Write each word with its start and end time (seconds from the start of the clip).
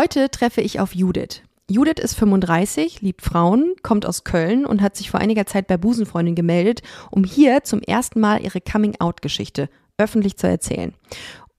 Heute 0.00 0.30
treffe 0.30 0.60
ich 0.60 0.78
auf 0.78 0.94
Judith. 0.94 1.42
Judith 1.68 2.00
ist 2.00 2.14
35, 2.14 3.00
liebt 3.00 3.20
Frauen, 3.20 3.74
kommt 3.82 4.06
aus 4.06 4.22
Köln 4.22 4.64
und 4.64 4.80
hat 4.80 4.94
sich 4.96 5.10
vor 5.10 5.18
einiger 5.18 5.44
Zeit 5.44 5.66
bei 5.66 5.76
Busenfreundin 5.76 6.36
gemeldet, 6.36 6.82
um 7.10 7.24
hier 7.24 7.64
zum 7.64 7.82
ersten 7.82 8.20
Mal 8.20 8.40
ihre 8.40 8.60
Coming-out-Geschichte 8.60 9.68
öffentlich 9.96 10.36
zu 10.36 10.46
erzählen. 10.46 10.94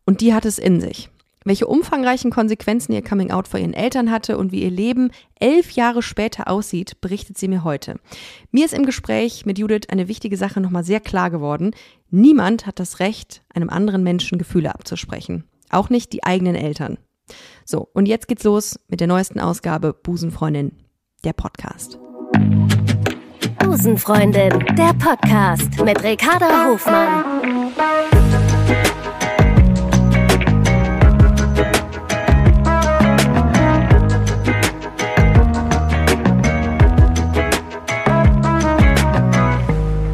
Und 0.05 0.21
die 0.21 0.33
hat 0.33 0.45
es 0.45 0.57
in 0.57 0.79
sich. 0.79 1.09
Welche 1.43 1.67
umfangreichen 1.67 2.31
Konsequenzen 2.31 2.93
ihr 2.93 3.03
Coming-out 3.03 3.49
vor 3.49 3.59
ihren 3.59 3.73
Eltern 3.73 4.09
hatte 4.09 4.37
und 4.37 4.53
wie 4.53 4.63
ihr 4.63 4.71
Leben 4.71 5.11
elf 5.37 5.71
Jahre 5.71 6.01
später 6.01 6.47
aussieht, 6.47 7.01
berichtet 7.01 7.37
sie 7.37 7.49
mir 7.49 7.65
heute. 7.65 7.99
Mir 8.51 8.63
ist 8.63 8.73
im 8.73 8.85
Gespräch 8.85 9.45
mit 9.45 9.59
Judith 9.59 9.89
eine 9.89 10.07
wichtige 10.07 10.37
Sache 10.37 10.61
nochmal 10.61 10.85
sehr 10.85 11.01
klar 11.01 11.29
geworden. 11.29 11.71
Niemand 12.09 12.65
hat 12.65 12.79
das 12.79 12.99
Recht, 12.99 13.41
einem 13.53 13.69
anderen 13.69 14.01
Menschen 14.01 14.37
Gefühle 14.37 14.73
abzusprechen. 14.73 15.43
Auch 15.69 15.89
nicht 15.89 16.13
die 16.13 16.23
eigenen 16.23 16.55
Eltern. 16.55 16.99
So, 17.71 17.87
und 17.93 18.07
jetzt 18.07 18.27
geht's 18.27 18.45
los 18.45 18.79
mit 18.87 18.99
der 18.99 19.07
neuesten 19.07 19.39
Ausgabe 19.39 19.93
Busenfreundin, 19.93 20.71
der 21.23 21.33
Podcast. 21.33 21.99
Busenfreundin, 23.59 24.57
der 24.75 24.95
Podcast 24.95 25.79
mit 25.85 26.03
Ricarda 26.03 26.65
Hofmann. 26.65 27.71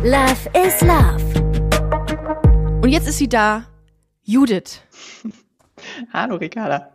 Love 0.03 0.49
is 0.67 0.81
Love. 0.81 1.23
Und 2.81 2.89
jetzt 2.89 3.07
ist 3.07 3.17
sie 3.17 3.29
da, 3.29 3.63
Judith. 4.23 4.81
Hallo 6.11 6.35
Ricarda. 6.35 6.94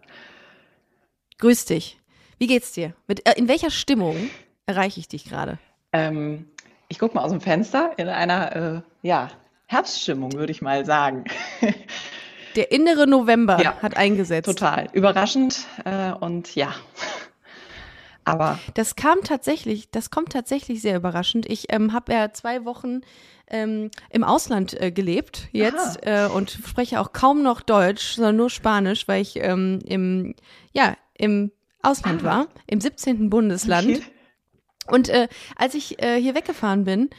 Grüß 1.40 1.64
dich. 1.64 1.98
Wie 2.38 2.46
geht's 2.46 2.72
dir? 2.72 2.94
Mit, 3.06 3.26
äh, 3.26 3.32
in 3.36 3.48
welcher 3.48 3.70
Stimmung 3.70 4.30
erreiche 4.66 5.00
ich 5.00 5.08
dich 5.08 5.24
gerade? 5.24 5.58
Ähm, 5.92 6.46
ich 6.88 6.98
gucke 6.98 7.14
mal 7.14 7.24
aus 7.24 7.30
dem 7.30 7.40
Fenster 7.40 7.92
in 7.96 8.08
einer 8.08 8.56
äh, 8.56 8.82
ja, 9.02 9.30
Herbststimmung, 9.66 10.34
würde 10.34 10.52
ich 10.52 10.60
mal 10.60 10.84
sagen. 10.84 11.24
Der 12.56 12.72
innere 12.72 13.06
November 13.06 13.60
ja, 13.62 13.76
hat 13.80 13.96
eingesetzt. 13.96 14.46
Total. 14.46 14.88
Überraschend 14.92 15.66
äh, 15.84 16.12
und 16.12 16.54
ja. 16.56 16.74
Aber. 18.24 18.58
Das 18.74 18.96
kam 18.96 19.22
tatsächlich, 19.22 19.90
das 19.90 20.10
kommt 20.10 20.32
tatsächlich 20.32 20.82
sehr 20.82 20.96
überraschend. 20.96 21.46
Ich 21.46 21.72
ähm, 21.72 21.94
habe 21.94 22.12
ja 22.12 22.32
zwei 22.32 22.66
Wochen 22.66 23.00
ähm, 23.46 23.90
im 24.10 24.24
Ausland 24.24 24.78
äh, 24.78 24.90
gelebt 24.90 25.48
jetzt 25.52 26.04
äh, 26.06 26.28
und 26.32 26.50
spreche 26.50 27.00
auch 27.00 27.12
kaum 27.12 27.42
noch 27.42 27.62
Deutsch, 27.62 28.16
sondern 28.16 28.36
nur 28.36 28.50
Spanisch, 28.50 29.08
weil 29.08 29.22
ich 29.22 29.36
ähm, 29.36 29.78
im, 29.86 30.34
ja, 30.72 30.96
im 31.20 31.52
Ausland 31.82 32.24
war, 32.24 32.48
im 32.66 32.80
17. 32.80 33.30
Bundesland. 33.30 33.88
Okay. 33.88 34.02
Und 34.88 35.08
äh, 35.08 35.28
als 35.56 35.74
ich 35.74 36.02
äh, 36.02 36.20
hier 36.20 36.34
weggefahren 36.34 36.84
bin, 36.84 37.10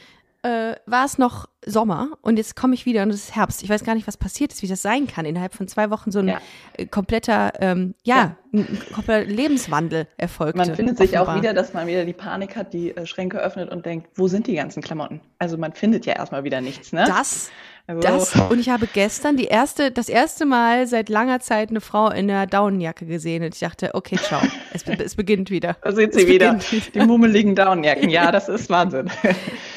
äh, 0.42 0.74
war 0.86 1.04
es 1.04 1.18
noch 1.18 1.48
Sommer 1.64 2.10
und 2.22 2.36
jetzt 2.36 2.56
komme 2.56 2.74
ich 2.74 2.86
wieder 2.86 3.02
und 3.02 3.10
es 3.10 3.24
ist 3.24 3.36
Herbst. 3.36 3.62
Ich 3.62 3.68
weiß 3.68 3.84
gar 3.84 3.94
nicht, 3.94 4.06
was 4.06 4.16
passiert 4.16 4.52
ist, 4.52 4.62
wie 4.62 4.66
das 4.66 4.82
sein 4.82 5.06
kann. 5.06 5.24
Innerhalb 5.24 5.54
von 5.54 5.68
zwei 5.68 5.90
Wochen 5.90 6.10
so 6.10 6.18
ein 6.18 6.28
ja. 6.28 6.40
Äh, 6.76 6.86
kompletter, 6.86 7.52
ähm, 7.60 7.94
ja, 8.02 8.16
ja. 8.16 8.36
Ein, 8.52 8.78
kompletter 8.92 9.24
Lebenswandel 9.24 10.06
erfolgt. 10.16 10.56
Man 10.56 10.74
findet 10.74 10.98
sich 10.98 11.12
offenbar. 11.12 11.36
auch 11.36 11.38
wieder, 11.38 11.54
dass 11.54 11.72
man 11.72 11.86
wieder 11.86 12.04
die 12.04 12.12
Panik 12.12 12.56
hat, 12.56 12.72
die 12.72 12.96
äh, 12.96 13.06
Schränke 13.06 13.38
öffnet 13.38 13.70
und 13.70 13.86
denkt, 13.86 14.08
wo 14.16 14.28
sind 14.28 14.46
die 14.46 14.54
ganzen 14.54 14.82
Klamotten? 14.82 15.20
Also 15.38 15.56
man 15.56 15.72
findet 15.72 16.06
ja 16.06 16.14
erstmal 16.14 16.44
wieder 16.44 16.60
nichts, 16.60 16.92
ne? 16.92 17.04
Das 17.06 17.50
also. 17.86 18.00
Das 18.00 18.36
und 18.36 18.60
ich 18.60 18.68
habe 18.68 18.86
gestern 18.86 19.36
die 19.36 19.46
erste, 19.46 19.90
das 19.90 20.08
erste 20.08 20.46
Mal 20.46 20.86
seit 20.86 21.08
langer 21.08 21.40
Zeit 21.40 21.70
eine 21.70 21.80
Frau 21.80 22.10
in 22.10 22.30
einer 22.30 22.46
Daunenjacke 22.46 23.06
gesehen 23.06 23.42
und 23.42 23.54
ich 23.54 23.60
dachte, 23.60 23.90
okay, 23.94 24.16
ciao, 24.16 24.40
es, 24.72 24.84
es 24.86 25.16
beginnt 25.16 25.50
wieder. 25.50 25.76
Da 25.82 25.90
sind 25.90 26.14
sie 26.14 26.28
wieder, 26.28 26.60
wieder, 26.70 26.90
die 26.94 27.00
mummeligen 27.00 27.56
Daunenjacken. 27.56 28.08
Ja, 28.08 28.30
das 28.30 28.48
ist 28.48 28.70
Wahnsinn. 28.70 29.10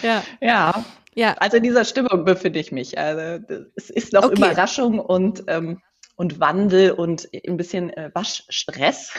Ja. 0.02 0.24
Ja. 0.40 0.86
Ja. 1.16 1.34
Also 1.40 1.58
in 1.58 1.64
dieser 1.64 1.86
Stimmung 1.86 2.26
befinde 2.26 2.60
ich 2.60 2.72
mich. 2.72 2.98
Also 2.98 3.44
es 3.76 3.90
ist 3.90 4.14
noch 4.14 4.26
okay. 4.26 4.36
Überraschung 4.36 5.00
und 5.00 5.44
ähm, 5.48 5.82
und 6.18 6.40
Wandel 6.40 6.92
und 6.92 7.28
ein 7.46 7.58
bisschen 7.58 7.90
äh, 7.92 8.10
Waschstress, 8.14 9.12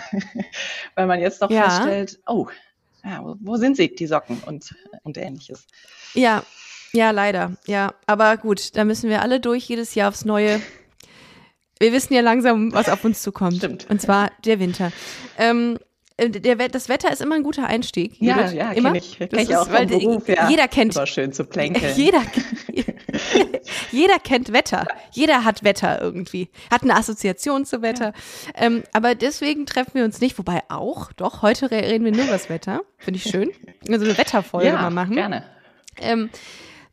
weil 0.94 1.06
man 1.06 1.20
jetzt 1.20 1.42
doch 1.42 1.50
ja. 1.50 1.64
feststellt, 1.68 2.18
oh, 2.26 2.48
ja, 3.04 3.20
wo 3.40 3.56
sind 3.56 3.76
sie, 3.76 3.94
die 3.94 4.06
Socken 4.06 4.42
und, 4.46 4.74
und 5.02 5.18
ähnliches. 5.18 5.66
Ja, 6.14 6.42
ja, 6.92 7.10
leider. 7.10 7.52
Ja, 7.66 7.94
aber 8.06 8.36
gut, 8.36 8.76
da 8.76 8.84
müssen 8.84 9.10
wir 9.10 9.22
alle 9.22 9.40
durch, 9.40 9.68
jedes 9.68 9.94
Jahr 9.94 10.08
aufs 10.08 10.24
Neue. 10.24 10.60
Wir 11.78 11.92
wissen 11.92 12.14
ja 12.14 12.22
langsam, 12.22 12.72
was 12.72 12.88
auf 12.88 13.04
uns 13.04 13.22
zukommt. 13.22 13.58
Stimmt. 13.58 13.86
Und 13.90 14.00
zwar 14.00 14.32
der 14.44 14.58
Winter. 14.58 14.92
Ähm, 15.36 15.76
äh, 15.76 15.85
der, 16.18 16.56
das 16.68 16.88
Wetter 16.88 17.12
ist 17.12 17.20
immer 17.20 17.34
ein 17.34 17.42
guter 17.42 17.66
Einstieg. 17.66 18.14
Ja, 18.20 18.38
Judith. 18.38 18.54
ja, 18.54 18.72
immer. 18.72 18.94
ich. 18.94 19.18
Kenn 19.18 19.38
ich 19.38 19.54
auch 19.54 19.70
weil 19.70 19.86
Beruf, 19.86 20.26
ja. 20.28 20.48
Jeder 20.48 20.66
kennt. 20.66 20.94
War 20.94 21.06
schön 21.06 21.32
zu 21.32 21.44
plänkeln. 21.44 21.92
Jeder, 21.96 22.22
jeder 23.92 24.18
kennt 24.18 24.52
Wetter. 24.52 24.86
Jeder 25.12 25.44
hat 25.44 25.62
Wetter 25.62 26.00
irgendwie. 26.00 26.48
Hat 26.70 26.82
eine 26.82 26.94
Assoziation 26.96 27.66
zu 27.66 27.82
Wetter. 27.82 28.12
Ja. 28.54 28.66
Ähm, 28.66 28.82
aber 28.92 29.14
deswegen 29.14 29.66
treffen 29.66 29.92
wir 29.94 30.04
uns 30.04 30.20
nicht. 30.20 30.38
Wobei 30.38 30.62
auch, 30.68 31.12
doch, 31.12 31.42
heute 31.42 31.70
reden 31.70 32.04
wir 32.04 32.12
nur 32.12 32.24
über 32.24 32.32
das 32.32 32.48
Wetter. 32.48 32.80
Finde 32.96 33.18
ich 33.18 33.30
schön. 33.30 33.50
Also 33.88 34.04
eine 34.04 34.16
Wetterfolge 34.16 34.68
ja, 34.68 34.80
mal 34.80 34.90
machen. 34.90 35.14
gerne. 35.14 35.44
Ähm, 35.98 36.30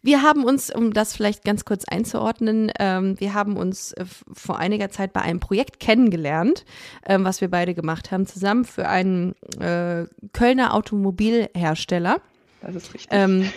wir 0.04 0.22
haben 0.22 0.44
uns, 0.44 0.70
um 0.70 0.92
das 0.94 1.16
vielleicht 1.16 1.46
ganz 1.46 1.64
kurz 1.64 1.86
einzuordnen, 1.86 2.72
ähm, 2.78 3.20
wir 3.20 3.34
haben 3.34 3.56
uns 3.56 3.94
äh, 3.94 4.06
vor 4.34 4.60
einiger 4.60 4.90
Zeit 4.90 5.14
bei 5.14 5.22
einem 5.22 5.40
Projekt 5.40 5.80
kennengelernt, 5.80 6.66
ähm, 7.08 7.24
was 7.24 7.40
wir 7.40 7.50
beide 7.50 7.74
gemacht 7.74 8.12
haben, 8.12 8.28
zusammen 8.28 8.66
für 8.66 8.88
einen 8.90 9.34
äh, 9.60 10.06
Kölner 10.34 10.74
Automobilhersteller. 10.74 12.18
Das 12.62 12.76
ist 12.76 12.94
richtig. 12.94 13.10
Ähm, 13.12 13.50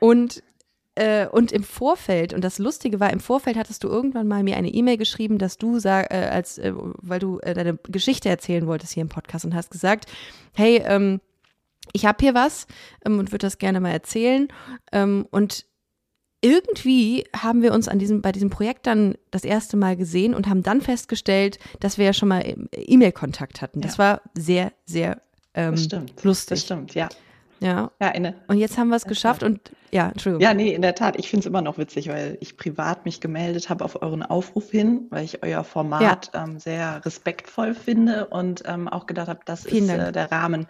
und 0.00 0.42
äh, 0.94 1.26
und 1.26 1.52
im 1.52 1.62
Vorfeld, 1.62 2.34
und 2.34 2.42
das 2.42 2.58
Lustige 2.58 3.00
war, 3.00 3.10
im 3.10 3.20
Vorfeld 3.20 3.56
hattest 3.56 3.82
du 3.82 3.88
irgendwann 3.88 4.28
mal 4.28 4.42
mir 4.42 4.56
eine 4.56 4.68
E-Mail 4.68 4.98
geschrieben, 4.98 5.38
dass 5.38 5.56
du 5.56 5.78
sag, 5.78 6.12
äh, 6.12 6.28
als, 6.30 6.58
äh, 6.58 6.72
weil 6.74 7.18
du 7.18 7.38
deine 7.38 7.78
Geschichte 7.88 8.28
erzählen 8.28 8.66
wolltest 8.66 8.92
hier 8.92 9.00
im 9.00 9.08
Podcast 9.08 9.46
und 9.46 9.54
hast 9.54 9.70
gesagt, 9.70 10.04
hey, 10.52 10.82
ähm, 10.84 11.20
ich 11.92 12.06
habe 12.06 12.18
hier 12.20 12.34
was 12.34 12.66
ähm, 13.06 13.18
und 13.18 13.32
würde 13.32 13.46
das 13.46 13.58
gerne 13.58 13.80
mal 13.80 13.92
erzählen. 13.92 14.48
Ähm, 14.92 15.26
und 15.30 15.66
irgendwie 16.42 17.24
haben 17.34 17.62
wir 17.62 17.72
uns 17.72 17.88
an 17.88 17.98
diesem, 17.98 18.20
bei 18.20 18.32
diesem 18.32 18.50
Projekt 18.50 18.86
dann 18.86 19.14
das 19.30 19.44
erste 19.44 19.76
Mal 19.76 19.96
gesehen 19.96 20.34
und 20.34 20.48
haben 20.48 20.62
dann 20.62 20.80
festgestellt, 20.80 21.58
dass 21.80 21.98
wir 21.98 22.04
ja 22.04 22.12
schon 22.12 22.28
mal 22.28 22.42
E-Mail-Kontakt 22.72 23.62
hatten. 23.62 23.80
Das 23.80 23.96
ja. 23.96 24.04
war 24.04 24.22
sehr, 24.34 24.72
sehr 24.84 25.22
ähm, 25.54 25.72
das 25.72 25.84
stimmt. 25.84 26.22
lustig. 26.24 26.58
Das 26.58 26.64
stimmt, 26.64 26.94
ja. 26.94 27.08
Ja. 27.60 27.92
ja 28.00 28.08
eine, 28.08 28.34
und 28.48 28.58
jetzt 28.58 28.76
haben 28.76 28.88
wir 28.88 28.96
es 28.96 29.04
geschafft 29.04 29.44
und 29.44 29.70
ja, 29.92 30.08
Entschuldigung. 30.08 30.42
Ja, 30.42 30.52
nee, 30.52 30.74
in 30.74 30.82
der 30.82 30.94
Tat. 30.94 31.16
Ich 31.16 31.28
finde 31.28 31.40
es 31.40 31.46
immer 31.46 31.62
noch 31.62 31.78
witzig, 31.78 32.08
weil 32.08 32.38
ich 32.40 32.56
privat 32.56 33.04
mich 33.04 33.20
gemeldet 33.20 33.68
habe 33.70 33.84
auf 33.84 34.02
euren 34.02 34.22
Aufruf 34.22 34.70
hin, 34.70 35.06
weil 35.10 35.24
ich 35.24 35.42
euer 35.44 35.62
Format 35.62 36.30
ja. 36.34 36.44
ähm, 36.44 36.58
sehr 36.58 37.04
respektvoll 37.04 37.74
finde 37.74 38.26
und 38.26 38.64
ähm, 38.66 38.88
auch 38.88 39.06
gedacht 39.06 39.28
habe, 39.28 39.40
das 39.44 39.64
Vielen 39.64 39.90
ist 39.90 40.08
äh, 40.08 40.12
der 40.12 40.32
Rahmen, 40.32 40.66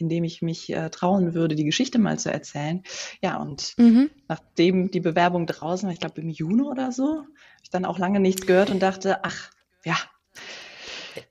in 0.00 0.08
dem 0.08 0.24
ich 0.24 0.42
mich 0.42 0.70
äh, 0.72 0.90
trauen 0.90 1.34
würde, 1.34 1.54
die 1.54 1.64
Geschichte 1.64 1.98
mal 1.98 2.18
zu 2.18 2.32
erzählen. 2.32 2.82
Ja, 3.22 3.36
und 3.36 3.74
mhm. 3.76 4.10
nachdem 4.28 4.90
die 4.90 5.00
Bewerbung 5.00 5.46
draußen 5.46 5.86
war, 5.86 5.92
ich 5.92 6.00
glaube 6.00 6.20
im 6.20 6.28
Juni 6.28 6.62
oder 6.62 6.92
so, 6.92 7.04
habe 7.04 7.28
ich 7.62 7.70
dann 7.70 7.84
auch 7.84 7.98
lange 7.98 8.20
nichts 8.20 8.46
gehört 8.46 8.70
und 8.70 8.80
dachte, 8.80 9.24
ach, 9.24 9.50
ja, 9.84 9.96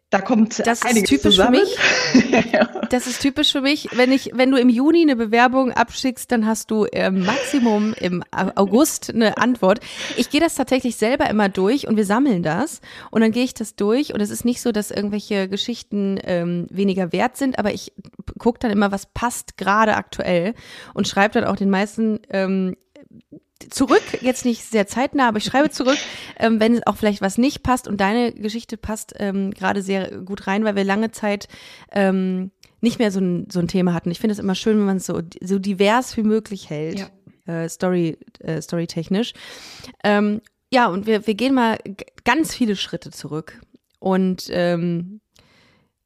da 0.09 0.21
kommt 0.21 0.65
das 0.65 0.81
ist 0.83 1.05
typisch 1.05 1.35
zusammen. 1.35 1.61
für 2.13 2.41
mich. 2.41 2.53
Das 2.89 3.05
ist 3.05 3.21
typisch 3.21 3.51
für 3.51 3.61
mich. 3.61 3.89
Wenn 3.93 4.11
ich, 4.11 4.31
wenn 4.33 4.49
du 4.49 4.57
im 4.57 4.69
Juni 4.69 5.03
eine 5.03 5.15
Bewerbung 5.15 5.71
abschickst, 5.71 6.31
dann 6.31 6.47
hast 6.47 6.71
du 6.71 6.85
äh, 6.85 7.11
Maximum 7.11 7.93
im 7.93 8.23
August 8.31 9.13
eine 9.13 9.37
Antwort. 9.37 9.79
Ich 10.17 10.31
gehe 10.31 10.41
das 10.41 10.55
tatsächlich 10.55 10.95
selber 10.95 11.29
immer 11.29 11.49
durch 11.49 11.87
und 11.87 11.97
wir 11.97 12.05
sammeln 12.05 12.41
das 12.41 12.81
und 13.11 13.21
dann 13.21 13.31
gehe 13.31 13.43
ich 13.43 13.53
das 13.53 13.75
durch 13.75 14.11
und 14.11 14.21
es 14.21 14.31
ist 14.31 14.43
nicht 14.43 14.61
so, 14.61 14.71
dass 14.71 14.89
irgendwelche 14.89 15.47
Geschichten 15.47 16.19
ähm, 16.23 16.65
weniger 16.71 17.11
wert 17.11 17.37
sind, 17.37 17.59
aber 17.59 17.71
ich 17.71 17.93
gucke 18.39 18.57
dann 18.57 18.71
immer, 18.71 18.91
was 18.91 19.05
passt 19.05 19.57
gerade 19.57 19.95
aktuell 19.95 20.55
und 20.95 21.07
schreibe 21.07 21.35
dann 21.35 21.43
auch 21.43 21.55
den 21.55 21.69
meisten 21.69 22.19
ähm, 22.31 22.75
zurück, 23.69 24.03
jetzt 24.21 24.45
nicht 24.45 24.63
sehr 24.63 24.87
zeitnah, 24.87 25.27
aber 25.27 25.37
ich 25.37 25.43
schreibe 25.43 25.69
zurück, 25.69 25.97
ähm, 26.37 26.59
wenn 26.59 26.83
auch 26.83 26.95
vielleicht 26.95 27.21
was 27.21 27.37
nicht 27.37 27.63
passt 27.63 27.87
und 27.87 27.99
deine 27.99 28.31
Geschichte 28.31 28.77
passt 28.77 29.13
ähm, 29.17 29.51
gerade 29.51 29.81
sehr 29.81 30.21
gut 30.21 30.47
rein, 30.47 30.63
weil 30.63 30.75
wir 30.75 30.83
lange 30.83 31.11
Zeit 31.11 31.47
ähm, 31.91 32.51
nicht 32.81 32.99
mehr 32.99 33.11
so 33.11 33.19
ein, 33.19 33.47
so 33.51 33.59
ein 33.59 33.67
Thema 33.67 33.93
hatten. 33.93 34.11
Ich 34.11 34.19
finde 34.19 34.33
es 34.33 34.39
immer 34.39 34.55
schön, 34.55 34.77
wenn 34.77 34.85
man 34.85 34.97
es 34.97 35.05
so, 35.05 35.21
so 35.41 35.59
divers 35.59 36.15
wie 36.15 36.23
möglich 36.23 36.69
hält, 36.69 37.09
ja. 37.45 37.63
äh, 37.63 37.69
Story, 37.69 38.17
äh, 38.39 38.61
storytechnisch. 38.61 39.33
Ähm, 40.03 40.41
ja, 40.71 40.87
und 40.87 41.05
wir, 41.05 41.27
wir 41.27 41.33
gehen 41.33 41.53
mal 41.53 41.77
ganz 42.23 42.55
viele 42.55 42.75
Schritte 42.75 43.11
zurück. 43.11 43.59
Und 43.99 44.47
ähm, 44.51 45.19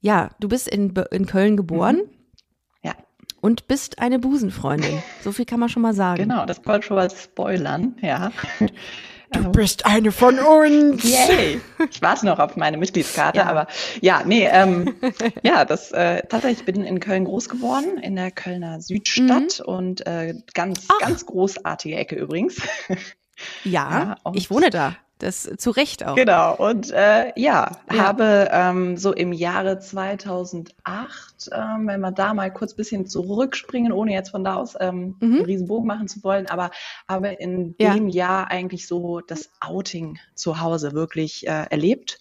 ja, 0.02 0.32
du 0.40 0.48
bist 0.48 0.68
in, 0.68 0.94
in 1.12 1.26
Köln 1.28 1.58
geboren. 1.58 1.98
Mhm 1.98 2.13
und 3.44 3.68
bist 3.68 4.00
eine 4.00 4.20
Busenfreundin. 4.20 5.04
So 5.22 5.34
viel 5.34 5.44
kann 5.44 5.60
man 5.60 5.68
schon 5.68 5.82
mal 5.82 5.94
sagen. 5.94 6.24
Genau, 6.24 6.46
das 6.46 6.66
wollte 6.66 6.88
schon 6.88 6.96
mal 6.96 7.12
spoilern, 7.12 7.96
ja. 8.02 8.32
Du 9.32 9.40
ähm, 9.40 9.52
bist 9.52 9.88
eine 9.88 10.12
von 10.12 10.38
uns. 10.38 11.04
Yay. 11.04 11.60
Ich 11.90 12.04
warte 12.04 12.28
noch 12.28 12.38
auf 12.38 12.56
meine 12.56 12.78
Mitgliedskarte, 12.78 13.40
ja. 13.40 13.46
aber 13.48 13.66
ja, 14.00 14.22
nee, 14.24 14.48
ähm, 14.48 14.94
ja, 15.42 15.66
das 15.66 15.92
äh, 15.92 16.22
tatsächlich, 16.28 16.60
ich 16.60 16.66
bin 16.66 16.84
in 16.86 17.00
Köln 17.00 17.26
groß 17.26 17.50
geworden, 17.50 17.98
in 17.98 18.16
der 18.16 18.30
Kölner 18.30 18.80
Südstadt 18.80 19.60
mhm. 19.60 19.66
und 19.66 20.06
äh, 20.06 20.36
ganz, 20.54 20.86
Ach. 20.88 21.00
ganz 21.00 21.26
großartige 21.26 21.96
Ecke 21.96 22.16
übrigens. 22.16 22.62
Ja, 23.64 24.18
ja 24.24 24.34
ich 24.36 24.52
wohne 24.52 24.70
da. 24.70 24.96
Das 25.24 25.50
zu 25.58 25.72
Recht 25.72 26.06
auch. 26.06 26.16
Genau. 26.16 26.56
Und 26.58 26.92
äh, 26.92 27.32
ja, 27.38 27.72
ja, 27.90 27.98
habe 27.98 28.50
ähm, 28.52 28.98
so 28.98 29.14
im 29.14 29.32
Jahre 29.32 29.80
2008, 29.80 30.74
ähm, 31.54 31.88
wenn 31.88 32.02
wir 32.02 32.12
da 32.12 32.34
mal 32.34 32.52
kurz 32.52 32.74
ein 32.74 32.76
bisschen 32.76 33.08
zurückspringen, 33.08 33.94
ohne 33.94 34.12
jetzt 34.12 34.32
von 34.32 34.44
da 34.44 34.56
aus 34.56 34.76
ähm, 34.82 35.16
mhm. 35.22 35.36
einen 35.36 35.46
Riesenbogen 35.46 35.88
machen 35.88 36.10
zu 36.10 36.22
wollen, 36.26 36.48
aber 36.48 36.72
habe 37.08 37.30
in 37.30 37.74
ja. 37.80 37.94
dem 37.94 38.10
Jahr 38.10 38.52
eigentlich 38.52 38.86
so 38.86 39.22
das 39.22 39.50
Outing 39.62 40.20
zu 40.36 40.60
Hause 40.60 40.92
wirklich 40.92 41.48
äh, 41.48 41.68
erlebt. 41.70 42.20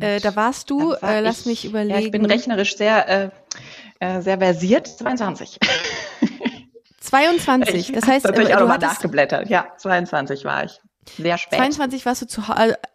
Äh, 0.00 0.18
da 0.18 0.34
warst 0.34 0.70
du, 0.70 0.90
war 0.90 1.02
äh, 1.04 1.20
lass 1.20 1.40
ich, 1.42 1.46
mich 1.46 1.64
überlegen. 1.64 1.96
Ja, 1.96 2.04
ich 2.04 2.10
bin 2.10 2.24
rechnerisch 2.24 2.76
sehr, 2.76 3.08
äh, 3.08 3.30
äh 4.00 4.20
sehr 4.20 4.38
versiert, 4.38 4.88
22. 4.88 5.60
22, 7.00 7.92
das 7.94 8.04
heißt, 8.04 8.24
natürlich 8.24 8.50
äh, 8.50 8.54
auch 8.56 8.60
nochmal 8.60 8.78
nachgeblättert. 8.78 9.48
Ja, 9.48 9.68
22 9.76 10.44
war 10.44 10.64
ich. 10.64 10.80
Sehr 11.16 11.38
spät. 11.38 11.58
22 11.58 12.06
warst 12.06 12.22
du 12.22 12.26
zu 12.26 12.42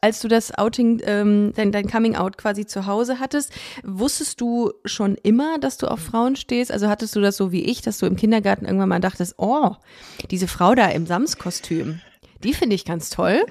als 0.02 0.20
du 0.20 0.28
das 0.28 0.58
Outing, 0.58 1.02
ähm, 1.06 1.54
dein, 1.56 1.72
dein 1.72 1.90
Coming 1.90 2.16
Out 2.16 2.38
quasi 2.38 2.66
zu 2.66 2.86
Hause 2.86 3.20
hattest. 3.20 3.52
Wusstest 3.84 4.42
du 4.42 4.72
schon 4.86 5.16
immer, 5.16 5.60
dass 5.60 5.78
du 5.78 5.88
auf 5.88 6.00
Frauen 6.00 6.36
stehst? 6.36 6.72
Also 6.72 6.90
hattest 6.90 7.16
du 7.16 7.22
das 7.22 7.38
so 7.38 7.52
wie 7.52 7.64
ich, 7.64 7.82
dass 7.82 7.98
du 7.98 8.06
im 8.06 8.16
Kindergarten 8.16 8.66
irgendwann 8.66 8.90
mal 8.90 9.00
dachtest, 9.00 9.36
oh, 9.38 9.72
diese 10.32 10.48
Frau 10.48 10.76
da 10.76 10.88
im 10.88 11.06
Samskostüm, 11.06 12.02
die 12.44 12.54
finde 12.54 12.76
ich 12.76 12.86
ganz 12.86 13.10
toll? 13.10 13.46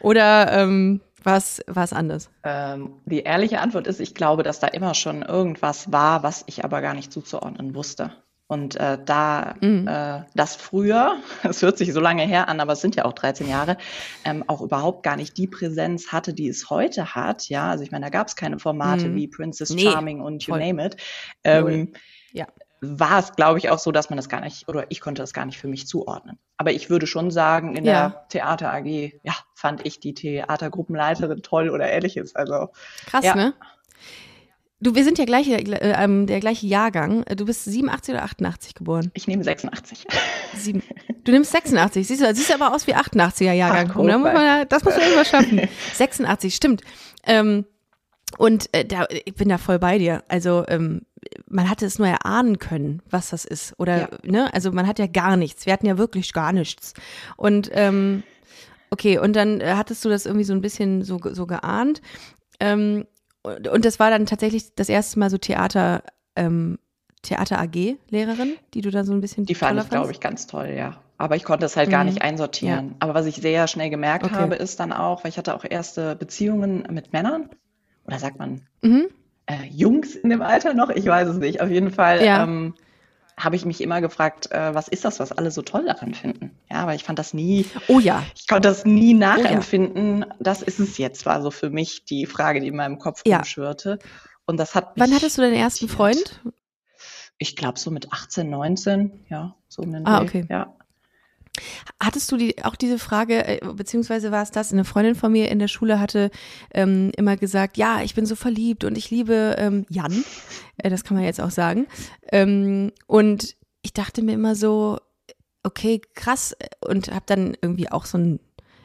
Oder 0.00 0.52
ähm, 0.52 1.00
war 1.22 1.36
es 1.38 1.92
anders? 1.92 2.30
Ähm, 2.42 2.94
die 3.06 3.20
ehrliche 3.20 3.60
Antwort 3.60 3.86
ist, 3.86 4.00
ich 4.00 4.14
glaube, 4.14 4.42
dass 4.42 4.60
da 4.60 4.66
immer 4.68 4.94
schon 4.94 5.22
irgendwas 5.22 5.90
war, 5.90 6.22
was 6.22 6.44
ich 6.46 6.64
aber 6.64 6.82
gar 6.82 6.94
nicht 6.94 7.12
zuzuordnen 7.12 7.74
wusste. 7.74 8.12
Und 8.46 8.76
äh, 8.76 8.98
da 9.02 9.54
mhm. 9.60 9.88
äh, 9.88 10.24
das 10.34 10.54
früher, 10.54 11.16
es 11.42 11.62
hört 11.62 11.78
sich 11.78 11.92
so 11.92 12.00
lange 12.00 12.22
her 12.22 12.48
an, 12.48 12.60
aber 12.60 12.74
es 12.74 12.80
sind 12.80 12.94
ja 12.94 13.04
auch 13.06 13.14
13 13.14 13.48
Jahre, 13.48 13.78
ähm, 14.24 14.44
auch 14.46 14.60
überhaupt 14.60 15.02
gar 15.02 15.16
nicht 15.16 15.38
die 15.38 15.46
Präsenz 15.46 16.12
hatte, 16.12 16.34
die 16.34 16.48
es 16.48 16.68
heute 16.68 17.14
hat. 17.14 17.48
Ja, 17.48 17.70
also 17.70 17.84
ich 17.84 17.90
meine, 17.90 18.06
da 18.06 18.10
gab 18.10 18.28
es 18.28 18.36
keine 18.36 18.58
Formate 18.58 19.08
mhm. 19.08 19.16
wie 19.16 19.28
Princess 19.28 19.70
nee, 19.70 19.82
Charming 19.82 20.20
und 20.20 20.46
You 20.46 20.52
voll. 20.52 20.60
Name 20.60 20.86
It. 20.86 20.96
Ähm, 21.42 21.92
ja. 22.32 22.46
War 22.80 23.18
es, 23.18 23.32
glaube 23.32 23.58
ich, 23.58 23.70
auch 23.70 23.78
so, 23.78 23.92
dass 23.92 24.10
man 24.10 24.18
das 24.18 24.28
gar 24.28 24.42
nicht, 24.42 24.68
oder 24.68 24.84
ich 24.90 25.00
konnte 25.00 25.22
das 25.22 25.32
gar 25.32 25.46
nicht 25.46 25.58
für 25.58 25.68
mich 25.68 25.86
zuordnen. 25.86 26.38
Aber 26.58 26.70
ich 26.72 26.90
würde 26.90 27.06
schon 27.06 27.30
sagen, 27.30 27.74
in 27.76 27.84
ja. 27.86 28.08
der 28.10 28.28
Theater 28.28 28.74
AG, 28.74 29.20
ja, 29.22 29.32
fand 29.54 29.86
ich 29.86 30.00
die 30.00 30.12
Theatergruppenleiterin 30.12 31.42
toll 31.42 31.70
oder 31.70 31.90
ähnliches. 31.90 32.36
Also 32.36 32.68
krass, 33.06 33.24
ja. 33.24 33.34
ne? 33.34 33.54
Du, 34.84 34.94
wir 34.94 35.02
sind 35.02 35.18
ja 35.18 35.24
gleich, 35.24 35.48
äh, 35.48 35.64
ähm, 35.80 36.26
der 36.26 36.40
gleiche 36.40 36.66
Jahrgang. 36.66 37.24
Du 37.36 37.46
bist 37.46 37.64
87 37.64 38.14
oder 38.14 38.22
88 38.22 38.74
geboren? 38.74 39.10
Ich 39.14 39.26
nehme 39.26 39.42
86. 39.42 40.06
Sieben. 40.54 40.82
Du 41.24 41.32
nimmst 41.32 41.52
86. 41.52 42.06
Siehst 42.06 42.20
du, 42.20 42.34
siehst 42.34 42.52
aber 42.52 42.74
aus 42.74 42.86
wie 42.86 42.94
88er 42.94 43.52
Jahrgang. 43.52 43.90
Ach, 43.90 44.06
da 44.06 44.18
muss 44.18 44.32
man, 44.34 44.68
das 44.68 44.84
muss 44.84 44.94
man 44.94 45.02
irgendwas 45.02 45.28
schaffen. 45.30 45.60
86, 45.94 46.54
stimmt. 46.54 46.82
Ähm, 47.24 47.64
und 48.36 48.68
äh, 48.72 48.84
da, 48.84 49.06
ich 49.08 49.34
bin 49.34 49.48
da 49.48 49.56
voll 49.56 49.78
bei 49.78 49.96
dir. 49.96 50.22
Also 50.28 50.66
ähm, 50.68 51.06
man 51.46 51.70
hatte 51.70 51.86
es 51.86 51.98
nur 51.98 52.08
erahnen 52.08 52.58
können, 52.58 53.00
was 53.08 53.30
das 53.30 53.46
ist. 53.46 53.72
Oder, 53.78 54.00
ja. 54.00 54.08
ne? 54.22 54.52
Also 54.52 54.70
man 54.70 54.86
hat 54.86 54.98
ja 54.98 55.06
gar 55.06 55.38
nichts. 55.38 55.64
Wir 55.64 55.72
hatten 55.72 55.86
ja 55.86 55.96
wirklich 55.96 56.34
gar 56.34 56.52
nichts. 56.52 56.92
Und 57.38 57.70
ähm, 57.72 58.22
okay, 58.90 59.16
und 59.16 59.34
dann 59.34 59.62
äh, 59.62 59.76
hattest 59.76 60.04
du 60.04 60.10
das 60.10 60.26
irgendwie 60.26 60.44
so 60.44 60.52
ein 60.52 60.60
bisschen 60.60 61.00
so, 61.04 61.18
so 61.32 61.46
geahnt. 61.46 62.02
Ähm, 62.60 63.06
und 63.44 63.84
das 63.84 64.00
war 64.00 64.10
dann 64.10 64.26
tatsächlich 64.26 64.74
das 64.74 64.88
erste 64.88 65.18
Mal 65.18 65.30
so 65.30 65.38
Theater, 65.38 66.02
ähm, 66.34 66.78
Theater 67.22 67.60
AG-Lehrerin, 67.60 68.54
die 68.74 68.80
du 68.80 68.90
da 68.90 69.04
so 69.04 69.12
ein 69.12 69.20
bisschen. 69.20 69.46
Die 69.46 69.54
fand 69.54 69.80
ich, 69.82 69.90
glaube 69.90 70.12
ich, 70.12 70.20
ganz 70.20 70.46
toll, 70.46 70.74
ja. 70.76 70.96
Aber 71.16 71.36
ich 71.36 71.44
konnte 71.44 71.66
es 71.66 71.76
halt 71.76 71.88
mhm. 71.88 71.92
gar 71.92 72.04
nicht 72.04 72.22
einsortieren. 72.22 72.88
Ja. 72.88 72.96
Aber 73.00 73.14
was 73.14 73.26
ich 73.26 73.36
sehr 73.36 73.68
schnell 73.68 73.90
gemerkt 73.90 74.24
okay. 74.24 74.34
habe, 74.34 74.56
ist 74.56 74.80
dann 74.80 74.92
auch, 74.92 75.24
weil 75.24 75.30
ich 75.30 75.38
hatte 75.38 75.54
auch 75.54 75.64
erste 75.68 76.16
Beziehungen 76.16 76.86
mit 76.90 77.12
Männern. 77.12 77.50
Oder 78.06 78.18
sagt 78.18 78.38
man 78.38 78.62
mhm. 78.82 79.06
äh, 79.46 79.64
Jungs 79.70 80.16
in 80.16 80.30
dem 80.30 80.42
Alter 80.42 80.74
noch? 80.74 80.90
Ich 80.90 81.06
weiß 81.06 81.28
es 81.28 81.38
nicht. 81.38 81.60
Auf 81.60 81.70
jeden 81.70 81.90
Fall 81.90 82.24
ja. 82.24 82.42
ähm, 82.42 82.74
habe 83.38 83.56
ich 83.56 83.64
mich 83.64 83.80
immer 83.80 84.00
gefragt, 84.00 84.50
äh, 84.52 84.74
was 84.74 84.88
ist 84.88 85.04
das, 85.04 85.18
was 85.20 85.32
alle 85.32 85.50
so 85.50 85.62
toll 85.62 85.86
daran 85.86 86.14
finden? 86.14 86.52
Ja, 86.70 86.78
aber 86.78 86.94
ich 86.94 87.04
fand 87.04 87.18
das 87.18 87.34
nie. 87.34 87.66
Oh 87.88 87.98
ja. 87.98 88.22
Ich 88.36 88.46
konnte 88.46 88.68
das 88.68 88.84
nie 88.84 89.14
nachempfinden. 89.14 90.24
Oh 90.24 90.26
ja. 90.28 90.36
Das 90.40 90.62
ist 90.62 90.78
es 90.78 90.98
jetzt, 90.98 91.26
war 91.26 91.42
so 91.42 91.50
für 91.50 91.70
mich 91.70 92.04
die 92.04 92.26
Frage, 92.26 92.60
die 92.60 92.68
in 92.68 92.76
meinem 92.76 92.98
Kopf 92.98 93.22
ja. 93.26 93.38
rumschwirrte. 93.38 93.98
Und 94.46 94.58
das 94.58 94.74
hat. 94.74 94.92
Wann 94.96 95.12
hattest 95.12 95.38
du 95.38 95.42
deinen 95.42 95.54
ersten 95.54 95.88
Freund? 95.88 96.40
Ich 97.38 97.56
glaube 97.56 97.78
so 97.78 97.90
mit 97.90 98.12
18, 98.12 98.48
19, 98.48 99.24
ja, 99.28 99.56
so 99.68 99.82
um 99.82 99.92
den 99.92 100.06
Ah, 100.06 100.22
okay. 100.22 100.46
Ja. 100.48 100.76
Hattest 102.00 102.30
du 102.32 102.36
die, 102.36 102.64
auch 102.64 102.74
diese 102.74 102.98
Frage, 102.98 103.46
äh, 103.46 103.60
beziehungsweise 103.74 104.32
war 104.32 104.42
es 104.42 104.50
das, 104.50 104.72
eine 104.72 104.84
Freundin 104.84 105.14
von 105.14 105.30
mir 105.30 105.50
in 105.50 105.58
der 105.58 105.68
Schule 105.68 106.00
hatte 106.00 106.30
ähm, 106.72 107.12
immer 107.16 107.36
gesagt, 107.36 107.76
ja, 107.76 108.02
ich 108.02 108.14
bin 108.14 108.26
so 108.26 108.34
verliebt 108.34 108.84
und 108.84 108.98
ich 108.98 109.10
liebe 109.10 109.54
ähm, 109.58 109.86
Jan, 109.88 110.24
äh, 110.78 110.90
das 110.90 111.04
kann 111.04 111.16
man 111.16 111.24
jetzt 111.24 111.40
auch 111.40 111.50
sagen. 111.50 111.86
Ähm, 112.32 112.90
und 113.06 113.56
ich 113.82 113.92
dachte 113.92 114.22
mir 114.22 114.32
immer 114.32 114.56
so, 114.56 114.98
okay, 115.62 116.00
krass, 116.14 116.56
und 116.86 117.12
habe 117.12 117.24
dann 117.26 117.56
irgendwie 117.62 117.90
auch 117.90 118.04
so 118.06 118.18
ein, 118.18 118.40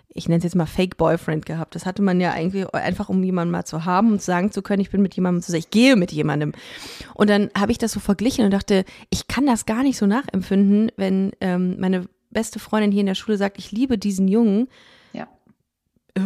ich 0.10 0.27
nenne 0.27 0.38
es 0.39 0.44
jetzt 0.44 0.56
mal 0.56 0.66
Fake 0.66 0.98
Boyfriend 0.98 1.45
gehabt. 1.45 1.75
Das 1.75 1.86
hatte 1.86 2.01
man 2.01 2.21
ja 2.21 2.31
eigentlich 2.31 2.74
einfach, 2.74 3.10
um 3.10 3.24
jemanden 3.24 3.51
mal 3.51 3.66
zu 3.66 3.86
haben 3.86 4.12
und 4.12 4.21
sagen 4.21 4.51
zu 4.51 4.62
können, 4.62 4.81
ich 4.81 4.92
bin 4.92 5.01
mit 5.01 5.16
jemandem 5.16 5.42
zusammen, 5.42 5.60
ich 5.60 5.71
gehe 5.71 5.95
mit 5.95 6.12
jemandem. 6.12 6.54
Und 7.16 7.30
dann 7.30 7.50
habe 7.57 7.71
ich 7.71 7.77
das 7.77 7.92
so 7.92 8.00
verglichen 8.00 8.45
und 8.45 8.51
dachte, 8.51 8.86
ich 9.10 9.27
kann 9.27 9.45
das 9.45 9.66
gar 9.66 9.83
nicht 9.83 9.98
so 9.98 10.06
nachempfinden, 10.06 10.92
wenn 10.98 11.31
ähm, 11.42 11.80
meine 11.80 12.07
beste 12.30 12.60
Freundin 12.60 12.92
hier 12.92 13.02
in 13.02 13.08
der 13.08 13.16
Schule 13.16 13.38
sagt, 13.38 13.58
ich 13.58 13.72
liebe 13.72 13.98
diesen 13.98 14.28
Jungen, 14.28 14.68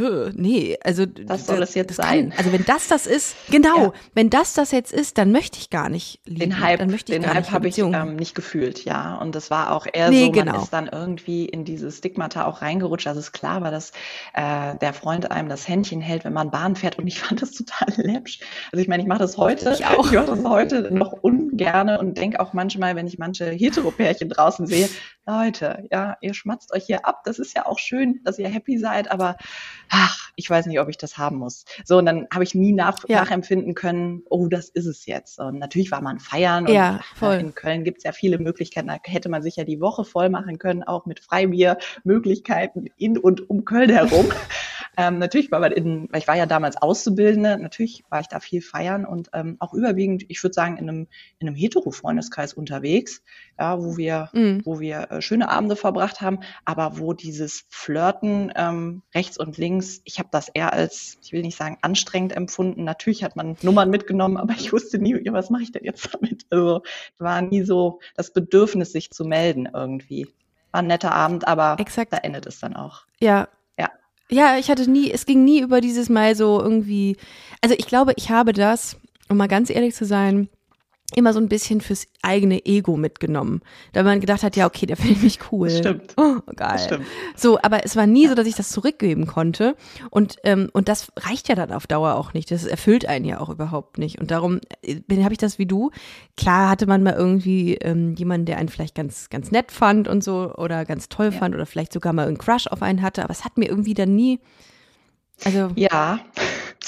öh, 0.01 0.31
nee, 0.35 0.77
also 0.83 1.05
was 1.25 1.45
soll 1.45 1.59
das 1.59 1.75
jetzt 1.75 1.97
das 1.97 2.05
sein? 2.05 2.29
Kann, 2.29 2.39
also 2.39 2.51
wenn 2.51 2.65
das 2.65 2.87
das 2.87 3.07
ist, 3.07 3.35
genau, 3.49 3.77
ja. 3.77 3.93
wenn 4.13 4.29
das 4.29 4.53
das 4.53 4.71
jetzt 4.71 4.93
ist, 4.93 5.17
dann 5.17 5.31
möchte 5.31 5.59
ich 5.59 5.69
gar 5.69 5.89
nicht 5.89 6.19
lieben. 6.25 6.39
Den 6.39 6.59
Hype, 6.59 6.79
dann 6.79 6.89
möchte 6.89 7.13
ich 7.13 7.19
den 7.19 7.31
Hype 7.31 7.51
habe 7.51 7.67
ich 7.67 7.77
ähm, 7.77 8.15
nicht 8.15 8.35
gefühlt, 8.35 8.85
ja. 8.85 9.15
Und 9.17 9.35
das 9.35 9.51
war 9.51 9.71
auch 9.71 9.85
eher 9.91 10.09
nee, 10.09 10.25
so, 10.25 10.31
man 10.31 10.45
genau. 10.45 10.61
ist 10.61 10.71
dann 10.71 10.87
irgendwie 10.87 11.45
in 11.45 11.65
dieses 11.65 11.99
Stigmata 11.99 12.45
auch 12.45 12.61
reingerutscht. 12.61 13.07
Also 13.07 13.19
es 13.19 13.27
ist 13.27 13.33
klar 13.33 13.61
war, 13.61 13.71
dass 13.71 13.91
äh, 14.33 14.75
der 14.77 14.93
Freund 14.93 15.31
einem 15.31 15.49
das 15.49 15.67
Händchen 15.67 16.01
hält, 16.01 16.25
wenn 16.25 16.33
man 16.33 16.51
Bahn 16.51 16.75
fährt. 16.75 16.97
Und 16.97 17.07
ich 17.07 17.19
fand 17.19 17.41
das 17.41 17.51
total 17.51 17.93
läppsch. 17.97 18.39
Also 18.71 18.81
ich 18.81 18.87
meine, 18.87 19.03
ich 19.03 19.09
mache 19.09 19.19
das 19.19 19.37
heute, 19.37 19.73
ich, 19.73 19.85
auch. 19.85 20.05
ich 20.05 20.13
mache 20.13 20.27
das 20.27 20.43
heute 20.43 20.93
noch 20.93 21.13
ungerne 21.13 21.99
und 21.99 22.17
denke 22.17 22.39
auch 22.39 22.53
manchmal, 22.53 22.95
wenn 22.95 23.07
ich 23.07 23.17
manche 23.17 23.49
Heteropärchen 23.49 24.29
draußen 24.29 24.67
sehe, 24.67 24.89
Leute, 25.25 25.87
ja, 25.89 26.17
ihr 26.19 26.33
schmatzt 26.33 26.73
euch 26.73 26.85
hier 26.85 27.05
ab. 27.05 27.21
Das 27.23 27.39
ist 27.39 27.55
ja 27.55 27.65
auch 27.65 27.79
schön, 27.79 28.19
dass 28.23 28.39
ihr 28.39 28.49
happy 28.49 28.77
seid, 28.77 29.09
aber 29.09 29.37
ach, 29.89 30.31
ich 30.35 30.49
weiß 30.49 30.65
nicht, 30.65 30.79
ob 30.79 30.89
ich 30.89 30.97
das 30.97 31.17
haben 31.17 31.37
muss. 31.37 31.63
So, 31.85 31.97
und 31.97 32.05
dann 32.05 32.27
habe 32.33 32.43
ich 32.43 32.55
nie 32.55 32.73
nach, 32.73 32.97
ja. 33.07 33.21
nachempfinden 33.21 33.73
können, 33.73 34.23
oh, 34.29 34.47
das 34.47 34.69
ist 34.69 34.85
es 34.85 35.05
jetzt. 35.05 35.39
Und 35.39 35.59
natürlich 35.59 35.91
war 35.91 36.01
man 36.01 36.19
feiern 36.19 36.67
und 36.67 36.73
ja, 36.73 36.99
voll. 37.15 37.35
in 37.35 37.55
Köln 37.55 37.83
gibt 37.83 37.99
es 37.99 38.03
ja 38.03 38.11
viele 38.11 38.37
Möglichkeiten. 38.37 38.87
Da 38.87 38.97
hätte 39.03 39.29
man 39.29 39.41
sich 39.41 39.55
ja 39.55 39.63
die 39.63 39.79
Woche 39.79 40.03
voll 40.03 40.29
machen 40.29 40.59
können, 40.59 40.83
auch 40.83 41.05
mit 41.05 41.21
Freibier-Möglichkeiten 41.21 42.87
in 42.97 43.17
und 43.17 43.49
um 43.49 43.63
Köln 43.63 43.89
herum. 43.89 44.29
Ähm, 44.97 45.17
natürlich 45.17 45.51
war 45.51 45.59
man 45.59 45.71
in, 45.71 46.07
weil 46.11 46.21
ich 46.21 46.27
war 46.27 46.35
ja 46.35 46.45
damals 46.45 46.77
Auszubildende, 46.77 47.57
natürlich 47.57 48.03
war 48.09 48.21
ich 48.21 48.27
da 48.27 48.39
viel 48.39 48.61
feiern 48.61 49.05
und 49.05 49.29
ähm, 49.33 49.57
auch 49.59 49.73
überwiegend, 49.73 50.25
ich 50.27 50.43
würde 50.43 50.53
sagen, 50.53 50.77
in 50.77 50.89
einem, 50.89 51.07
in 51.39 51.47
einem 51.47 51.55
Hetero-Freundeskreis 51.55 52.53
unterwegs, 52.53 53.23
ja, 53.59 53.81
wo 53.81 53.97
wir, 53.97 54.29
mhm. 54.33 54.61
wo 54.65 54.79
wir 54.79 55.11
äh, 55.11 55.21
schöne 55.21 55.49
Abende 55.49 55.75
verbracht 55.75 56.21
haben, 56.21 56.39
aber 56.65 56.99
wo 56.99 57.13
dieses 57.13 57.65
Flirten 57.69 58.51
ähm, 58.55 59.01
rechts 59.15 59.37
und 59.37 59.57
links, 59.57 60.01
ich 60.03 60.19
habe 60.19 60.29
das 60.31 60.49
eher 60.49 60.73
als, 60.73 61.17
ich 61.23 61.31
will 61.31 61.41
nicht 61.41 61.57
sagen, 61.57 61.77
anstrengend 61.81 62.35
empfunden. 62.35 62.83
Natürlich 62.83 63.23
hat 63.23 63.35
man 63.35 63.57
Nummern 63.61 63.89
mitgenommen, 63.89 64.37
aber 64.37 64.53
ich 64.53 64.71
wusste 64.73 64.99
nie, 64.99 65.15
was 65.31 65.49
mache 65.49 65.63
ich 65.63 65.71
denn 65.71 65.83
jetzt 65.85 66.13
damit? 66.13 66.45
Also 66.49 66.83
war 67.17 67.41
nie 67.41 67.63
so 67.63 67.99
das 68.15 68.31
Bedürfnis, 68.31 68.91
sich 68.91 69.11
zu 69.11 69.25
melden 69.25 69.69
irgendwie. 69.73 70.27
War 70.71 70.81
ein 70.81 70.87
netter 70.87 71.13
Abend, 71.13 71.47
aber 71.47 71.77
Exakt. 71.79 72.13
da 72.13 72.17
endet 72.17 72.45
es 72.45 72.59
dann 72.59 72.75
auch. 72.75 73.05
Ja, 73.19 73.47
ja, 74.29 74.57
ich 74.57 74.69
hatte 74.69 74.89
nie, 74.89 75.11
es 75.11 75.25
ging 75.25 75.43
nie 75.43 75.61
über 75.61 75.81
dieses 75.81 76.09
Mal 76.09 76.35
so 76.35 76.61
irgendwie. 76.61 77.17
Also 77.61 77.75
ich 77.77 77.87
glaube, 77.87 78.13
ich 78.15 78.29
habe 78.29 78.53
das, 78.53 78.97
um 79.29 79.37
mal 79.37 79.47
ganz 79.47 79.69
ehrlich 79.69 79.95
zu 79.95 80.05
sein, 80.05 80.49
immer 81.15 81.33
so 81.33 81.39
ein 81.39 81.49
bisschen 81.49 81.81
fürs 81.81 82.07
eigene 82.21 82.65
Ego 82.65 82.97
mitgenommen. 82.97 83.61
Da 83.91 84.03
man 84.03 84.19
gedacht 84.19 84.43
hat, 84.43 84.55
ja, 84.55 84.65
okay, 84.65 84.85
der 84.85 84.97
findet 84.97 85.23
mich 85.23 85.39
cool. 85.51 85.69
Stimmt. 85.69 86.13
Oh, 86.17 86.37
geil. 86.55 86.79
Stimmt. 86.79 87.05
So, 87.35 87.59
aber 87.61 87.85
es 87.85 87.95
war 87.95 88.07
nie 88.07 88.27
so, 88.27 88.35
dass 88.35 88.47
ich 88.47 88.55
das 88.55 88.69
zurückgeben 88.69 89.27
konnte. 89.27 89.75
Und, 90.09 90.37
ähm, 90.43 90.69
und 90.73 90.89
das 90.89 91.07
reicht 91.17 91.49
ja 91.49 91.55
dann 91.55 91.71
auf 91.71 91.87
Dauer 91.87 92.15
auch 92.15 92.33
nicht. 92.33 92.51
Das 92.51 92.65
erfüllt 92.65 93.05
einen 93.05 93.25
ja 93.25 93.39
auch 93.39 93.49
überhaupt 93.49 93.97
nicht. 93.97 94.19
Und 94.19 94.31
darum 94.31 94.59
äh, 94.81 95.01
habe 95.23 95.33
ich 95.33 95.39
das 95.39 95.59
wie 95.59 95.65
du. 95.65 95.91
Klar 96.37 96.69
hatte 96.69 96.87
man 96.87 97.03
mal 97.03 97.13
irgendwie 97.13 97.75
ähm, 97.75 98.15
jemanden, 98.15 98.45
der 98.45 98.57
einen 98.57 98.69
vielleicht 98.69 98.95
ganz, 98.95 99.29
ganz 99.29 99.51
nett 99.51 99.71
fand 99.71 100.07
und 100.07 100.23
so 100.23 100.53
oder 100.55 100.85
ganz 100.85 101.09
toll 101.09 101.31
ja. 101.31 101.31
fand 101.31 101.55
oder 101.55 101.65
vielleicht 101.65 101.93
sogar 101.93 102.13
mal 102.13 102.27
einen 102.27 102.37
Crush 102.37 102.67
auf 102.67 102.81
einen 102.81 103.01
hatte. 103.01 103.23
Aber 103.23 103.31
es 103.31 103.45
hat 103.45 103.57
mir 103.57 103.67
irgendwie 103.67 103.93
dann 103.93 104.15
nie 104.15 104.39
also 105.45 105.69
ja, 105.75 106.19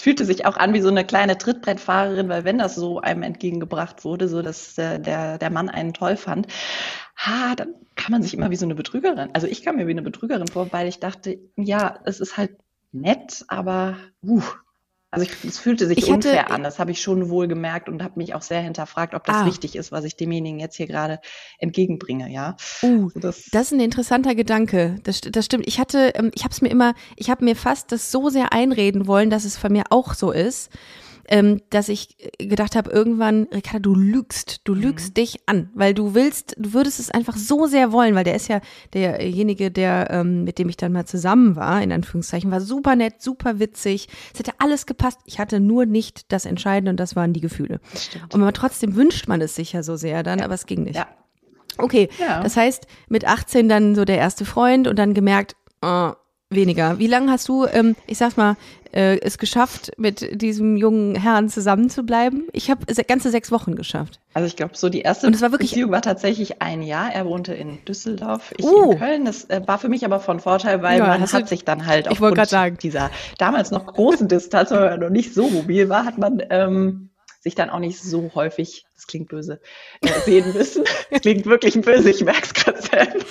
fühlte 0.05 0.23
sich 0.23 0.45
auch 0.45 0.55
an 0.55 0.75
wie 0.75 0.81
so 0.81 0.89
eine 0.89 1.03
kleine 1.03 1.35
Trittbrettfahrerin, 1.35 2.29
weil 2.29 2.43
wenn 2.43 2.59
das 2.59 2.75
so 2.75 2.99
einem 2.99 3.23
entgegengebracht 3.23 4.05
wurde, 4.05 4.27
so 4.27 4.43
dass 4.43 4.77
äh, 4.77 4.99
der, 4.99 5.39
der 5.39 5.49
Mann 5.49 5.67
einen 5.67 5.95
toll 5.95 6.15
fand, 6.15 6.45
ha, 7.17 7.55
dann 7.55 7.73
kann 7.95 8.11
man 8.11 8.21
sich 8.21 8.35
immer 8.35 8.51
wie 8.51 8.55
so 8.55 8.67
eine 8.67 8.75
Betrügerin. 8.75 9.31
Also 9.33 9.47
ich 9.47 9.63
kam 9.63 9.77
mir 9.77 9.87
wie 9.87 9.91
eine 9.91 10.03
Betrügerin 10.03 10.47
vor, 10.47 10.71
weil 10.71 10.87
ich 10.87 10.99
dachte, 10.99 11.39
ja, 11.55 11.97
es 12.03 12.19
ist 12.19 12.37
halt 12.37 12.51
nett, 12.91 13.45
aber 13.47 13.97
uh, 14.21 14.43
also 15.15 15.29
ich, 15.29 15.49
es 15.49 15.59
fühlte 15.59 15.87
sich 15.87 15.97
ich 15.97 16.09
unfair 16.09 16.43
hatte, 16.43 16.51
an, 16.51 16.63
das 16.63 16.77
habe 16.77 16.91
ich 16.91 17.01
schon 17.01 17.29
wohl 17.29 17.47
gemerkt 17.47 17.87
und 17.87 18.03
habe 18.03 18.13
mich 18.17 18.35
auch 18.35 18.41
sehr 18.41 18.61
hinterfragt, 18.61 19.13
ob 19.13 19.23
das 19.25 19.37
ah. 19.37 19.43
richtig 19.43 19.75
ist, 19.75 19.91
was 19.91 20.03
ich 20.03 20.15
demjenigen 20.15 20.59
jetzt 20.59 20.75
hier 20.75 20.87
gerade 20.87 21.19
entgegenbringe, 21.57 22.29
ja. 22.29 22.57
Uh, 22.83 23.05
also 23.05 23.19
das, 23.19 23.45
das, 23.51 23.67
ist 23.67 23.71
ein 23.71 23.79
interessanter 23.79 24.35
Gedanke. 24.35 24.99
Das, 25.03 25.21
das 25.21 25.45
stimmt. 25.45 25.67
Ich 25.67 25.79
hatte, 25.79 26.11
ähm, 26.15 26.31
ich 26.35 26.43
habe 26.43 26.51
es 26.51 26.61
mir 26.61 26.69
immer, 26.69 26.93
ich 27.15 27.29
habe 27.29 27.45
mir 27.45 27.55
fast 27.55 27.91
das 27.91 28.11
so 28.11 28.29
sehr 28.29 28.51
einreden 28.53 29.07
wollen, 29.07 29.29
dass 29.29 29.45
es 29.45 29.57
von 29.57 29.71
mir 29.71 29.83
auch 29.89 30.13
so 30.13 30.31
ist 30.31 30.69
ähm, 31.27 31.61
dass 31.69 31.89
ich 31.89 32.17
gedacht 32.37 32.75
habe, 32.75 32.91
irgendwann, 32.91 33.47
Ricarda, 33.53 33.79
du 33.79 33.95
lügst, 33.95 34.61
du 34.63 34.75
mhm. 34.75 34.81
lügst 34.81 35.09
mhm. 35.09 35.13
dich 35.15 35.39
an, 35.45 35.69
weil 35.73 35.93
du 35.93 36.13
willst, 36.13 36.55
du 36.57 36.73
würdest 36.73 36.99
es 36.99 37.11
einfach 37.11 37.37
so 37.37 37.65
sehr 37.67 37.91
wollen, 37.91 38.15
weil 38.15 38.23
der 38.23 38.35
ist 38.35 38.47
ja 38.47 38.61
derjenige, 38.93 39.71
der, 39.71 40.09
ähm, 40.11 40.43
mit 40.43 40.59
dem 40.59 40.69
ich 40.69 40.77
dann 40.77 40.91
mal 40.91 41.05
zusammen 41.05 41.55
war, 41.55 41.81
in 41.81 41.91
Anführungszeichen, 41.91 42.51
war 42.51 42.61
super 42.61 42.95
nett, 42.95 43.21
super 43.21 43.59
witzig, 43.59 44.07
es 44.33 44.39
hätte 44.39 44.53
alles 44.59 44.85
gepasst. 44.85 45.19
Ich 45.25 45.39
hatte 45.39 45.59
nur 45.59 45.85
nicht 45.85 46.31
das 46.31 46.45
Entscheidende 46.45 46.91
und 46.91 46.99
das 46.99 47.15
waren 47.15 47.33
die 47.33 47.41
Gefühle. 47.41 47.79
Und 48.31 48.41
aber 48.41 48.53
trotzdem 48.53 48.95
wünscht 48.95 49.27
man 49.27 49.41
es 49.41 49.55
sich 49.55 49.73
ja 49.73 49.83
so 49.83 49.95
sehr 49.95 50.23
dann, 50.23 50.39
ja. 50.39 50.45
aber 50.45 50.53
es 50.53 50.65
ging 50.65 50.83
nicht. 50.83 50.95
Ja. 50.95 51.07
Okay, 51.77 52.09
ja. 52.19 52.41
das 52.41 52.55
heißt, 52.55 52.87
mit 53.09 53.25
18 53.25 53.67
dann 53.67 53.95
so 53.95 54.05
der 54.05 54.17
erste 54.17 54.45
Freund 54.45 54.87
und 54.87 54.97
dann 54.97 55.13
gemerkt, 55.13 55.55
oh, 55.81 56.13
weniger. 56.55 56.99
Wie 56.99 57.07
lange 57.07 57.31
hast 57.31 57.47
du, 57.47 57.65
ähm, 57.65 57.95
ich 58.07 58.17
sag's 58.17 58.37
mal, 58.37 58.55
äh, 58.91 59.19
es 59.19 59.37
geschafft, 59.37 59.91
mit 59.97 60.41
diesem 60.41 60.77
jungen 60.77 61.15
Herrn 61.15 61.49
zusammenzubleiben? 61.49 62.47
Ich 62.53 62.69
habe 62.69 62.85
ganze 63.07 63.29
sechs 63.29 63.51
Wochen 63.51 63.75
geschafft. 63.75 64.19
Also 64.33 64.47
ich 64.47 64.55
glaube, 64.55 64.75
so 64.75 64.89
die 64.89 65.01
erste 65.01 65.27
Und 65.27 65.35
es 65.35 65.41
war 65.41 65.51
wirklich, 65.51 65.71
Beziehung 65.71 65.91
war 65.91 66.01
tatsächlich 66.01 66.61
ein 66.61 66.81
Jahr. 66.81 67.13
Er 67.13 67.25
wohnte 67.25 67.53
in 67.53 67.83
Düsseldorf, 67.85 68.53
ich 68.57 68.65
uh, 68.65 68.91
in 68.91 68.99
Köln. 68.99 69.25
Das 69.25 69.45
äh, 69.45 69.61
war 69.65 69.77
für 69.79 69.89
mich 69.89 70.05
aber 70.05 70.19
von 70.19 70.39
Vorteil, 70.39 70.81
weil 70.81 70.99
ja, 70.99 71.07
man 71.07 71.21
hat 71.21 71.49
sich 71.49 71.65
dann 71.65 71.85
halt 71.85 72.07
aufgrund 72.07 72.37
dieser 72.83 73.11
damals 73.37 73.71
noch 73.71 73.85
großen 73.85 74.27
Distanz, 74.27 74.71
weil 74.71 74.91
man 74.91 74.99
noch 74.99 75.09
nicht 75.09 75.33
so 75.33 75.49
mobil 75.49 75.89
war, 75.89 76.05
hat 76.05 76.17
man 76.17 76.41
ähm, 76.49 77.09
sich 77.45 77.53
dann 77.53 77.69
auch 77.69 77.77
nicht 77.77 78.01
so 78.01 78.31
häufig, 78.33 78.87
das 78.95 79.05
klingt 79.05 79.29
böse, 79.29 79.61
äh, 80.01 80.19
sehen 80.21 80.51
müssen. 80.51 80.83
das 81.11 81.21
klingt 81.21 81.45
wirklich 81.45 81.79
böse, 81.79 82.09
ich 82.09 82.23
merke 82.23 82.41
es 82.41 82.53
gerade 82.55 82.81
selbst. 82.81 83.27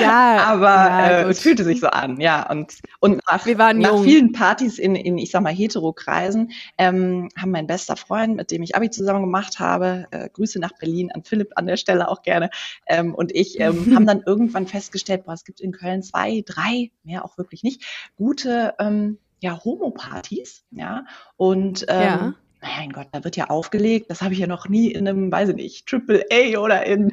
Ja, 0.00 0.44
aber 0.44 0.64
ja, 0.64 1.08
äh, 1.08 1.28
es 1.28 1.40
fühlte 1.40 1.62
sich 1.62 1.80
so 1.80 1.88
an, 1.88 2.18
ja. 2.18 2.50
Und, 2.50 2.76
und 3.00 3.20
nach, 3.28 3.44
nach 3.74 4.02
vielen 4.02 4.32
Partys 4.32 4.78
in, 4.78 4.96
in, 4.96 5.18
ich 5.18 5.30
sag 5.30 5.42
mal, 5.42 5.52
Hetero-Kreisen 5.52 6.52
ähm, 6.78 7.28
haben 7.38 7.50
mein 7.50 7.66
bester 7.66 7.96
Freund, 7.96 8.36
mit 8.36 8.50
dem 8.50 8.62
ich 8.62 8.74
Abi 8.74 8.88
zusammen 8.88 9.20
gemacht 9.20 9.58
habe, 9.58 10.06
äh, 10.12 10.30
Grüße 10.30 10.58
nach 10.58 10.72
Berlin 10.78 11.12
an 11.12 11.22
Philipp 11.22 11.52
an 11.56 11.66
der 11.66 11.76
Stelle 11.76 12.08
auch 12.08 12.22
gerne, 12.22 12.48
ähm, 12.86 13.14
und 13.14 13.34
ich 13.34 13.60
ähm, 13.60 13.92
haben 13.94 14.06
dann 14.06 14.22
irgendwann 14.24 14.66
festgestellt, 14.66 15.26
boah, 15.26 15.34
es 15.34 15.44
gibt 15.44 15.60
in 15.60 15.72
Köln 15.72 16.02
zwei, 16.02 16.42
drei, 16.46 16.90
mehr 17.04 17.26
auch 17.26 17.36
wirklich 17.36 17.62
nicht, 17.62 17.82
gute 18.16 18.72
ähm, 18.78 19.18
ja, 19.40 19.62
Homo-Partys, 19.62 20.64
ja, 20.70 21.04
und 21.36 21.84
ähm, 21.88 22.00
ja 22.00 22.34
mein 22.62 22.90
Gott, 22.90 23.08
da 23.12 23.24
wird 23.24 23.36
ja 23.36 23.50
aufgelegt. 23.50 24.08
Das 24.08 24.22
habe 24.22 24.34
ich 24.34 24.40
ja 24.40 24.46
noch 24.46 24.68
nie 24.68 24.92
in 24.92 25.06
einem, 25.08 25.32
weiß 25.32 25.50
ich 25.50 25.56
nicht, 25.56 25.86
Triple 25.86 26.24
A 26.32 26.58
oder 26.58 26.86
in 26.86 27.10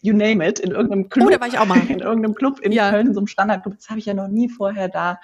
you 0.00 0.16
name 0.16 0.46
it, 0.46 0.58
in 0.58 0.70
irgendeinem 0.70 1.08
Club. 1.08 1.26
Oh, 1.28 1.30
da 1.30 1.40
war 1.40 1.48
ich 1.48 1.58
auch 1.58 1.66
mal. 1.66 1.76
In 1.88 2.00
irgendeinem 2.00 2.34
Club 2.34 2.60
in 2.60 2.72
ja. 2.72 2.90
Köln, 2.90 3.14
so 3.14 3.20
einem 3.20 3.26
Standardclub. 3.26 3.76
Das 3.76 3.88
habe 3.88 3.98
ich 3.98 4.06
ja 4.06 4.14
noch 4.14 4.28
nie 4.28 4.48
vorher 4.48 4.88
da 4.88 5.20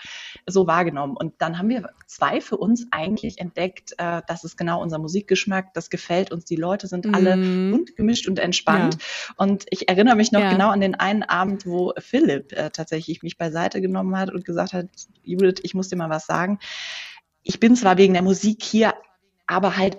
so 0.47 0.67
wahrgenommen. 0.67 1.17
Und 1.17 1.35
dann 1.39 1.59
haben 1.59 1.69
wir 1.69 1.91
zwei 2.07 2.41
für 2.41 2.57
uns 2.57 2.87
eigentlich 2.91 3.39
entdeckt, 3.39 3.95
äh, 3.99 4.23
das 4.27 4.45
ist 4.45 4.57
genau 4.57 4.83
unser 4.83 4.99
Musikgeschmack, 4.99 5.75
das 5.75 5.91
gefällt 5.91 6.31
uns. 6.31 6.45
Die 6.45 6.57
Leute 6.57 6.87
sind 6.87 7.07
mm. 7.07 7.15
alle 7.15 7.37
bunt 7.37 7.97
gemischt 7.97 8.29
und 8.29 8.39
entspannt. 8.39 8.95
Ja. 8.95 9.35
Und 9.37 9.67
ich 9.71 9.89
erinnere 9.89 10.17
mich 10.17 10.33
noch 10.33 10.41
ja. 10.41 10.53
genau 10.53 10.71
an 10.71 10.81
den 10.81 10.95
einen 10.95 11.23
Abend, 11.23 11.67
wo 11.67 11.93
Philipp 11.99 12.53
äh, 12.53 12.71
tatsächlich 12.71 13.23
mich 13.23 13.39
beiseite 13.39 13.81
genommen 13.81 14.17
hat 14.17 14.31
und 14.31 14.45
gesagt 14.45 14.73
hat, 14.73 14.87
Judith, 15.23 15.61
ich 15.63 15.75
muss 15.75 15.89
dir 15.89 15.97
mal 15.97 16.11
was 16.11 16.27
sagen 16.27 16.59
ich 17.43 17.61
bin 17.61 17.77
zwar 17.77 17.99
wegen 17.99 18.13
der 18.13 18.23
Musik 18.23 18.63
hier, 18.63 18.95
aber 19.53 19.77
halt 19.77 19.99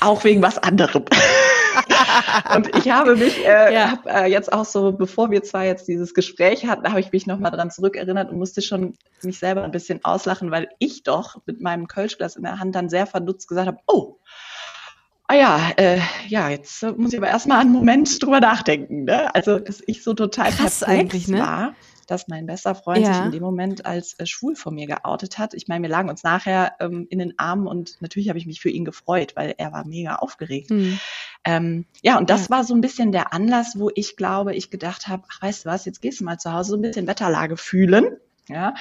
auch 0.00 0.24
wegen 0.24 0.42
was 0.42 0.58
anderem. 0.58 1.04
und 2.54 2.76
ich 2.76 2.90
habe 2.90 3.16
mich 3.16 3.44
äh, 3.44 3.72
ja. 3.72 3.90
hab, 3.92 4.06
äh, 4.06 4.26
jetzt 4.26 4.52
auch 4.52 4.64
so, 4.64 4.92
bevor 4.92 5.30
wir 5.30 5.42
zwar 5.42 5.64
jetzt 5.64 5.88
dieses 5.88 6.14
Gespräch 6.14 6.66
hatten, 6.66 6.88
habe 6.88 7.00
ich 7.00 7.12
mich 7.12 7.26
nochmal 7.26 7.50
dran 7.50 7.70
zurückerinnert 7.70 8.30
und 8.30 8.38
musste 8.38 8.62
schon 8.62 8.94
mich 9.22 9.38
selber 9.38 9.64
ein 9.64 9.70
bisschen 9.70 10.04
auslachen, 10.04 10.50
weil 10.50 10.68
ich 10.78 11.02
doch 11.02 11.40
mit 11.46 11.60
meinem 11.60 11.88
Kölschglas 11.88 12.36
in 12.36 12.42
der 12.42 12.58
Hand 12.58 12.74
dann 12.74 12.88
sehr 12.88 13.06
verdutzt 13.06 13.48
gesagt 13.48 13.68
habe, 13.68 13.78
oh, 13.86 14.18
ah 15.28 15.34
ja, 15.34 15.70
äh, 15.76 15.98
ja, 16.28 16.48
jetzt 16.48 16.82
muss 16.96 17.12
ich 17.12 17.18
aber 17.18 17.28
erstmal 17.28 17.60
einen 17.60 17.72
Moment 17.72 18.22
drüber 18.22 18.40
nachdenken. 18.40 19.04
Ne? 19.04 19.34
Also, 19.34 19.58
dass 19.58 19.82
ich 19.86 20.02
so 20.02 20.14
total 20.14 20.50
Krass 20.52 20.82
eigentlich, 20.82 21.28
ne? 21.28 21.38
war 21.38 21.74
dass 22.06 22.28
mein 22.28 22.46
bester 22.46 22.74
Freund 22.74 23.06
ja. 23.06 23.14
sich 23.14 23.24
in 23.24 23.32
dem 23.32 23.42
Moment 23.42 23.86
als 23.86 24.18
äh, 24.18 24.26
schwul 24.26 24.56
vor 24.56 24.72
mir 24.72 24.86
geoutet 24.86 25.38
hat. 25.38 25.54
Ich 25.54 25.68
meine, 25.68 25.82
wir 25.82 25.90
lagen 25.90 26.08
uns 26.08 26.22
nachher 26.22 26.74
ähm, 26.80 27.06
in 27.10 27.18
den 27.18 27.38
Armen 27.38 27.66
und 27.66 28.00
natürlich 28.00 28.28
habe 28.28 28.38
ich 28.38 28.46
mich 28.46 28.60
für 28.60 28.70
ihn 28.70 28.84
gefreut, 28.84 29.34
weil 29.36 29.54
er 29.58 29.72
war 29.72 29.86
mega 29.86 30.16
aufgeregt. 30.16 30.70
Mhm. 30.70 30.98
Ähm, 31.44 31.86
ja, 32.02 32.18
und 32.18 32.30
das 32.30 32.44
ja. 32.44 32.50
war 32.50 32.64
so 32.64 32.74
ein 32.74 32.80
bisschen 32.80 33.12
der 33.12 33.32
Anlass, 33.32 33.78
wo 33.78 33.90
ich 33.94 34.16
glaube, 34.16 34.54
ich 34.54 34.70
gedacht 34.70 35.08
habe, 35.08 35.24
ach, 35.30 35.42
weißt 35.42 35.64
du 35.64 35.68
was, 35.68 35.84
jetzt 35.84 36.02
gehst 36.02 36.20
du 36.20 36.24
mal 36.24 36.38
zu 36.38 36.52
Hause 36.52 36.70
so 36.70 36.76
ein 36.76 36.82
bisschen 36.82 37.06
Wetterlage 37.06 37.56
fühlen. 37.56 38.16
Ja, 38.48 38.74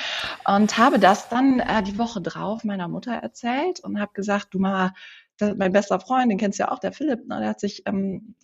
und 0.46 0.78
habe 0.78 1.00
das 1.00 1.28
dann 1.28 1.60
äh, 1.60 1.82
die 1.82 1.98
Woche 1.98 2.22
drauf 2.22 2.64
meiner 2.64 2.88
Mutter 2.88 3.14
erzählt 3.14 3.80
und 3.80 4.00
habe 4.00 4.14
gesagt, 4.14 4.50
du 4.52 4.60
Mama, 4.60 4.94
mein 5.40 5.72
bester 5.72 6.00
Freund, 6.00 6.32
den 6.32 6.38
kennst 6.38 6.60
du 6.60 6.64
ja 6.64 6.72
auch, 6.72 6.78
der 6.78 6.94
Philipp, 6.94 7.28
ne, 7.28 7.40
der 7.40 7.50
hat 7.50 7.60
sich 7.60 7.82
ähm, 7.88 8.36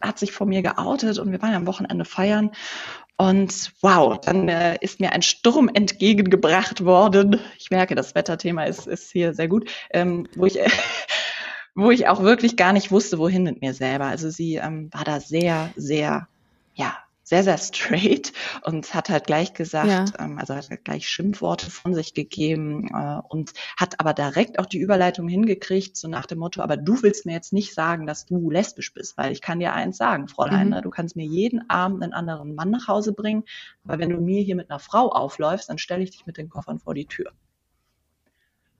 hat 0.00 0.18
sich 0.18 0.32
vor 0.32 0.46
mir 0.46 0.62
geoutet 0.62 1.18
und 1.18 1.30
wir 1.30 1.42
waren 1.42 1.54
am 1.54 1.66
Wochenende 1.66 2.04
feiern 2.04 2.52
und 3.20 3.72
wow, 3.82 4.18
dann 4.18 4.48
äh, 4.48 4.78
ist 4.80 4.98
mir 4.98 5.12
ein 5.12 5.20
Sturm 5.20 5.68
entgegengebracht 5.68 6.86
worden. 6.86 7.38
Ich 7.58 7.70
merke, 7.70 7.94
das 7.94 8.14
Wetterthema 8.14 8.64
ist, 8.64 8.86
ist 8.86 9.12
hier 9.12 9.34
sehr 9.34 9.46
gut, 9.46 9.70
ähm, 9.90 10.26
wo 10.36 10.46
ich 10.46 10.58
äh, 10.58 10.70
wo 11.74 11.90
ich 11.90 12.08
auch 12.08 12.22
wirklich 12.22 12.56
gar 12.56 12.72
nicht 12.72 12.90
wusste, 12.90 13.18
wohin 13.18 13.42
mit 13.42 13.60
mir 13.60 13.74
selber. 13.74 14.06
Also 14.06 14.30
sie 14.30 14.54
ähm, 14.54 14.88
war 14.92 15.04
da 15.04 15.20
sehr, 15.20 15.70
sehr, 15.76 16.28
ja, 16.74 16.96
sehr, 17.30 17.44
sehr 17.44 17.58
straight 17.58 18.32
und 18.64 18.92
hat 18.92 19.08
halt 19.08 19.24
gleich 19.24 19.54
gesagt, 19.54 19.88
ja. 19.88 20.04
ähm, 20.18 20.36
also 20.36 20.56
hat 20.56 20.68
halt 20.68 20.84
gleich 20.84 21.08
Schimpfworte 21.08 21.70
von 21.70 21.94
sich 21.94 22.12
gegeben 22.12 22.88
äh, 22.92 23.20
und 23.28 23.52
hat 23.78 24.00
aber 24.00 24.14
direkt 24.14 24.58
auch 24.58 24.66
die 24.66 24.80
Überleitung 24.80 25.28
hingekriegt, 25.28 25.96
so 25.96 26.08
nach 26.08 26.26
dem 26.26 26.40
Motto, 26.40 26.60
aber 26.60 26.76
du 26.76 27.04
willst 27.04 27.26
mir 27.26 27.32
jetzt 27.32 27.52
nicht 27.52 27.72
sagen, 27.72 28.04
dass 28.04 28.26
du 28.26 28.50
lesbisch 28.50 28.92
bist, 28.92 29.16
weil 29.16 29.30
ich 29.30 29.40
kann 29.40 29.60
dir 29.60 29.74
eins 29.74 29.96
sagen, 29.96 30.26
Fräulein, 30.26 30.66
mhm. 30.66 30.74
ne, 30.74 30.82
du 30.82 30.90
kannst 30.90 31.14
mir 31.14 31.24
jeden 31.24 31.70
Abend 31.70 32.02
einen 32.02 32.14
anderen 32.14 32.56
Mann 32.56 32.70
nach 32.70 32.88
Hause 32.88 33.12
bringen, 33.12 33.44
aber 33.84 34.00
wenn 34.00 34.10
du 34.10 34.20
mir 34.20 34.42
hier 34.42 34.56
mit 34.56 34.68
einer 34.68 34.80
Frau 34.80 35.10
aufläufst, 35.10 35.70
dann 35.70 35.78
stelle 35.78 36.02
ich 36.02 36.10
dich 36.10 36.26
mit 36.26 36.36
den 36.36 36.48
Koffern 36.48 36.80
vor 36.80 36.94
die 36.94 37.06
Tür. 37.06 37.30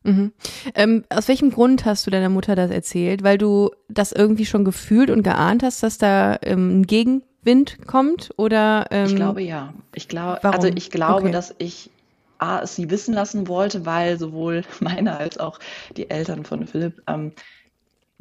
Mhm. 0.02 0.33
Ähm, 0.75 1.04
aus 1.09 1.28
welchem 1.28 1.50
Grund 1.50 1.85
hast 1.85 2.04
du 2.04 2.11
deiner 2.11 2.30
Mutter 2.30 2.57
das 2.57 2.71
erzählt? 2.71 3.23
Weil 3.23 3.38
du 3.38 3.71
das 3.88 4.12
irgendwie 4.12 4.47
schon 4.47 4.64
gefühlt 4.64 5.11
und 5.11 5.23
geahnt 5.23 5.62
hast, 5.62 5.83
dass 5.83 5.99
da 5.99 6.38
ähm, 6.42 6.80
ein 6.80 6.87
Gegen 6.87 7.23
Wind 7.42 7.87
kommt 7.87 8.30
oder? 8.37 8.87
Ähm, 8.90 9.06
ich 9.06 9.16
glaube 9.16 9.42
ja. 9.42 9.75
Ich 9.94 10.09
glaube, 10.09 10.44
also 10.44 10.68
ich 10.68 10.90
glaube, 10.90 11.23
okay. 11.23 11.32
dass 11.32 11.54
ich 11.59 11.90
A, 12.38 12.61
es 12.62 12.75
sie 12.75 12.90
wissen 12.90 13.14
lassen 13.14 13.49
wollte, 13.49 13.85
weil 13.85 14.18
sowohl 14.18 14.64
meine 14.80 15.16
als 15.16 15.38
auch 15.38 15.59
die 15.97 16.11
Eltern 16.11 16.44
von 16.44 16.66
Philipp 16.66 17.02
ähm, 17.06 17.32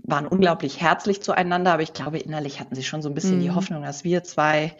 waren 0.03 0.27
unglaublich 0.27 0.81
herzlich 0.81 1.21
zueinander, 1.21 1.73
aber 1.73 1.83
ich 1.83 1.93
glaube, 1.93 2.19
innerlich 2.19 2.59
hatten 2.59 2.75
sie 2.75 2.83
schon 2.83 3.01
so 3.01 3.09
ein 3.09 3.15
bisschen 3.15 3.39
mm. 3.39 3.41
die 3.41 3.49
mhm. 3.49 3.55
Hoffnung, 3.55 3.83
dass 3.83 4.03
wir 4.03 4.23
zwei 4.23 4.75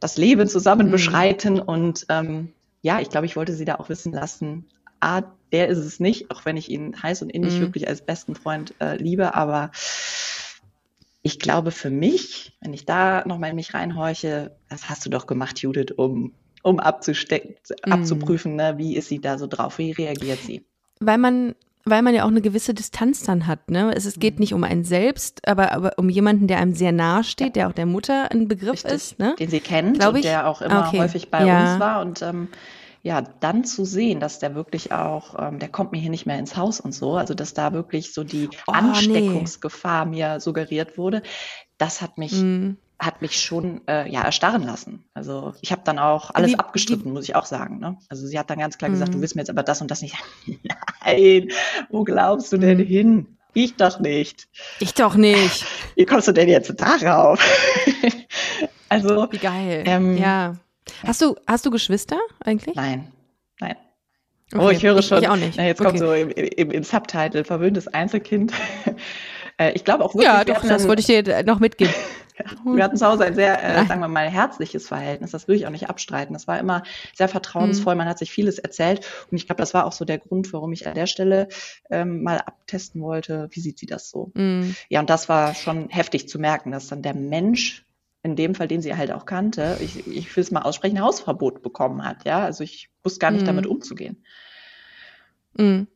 das 0.00 0.16
Leben 0.16 0.48
zusammen 0.48 0.88
mm. 0.88 0.90
beschreiten. 0.90 1.60
Und 1.60 2.06
ähm, 2.08 2.52
ja, 2.82 3.00
ich 3.00 3.10
glaube, 3.10 3.26
ich 3.26 3.36
wollte 3.36 3.52
sie 3.52 3.64
da 3.64 3.76
auch 3.76 3.88
wissen 3.88 4.12
lassen, 4.12 4.66
A, 5.00 5.22
der 5.52 5.68
ist 5.68 5.78
es 5.78 6.00
nicht, 6.00 6.30
auch 6.30 6.44
wenn 6.44 6.56
ich 6.56 6.70
ihn 6.70 7.02
heiß 7.02 7.22
und 7.22 7.30
innig 7.30 7.58
mm. 7.58 7.60
wirklich 7.60 7.88
als 7.88 8.00
besten 8.00 8.34
Freund 8.34 8.74
äh, 8.80 8.96
liebe, 8.96 9.34
aber 9.34 9.70
ich 11.24 11.38
glaube 11.38 11.70
für 11.70 11.90
mich, 11.90 12.52
wenn 12.60 12.74
ich 12.74 12.84
da 12.84 13.24
nochmal 13.26 13.50
in 13.50 13.56
mich 13.56 13.72
reinhorche, 13.72 14.54
das 14.68 14.90
hast 14.90 15.06
du 15.06 15.10
doch 15.10 15.26
gemacht, 15.26 15.58
Judith, 15.58 15.92
um, 15.96 16.34
um 16.62 16.78
abzustecken, 16.78 17.56
mm. 17.86 17.92
abzuprüfen, 17.92 18.56
ne, 18.56 18.74
wie 18.76 18.94
ist 18.94 19.08
sie 19.08 19.20
da 19.20 19.38
so 19.38 19.46
drauf, 19.46 19.78
wie 19.78 19.92
reagiert 19.92 20.38
sie? 20.40 20.66
Weil 21.00 21.18
man 21.18 21.54
weil 21.86 22.00
man 22.00 22.14
ja 22.14 22.24
auch 22.24 22.28
eine 22.28 22.40
gewisse 22.40 22.72
Distanz 22.72 23.24
dann 23.24 23.46
hat. 23.46 23.70
Ne? 23.70 23.92
Es, 23.94 24.06
es 24.06 24.18
geht 24.18 24.36
mhm. 24.36 24.40
nicht 24.40 24.54
um 24.54 24.64
einen 24.64 24.84
selbst, 24.84 25.46
aber, 25.46 25.72
aber 25.72 25.92
um 25.98 26.08
jemanden, 26.08 26.46
der 26.46 26.56
einem 26.56 26.72
sehr 26.72 26.92
nahe 26.92 27.24
steht, 27.24 27.56
der 27.56 27.68
auch 27.68 27.74
der 27.74 27.84
Mutter 27.84 28.30
ein 28.32 28.48
Begriff 28.48 28.84
Richtig, 28.84 28.92
ist. 28.92 29.18
Ne? 29.18 29.34
Den 29.38 29.50
sie 29.50 29.60
kennt 29.60 29.98
Glaube 29.98 30.18
ich. 30.18 30.24
und 30.24 30.30
der 30.30 30.48
auch 30.48 30.62
immer 30.62 30.88
okay. 30.88 31.00
häufig 31.00 31.30
bei 31.30 31.44
ja. 31.44 31.72
uns 31.72 31.80
war. 31.80 32.00
Und 32.00 32.22
ähm, 32.22 32.48
ja, 33.04 33.20
dann 33.20 33.64
zu 33.64 33.84
sehen, 33.84 34.18
dass 34.18 34.38
der 34.38 34.54
wirklich 34.54 34.90
auch, 34.90 35.36
ähm, 35.38 35.58
der 35.58 35.68
kommt 35.68 35.92
mir 35.92 36.00
hier 36.00 36.10
nicht 36.10 36.24
mehr 36.24 36.38
ins 36.38 36.56
Haus 36.56 36.80
und 36.80 36.92
so, 36.92 37.16
also 37.16 37.34
dass 37.34 37.52
da 37.52 37.74
wirklich 37.74 38.14
so 38.14 38.24
die 38.24 38.48
oh, 38.66 38.72
Ansteckungsgefahr 38.72 40.06
nee. 40.06 40.16
mir 40.16 40.40
suggeriert 40.40 40.98
wurde, 40.98 41.22
das 41.78 42.02
hat 42.02 42.18
mich 42.18 42.32
mm 42.32 42.72
hat 42.96 43.22
mich 43.22 43.40
schon 43.40 43.80
äh, 43.88 44.08
ja 44.08 44.22
erstarren 44.22 44.62
lassen. 44.62 45.04
Also 45.14 45.52
ich 45.60 45.72
habe 45.72 45.82
dann 45.84 45.98
auch 45.98 46.30
alles 46.32 46.52
wie, 46.52 46.58
abgestritten, 46.58 47.06
wie, 47.06 47.10
muss 47.10 47.24
ich 47.24 47.34
auch 47.34 47.44
sagen. 47.44 47.78
Ne? 47.80 47.98
Also 48.08 48.26
sie 48.26 48.38
hat 48.38 48.48
dann 48.50 48.60
ganz 48.60 48.78
klar 48.78 48.90
gesagt, 48.90 49.12
du 49.12 49.18
mhm. 49.18 49.22
willst 49.22 49.34
mir 49.34 49.42
jetzt 49.42 49.50
aber 49.50 49.62
das 49.62 49.80
und 49.80 49.90
das 49.90 50.00
nicht. 50.00 50.16
Nein, 51.04 51.48
wo 51.90 52.04
glaubst 52.04 52.52
du 52.52 52.56
denn 52.56 52.78
mhm. 52.78 52.84
hin? 52.84 53.26
Ich 53.52 53.76
doch 53.76 54.00
nicht. 54.00 54.48
Ich 54.80 54.94
doch 54.94 55.16
nicht. 55.16 55.66
Wie 55.96 56.06
kommst 56.06 56.28
du 56.28 56.32
denn 56.32 56.48
jetzt 56.48 56.72
darauf? 56.80 57.40
also 58.88 59.28
wie 59.30 59.38
geil. 59.38 59.84
Ähm, 59.86 60.16
ja. 60.16 60.56
Hast 61.06 61.22
du 61.22 61.36
hast 61.46 61.64
du 61.66 61.70
Geschwister 61.70 62.18
eigentlich? 62.40 62.74
Nein, 62.74 63.12
nein. 63.60 63.76
Oh, 64.52 64.56
okay. 64.56 64.66
Oh, 64.66 64.70
ich 64.70 64.82
höre 64.82 65.02
schon. 65.02 65.22
Ich, 65.22 65.28
auch 65.28 65.36
nicht. 65.36 65.56
Na, 65.56 65.66
jetzt 65.66 65.80
okay. 65.80 65.88
kommt 65.88 65.98
so 65.98 66.12
im, 66.12 66.30
im, 66.30 66.70
im 66.70 66.84
Subtitle 66.84 67.44
verwöhntes 67.44 67.88
Einzelkind. 67.88 68.52
Äh, 69.56 69.70
ich 69.74 69.84
glaube 69.84 70.04
auch 70.04 70.14
wirklich. 70.14 70.26
Ja, 70.26 70.44
doch, 70.44 70.66
das 70.66 70.88
wollte 70.88 70.98
ich 70.98 71.06
dir 71.06 71.44
noch 71.44 71.60
mitgeben. 71.60 71.94
Wir 72.64 72.82
hatten 72.82 72.96
zu 72.96 73.06
Hause 73.06 73.24
ein 73.24 73.36
sehr, 73.36 73.62
äh, 73.62 73.86
sagen 73.86 74.00
wir 74.00 74.08
mal, 74.08 74.28
herzliches 74.28 74.88
Verhältnis. 74.88 75.30
Das 75.30 75.46
will 75.46 75.54
ich 75.54 75.66
auch 75.66 75.70
nicht 75.70 75.88
abstreiten. 75.88 76.32
Das 76.32 76.48
war 76.48 76.58
immer 76.58 76.82
sehr 77.14 77.28
vertrauensvoll. 77.28 77.94
Mhm. 77.94 77.98
Man 77.98 78.08
hat 78.08 78.18
sich 78.18 78.32
vieles 78.32 78.58
erzählt. 78.58 79.06
Und 79.30 79.36
ich 79.36 79.46
glaube, 79.46 79.60
das 79.60 79.72
war 79.72 79.86
auch 79.86 79.92
so 79.92 80.04
der 80.04 80.18
Grund, 80.18 80.52
warum 80.52 80.72
ich 80.72 80.88
an 80.88 80.94
der 80.94 81.06
Stelle 81.06 81.48
ähm, 81.90 82.24
mal 82.24 82.38
abtesten 82.38 83.00
wollte, 83.02 83.46
wie 83.52 83.60
sieht 83.60 83.78
sie 83.78 83.86
das 83.86 84.10
so? 84.10 84.32
Mhm. 84.34 84.74
Ja, 84.88 84.98
und 84.98 85.10
das 85.10 85.28
war 85.28 85.54
schon 85.54 85.88
heftig 85.90 86.28
zu 86.28 86.40
merken, 86.40 86.72
dass 86.72 86.88
dann 86.88 87.02
der 87.02 87.14
Mensch, 87.14 87.84
in 88.24 88.36
dem 88.36 88.54
Fall, 88.54 88.66
den 88.66 88.80
sie 88.80 88.96
halt 88.96 89.12
auch 89.12 89.26
kannte, 89.26 89.76
ich, 89.80 90.06
ich 90.08 90.34
will 90.34 90.42
es 90.42 90.50
mal 90.50 90.62
aussprechen, 90.62 91.00
Hausverbot 91.00 91.62
bekommen 91.62 92.04
hat. 92.04 92.24
Ja, 92.24 92.42
also 92.42 92.64
ich 92.64 92.88
wusste 93.04 93.20
gar 93.20 93.30
nicht 93.30 93.42
mhm. 93.42 93.46
damit 93.46 93.66
umzugehen. 93.66 94.24
Mhm. 95.56 95.86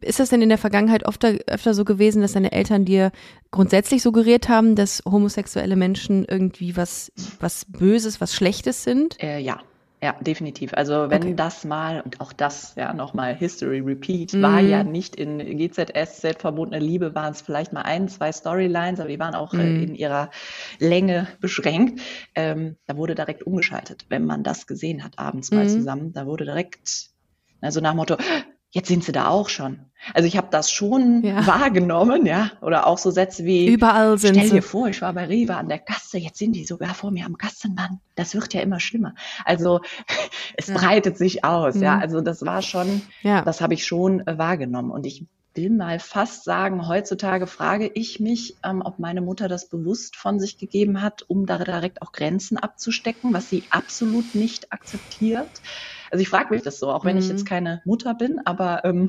Ist 0.00 0.20
das 0.20 0.30
denn 0.30 0.40
in 0.42 0.48
der 0.48 0.58
Vergangenheit 0.58 1.04
öfter, 1.04 1.36
öfter 1.48 1.74
so 1.74 1.84
gewesen, 1.84 2.22
dass 2.22 2.32
deine 2.32 2.52
Eltern 2.52 2.84
dir 2.84 3.10
grundsätzlich 3.50 4.00
suggeriert 4.02 4.48
haben, 4.48 4.76
dass 4.76 5.02
homosexuelle 5.04 5.76
Menschen 5.76 6.24
irgendwie 6.24 6.76
was, 6.76 7.12
was 7.40 7.66
Böses, 7.66 8.20
was 8.20 8.32
Schlechtes 8.32 8.84
sind? 8.84 9.22
Äh, 9.22 9.40
ja. 9.40 9.60
Ja, 10.02 10.16
definitiv. 10.20 10.74
Also 10.74 11.10
wenn 11.10 11.22
okay. 11.22 11.34
das 11.36 11.64
mal, 11.64 12.00
und 12.00 12.20
auch 12.20 12.32
das, 12.32 12.74
ja, 12.74 12.92
nochmal 12.92 13.36
History 13.36 13.78
Repeat, 13.78 14.32
mm. 14.32 14.42
war 14.42 14.58
ja 14.58 14.82
nicht 14.82 15.14
in 15.14 15.38
GZSZ 15.38 16.40
verbotene 16.40 16.80
Liebe, 16.80 17.14
waren 17.14 17.30
es 17.30 17.40
vielleicht 17.40 17.72
mal 17.72 17.82
ein, 17.82 18.08
zwei 18.08 18.32
Storylines, 18.32 18.98
aber 18.98 19.10
die 19.10 19.20
waren 19.20 19.36
auch 19.36 19.52
mm. 19.52 19.60
äh, 19.60 19.64
mhm. 19.64 19.82
in 19.84 19.94
ihrer 19.94 20.30
Länge 20.80 21.28
beschränkt. 21.40 22.00
Ähm, 22.34 22.74
da 22.86 22.96
wurde 22.96 23.14
direkt 23.14 23.44
umgeschaltet, 23.44 24.06
wenn 24.08 24.26
man 24.26 24.42
das 24.42 24.66
gesehen 24.66 25.04
hat, 25.04 25.20
abends 25.20 25.52
mal 25.52 25.66
mm. 25.66 25.68
zusammen. 25.68 26.12
Da 26.12 26.26
wurde 26.26 26.46
direkt, 26.46 27.10
also 27.60 27.80
nach 27.80 27.94
Motto, 27.94 28.16
jetzt 28.72 28.88
sind 28.88 29.04
sie 29.04 29.12
da 29.12 29.28
auch 29.28 29.48
schon. 29.48 29.80
Also 30.14 30.26
ich 30.26 30.36
habe 30.36 30.48
das 30.50 30.70
schon 30.70 31.22
ja. 31.22 31.46
wahrgenommen, 31.46 32.26
ja, 32.26 32.50
oder 32.60 32.86
auch 32.86 32.98
so 32.98 33.10
Sätze 33.10 33.44
wie 33.44 33.68
überall 33.68 34.18
sind 34.18 34.34
Stell 34.34 34.48
dir 34.48 34.62
sie. 34.62 34.68
vor, 34.68 34.88
ich 34.88 35.00
war 35.00 35.12
bei 35.12 35.26
Rewe 35.26 35.54
an 35.54 35.68
der 35.68 35.78
Kasse, 35.78 36.18
jetzt 36.18 36.38
sind 36.38 36.56
die 36.56 36.64
sogar 36.64 36.94
vor 36.94 37.12
mir 37.12 37.24
am 37.24 37.38
Kassenband. 37.38 38.00
Das 38.16 38.34
wird 38.34 38.52
ja 38.52 38.62
immer 38.62 38.80
schlimmer. 38.80 39.14
Also 39.44 39.80
es 40.56 40.66
ja. 40.66 40.74
breitet 40.74 41.18
sich 41.18 41.44
aus, 41.44 41.76
mhm. 41.76 41.82
ja. 41.82 41.98
Also 41.98 42.20
das 42.20 42.44
war 42.44 42.62
schon, 42.62 43.02
ja. 43.22 43.42
das 43.42 43.60
habe 43.60 43.74
ich 43.74 43.86
schon 43.86 44.26
äh, 44.26 44.38
wahrgenommen 44.38 44.90
und 44.90 45.06
ich 45.06 45.24
will 45.54 45.70
mal 45.70 45.98
fast 45.98 46.44
sagen, 46.44 46.88
heutzutage 46.88 47.46
frage 47.46 47.90
ich 47.92 48.20
mich, 48.20 48.56
ähm, 48.64 48.82
ob 48.82 48.98
meine 48.98 49.20
Mutter 49.20 49.48
das 49.48 49.68
bewusst 49.68 50.16
von 50.16 50.40
sich 50.40 50.56
gegeben 50.56 51.02
hat, 51.02 51.22
um 51.28 51.44
da 51.44 51.58
direkt 51.58 52.00
auch 52.00 52.12
Grenzen 52.12 52.56
abzustecken, 52.56 53.34
was 53.34 53.50
sie 53.50 53.64
absolut 53.70 54.34
nicht 54.34 54.72
akzeptiert. 54.72 55.50
Also 56.12 56.22
ich 56.22 56.28
frage 56.28 56.52
mich 56.54 56.62
das 56.62 56.78
so, 56.78 56.90
auch 56.90 57.06
wenn 57.06 57.16
mhm. 57.16 57.22
ich 57.22 57.28
jetzt 57.28 57.44
mhm. 57.44 57.48
keine 57.48 57.82
Mutter 57.86 58.14
bin, 58.14 58.38
aber 58.44 58.84
ähm, 58.84 59.08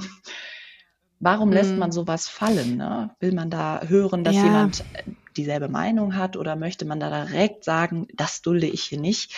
warum 1.20 1.50
mhm. 1.50 1.54
lässt 1.54 1.76
man 1.76 1.92
sowas 1.92 2.30
fallen? 2.30 2.78
Ne? 2.78 3.12
Will 3.20 3.34
man 3.34 3.50
da 3.50 3.82
hören, 3.86 4.24
dass 4.24 4.36
ja. 4.36 4.46
jemand 4.46 4.86
äh, 4.94 5.04
dieselbe 5.36 5.68
Meinung 5.68 6.16
hat 6.16 6.38
oder 6.38 6.56
möchte 6.56 6.86
man 6.86 7.02
da 7.02 7.26
direkt 7.26 7.66
sagen, 7.66 8.08
das 8.16 8.42
dulde 8.42 8.68
ich 8.68 8.84
hier 8.84 9.00
nicht? 9.00 9.36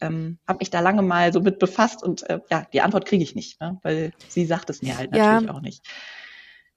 Ähm, 0.00 0.38
habe 0.46 0.60
mich 0.60 0.70
da 0.70 0.78
lange 0.78 1.02
mal 1.02 1.32
so 1.32 1.40
mit 1.40 1.58
befasst 1.58 2.04
und 2.04 2.22
äh, 2.30 2.38
ja, 2.50 2.64
die 2.72 2.82
Antwort 2.82 3.04
kriege 3.04 3.24
ich 3.24 3.34
nicht, 3.34 3.60
ne? 3.60 3.80
weil 3.82 4.12
sie 4.28 4.46
sagt 4.46 4.70
es 4.70 4.80
mir 4.80 4.96
halt 4.96 5.10
natürlich 5.10 5.48
ja. 5.48 5.54
auch 5.54 5.60
nicht. 5.60 5.84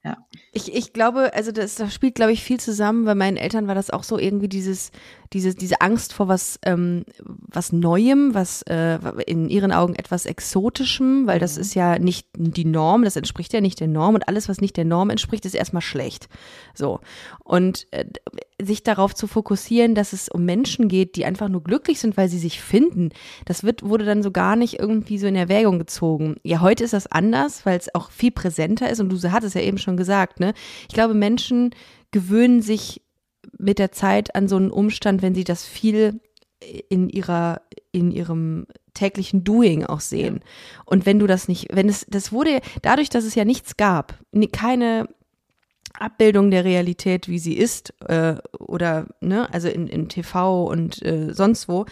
Ja. 0.03 0.17
Ich, 0.51 0.73
ich 0.73 0.93
glaube, 0.93 1.33
also 1.35 1.51
das, 1.51 1.75
das 1.75 1.93
spielt, 1.93 2.15
glaube 2.15 2.31
ich, 2.31 2.43
viel 2.43 2.59
zusammen, 2.59 3.05
weil 3.05 3.13
meinen 3.13 3.37
Eltern 3.37 3.67
war 3.67 3.75
das 3.75 3.91
auch 3.91 4.03
so 4.03 4.17
irgendwie 4.17 4.47
dieses, 4.47 4.91
diese, 5.31 5.53
diese 5.53 5.79
Angst 5.81 6.13
vor 6.13 6.27
was, 6.27 6.59
ähm, 6.63 7.05
was 7.23 7.71
Neuem, 7.71 8.33
was 8.33 8.63
äh, 8.63 8.97
in 9.27 9.47
ihren 9.49 9.71
Augen 9.71 9.93
etwas 9.93 10.25
Exotischem, 10.25 11.27
weil 11.27 11.37
das 11.39 11.55
mhm. 11.55 11.61
ist 11.61 11.75
ja 11.75 11.99
nicht 11.99 12.27
die 12.35 12.65
Norm, 12.65 13.03
das 13.03 13.15
entspricht 13.15 13.53
ja 13.53 13.61
nicht 13.61 13.79
der 13.79 13.87
Norm 13.87 14.15
und 14.15 14.27
alles, 14.27 14.49
was 14.49 14.59
nicht 14.59 14.75
der 14.75 14.85
Norm 14.85 15.11
entspricht, 15.11 15.45
ist 15.45 15.53
erstmal 15.53 15.83
schlecht. 15.83 16.29
So. 16.73 16.99
Und 17.43 17.85
äh, 17.91 18.05
sich 18.65 18.83
darauf 18.83 19.15
zu 19.15 19.27
fokussieren, 19.27 19.95
dass 19.95 20.13
es 20.13 20.29
um 20.29 20.45
Menschen 20.45 20.87
geht, 20.87 21.15
die 21.15 21.25
einfach 21.25 21.49
nur 21.49 21.63
glücklich 21.63 21.99
sind, 21.99 22.17
weil 22.17 22.29
sie 22.29 22.39
sich 22.39 22.61
finden, 22.61 23.09
das 23.45 23.63
wird, 23.63 23.83
wurde 23.83 24.05
dann 24.05 24.23
so 24.23 24.31
gar 24.31 24.55
nicht 24.55 24.79
irgendwie 24.79 25.17
so 25.17 25.27
in 25.27 25.35
Erwägung 25.35 25.79
gezogen. 25.79 26.35
Ja, 26.43 26.61
heute 26.61 26.83
ist 26.83 26.93
das 26.93 27.07
anders, 27.07 27.65
weil 27.65 27.77
es 27.77 27.93
auch 27.93 28.11
viel 28.11 28.31
präsenter 28.31 28.89
ist 28.89 28.99
und 28.99 29.09
du 29.09 29.31
hattest 29.31 29.55
ja 29.55 29.61
eben 29.61 29.77
schon 29.77 29.97
gesagt, 29.97 30.39
ne? 30.39 30.53
Ich 30.87 30.93
glaube, 30.93 31.13
Menschen 31.13 31.73
gewöhnen 32.11 32.61
sich 32.61 33.01
mit 33.57 33.79
der 33.79 33.91
Zeit 33.91 34.35
an 34.35 34.47
so 34.47 34.57
einen 34.57 34.71
Umstand, 34.71 35.21
wenn 35.21 35.35
sie 35.35 35.43
das 35.43 35.65
viel 35.65 36.19
in 36.89 37.09
ihrer, 37.09 37.61
in 37.91 38.11
ihrem 38.11 38.67
täglichen 38.93 39.43
Doing 39.43 39.85
auch 39.85 39.99
sehen. 39.99 40.41
Und 40.85 41.05
wenn 41.05 41.19
du 41.19 41.27
das 41.27 41.47
nicht, 41.47 41.67
wenn 41.71 41.89
es, 41.89 42.05
das 42.09 42.31
wurde, 42.31 42.59
dadurch, 42.81 43.09
dass 43.09 43.23
es 43.23 43.35
ja 43.35 43.45
nichts 43.45 43.77
gab, 43.77 44.19
keine 44.51 45.07
Abbildung 46.01 46.51
der 46.51 46.65
Realität, 46.65 47.27
wie 47.27 47.39
sie 47.39 47.57
ist, 47.57 47.93
äh, 48.07 48.35
oder, 48.59 49.07
ne, 49.19 49.51
also 49.53 49.67
in, 49.67 49.87
in 49.87 50.09
TV 50.09 50.65
und 50.65 51.01
äh, 51.05 51.33
sonst 51.33 51.67
wo, 51.69 51.85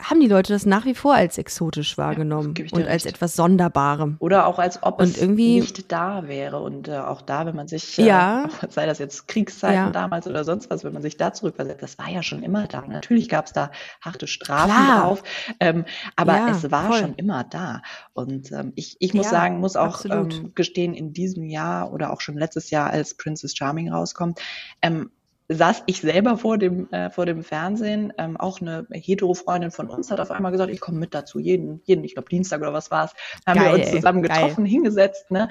haben 0.00 0.20
die 0.20 0.28
Leute 0.28 0.52
das 0.52 0.64
nach 0.64 0.84
wie 0.84 0.94
vor 0.94 1.14
als 1.14 1.38
exotisch 1.38 1.98
wahrgenommen 1.98 2.54
ja, 2.56 2.66
und 2.70 2.86
als 2.86 3.04
etwas 3.04 3.34
Sonderbarem. 3.34 4.16
Oder 4.20 4.46
auch 4.46 4.60
als 4.60 4.80
ob 4.82 5.00
und 5.00 5.08
es 5.08 5.20
nicht 5.20 5.90
da 5.90 6.28
wäre. 6.28 6.60
Und 6.60 6.86
äh, 6.86 6.98
auch 6.98 7.20
da, 7.20 7.46
wenn 7.46 7.56
man 7.56 7.66
sich, 7.66 7.98
äh, 7.98 8.06
ja, 8.06 8.48
sei 8.68 8.86
das 8.86 8.98
jetzt 9.00 9.26
Kriegszeiten 9.26 9.74
ja. 9.74 9.90
damals 9.90 10.28
oder 10.28 10.44
sonst 10.44 10.70
was, 10.70 10.84
wenn 10.84 10.92
man 10.92 11.02
sich 11.02 11.16
da 11.16 11.32
zurückversetzt, 11.32 11.82
das 11.82 11.98
war 11.98 12.08
ja 12.08 12.22
schon 12.22 12.44
immer 12.44 12.68
da. 12.68 12.82
Natürlich 12.86 13.28
gab 13.28 13.46
es 13.46 13.52
da 13.52 13.72
harte 14.00 14.28
Strafen 14.28 14.70
Klar. 14.70 15.02
drauf, 15.02 15.22
ähm, 15.58 15.84
aber 16.14 16.48
es 16.50 16.70
war 16.70 16.86
voll. 16.86 16.98
schon 16.98 17.14
immer 17.14 17.42
da. 17.42 17.82
Und 18.12 18.52
ähm, 18.52 18.72
ich, 18.76 18.96
ich 19.00 19.14
muss 19.14 19.28
sagen, 19.28 19.58
muss 19.58 19.74
auch 19.74 20.04
ähm, 20.04 20.52
gestehen, 20.54 20.94
in 20.94 21.12
diesem 21.12 21.44
Jahr 21.44 21.92
oder 21.92 22.12
auch 22.12 22.20
schon 22.20 22.38
letztes 22.38 22.70
Jahr, 22.70 22.90
als 22.90 23.14
Princess 23.14 23.56
Charming 23.56 23.90
rauskommt, 23.90 24.40
ähm, 24.80 25.10
saß 25.48 25.84
ich 25.86 26.00
selber 26.00 26.36
vor 26.36 26.58
dem, 26.58 26.90
äh, 26.92 27.10
vor 27.10 27.26
dem 27.26 27.42
Fernsehen. 27.42 28.12
Ähm, 28.18 28.36
auch 28.36 28.60
eine 28.60 28.86
hetero-Freundin 28.92 29.70
von 29.70 29.88
uns 29.88 30.10
hat 30.10 30.20
auf 30.20 30.30
einmal 30.30 30.52
gesagt, 30.52 30.70
ich 30.70 30.80
komme 30.80 30.98
mit 30.98 31.14
dazu, 31.14 31.38
jeden, 31.38 31.80
jeden, 31.84 32.04
ich 32.04 32.14
glaube 32.14 32.28
Dienstag 32.28 32.60
oder 32.60 32.72
was 32.72 32.90
war 32.90 33.06
es, 33.06 33.14
haben 33.46 33.58
geil, 33.58 33.72
wir 33.72 33.80
uns 33.80 33.90
zusammen 33.90 34.22
getroffen, 34.22 34.64
geil. 34.64 34.70
hingesetzt. 34.70 35.30
Ne? 35.30 35.48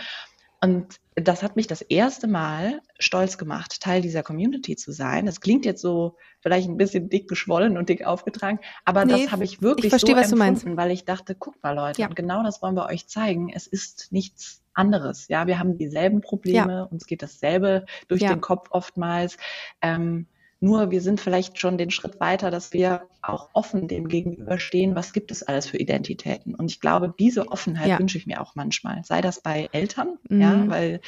Und 0.62 1.00
das 1.16 1.42
hat 1.44 1.56
mich 1.56 1.68
das 1.68 1.82
erste 1.82 2.28
Mal 2.28 2.82
stolz 3.00 3.38
gemacht, 3.38 3.82
Teil 3.82 4.02
dieser 4.02 4.24
Community 4.24 4.76
zu 4.76 4.92
sein. 4.92 5.26
Das 5.26 5.42
klingt 5.42 5.66
jetzt 5.66 5.82
so 5.82 6.16
vielleicht 6.42 6.68
ein 6.68 6.78
bisschen 6.78 7.10
dick 7.10 7.28
geschwollen 7.28 7.78
und 7.78 7.90
dick 7.90 8.06
aufgetragen, 8.06 8.60
aber 8.86 9.06
nee, 9.06 9.24
das 9.24 9.32
habe 9.32 9.44
ich 9.44 9.62
wirklich 9.62 9.86
ich 9.86 9.90
verstehe, 9.90 10.16
so 10.26 10.36
empfunden, 10.36 10.78
weil 10.78 10.92
ich 10.92 11.06
dachte, 11.06 11.36
guck 11.36 11.62
mal 11.64 11.76
Leute, 11.76 12.02
ja. 12.02 12.08
und 12.08 12.16
genau 12.16 12.44
das 12.44 12.62
wollen 12.62 12.76
wir 12.76 12.86
euch 12.86 13.08
zeigen. 13.08 13.50
Es 13.50 13.66
ist 13.68 14.12
nichts 14.12 14.62
anderes. 14.78 15.28
Ja, 15.28 15.48
wir 15.48 15.60
haben 15.60 15.78
dieselben 15.78 16.22
Probleme, 16.22 16.74
ja. 16.74 16.84
uns 16.84 17.06
geht 17.06 17.22
dasselbe 17.22 17.86
durch 18.08 18.22
ja. 18.22 18.30
den 18.30 18.42
Kopf 18.42 18.70
oftmals. 18.72 19.38
Ähm, 19.82 20.28
nur 20.60 20.90
wir 20.90 21.02
sind 21.02 21.22
vielleicht 21.22 21.60
schon 21.60 21.78
den 21.78 21.92
Schritt 21.92 22.20
weiter, 22.20 22.50
dass 22.50 22.74
wir 22.74 23.04
auch 23.22 23.50
offen 23.54 23.88
dem 23.88 24.08
gegenüberstehen, 24.08 24.96
was 24.96 25.14
gibt 25.14 25.32
es 25.32 25.44
alles 25.44 25.68
für 25.68 25.78
Identitäten. 25.78 26.56
Und 26.56 26.72
ich 26.72 26.80
glaube, 26.80 27.14
diese 27.20 27.50
Offenheit 27.50 27.90
ja. 27.90 28.00
wünsche 28.00 28.18
ich 28.18 28.26
mir 28.26 28.42
auch 28.42 28.56
manchmal. 28.56 29.04
Sei 29.04 29.22
das 29.22 29.42
bei 29.42 29.70
Eltern, 29.72 30.18
mhm. 30.30 30.42
ja, 30.42 30.70
weil 30.70 31.02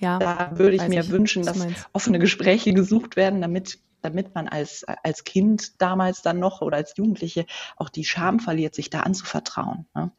ja, 0.00 0.18
da 0.18 0.58
würde 0.58 0.76
ich 0.76 0.88
mir 0.88 1.02
ich, 1.02 1.10
wünschen, 1.10 1.44
dass 1.44 1.66
offene 1.92 2.18
Gespräche 2.18 2.72
gesucht 2.72 3.16
werden, 3.16 3.40
damit 3.40 3.78
damit 4.00 4.32
man 4.32 4.46
als, 4.46 4.84
als 4.84 5.24
Kind 5.24 5.80
damals 5.82 6.22
dann 6.22 6.38
noch 6.38 6.62
oder 6.62 6.76
als 6.76 6.96
Jugendliche 6.96 7.46
auch 7.76 7.88
die 7.88 8.04
Scham 8.04 8.38
verliert, 8.38 8.74
sich 8.74 8.90
da 8.90 9.00
anzuvertrauen. 9.00 9.86
Ne? 9.92 10.12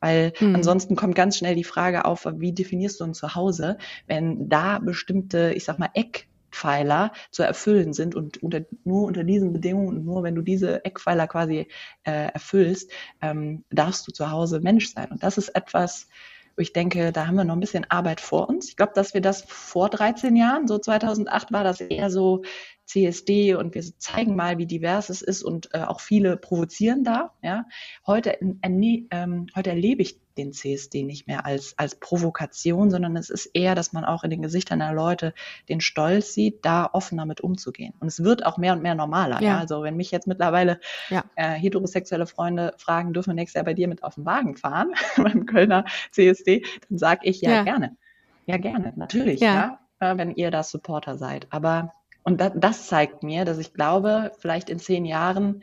Weil 0.00 0.32
mhm. 0.40 0.56
ansonsten 0.56 0.96
kommt 0.96 1.14
ganz 1.14 1.36
schnell 1.36 1.54
die 1.54 1.64
Frage 1.64 2.04
auf, 2.04 2.26
wie 2.36 2.52
definierst 2.52 3.00
du 3.00 3.04
ein 3.04 3.14
Zuhause, 3.14 3.78
wenn 4.06 4.48
da 4.48 4.78
bestimmte, 4.78 5.52
ich 5.54 5.64
sag 5.64 5.78
mal, 5.78 5.90
Eckpfeiler 5.94 7.12
zu 7.30 7.42
erfüllen 7.42 7.92
sind 7.92 8.14
und 8.14 8.42
unter, 8.42 8.62
nur 8.84 9.04
unter 9.04 9.24
diesen 9.24 9.52
Bedingungen 9.52 9.88
und 9.88 10.04
nur 10.04 10.22
wenn 10.22 10.34
du 10.34 10.42
diese 10.42 10.84
Eckpfeiler 10.84 11.26
quasi 11.26 11.68
äh, 12.04 12.32
erfüllst, 12.32 12.90
ähm, 13.20 13.64
darfst 13.70 14.06
du 14.08 14.12
zu 14.12 14.30
Hause 14.30 14.60
Mensch 14.60 14.92
sein. 14.92 15.10
Und 15.10 15.22
das 15.22 15.38
ist 15.38 15.50
etwas, 15.50 16.08
ich 16.56 16.72
denke, 16.72 17.12
da 17.12 17.26
haben 17.26 17.36
wir 17.36 17.44
noch 17.44 17.54
ein 17.54 17.60
bisschen 17.60 17.86
Arbeit 17.90 18.20
vor 18.20 18.48
uns. 18.48 18.68
Ich 18.68 18.76
glaube, 18.76 18.92
dass 18.94 19.14
wir 19.14 19.20
das 19.20 19.44
vor 19.48 19.88
13 19.88 20.36
Jahren, 20.36 20.66
so 20.66 20.78
2008 20.78 21.52
war 21.52 21.64
das 21.64 21.80
eher 21.80 22.10
so 22.10 22.42
CSD 22.86 23.54
und 23.54 23.74
wir 23.74 23.82
zeigen 23.98 24.34
mal, 24.34 24.58
wie 24.58 24.66
divers 24.66 25.10
es 25.10 25.22
ist 25.22 25.42
und 25.42 25.68
äh, 25.74 25.82
auch 25.82 26.00
viele 26.00 26.36
provozieren 26.36 27.04
da. 27.04 27.32
Ja. 27.42 27.66
Heute, 28.06 28.40
äh, 28.40 28.48
ähm, 28.62 29.46
heute 29.54 29.70
erlebe 29.70 30.02
ich 30.02 30.20
den 30.40 30.52
CSD 30.52 31.02
nicht 31.04 31.26
mehr 31.26 31.46
als, 31.46 31.74
als 31.76 31.94
Provokation, 31.94 32.90
sondern 32.90 33.16
es 33.16 33.30
ist 33.30 33.46
eher, 33.46 33.74
dass 33.74 33.92
man 33.92 34.04
auch 34.04 34.24
in 34.24 34.30
den 34.30 34.42
Gesichtern 34.42 34.80
der 34.80 34.92
Leute 34.92 35.34
den 35.68 35.80
Stolz 35.80 36.34
sieht, 36.34 36.64
da 36.64 36.88
offen 36.92 37.18
damit 37.18 37.40
umzugehen. 37.40 37.94
Und 38.00 38.08
es 38.08 38.24
wird 38.24 38.44
auch 38.46 38.58
mehr 38.58 38.72
und 38.72 38.82
mehr 38.82 38.94
normaler. 38.94 39.40
Ja. 39.40 39.48
ja? 39.48 39.58
Also 39.58 39.82
wenn 39.82 39.96
mich 39.96 40.10
jetzt 40.10 40.26
mittlerweile 40.26 40.80
ja. 41.08 41.24
äh, 41.36 41.52
heterosexuelle 41.52 42.26
Freunde 42.26 42.74
fragen, 42.78 43.12
dürfen 43.12 43.30
wir 43.30 43.34
nächstes 43.34 43.54
Jahr 43.54 43.64
bei 43.64 43.74
dir 43.74 43.88
mit 43.88 44.02
auf 44.02 44.14
den 44.14 44.24
Wagen 44.26 44.56
fahren, 44.56 44.94
beim 45.16 45.46
Kölner 45.46 45.84
CSD, 46.10 46.64
dann 46.88 46.98
sage 46.98 47.20
ich 47.24 47.40
ja, 47.40 47.62
gerne. 47.62 47.96
Ja, 48.46 48.56
gerne, 48.56 48.92
natürlich, 48.96 49.40
ja. 49.40 49.78
äh, 50.00 50.16
wenn 50.16 50.34
ihr 50.34 50.50
da 50.50 50.62
Supporter 50.62 51.16
seid. 51.16 51.46
Aber 51.50 51.92
und 52.22 52.40
da, 52.40 52.50
das 52.50 52.86
zeigt 52.86 53.22
mir, 53.22 53.44
dass 53.44 53.58
ich 53.58 53.72
glaube, 53.72 54.32
vielleicht 54.38 54.70
in 54.70 54.78
zehn 54.78 55.04
Jahren 55.04 55.62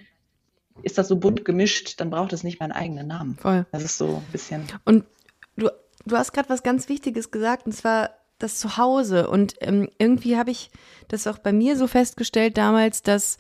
ist 0.83 0.97
das 0.97 1.07
so 1.07 1.17
bunt 1.17 1.45
gemischt, 1.45 1.99
dann 1.99 2.09
braucht 2.09 2.33
es 2.33 2.43
nicht 2.43 2.59
mehr 2.59 2.65
einen 2.65 2.79
eigenen 2.79 3.07
Namen. 3.07 3.37
Voll. 3.39 3.65
Das 3.71 3.83
ist 3.83 3.97
so 3.97 4.17
ein 4.17 4.31
bisschen. 4.31 4.63
Und 4.85 5.05
du, 5.55 5.69
du 6.05 6.15
hast 6.15 6.33
gerade 6.33 6.49
was 6.49 6.63
ganz 6.63 6.89
Wichtiges 6.89 7.31
gesagt, 7.31 7.65
und 7.65 7.73
zwar 7.73 8.11
das 8.39 8.59
Zuhause. 8.59 9.29
Und 9.29 9.55
ähm, 9.61 9.89
irgendwie 9.97 10.37
habe 10.37 10.51
ich 10.51 10.69
das 11.07 11.27
auch 11.27 11.39
bei 11.39 11.51
mir 11.51 11.75
so 11.75 11.87
festgestellt 11.87 12.57
damals, 12.57 13.01
dass 13.01 13.37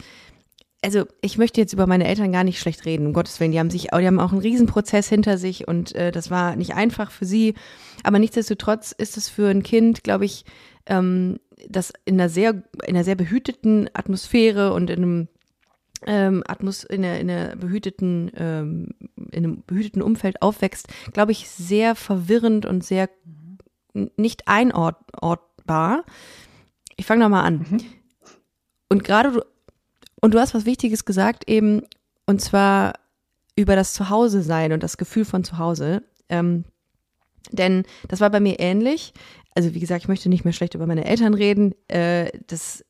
also 0.83 1.05
ich 1.21 1.37
möchte 1.37 1.59
jetzt 1.59 1.73
über 1.73 1.87
meine 1.87 2.07
Eltern 2.07 2.31
gar 2.31 2.43
nicht 2.43 2.59
schlecht 2.59 2.85
reden, 2.85 3.07
um 3.07 3.13
Gottes 3.13 3.39
Willen. 3.39 3.51
Die 3.51 3.59
haben 3.59 3.69
sich, 3.69 3.87
die 3.87 4.07
haben 4.07 4.19
auch 4.19 4.31
einen 4.31 4.41
Riesenprozess 4.41 5.09
hinter 5.09 5.37
sich 5.37 5.67
und 5.67 5.95
äh, 5.95 6.11
das 6.11 6.29
war 6.29 6.55
nicht 6.55 6.75
einfach 6.75 7.11
für 7.11 7.25
sie. 7.25 7.55
Aber 8.03 8.19
nichtsdestotrotz 8.19 8.91
ist 8.91 9.17
es 9.17 9.27
für 9.27 9.49
ein 9.49 9.63
Kind, 9.63 10.03
glaube 10.03 10.25
ich, 10.25 10.45
ähm, 10.85 11.39
das 11.67 11.91
in 12.05 12.15
einer 12.15 12.29
sehr, 12.29 12.63
in 12.85 12.95
einer 12.95 13.03
sehr 13.03 13.15
behüteten 13.15 13.89
Atmosphäre 13.93 14.73
und 14.73 14.89
in 14.89 14.97
einem 14.97 15.27
ähm, 16.07 16.43
Atmos 16.47 16.83
in 16.83 17.03
einer, 17.03 17.19
in 17.19 17.29
einer 17.29 17.55
behüteten, 17.55 18.31
ähm, 18.35 18.89
in 19.31 19.43
einem 19.43 19.63
behüteten 19.67 20.01
Umfeld 20.01 20.41
aufwächst, 20.41 20.87
glaube 21.13 21.33
ich, 21.33 21.49
sehr 21.49 21.95
verwirrend 21.95 22.65
und 22.65 22.83
sehr 22.83 23.09
nicht 24.15 24.47
einordbar. 24.47 26.03
Ich 26.95 27.05
fange 27.05 27.23
nochmal 27.23 27.45
an. 27.45 27.65
Mhm. 27.69 27.79
Und 28.89 29.03
gerade 29.03 29.31
du, 29.31 29.41
und 30.21 30.33
du 30.33 30.39
hast 30.39 30.53
was 30.53 30.65
Wichtiges 30.65 31.05
gesagt, 31.05 31.49
eben, 31.49 31.83
und 32.25 32.41
zwar 32.41 32.93
über 33.55 33.75
das 33.75 33.93
Zuhause 33.93 34.41
sein 34.41 34.71
und 34.71 34.83
das 34.83 34.97
Gefühl 34.97 35.25
von 35.25 35.43
Zuhause. 35.43 36.03
Ähm, 36.29 36.65
denn 37.51 37.83
das 38.07 38.21
war 38.21 38.29
bei 38.29 38.39
mir 38.39 38.59
ähnlich. 38.59 39.13
Also 39.55 39.73
wie 39.73 39.79
gesagt, 39.79 40.03
ich 40.03 40.07
möchte 40.07 40.29
nicht 40.29 40.43
mehr 40.43 40.53
schlecht 40.53 40.75
über 40.75 40.85
meine 40.85 41.05
Eltern 41.05 41.33
reden. 41.33 41.73
Äh, 41.87 42.31
das, 42.47 42.85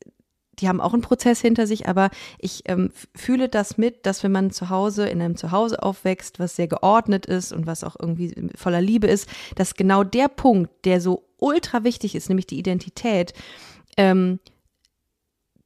die 0.60 0.68
haben 0.68 0.80
auch 0.80 0.92
einen 0.92 1.02
Prozess 1.02 1.40
hinter 1.40 1.66
sich, 1.66 1.88
aber 1.88 2.10
ich 2.38 2.62
ähm, 2.66 2.90
fühle 3.14 3.48
das 3.48 3.78
mit, 3.78 4.06
dass 4.06 4.22
wenn 4.22 4.32
man 4.32 4.50
zu 4.50 4.70
Hause 4.70 5.08
in 5.08 5.20
einem 5.20 5.36
Zuhause 5.36 5.82
aufwächst, 5.82 6.38
was 6.38 6.56
sehr 6.56 6.68
geordnet 6.68 7.26
ist 7.26 7.52
und 7.52 7.66
was 7.66 7.84
auch 7.84 7.96
irgendwie 7.98 8.34
voller 8.54 8.80
Liebe 8.80 9.06
ist, 9.06 9.28
dass 9.56 9.74
genau 9.74 10.04
der 10.04 10.28
Punkt, 10.28 10.84
der 10.84 11.00
so 11.00 11.24
ultra 11.38 11.84
wichtig 11.84 12.14
ist, 12.14 12.28
nämlich 12.28 12.46
die 12.46 12.58
Identität, 12.58 13.32
ähm, 13.96 14.40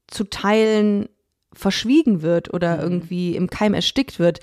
zu 0.06 0.24
teilen 0.24 1.08
verschwiegen 1.52 2.22
wird 2.22 2.52
oder 2.52 2.76
mhm. 2.76 2.82
irgendwie 2.82 3.36
im 3.36 3.48
Keim 3.48 3.74
erstickt 3.74 4.18
wird, 4.18 4.40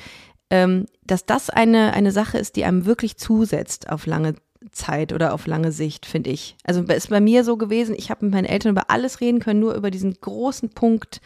ähm, 0.50 0.86
dass 1.04 1.26
das 1.26 1.50
eine, 1.50 1.94
eine 1.94 2.12
Sache 2.12 2.38
ist, 2.38 2.56
die 2.56 2.66
einem 2.66 2.86
wirklich 2.86 3.18
zusetzt 3.18 3.90
auf 3.90 4.06
lange 4.06 4.36
Zeit 4.72 5.14
oder 5.14 5.34
auf 5.34 5.48
lange 5.48 5.72
Sicht, 5.72 6.06
finde 6.06 6.30
ich. 6.30 6.56
Also 6.64 6.82
ist 6.82 7.10
bei 7.10 7.22
mir 7.22 7.44
so 7.44 7.58
gewesen, 7.58 7.96
ich 7.98 8.10
habe 8.10 8.26
mit 8.26 8.34
meinen 8.34 8.46
Eltern 8.46 8.72
über 8.72 8.90
alles 8.90 9.22
reden 9.22 9.40
können, 9.40 9.60
nur 9.60 9.76
über 9.76 9.92
diesen 9.92 10.14
großen 10.20 10.70
Punkt 10.70 11.22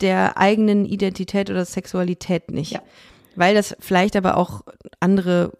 der 0.00 0.38
eigenen 0.38 0.84
Identität 0.84 1.50
oder 1.50 1.64
Sexualität 1.64 2.50
nicht. 2.50 2.72
Ja. 2.72 2.82
Weil 3.36 3.54
das 3.54 3.76
vielleicht 3.80 4.16
aber 4.16 4.36
auch 4.36 4.62
andere 5.00 5.52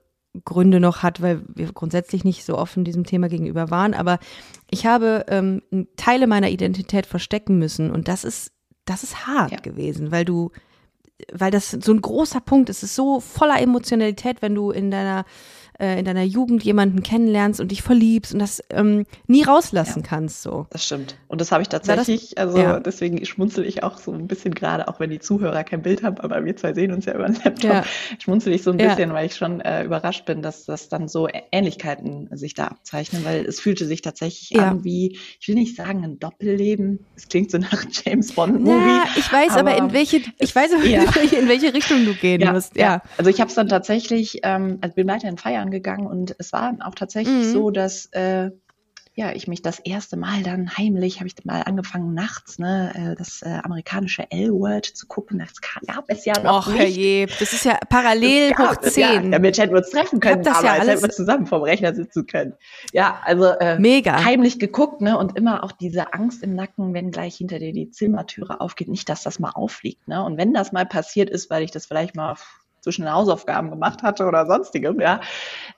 Gründe 0.44 0.80
noch 0.80 1.02
hat, 1.02 1.22
weil 1.22 1.42
wir 1.54 1.72
grundsätzlich 1.72 2.24
nicht 2.24 2.44
so 2.44 2.58
offen 2.58 2.84
diesem 2.84 3.04
Thema 3.04 3.28
gegenüber 3.28 3.70
waren. 3.70 3.94
Aber 3.94 4.18
ich 4.70 4.86
habe 4.86 5.24
ähm, 5.28 5.62
Teile 5.96 6.26
meiner 6.26 6.50
Identität 6.50 7.06
verstecken 7.06 7.58
müssen 7.58 7.90
und 7.90 8.08
das 8.08 8.24
ist, 8.24 8.52
das 8.84 9.04
ist 9.04 9.26
hart 9.26 9.52
ja. 9.52 9.60
gewesen, 9.60 10.10
weil 10.10 10.24
du 10.24 10.50
weil 11.32 11.50
das 11.50 11.70
so 11.70 11.92
ein 11.92 12.00
großer 12.00 12.40
Punkt 12.40 12.68
ist. 12.68 12.78
Es 12.78 12.90
ist 12.90 12.96
so 12.96 13.20
voller 13.20 13.60
Emotionalität, 13.60 14.42
wenn 14.42 14.54
du 14.54 14.70
in 14.70 14.90
deiner 14.90 15.24
äh, 15.78 15.98
in 15.98 16.04
deiner 16.04 16.22
Jugend 16.22 16.62
jemanden 16.62 17.02
kennenlernst 17.02 17.60
und 17.60 17.70
dich 17.70 17.82
verliebst 17.82 18.32
und 18.32 18.38
das 18.38 18.62
ähm, 18.70 19.06
nie 19.26 19.42
rauslassen 19.42 20.02
ja, 20.02 20.08
kannst. 20.08 20.42
So. 20.42 20.66
Das 20.70 20.84
stimmt. 20.84 21.16
Und 21.28 21.40
das 21.40 21.52
habe 21.52 21.62
ich 21.62 21.68
tatsächlich, 21.68 22.34
das, 22.36 22.46
also 22.46 22.58
ja. 22.58 22.80
deswegen 22.80 23.24
schmunzel 23.24 23.64
ich 23.64 23.82
auch 23.82 23.98
so 23.98 24.12
ein 24.12 24.26
bisschen 24.26 24.54
gerade, 24.54 24.88
auch 24.88 25.00
wenn 25.00 25.10
die 25.10 25.18
Zuhörer 25.18 25.64
kein 25.64 25.82
Bild 25.82 26.02
haben, 26.02 26.18
aber 26.18 26.44
wir 26.44 26.56
zwei 26.56 26.74
sehen 26.74 26.92
uns 26.92 27.06
ja 27.06 27.14
über 27.14 27.26
den 27.26 27.36
Laptop, 27.42 27.64
ja. 27.64 27.84
schmunzel 28.18 28.52
ich 28.52 28.62
so 28.62 28.70
ein 28.70 28.76
bisschen, 28.76 29.12
weil 29.12 29.26
ich 29.26 29.36
schon 29.36 29.60
äh, 29.60 29.84
überrascht 29.84 30.24
bin, 30.26 30.42
dass 30.42 30.64
das 30.64 30.88
dann 30.88 31.08
so 31.08 31.28
Ähnlichkeiten 31.52 32.28
sich 32.36 32.54
da 32.54 32.68
abzeichnen, 32.68 33.24
weil 33.24 33.44
es 33.44 33.60
fühlte 33.60 33.86
sich 33.86 34.02
tatsächlich 34.02 34.58
an 34.60 34.84
wie, 34.84 35.18
ich 35.40 35.48
will 35.48 35.54
nicht 35.54 35.76
sagen 35.76 36.04
ein 36.04 36.18
Doppelleben, 36.18 37.04
es 37.16 37.28
klingt 37.28 37.50
so 37.50 37.58
nach 37.58 37.84
James 37.90 38.32
Bond-Movie. 38.32 38.70
Ja, 38.72 39.04
ich 39.16 39.32
weiß 39.32 39.52
aber, 39.52 39.72
aber 39.72 39.78
in 39.78 39.92
welche, 39.92 40.20
ich 40.38 40.54
weiß 40.54 40.72
aber, 40.74 40.84
in 40.84 41.48
welche 41.48 41.74
Richtung 41.74 42.04
du 42.04 42.14
gehen 42.14 42.52
musst. 42.52 42.76
Ja. 42.76 43.02
Also 43.16 43.30
ich 43.30 43.40
habe 43.40 43.48
es 43.48 43.54
dann 43.54 43.68
tatsächlich, 43.68 44.40
ähm, 44.42 44.78
also 44.80 44.94
bin 44.94 45.08
weiterhin 45.08 45.38
feiern 45.38 45.63
gegangen 45.70 46.06
und 46.06 46.34
es 46.38 46.52
war 46.52 46.74
auch 46.80 46.94
tatsächlich 46.94 47.46
mhm. 47.46 47.52
so, 47.52 47.70
dass 47.70 48.06
äh, 48.06 48.50
ja, 49.16 49.30
ich 49.32 49.46
mich 49.46 49.62
das 49.62 49.78
erste 49.78 50.16
Mal 50.16 50.42
dann 50.42 50.76
heimlich, 50.76 51.20
habe 51.20 51.28
ich 51.28 51.44
mal 51.44 51.62
angefangen 51.62 52.14
nachts, 52.14 52.58
ne, 52.58 52.92
äh, 52.94 53.14
das 53.16 53.42
äh, 53.42 53.60
amerikanische 53.62 54.28
L-Word 54.28 54.84
zu 54.86 55.06
gucken. 55.06 55.38
Das 55.38 55.60
gab 55.60 56.04
es 56.08 56.24
ja 56.24 56.40
noch 56.42 56.66
Och, 56.66 56.72
nicht. 56.72 56.80
Herrje, 56.80 57.26
das 57.26 57.52
ist 57.52 57.64
ja 57.64 57.78
parallel 57.88 58.56
hoch 58.58 58.76
zehn. 58.80 59.24
Ja, 59.24 59.30
damit 59.30 59.58
hätten 59.58 59.72
wir 59.72 59.78
uns 59.78 59.90
treffen 59.90 60.18
können, 60.18 60.42
das 60.42 60.56
aber 60.56 60.66
ja 60.66 60.72
als 60.72 60.88
hätten 60.88 61.02
wir 61.02 61.10
zusammen 61.10 61.46
vorm 61.46 61.62
Rechner 61.62 61.94
sitzen 61.94 62.26
können. 62.26 62.54
Ja, 62.92 63.20
also 63.24 63.44
äh, 63.44 63.78
Mega. 63.78 64.24
heimlich 64.24 64.58
geguckt, 64.58 65.00
ne, 65.00 65.16
und 65.16 65.36
immer 65.38 65.62
auch 65.62 65.72
diese 65.72 66.12
Angst 66.12 66.42
im 66.42 66.56
Nacken, 66.56 66.92
wenn 66.92 67.12
gleich 67.12 67.36
hinter 67.36 67.60
dir 67.60 67.72
die 67.72 67.90
Zimmertüre 67.90 68.60
aufgeht, 68.60 68.88
nicht, 68.88 69.08
dass 69.08 69.22
das 69.22 69.38
mal 69.38 69.50
auffliegt, 69.50 70.08
ne. 70.08 70.24
Und 70.24 70.38
wenn 70.38 70.52
das 70.52 70.72
mal 70.72 70.86
passiert 70.86 71.30
ist, 71.30 71.50
weil 71.50 71.62
ich 71.62 71.70
das 71.70 71.86
vielleicht 71.86 72.16
mal 72.16 72.34
zwischen 72.84 73.02
den 73.02 73.12
Hausaufgaben 73.12 73.70
gemacht 73.70 74.02
hatte 74.02 74.26
oder 74.26 74.46
sonstigem, 74.46 75.00
ja, 75.00 75.20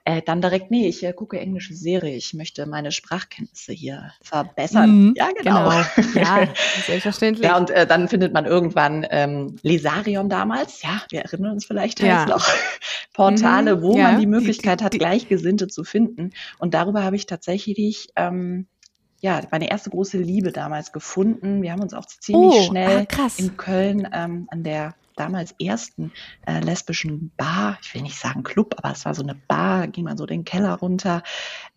äh, 0.04 0.20
dann 0.22 0.42
direkt, 0.42 0.70
nee, 0.70 0.88
ich 0.88 1.02
äh, 1.04 1.12
gucke 1.12 1.38
englische 1.38 1.74
Serie, 1.74 2.16
ich 2.16 2.34
möchte 2.34 2.66
meine 2.66 2.92
Sprachkenntnisse 2.92 3.72
hier 3.72 4.12
verbessern. 4.20 5.06
Mhm, 5.06 5.14
ja, 5.16 5.28
genau. 5.36 5.70
genau. 5.70 5.84
Ja, 6.16 6.48
selbstverständlich. 6.86 7.46
ja, 7.46 7.56
und 7.56 7.70
äh, 7.70 7.86
dann 7.86 8.08
findet 8.08 8.32
man 8.32 8.44
irgendwann 8.44 9.06
ähm, 9.10 9.56
Lesarion 9.62 10.28
damals, 10.28 10.82
ja, 10.82 11.02
wir 11.10 11.22
erinnern 11.22 11.52
uns 11.52 11.64
vielleicht 11.64 12.00
ja. 12.00 12.26
noch, 12.26 12.46
Portale, 13.14 13.76
mhm, 13.76 13.82
wo 13.82 13.96
ja. 13.96 14.10
man 14.10 14.20
die 14.20 14.26
Möglichkeit 14.26 14.82
hat, 14.82 14.92
Gleichgesinnte 14.92 15.68
zu 15.68 15.84
finden. 15.84 16.32
Und 16.58 16.74
darüber 16.74 17.04
habe 17.04 17.16
ich 17.16 17.26
tatsächlich 17.26 18.08
ähm, 18.16 18.66
ja, 19.20 19.40
meine 19.50 19.70
erste 19.70 19.90
große 19.90 20.18
Liebe 20.18 20.52
damals 20.52 20.92
gefunden. 20.92 21.62
Wir 21.62 21.72
haben 21.72 21.82
uns 21.82 21.94
auch 21.94 22.06
ziemlich 22.06 22.60
oh, 22.60 22.62
schnell 22.62 23.06
ah, 23.16 23.28
in 23.36 23.56
Köln 23.56 24.08
ähm, 24.12 24.46
an 24.50 24.62
der 24.62 24.94
damals 25.16 25.54
ersten 25.60 26.12
äh, 26.46 26.60
lesbischen 26.60 27.32
Bar, 27.36 27.78
ich 27.82 27.94
will 27.94 28.02
nicht 28.02 28.18
sagen 28.18 28.42
Club, 28.42 28.74
aber 28.78 28.92
es 28.92 29.04
war 29.04 29.14
so 29.14 29.22
eine 29.22 29.34
Bar, 29.34 29.88
ging 29.88 30.04
man 30.04 30.16
so 30.16 30.26
den 30.26 30.44
Keller 30.44 30.74
runter. 30.74 31.22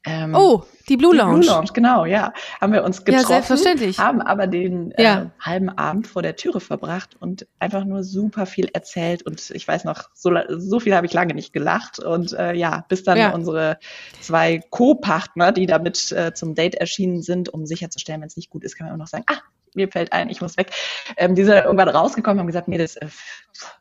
Ähm, 0.06 0.36
oh, 0.36 0.63
die 0.88 0.97
Blue 0.97 1.15
Lounge. 1.15 1.41
Die 1.41 1.47
Blue 1.47 1.56
Lounge, 1.56 1.71
genau, 1.73 2.06
ja. 2.06 2.34
Haben 2.62 2.73
wir 2.73 2.84
uns 2.84 3.04
getroffen, 3.04 3.21
ja, 3.21 3.28
selbstverständlich. 3.28 3.99
haben 3.99 4.21
aber 4.21 4.47
den 4.47 4.91
äh, 4.91 5.04
ja. 5.04 5.32
halben 5.39 5.69
Abend 5.69 6.08
vor 6.08 6.21
der 6.21 6.36
Türe 6.36 6.60
verbracht 6.60 7.17
und 7.19 7.47
einfach 7.60 7.86
nur 7.86 8.04
super 8.04 8.45
viel 8.45 8.69
erzählt 8.73 9.23
und 9.23 9.49
ich 9.52 9.67
weiß 9.67 9.84
noch, 9.84 10.10
so, 10.13 10.32
so 10.49 10.80
viel 10.80 10.95
habe 10.95 11.06
ich 11.06 11.13
lange 11.13 11.34
nicht 11.34 11.54
gelacht 11.54 11.99
und 11.99 12.34
äh, 12.34 12.54
ja, 12.54 12.86
bis 12.88 13.04
dann 13.04 13.17
ja. 13.17 13.34
unsere 13.34 13.78
zwei 14.21 14.62
Co-Partner, 14.69 15.52
die 15.52 15.65
damit 15.65 16.12
äh, 16.12 16.34
zum 16.34 16.56
Date 16.56 16.75
erschienen 16.75 17.21
sind, 17.21 17.49
um 17.49 17.65
sicherzustellen, 17.65 18.21
wenn 18.21 18.28
es 18.28 18.38
nicht 18.38 18.49
gut 18.49 18.63
ist, 18.63 18.75
kann 18.75 18.86
man 18.86 18.93
immer 18.93 19.04
noch 19.04 19.10
sagen, 19.10 19.25
ah, 19.28 19.39
mir 19.75 19.88
fällt 19.89 20.13
ein, 20.13 20.29
ich 20.29 20.41
muss 20.41 20.58
weg. 20.58 20.71
Ähm, 21.17 21.36
die 21.36 21.43
sind 21.43 21.55
irgendwann 21.55 21.89
rausgekommen 21.89 22.38
und 22.38 22.39
haben 22.41 22.47
gesagt, 22.47 22.67
nee, 22.67 22.77
das 22.77 22.95
äh, 22.97 23.08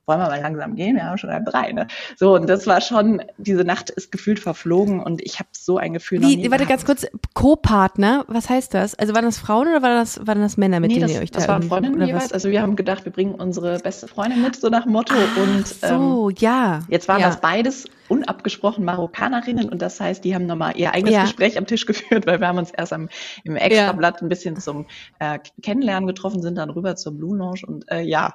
wollen 0.07 0.21
wir 0.21 0.29
mal 0.29 0.41
langsam 0.41 0.75
gehen, 0.75 0.97
wir 0.97 1.05
haben 1.05 1.19
schon 1.19 1.31
halb 1.31 1.47
drei. 1.47 1.73
Ne? 1.73 1.87
So, 2.17 2.35
und 2.35 2.49
das 2.49 2.67
war 2.67 2.81
schon, 2.81 3.23
diese 3.37 3.65
Nacht 3.65 3.91
ist 3.91 4.11
gefühlt 4.11 4.39
verflogen 4.39 5.01
und 5.01 5.23
ich 5.23 5.39
habe 5.39 5.49
so 5.53 5.79
ein 5.79 5.93
Gefühl 5.93 6.21
Wie, 6.21 6.51
Warte 6.51 6.65
gehabt. 6.65 6.69
ganz 6.69 6.85
kurz, 6.85 7.07
Co-Partner, 7.35 8.25
was 8.29 8.49
heißt 8.49 8.75
das? 8.75 8.95
Also 8.95 9.15
waren 9.15 9.25
das 9.25 9.39
Frauen 9.39 9.69
oder 9.69 9.83
waren 9.83 9.99
das, 9.99 10.27
waren 10.27 10.41
das 10.41 10.57
Männer, 10.57 10.81
mit 10.81 10.91
nee, 10.91 10.97
denen 10.97 11.09
das, 11.09 11.17
ihr 11.17 11.23
euch 11.23 11.31
da 11.31 11.41
Das 11.41 11.49
waren 11.49 11.63
Freundinnen 11.63 12.01
jeweils. 12.07 12.25
Was? 12.25 12.33
Also 12.33 12.51
wir 12.51 12.63
haben 12.63 12.77
gedacht, 12.77 13.05
wir 13.05 13.13
bringen 13.13 13.35
unsere 13.35 13.79
beste 13.79 14.09
Freundin 14.09 14.43
mit, 14.43 14.57
so 14.57 14.69
nach 14.69 14.87
Motto. 14.87 15.15
Ach, 15.17 15.37
und 15.37 15.67
so, 15.67 16.31
ähm, 16.31 16.37
ja. 16.39 16.81
Jetzt 16.89 17.09
waren 17.09 17.21
ja. 17.21 17.29
das 17.29 17.41
beides 17.41 17.87
unabgesprochen 18.09 18.85
Marokkanerinnen 18.85 19.69
und 19.69 19.83
das 19.83 20.01
heißt, 20.01 20.25
die 20.25 20.35
haben 20.35 20.47
nochmal 20.47 20.77
ihr 20.77 20.93
eigenes 20.95 21.15
ja. 21.15 21.23
Gespräch 21.23 21.59
am 21.59 21.67
Tisch 21.67 21.87
geführt, 21.87 22.27
weil 22.27 22.41
wir 22.41 22.49
haben 22.49 22.59
uns 22.59 22.71
erst 22.71 22.93
am, 22.93 23.09
im 23.45 23.57
Extrablatt 23.57 24.23
ein 24.23 24.29
bisschen 24.29 24.57
zum 24.57 24.87
äh, 25.19 25.39
Kennenlernen 25.63 26.07
getroffen, 26.07 26.43
sind 26.43 26.57
dann 26.57 26.71
rüber 26.71 26.97
zur 26.97 27.17
Blue 27.17 27.37
Lounge 27.37 27.63
und 27.67 27.91
äh, 27.91 28.03
ja, 28.03 28.35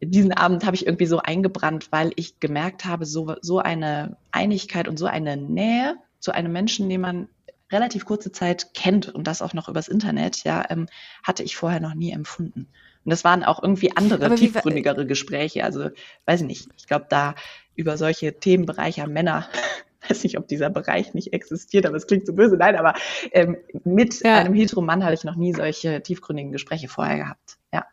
diesen 0.00 0.32
Abend 0.32 0.66
habe 0.66 0.74
ich 0.74 0.86
irgendwie 0.86 1.06
so 1.06 1.18
eingebrannt, 1.18 1.88
weil 1.90 2.12
ich 2.16 2.40
gemerkt 2.40 2.84
habe, 2.84 3.06
so, 3.06 3.36
so 3.40 3.58
eine 3.58 4.16
Einigkeit 4.32 4.88
und 4.88 4.98
so 4.98 5.06
eine 5.06 5.36
Nähe 5.36 5.96
zu 6.18 6.32
einem 6.32 6.52
Menschen, 6.52 6.88
den 6.88 7.00
man 7.00 7.28
relativ 7.72 8.04
kurze 8.04 8.32
Zeit 8.32 8.74
kennt 8.74 9.08
und 9.08 9.26
das 9.26 9.42
auch 9.42 9.54
noch 9.54 9.68
übers 9.68 9.88
Internet, 9.88 10.44
ja, 10.44 10.64
ähm, 10.70 10.86
hatte 11.22 11.42
ich 11.42 11.56
vorher 11.56 11.80
noch 11.80 11.94
nie 11.94 12.12
empfunden. 12.12 12.68
Und 13.04 13.10
das 13.10 13.24
waren 13.24 13.42
auch 13.42 13.62
irgendwie 13.62 13.96
andere, 13.96 14.34
tiefgründigere 14.34 15.06
Gespräche. 15.06 15.64
Also, 15.64 15.90
weiß 16.26 16.42
ich 16.42 16.46
nicht. 16.46 16.68
Ich 16.76 16.86
glaube, 16.86 17.06
da 17.08 17.34
über 17.74 17.96
solche 17.96 18.38
Themenbereiche 18.38 19.06
Männer 19.06 19.48
weiß 20.08 20.24
nicht, 20.24 20.38
ob 20.38 20.48
dieser 20.48 20.70
Bereich 20.70 21.14
nicht 21.14 21.32
existiert, 21.32 21.86
aber 21.86 21.96
es 21.96 22.06
klingt 22.06 22.26
so 22.26 22.32
böse. 22.32 22.56
Nein, 22.56 22.76
aber 22.76 22.94
ähm, 23.32 23.56
mit 23.84 24.20
ja. 24.22 24.36
einem 24.36 24.54
Hetero-Mann 24.54 25.04
hatte 25.04 25.14
ich 25.14 25.24
noch 25.24 25.36
nie 25.36 25.54
solche 25.54 26.02
tiefgründigen 26.02 26.52
Gespräche 26.52 26.88
vorher 26.88 27.16
gehabt. 27.16 27.58
Ja. 27.72 27.86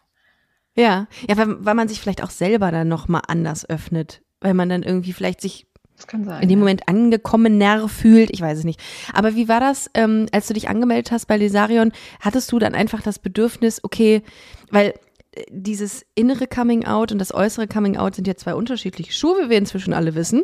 Ja, 0.75 1.07
ja, 1.27 1.37
weil, 1.37 1.65
weil 1.65 1.75
man 1.75 1.87
sich 1.87 1.99
vielleicht 1.99 2.23
auch 2.23 2.29
selber 2.29 2.71
dann 2.71 2.87
nochmal 2.87 3.21
anders 3.27 3.69
öffnet, 3.69 4.21
weil 4.39 4.53
man 4.53 4.69
dann 4.69 4.83
irgendwie 4.83 5.13
vielleicht 5.13 5.41
sich 5.41 5.67
sein, 6.25 6.41
in 6.41 6.49
dem. 6.49 6.59
Moment 6.59 6.87
angekommener 6.87 7.87
fühlt. 7.87 8.29
Ich 8.31 8.41
weiß 8.41 8.59
es 8.59 8.63
nicht. 8.63 8.79
Aber 9.13 9.35
wie 9.35 9.47
war 9.47 9.59
das, 9.59 9.89
ähm, 9.93 10.27
als 10.31 10.47
du 10.47 10.53
dich 10.53 10.69
angemeldet 10.69 11.11
hast 11.11 11.25
bei 11.25 11.37
Lesarion? 11.37 11.91
Hattest 12.19 12.51
du 12.51 12.59
dann 12.59 12.75
einfach 12.75 13.01
das 13.01 13.19
Bedürfnis, 13.19 13.83
okay, 13.83 14.21
weil 14.71 14.93
äh, 15.31 15.43
dieses 15.49 16.05
innere 16.15 16.47
Coming 16.47 16.85
Out 16.85 17.11
und 17.11 17.19
das 17.19 17.33
äußere 17.33 17.67
Coming 17.67 17.97
Out 17.97 18.15
sind 18.15 18.27
ja 18.27 18.35
zwei 18.35 18.55
unterschiedliche 18.55 19.13
Schuhe, 19.13 19.45
wie 19.45 19.49
wir 19.49 19.57
inzwischen 19.57 19.93
alle 19.93 20.15
wissen. 20.15 20.43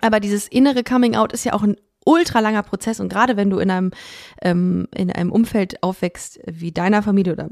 Aber 0.00 0.20
dieses 0.20 0.48
innere 0.48 0.84
Coming 0.84 1.14
Out 1.16 1.32
ist 1.32 1.44
ja 1.44 1.52
auch 1.52 1.62
ein 1.62 1.76
ultra 2.06 2.40
langer 2.40 2.62
Prozess 2.62 3.00
und 3.00 3.08
gerade 3.08 3.36
wenn 3.36 3.50
du 3.50 3.58
in 3.58 3.70
einem 3.70 3.90
ähm, 4.40 4.86
in 4.94 5.10
einem 5.10 5.32
Umfeld 5.32 5.82
aufwächst 5.82 6.40
wie 6.46 6.70
deiner 6.70 7.02
Familie 7.02 7.32
oder 7.32 7.48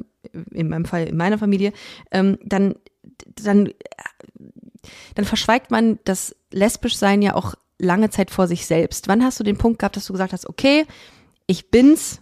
in 0.53 0.69
meinem 0.69 0.85
Fall 0.85 1.09
in 1.09 1.17
meiner 1.17 1.39
Familie, 1.39 1.73
ähm, 2.13 2.39
dann 2.45 2.77
dann 3.35 3.71
dann 5.15 5.25
verschweigt 5.25 5.71
man 5.71 5.99
das 6.05 6.35
lesbisch 6.51 6.97
sein 6.97 7.23
ja 7.23 7.35
auch 7.35 7.55
lange 7.79 8.11
Zeit 8.11 8.31
vor 8.31 8.47
sich 8.47 8.67
selbst. 8.67 9.09
Wann 9.09 9.25
hast 9.25 9.41
du 9.41 9.45
den 9.45 9.59
Punkt 9.59 9.79
gehabt, 9.79 9.97
dass 9.97 10.07
du 10.07 10.13
gesagt 10.13 10.33
hast, 10.33 10.49
okay, 10.49 10.87
ich 11.47 11.71
bin's, 11.71 12.21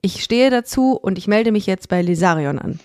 ich 0.00 0.22
stehe 0.22 0.50
dazu 0.50 0.92
und 0.92 1.18
ich 1.18 1.28
melde 1.28 1.52
mich 1.52 1.66
jetzt 1.66 1.88
bei 1.88 2.02
Lesarion 2.02 2.58
an? 2.58 2.80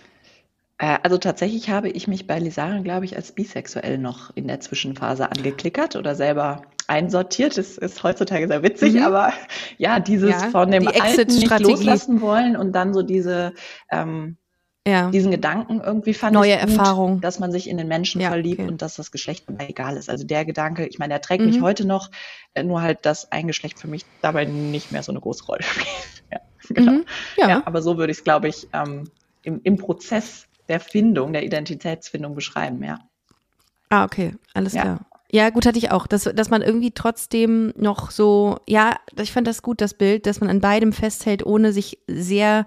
Äh, 0.77 0.99
also 1.03 1.17
tatsächlich 1.17 1.69
habe 1.69 1.89
ich 1.89 2.07
mich 2.07 2.27
bei 2.27 2.39
Lisaren, 2.39 2.83
glaube 2.83 3.05
ich, 3.05 3.15
als 3.15 3.31
bisexuell 3.31 3.97
noch 3.97 4.35
in 4.35 4.47
der 4.47 4.59
Zwischenphase 4.59 5.31
angeklickert 5.31 5.95
oder 5.95 6.15
selber 6.15 6.61
einsortiert. 6.87 7.57
Das 7.57 7.77
ist 7.77 8.03
heutzutage 8.03 8.47
sehr 8.47 8.63
witzig, 8.63 8.93
mhm. 8.95 9.03
aber 9.03 9.33
ja, 9.77 9.99
dieses 9.99 10.31
ja, 10.31 10.49
von 10.49 10.71
dem 10.71 10.83
die 10.83 11.01
Alten 11.01 11.33
nicht 11.33 11.59
loslassen 11.59 12.21
wollen 12.21 12.55
und 12.55 12.73
dann 12.73 12.93
so 12.93 13.01
diese 13.01 13.53
ähm, 13.91 14.37
ja. 14.87 15.09
diesen 15.11 15.31
Gedanken 15.31 15.81
irgendwie 15.81 16.13
fand 16.13 16.33
Neue 16.33 16.55
ich 16.55 16.61
gut, 16.61 16.69
Erfahrung. 16.69 17.21
dass 17.21 17.39
man 17.39 17.51
sich 17.51 17.69
in 17.69 17.77
den 17.77 17.87
Menschen 17.87 18.21
ja, 18.21 18.29
verliebt 18.29 18.61
okay. 18.61 18.69
und 18.69 18.81
dass 18.81 18.95
das 18.95 19.11
Geschlecht 19.11 19.45
dabei 19.47 19.67
egal 19.67 19.97
ist. 19.97 20.09
Also 20.09 20.25
der 20.25 20.45
Gedanke, 20.45 20.85
ich 20.85 20.97
meine, 20.97 21.13
der 21.13 21.21
trägt 21.21 21.43
mhm. 21.43 21.49
mich 21.49 21.61
heute 21.61 21.85
noch, 21.85 22.09
äh, 22.53 22.63
nur 22.63 22.81
halt, 22.81 23.05
dass 23.05 23.31
ein 23.31 23.47
Geschlecht 23.47 23.79
für 23.79 23.87
mich 23.87 24.05
dabei 24.21 24.45
nicht 24.45 24.91
mehr 24.91 25.03
so 25.03 25.11
eine 25.11 25.19
große 25.19 25.45
Rolle 25.45 25.63
spielt. 25.63 26.23
ja, 26.31 26.39
genau. 26.69 26.91
Mhm. 26.93 27.05
Ja. 27.37 27.49
ja. 27.49 27.63
aber 27.65 27.81
so 27.81 27.97
würde 27.97 28.11
ich 28.11 28.19
es, 28.19 28.23
glaube 28.23 28.47
ich, 28.47 28.67
ähm, 28.73 29.11
im, 29.43 29.61
im 29.63 29.77
Prozess 29.77 30.47
der 30.67 30.79
Findung, 30.79 31.33
der 31.33 31.43
Identitätsfindung 31.43 32.35
beschreiben, 32.35 32.83
ja. 32.83 32.99
Ah, 33.89 34.03
okay, 34.03 34.33
alles 34.53 34.73
ja. 34.73 34.81
klar. 34.81 34.99
Ja, 35.29 35.49
gut 35.49 35.65
hatte 35.65 35.77
ich 35.77 35.91
auch, 35.91 36.07
dass, 36.07 36.23
dass 36.23 36.49
man 36.49 36.61
irgendwie 36.61 36.91
trotzdem 36.91 37.73
noch 37.75 38.11
so, 38.11 38.59
ja, 38.65 38.95
ich 39.19 39.33
fand 39.33 39.45
das 39.45 39.61
gut, 39.61 39.81
das 39.81 39.93
Bild, 39.93 40.25
dass 40.25 40.39
man 40.39 40.49
an 40.49 40.61
beidem 40.61 40.93
festhält, 40.93 41.45
ohne 41.45 41.73
sich 41.73 41.99
sehr 42.07 42.65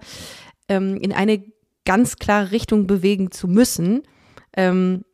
ähm, 0.68 0.96
in 0.96 1.12
eine 1.12 1.42
ganz 1.84 2.16
klare 2.16 2.50
Richtung 2.50 2.86
bewegen 2.86 3.30
zu 3.30 3.48
müssen. 3.48 4.02
Ähm, 4.56 5.04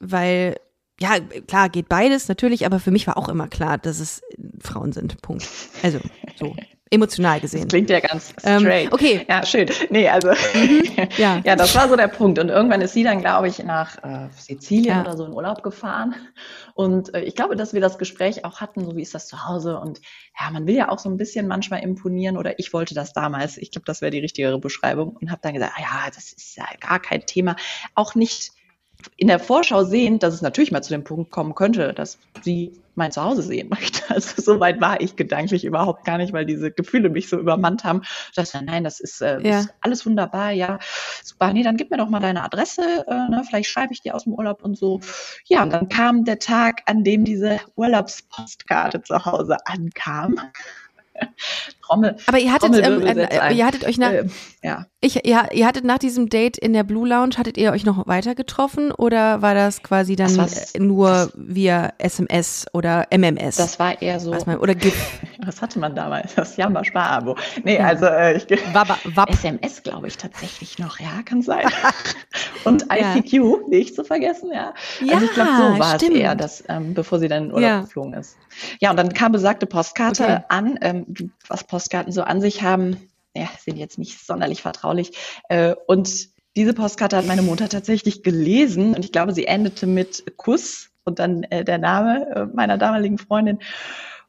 weil, 0.00 0.56
ja, 1.00 1.18
klar, 1.20 1.68
geht 1.68 1.88
beides 1.88 2.28
natürlich, 2.28 2.66
aber 2.66 2.80
für 2.80 2.90
mich 2.90 3.06
war 3.06 3.16
auch 3.16 3.28
immer 3.28 3.48
klar, 3.48 3.78
dass 3.78 4.00
es 4.00 4.22
Frauen 4.60 4.92
sind. 4.92 5.20
Punkt. 5.22 5.46
Also, 5.82 6.00
so 6.36 6.54
emotional 6.90 7.40
gesehen. 7.40 7.62
Das 7.62 7.68
klingt 7.68 7.90
ja 7.90 8.00
ganz 8.00 8.30
straight. 8.38 8.86
Ähm, 8.86 8.92
okay. 8.92 9.26
Ja, 9.28 9.44
schön. 9.44 9.68
Nee, 9.90 10.08
also 10.08 10.28
mhm, 10.28 10.82
ja. 11.16 11.40
ja, 11.44 11.56
das 11.56 11.74
war 11.74 11.88
so 11.88 11.96
der 11.96 12.08
Punkt. 12.08 12.38
Und 12.38 12.48
irgendwann 12.48 12.80
ist 12.80 12.92
sie 12.92 13.04
dann, 13.04 13.20
glaube 13.20 13.48
ich, 13.48 13.62
nach 13.62 14.02
äh, 14.02 14.28
Sizilien 14.36 14.96
ja. 14.96 15.00
oder 15.02 15.16
so 15.16 15.24
in 15.24 15.32
Urlaub 15.32 15.62
gefahren. 15.62 16.14
Und 16.74 17.14
äh, 17.14 17.22
ich 17.22 17.34
glaube, 17.34 17.56
dass 17.56 17.74
wir 17.74 17.80
das 17.80 17.98
Gespräch 17.98 18.44
auch 18.44 18.60
hatten, 18.60 18.84
so 18.84 18.96
wie 18.96 19.02
ist 19.02 19.14
das 19.14 19.26
zu 19.26 19.46
Hause? 19.46 19.78
Und 19.78 20.00
ja, 20.38 20.50
man 20.50 20.66
will 20.66 20.74
ja 20.74 20.88
auch 20.90 20.98
so 20.98 21.08
ein 21.08 21.16
bisschen 21.16 21.46
manchmal 21.46 21.82
imponieren 21.82 22.36
oder 22.36 22.58
ich 22.58 22.72
wollte 22.72 22.94
das 22.94 23.12
damals. 23.12 23.56
Ich 23.56 23.70
glaube, 23.70 23.84
das 23.86 24.00
wäre 24.00 24.10
die 24.10 24.20
richtigere 24.20 24.58
Beschreibung 24.58 25.16
und 25.16 25.30
habe 25.30 25.40
dann 25.42 25.54
gesagt, 25.54 25.72
ah, 25.76 25.80
ja, 25.80 26.10
das 26.14 26.32
ist 26.32 26.56
ja 26.56 26.64
gar 26.80 27.00
kein 27.00 27.26
Thema. 27.26 27.56
Auch 27.94 28.14
nicht 28.14 28.52
in 29.16 29.28
der 29.28 29.38
Vorschau 29.38 29.84
sehend, 29.84 30.22
dass 30.22 30.34
es 30.34 30.42
natürlich 30.42 30.72
mal 30.72 30.82
zu 30.82 30.90
dem 30.90 31.04
Punkt 31.04 31.30
kommen 31.30 31.54
könnte, 31.54 31.92
dass 31.92 32.18
sie 32.42 32.72
mein 32.94 33.12
Zuhause 33.12 33.42
sehen 33.42 33.68
möchte. 33.68 33.98
Also 34.08 34.40
so 34.40 34.58
weit 34.58 34.80
war 34.80 35.00
ich 35.00 35.16
gedanklich 35.16 35.64
überhaupt 35.64 36.04
gar 36.04 36.16
nicht, 36.18 36.32
weil 36.32 36.46
diese 36.46 36.70
Gefühle 36.70 37.10
mich 37.10 37.28
so 37.28 37.38
übermannt 37.38 37.84
haben. 37.84 38.00
Ich 38.02 38.34
dachte, 38.34 38.64
nein, 38.64 38.82
das 38.82 39.00
ist, 39.00 39.20
äh, 39.20 39.38
ja. 39.40 39.60
ist 39.60 39.74
alles 39.82 40.06
wunderbar, 40.06 40.50
ja, 40.50 40.78
super. 41.22 41.52
Nee, 41.52 41.62
dann 41.62 41.76
gib 41.76 41.90
mir 41.90 41.98
doch 41.98 42.08
mal 42.08 42.18
deine 42.18 42.42
Adresse, 42.42 43.04
äh, 43.06 43.28
ne? 43.28 43.42
vielleicht 43.46 43.68
schreibe 43.68 43.92
ich 43.92 44.00
dir 44.00 44.14
aus 44.14 44.24
dem 44.24 44.32
Urlaub 44.32 44.64
und 44.64 44.76
so. 44.78 45.00
Ja, 45.44 45.62
und 45.62 45.72
dann 45.72 45.88
kam 45.88 46.24
der 46.24 46.38
Tag, 46.38 46.82
an 46.86 47.04
dem 47.04 47.24
diese 47.24 47.60
Urlaubspostkarte 47.76 49.02
zu 49.02 49.24
Hause 49.24 49.58
ankam. 49.66 50.40
Trommel. 51.88 52.16
Aber 52.26 52.38
ihr 52.38 52.52
hattet, 52.52 52.76
ähm, 52.76 53.02
äh, 53.02 53.54
ihr 53.54 53.66
hattet 53.66 53.84
euch 53.84 53.98
nach, 53.98 54.12
äh, 54.12 54.26
ja. 54.62 54.86
ich, 55.00 55.24
ihr, 55.26 55.48
ihr 55.52 55.66
hattet 55.66 55.84
nach 55.84 55.98
diesem 55.98 56.28
Date 56.28 56.58
in 56.58 56.72
der 56.72 56.84
Blue 56.84 57.08
Lounge, 57.08 57.36
hattet 57.38 57.56
ihr 57.56 57.72
euch 57.72 57.84
noch 57.84 58.06
weiter 58.06 58.34
getroffen 58.34 58.92
oder 58.92 59.42
war 59.42 59.54
das 59.54 59.82
quasi 59.82 60.16
dann 60.16 60.36
das 60.36 60.74
nur 60.78 61.08
das, 61.08 61.32
via 61.34 61.92
SMS 61.98 62.66
oder 62.72 63.06
MMS? 63.10 63.56
Das 63.56 63.78
war 63.78 64.00
eher 64.00 64.20
so. 64.20 64.36
Man, 64.46 64.58
oder 64.58 64.74
GIF. 64.74 64.94
Was 65.46 65.62
hatte 65.62 65.78
man 65.78 65.94
damals? 65.94 66.34
Das 66.34 66.56
Jamba 66.56 66.84
Sparabo. 66.84 67.36
Nee, 67.64 67.76
ja. 67.76 67.86
also 67.86 68.06
äh, 68.06 68.36
ich 68.36 68.46
Wab, 68.72 68.98
Wab. 69.04 69.30
SMS 69.30 69.82
glaube 69.82 70.08
ich 70.08 70.16
tatsächlich 70.16 70.78
noch, 70.78 71.00
ja, 71.00 71.22
kann 71.24 71.42
sein. 71.42 71.66
Und 72.64 72.86
ICQ, 72.92 73.32
ja. 73.32 73.56
nicht 73.68 73.94
zu 73.94 74.04
vergessen, 74.04 74.50
ja. 74.52 74.74
ja 75.00 75.14
also 75.14 75.26
ich 75.26 75.32
glaube, 75.32 75.50
so 75.56 75.78
war 75.78 75.94
stimmt. 75.94 76.12
es 76.12 76.18
eher, 76.18 76.34
dass, 76.34 76.64
ähm, 76.68 76.94
bevor 76.94 77.18
sie 77.18 77.28
dann 77.28 77.44
in 77.44 77.52
Urlaub 77.52 77.62
ja. 77.62 77.80
geflogen 77.80 78.14
ist. 78.14 78.36
Ja, 78.80 78.90
und 78.90 78.96
dann 78.96 79.12
kam 79.12 79.32
besagte 79.32 79.66
Postkarte 79.66 80.24
okay. 80.24 80.42
an, 80.48 80.78
ähm, 80.82 81.06
was 81.48 81.64
Postkarten 81.64 82.12
so 82.12 82.22
an 82.22 82.40
sich 82.40 82.62
haben, 82.62 83.08
ja, 83.34 83.48
sind 83.60 83.76
jetzt 83.76 83.98
nicht 83.98 84.24
sonderlich 84.24 84.62
vertraulich. 84.62 85.12
Äh, 85.48 85.74
und 85.86 86.28
diese 86.56 86.74
Postkarte 86.74 87.16
hat 87.16 87.26
meine 87.26 87.42
Mutter 87.42 87.68
tatsächlich 87.68 88.22
gelesen 88.22 88.94
und 88.94 89.04
ich 89.04 89.12
glaube, 89.12 89.32
sie 89.32 89.46
endete 89.46 89.86
mit 89.86 90.24
Kuss 90.36 90.90
und 91.04 91.18
dann 91.18 91.44
äh, 91.44 91.64
der 91.64 91.78
Name 91.78 92.26
äh, 92.34 92.46
meiner 92.46 92.78
damaligen 92.78 93.18
Freundin. 93.18 93.60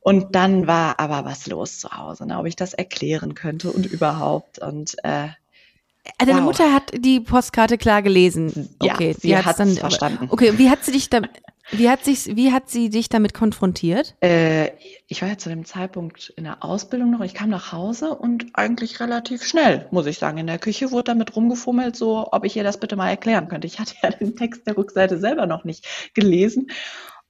Und 0.02 0.36
dann 0.36 0.66
war 0.66 1.00
aber 1.00 1.26
was 1.26 1.48
los 1.48 1.80
zu 1.80 1.90
Hause, 1.90 2.26
ne, 2.26 2.40
ob 2.40 2.46
ich 2.46 2.56
das 2.56 2.74
erklären 2.74 3.36
könnte 3.36 3.72
und 3.72 3.86
überhaupt. 3.86 4.60
Und 4.60 4.96
äh, 5.04 5.30
Deine 6.18 6.36
wow. 6.36 6.42
Mutter 6.42 6.74
hat 6.74 6.92
die 6.98 7.20
Postkarte 7.20 7.78
klar 7.78 8.02
gelesen. 8.02 8.70
Okay, 8.80 9.10
ja, 9.10 9.20
sie 9.20 9.38
hat 9.38 9.60
es 9.60 9.80
verstanden. 9.80 10.28
Okay, 10.30 10.58
wie 10.58 10.70
hat 10.70 10.84
sie 10.84 10.92
dich 10.92 11.10
da, 11.10 11.22
wie 11.72 11.90
hat, 11.90 12.04
sich, 12.04 12.36
wie 12.36 12.52
hat 12.52 12.70
sie 12.70 12.90
dich 12.90 13.10
damit 13.10 13.34
konfrontiert? 13.34 14.16
Äh, 14.22 14.72
ich 15.08 15.22
war 15.22 15.30
ja 15.30 15.38
zu 15.38 15.50
dem 15.50 15.66
Zeitpunkt 15.66 16.34
in 16.36 16.44
der 16.44 16.64
Ausbildung 16.64 17.12
noch. 17.12 17.22
Ich 17.22 17.34
kam 17.34 17.50
nach 17.50 17.72
Hause 17.72 18.16
und 18.16 18.48
eigentlich 18.54 19.00
relativ 19.00 19.44
schnell, 19.44 19.88
muss 19.92 20.06
ich 20.06 20.18
sagen. 20.18 20.38
In 20.38 20.48
der 20.48 20.60
Küche 20.60 20.92
wurde 20.92 21.06
damit 21.06 21.36
rumgefummelt, 21.36 21.96
so 21.96 22.28
ob 22.32 22.46
ich 22.46 22.56
ihr 22.56 22.64
das 22.64 22.80
bitte 22.80 22.96
mal 22.96 23.10
erklären 23.10 23.48
könnte. 23.48 23.68
Ich 23.68 23.80
hatte 23.80 23.96
ja 24.02 24.10
den 24.20 24.36
Text 24.36 24.66
der 24.68 24.78
Rückseite 24.78 25.20
selber 25.20 25.46
noch 25.46 25.64
nicht 25.64 26.14
gelesen 26.14 26.68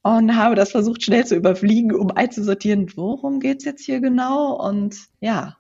und 0.01 0.35
habe 0.35 0.55
das 0.55 0.71
versucht 0.71 1.03
schnell 1.03 1.25
zu 1.25 1.35
überfliegen, 1.35 1.93
um 1.93 2.11
einzusortieren, 2.11 2.91
worum 2.95 3.39
geht's 3.39 3.65
jetzt 3.65 3.83
hier 3.83 3.99
genau? 3.99 4.53
Und 4.53 4.95
ja, 5.19 5.57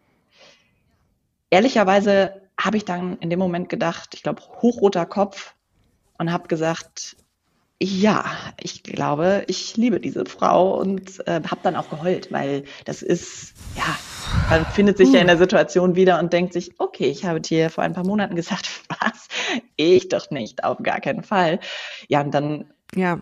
ehrlicherweise 1.49 2.41
habe 2.59 2.77
ich 2.77 2.85
dann 2.85 3.17
in 3.17 3.29
dem 3.29 3.39
Moment 3.39 3.69
gedacht, 3.69 4.13
ich 4.13 4.23
glaube, 4.23 4.41
hochroter 4.61 5.05
Kopf 5.05 5.55
und 6.17 6.31
habe 6.31 6.47
gesagt, 6.47 7.17
ja, 7.81 8.25
ich 8.59 8.83
glaube, 8.83 9.45
ich 9.47 9.77
liebe 9.77 10.01
diese 10.01 10.25
Frau 10.25 10.77
und 10.77 11.25
äh, 11.27 11.41
habe 11.49 11.61
dann 11.63 11.77
auch 11.77 11.89
geheult, 11.89 12.29
weil 12.31 12.65
das 12.83 13.01
ist, 13.01 13.53
ja, 13.77 13.97
man 14.49 14.65
findet 14.65 14.97
sich 14.97 15.13
ja 15.13 15.21
in 15.21 15.27
der 15.27 15.37
Situation 15.37 15.95
wieder 15.95 16.19
und 16.19 16.33
denkt 16.33 16.51
sich, 16.51 16.77
okay, 16.77 17.05
ich 17.09 17.23
habe 17.23 17.39
dir 17.39 17.69
vor 17.69 17.85
ein 17.85 17.93
paar 17.93 18.05
Monaten 18.05 18.35
gesagt, 18.35 18.69
was? 18.89 19.29
Ich 19.77 20.09
doch 20.09 20.29
nicht, 20.29 20.63
auf 20.65 20.79
gar 20.83 20.99
keinen 20.99 21.23
Fall. 21.23 21.59
Ja, 22.09 22.19
und 22.21 22.33
dann, 22.33 22.73
ja, 22.95 23.21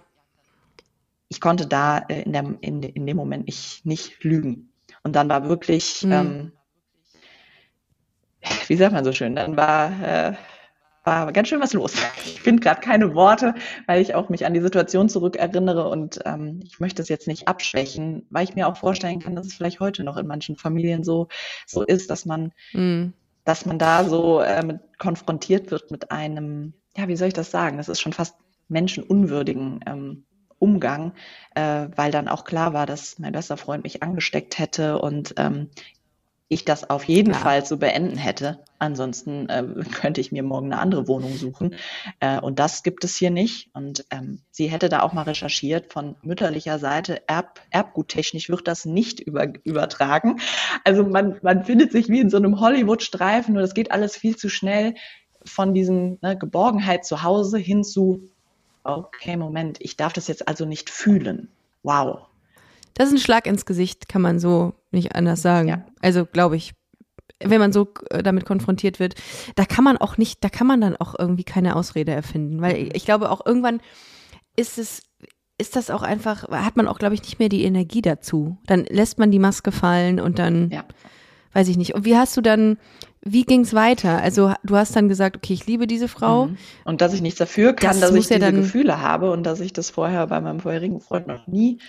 ich 1.29 1.39
konnte 1.39 1.67
da 1.67 1.99
äh, 1.99 2.23
in, 2.23 2.33
der, 2.33 2.55
in, 2.61 2.81
in 2.81 3.05
dem 3.05 3.17
Moment 3.17 3.45
nicht, 3.45 3.85
nicht 3.85 4.23
lügen. 4.23 4.73
Und 5.03 5.15
dann 5.15 5.29
war 5.29 5.47
wirklich, 5.47 6.03
mhm. 6.03 6.11
ähm, 6.11 6.51
wie 8.67 8.75
sagt 8.75 8.93
man 8.93 9.05
so 9.05 9.13
schön, 9.13 9.35
dann 9.35 9.55
war 9.55 9.91
äh, 10.01 10.33
war 11.07 11.31
ganz 11.31 11.47
schön 11.47 11.61
was 11.61 11.73
los. 11.73 11.93
Ich 12.25 12.41
finde 12.41 12.61
gerade 12.61 12.81
keine 12.81 13.15
Worte, 13.15 13.55
weil 13.85 14.01
ich 14.01 14.13
auch 14.13 14.27
mich 14.27 14.45
an 14.45 14.53
die 14.53 14.59
Situation 14.59 15.07
zurückerinnere 15.07 15.87
und 15.87 16.19
ähm, 16.25 16.59
ich 16.63 16.79
möchte 16.81 17.01
es 17.01 17.07
jetzt 17.07 17.27
nicht 17.27 17.47
abschwächen, 17.47 18.27
weil 18.29 18.43
ich 18.43 18.55
mir 18.55 18.67
auch 18.67 18.75
vorstellen 18.75 19.19
kann, 19.19 19.35
dass 19.35 19.47
es 19.47 19.53
vielleicht 19.53 19.79
heute 19.79 20.03
noch 20.03 20.17
in 20.17 20.27
manchen 20.27 20.57
Familien 20.57 21.05
so, 21.05 21.29
so 21.65 21.81
ist, 21.81 22.11
dass 22.11 22.25
man, 22.25 22.51
mm. 22.73 23.13
dass 23.45 23.65
man 23.65 23.79
da 23.79 24.03
so 24.03 24.41
äh, 24.41 24.77
konfrontiert 24.97 25.71
wird 25.71 25.91
mit 25.91 26.11
einem, 26.11 26.73
ja, 26.97 27.07
wie 27.07 27.15
soll 27.15 27.29
ich 27.29 27.33
das 27.33 27.51
sagen? 27.51 27.77
Das 27.77 27.87
ist 27.87 28.01
schon 28.01 28.13
fast 28.13 28.35
menschenunwürdigen 28.67 29.79
ähm, 29.87 30.25
Umgang, 30.59 31.13
äh, 31.55 31.87
weil 31.95 32.11
dann 32.11 32.27
auch 32.27 32.43
klar 32.43 32.73
war, 32.73 32.85
dass 32.85 33.17
mein 33.17 33.31
bester 33.31 33.55
Freund 33.55 33.83
mich 33.83 34.03
angesteckt 34.03 34.59
hätte 34.59 34.99
und 34.99 35.35
ähm, 35.37 35.69
ich 36.49 36.63
das 36.63 36.89
auf 36.89 37.03
jeden 37.03 37.33
ja. 37.33 37.39
Fall 37.39 37.65
zu 37.65 37.77
beenden 37.77 38.17
hätte. 38.17 38.59
Ansonsten 38.79 39.49
äh, 39.49 39.63
könnte 39.93 40.21
ich 40.21 40.31
mir 40.31 40.43
morgen 40.43 40.71
eine 40.71 40.81
andere 40.81 41.07
Wohnung 41.07 41.35
suchen. 41.35 41.75
Äh, 42.19 42.39
und 42.39 42.59
das 42.59 42.83
gibt 42.83 43.03
es 43.03 43.15
hier 43.15 43.31
nicht. 43.31 43.69
Und 43.73 44.05
ähm, 44.11 44.41
sie 44.51 44.67
hätte 44.67 44.89
da 44.89 45.01
auch 45.01 45.13
mal 45.13 45.23
recherchiert. 45.23 45.91
Von 45.91 46.15
mütterlicher 46.21 46.79
Seite 46.79 47.27
Erb, 47.27 47.59
erbguttechnisch 47.71 48.49
wird 48.49 48.67
das 48.67 48.85
nicht 48.85 49.19
über, 49.19 49.47
übertragen. 49.63 50.39
Also 50.83 51.03
man, 51.03 51.37
man 51.41 51.65
findet 51.65 51.91
sich 51.91 52.07
wie 52.07 52.19
in 52.19 52.29
so 52.29 52.37
einem 52.37 52.59
Hollywood-Streifen, 52.59 53.53
nur 53.53 53.61
das 53.61 53.73
geht 53.73 53.91
alles 53.91 54.15
viel 54.15 54.37
zu 54.37 54.49
schnell 54.49 54.95
von 55.43 55.73
diesem 55.73 56.17
ne, 56.21 56.37
Geborgenheit 56.37 57.05
zu 57.05 57.23
Hause 57.23 57.57
hin 57.57 57.83
zu, 57.83 58.29
okay, 58.83 59.37
Moment, 59.37 59.77
ich 59.81 59.97
darf 59.97 60.13
das 60.13 60.27
jetzt 60.27 60.47
also 60.47 60.65
nicht 60.65 60.89
fühlen. 60.89 61.49
Wow. 61.83 62.27
Das 62.97 63.09
ist 63.09 63.13
ein 63.13 63.19
Schlag 63.19 63.45
ins 63.45 63.67
Gesicht, 63.67 64.09
kann 64.09 64.23
man 64.23 64.39
so 64.39 64.73
nicht 64.91 65.15
anders 65.15 65.43
sagen. 65.43 65.67
Ja. 65.67 65.85
Also 66.01 66.25
glaube 66.25 66.55
ich, 66.55 66.73
wenn 67.39 67.59
man 67.59 67.71
so 67.71 67.87
äh, 68.09 68.23
damit 68.23 68.45
konfrontiert 68.45 68.99
wird, 68.99 69.13
da 69.55 69.65
kann 69.65 69.83
man 69.83 69.97
auch 69.97 70.17
nicht, 70.17 70.43
da 70.43 70.49
kann 70.49 70.65
man 70.65 70.81
dann 70.81 70.95
auch 70.95 71.13
irgendwie 71.17 71.43
keine 71.43 71.75
Ausrede 71.75 72.11
erfinden, 72.11 72.59
weil 72.59 72.85
mhm. 72.85 72.89
ich 72.93 73.05
glaube 73.05 73.29
auch 73.29 73.45
irgendwann 73.45 73.81
ist 74.55 74.79
es 74.79 75.03
ist 75.59 75.75
das 75.75 75.89
auch 75.89 76.03
einfach, 76.03 76.47
hat 76.49 76.77
man 76.77 76.87
auch, 76.87 76.99
glaube 76.99 77.15
ich, 77.15 77.23
nicht 77.23 77.39
mehr 77.39 77.49
die 77.49 77.63
Energie 77.63 78.03
dazu. 78.03 78.57
Dann 78.67 78.85
lässt 78.85 79.17
man 79.17 79.31
die 79.31 79.39
Maske 79.39 79.71
fallen 79.71 80.19
und 80.19 80.37
dann, 80.37 80.69
ja. 80.69 80.85
weiß 81.53 81.67
ich 81.67 81.77
nicht. 81.77 81.95
Und 81.95 82.05
wie 82.05 82.15
hast 82.15 82.37
du 82.37 82.41
dann, 82.41 82.77
wie 83.21 83.43
ging 83.43 83.61
es 83.61 83.73
weiter? 83.73 84.21
Also 84.21 84.53
du 84.63 84.75
hast 84.75 84.95
dann 84.95 85.09
gesagt, 85.09 85.35
okay, 85.35 85.53
ich 85.53 85.65
liebe 85.65 85.87
diese 85.87 86.07
Frau. 86.07 86.45
Mhm. 86.45 86.57
Und 86.85 87.01
dass 87.01 87.11
ich 87.13 87.21
nichts 87.21 87.39
dafür 87.39 87.73
kann, 87.73 87.99
das 87.99 88.11
dass 88.11 88.13
ich 88.13 88.27
diese 88.27 88.53
Gefühle 88.53 89.01
habe 89.01 89.31
und 89.31 89.43
dass 89.43 89.59
ich 89.59 89.73
das 89.73 89.89
vorher 89.89 90.27
bei 90.27 90.39
meinem 90.41 90.59
vorherigen 90.59 91.01
Freund 91.01 91.25
noch 91.25 91.47
nie 91.47 91.79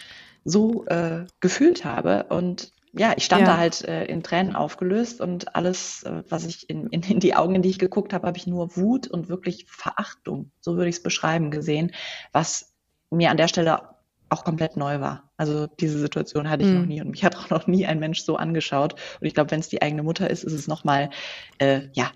so 0.45 0.87
äh, 0.87 1.27
gefühlt 1.41 1.85
habe. 1.85 2.27
Und 2.29 2.73
ja, 2.93 3.13
ich 3.17 3.25
stand 3.25 3.43
ja. 3.43 3.49
da 3.49 3.57
halt 3.59 3.85
äh, 3.85 4.05
in 4.07 4.23
Tränen 4.23 4.57
aufgelöst 4.57 5.21
und 5.21 5.55
alles, 5.55 6.03
äh, 6.05 6.23
was 6.29 6.47
ich 6.47 6.69
in, 6.71 6.87
in, 6.89 7.03
in 7.03 7.21
die 7.21 7.35
Augen, 7.35 7.55
in 7.55 7.63
die 7.63 7.71
ich 7.71 7.79
geguckt 7.79 8.13
habe, 8.13 8.27
habe 8.27 8.39
ich 8.39 8.47
nur 8.47 8.77
Wut 8.77 9.09
und 9.09 9.29
wirklich 9.29 9.67
Verachtung, 9.69 10.51
so 10.61 10.77
würde 10.77 10.89
ich 10.89 10.97
es 10.97 11.03
beschreiben, 11.03 11.51
gesehen, 11.51 11.93
was 12.33 12.73
mir 13.11 13.31
an 13.31 13.37
der 13.37 13.49
Stelle 13.49 13.83
auch 14.31 14.45
komplett 14.45 14.77
neu 14.77 15.01
war. 15.01 15.31
Also 15.37 15.67
diese 15.67 15.99
Situation 15.99 16.51
hatte 16.51 16.65
ich 16.65 16.71
mhm. 16.71 16.81
noch 16.81 16.87
nie 16.87 17.01
und 17.01 17.11
mich 17.11 17.25
hat 17.25 17.37
auch 17.39 17.51
noch 17.51 17.67
nie 17.67 17.87
ein 17.87 17.99
Mensch 17.99 18.23
so 18.23 18.37
angeschaut. 18.37 18.95
Und 19.21 19.27
ich 19.27 19.35
glaube, 19.35 19.51
wenn 19.51 19.61
es 19.61 19.69
die 19.69 19.83
eigene 19.83 20.03
Mutter 20.03 20.29
ist, 20.31 20.45
ist 20.45 20.53
es 20.53 20.69
nochmal, 20.69 21.11
äh, 21.59 21.89
ja, 21.93 22.11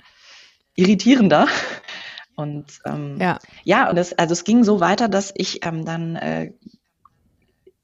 irritierender. 0.74 1.48
Und 2.35 2.80
ähm, 2.87 3.18
ja. 3.20 3.38
ja, 3.62 3.90
und 3.90 3.98
es, 3.98 4.14
also 4.14 4.32
es 4.32 4.44
ging 4.44 4.64
so 4.64 4.80
weiter, 4.80 5.11
dass 5.11 5.35
ich 5.37 5.66
ähm, 5.66 5.85
dann 5.85 6.16
äh, 6.16 6.52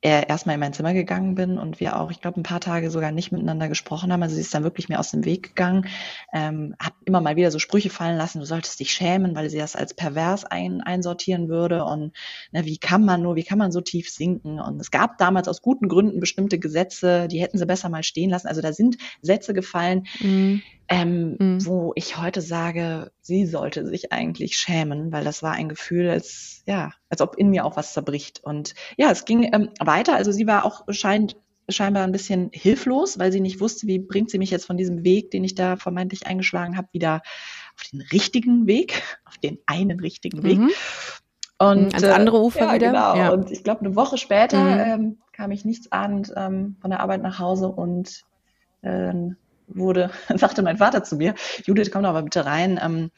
erstmal 0.00 0.54
in 0.54 0.60
mein 0.60 0.72
Zimmer 0.72 0.94
gegangen 0.94 1.34
bin 1.34 1.58
und 1.58 1.80
wir 1.80 1.98
auch, 1.98 2.10
ich 2.10 2.20
glaube, 2.20 2.38
ein 2.38 2.44
paar 2.44 2.60
Tage 2.60 2.90
sogar 2.90 3.10
nicht 3.10 3.32
miteinander 3.32 3.68
gesprochen 3.68 4.12
haben. 4.12 4.22
Also 4.22 4.36
sie 4.36 4.42
ist 4.42 4.54
dann 4.54 4.62
wirklich 4.62 4.88
mir 4.88 5.00
aus 5.00 5.10
dem 5.10 5.24
Weg 5.24 5.48
gegangen, 5.48 5.88
ähm, 6.32 6.76
hat 6.78 6.94
immer 7.04 7.20
mal 7.20 7.34
wieder 7.34 7.50
so 7.50 7.58
Sprüche 7.58 7.90
fallen 7.90 8.16
lassen, 8.16 8.38
du 8.38 8.44
solltest 8.44 8.78
dich 8.78 8.92
schämen, 8.92 9.34
weil 9.34 9.50
sie 9.50 9.58
das 9.58 9.74
als 9.74 9.94
pervers 9.94 10.44
ein, 10.44 10.82
einsortieren 10.82 11.48
würde 11.48 11.84
und 11.84 12.12
ne, 12.52 12.64
wie 12.64 12.78
kann 12.78 13.04
man 13.04 13.22
nur, 13.22 13.34
wie 13.34 13.44
kann 13.44 13.58
man 13.58 13.72
so 13.72 13.80
tief 13.80 14.08
sinken? 14.08 14.60
Und 14.60 14.80
es 14.80 14.92
gab 14.92 15.18
damals 15.18 15.48
aus 15.48 15.62
guten 15.62 15.88
Gründen 15.88 16.20
bestimmte 16.20 16.60
Gesetze, 16.60 17.26
die 17.26 17.40
hätten 17.40 17.58
sie 17.58 17.66
besser 17.66 17.88
mal 17.88 18.04
stehen 18.04 18.30
lassen. 18.30 18.46
Also 18.46 18.60
da 18.60 18.72
sind 18.72 18.98
Sätze 19.22 19.52
gefallen, 19.52 20.06
mhm 20.20 20.62
ähm, 20.88 21.36
mhm. 21.38 21.66
wo 21.66 21.92
ich 21.96 22.16
heute 22.16 22.40
sage, 22.40 23.12
sie 23.20 23.46
sollte 23.46 23.86
sich 23.86 24.10
eigentlich 24.10 24.56
schämen, 24.56 25.12
weil 25.12 25.22
das 25.22 25.42
war 25.42 25.52
ein 25.52 25.68
Gefühl, 25.68 26.08
als 26.08 26.62
ja, 26.66 26.92
als 27.08 27.20
ob 27.20 27.36
in 27.36 27.50
mir 27.50 27.64
auch 27.64 27.76
was 27.76 27.92
zerbricht. 27.92 28.40
Und 28.42 28.74
ja, 28.96 29.10
es 29.10 29.24
ging 29.24 29.48
ähm, 29.52 29.70
weiter. 29.88 30.14
Also 30.14 30.30
sie 30.30 30.46
war 30.46 30.64
auch 30.64 30.84
scheint 30.90 31.36
scheinbar 31.68 32.04
ein 32.04 32.12
bisschen 32.12 32.50
hilflos, 32.52 33.18
weil 33.18 33.32
sie 33.32 33.40
nicht 33.40 33.60
wusste, 33.60 33.86
wie 33.86 33.98
bringt 33.98 34.30
sie 34.30 34.38
mich 34.38 34.50
jetzt 34.50 34.66
von 34.66 34.76
diesem 34.76 35.04
Weg, 35.04 35.30
den 35.30 35.44
ich 35.44 35.54
da 35.54 35.76
vermeintlich 35.76 36.26
eingeschlagen 36.26 36.76
habe, 36.76 36.88
wieder 36.92 37.22
auf 37.76 37.82
den 37.90 38.00
richtigen 38.00 38.66
Weg, 38.66 39.02
auf 39.24 39.38
den 39.38 39.58
einen 39.66 40.00
richtigen 40.00 40.42
Weg. 40.42 40.58
Mhm. 40.58 40.70
Und 41.58 41.94
ans 41.94 42.04
andere 42.04 42.40
Ufer 42.40 42.66
ja, 42.66 42.74
wieder. 42.74 42.86
Genau. 42.86 43.16
Ja. 43.16 43.30
Und 43.30 43.50
ich 43.50 43.64
glaube, 43.64 43.80
eine 43.80 43.96
Woche 43.96 44.16
später 44.16 44.60
mhm. 44.60 45.02
ähm, 45.02 45.18
kam 45.32 45.50
ich 45.50 45.64
nichts 45.64 45.90
ahnend 45.90 46.32
ähm, 46.36 46.76
von 46.80 46.90
der 46.90 47.00
Arbeit 47.00 47.22
nach 47.22 47.38
Hause 47.38 47.68
und 47.68 48.24
äh, 48.82 49.12
wurde, 49.66 50.10
sagte 50.36 50.62
mein 50.62 50.78
Vater 50.78 51.02
zu 51.02 51.16
mir, 51.16 51.34
Judith, 51.64 51.90
komm 51.90 52.04
doch 52.04 52.12
mal 52.12 52.22
bitte 52.22 52.46
rein. 52.46 52.80
Ähm, 52.82 53.10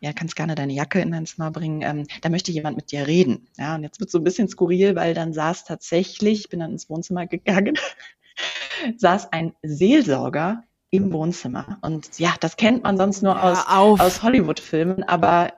ja, 0.00 0.12
kannst 0.12 0.36
gerne 0.36 0.54
deine 0.54 0.72
Jacke 0.72 1.00
in 1.00 1.10
dein 1.10 1.26
Zimmer 1.26 1.50
bringen. 1.50 1.82
Ähm, 1.82 2.06
da 2.22 2.28
möchte 2.28 2.52
jemand 2.52 2.76
mit 2.76 2.92
dir 2.92 3.06
reden. 3.06 3.48
Ja, 3.56 3.74
und 3.74 3.82
jetzt 3.82 4.00
wird 4.00 4.10
so 4.10 4.18
ein 4.18 4.24
bisschen 4.24 4.48
skurril, 4.48 4.94
weil 4.96 5.14
dann 5.14 5.32
saß 5.32 5.64
tatsächlich, 5.64 6.40
ich 6.40 6.48
bin 6.48 6.60
dann 6.60 6.72
ins 6.72 6.88
Wohnzimmer 6.88 7.26
gegangen, 7.26 7.76
saß 8.96 9.32
ein 9.32 9.54
Seelsorger 9.62 10.64
im 10.90 11.12
Wohnzimmer. 11.12 11.78
Und 11.82 12.18
ja, 12.18 12.34
das 12.40 12.56
kennt 12.56 12.84
man 12.84 12.96
sonst 12.96 13.22
nur 13.22 13.42
aus, 13.42 13.66
aus 13.66 14.22
Hollywood-Filmen, 14.22 15.04
aber 15.04 15.52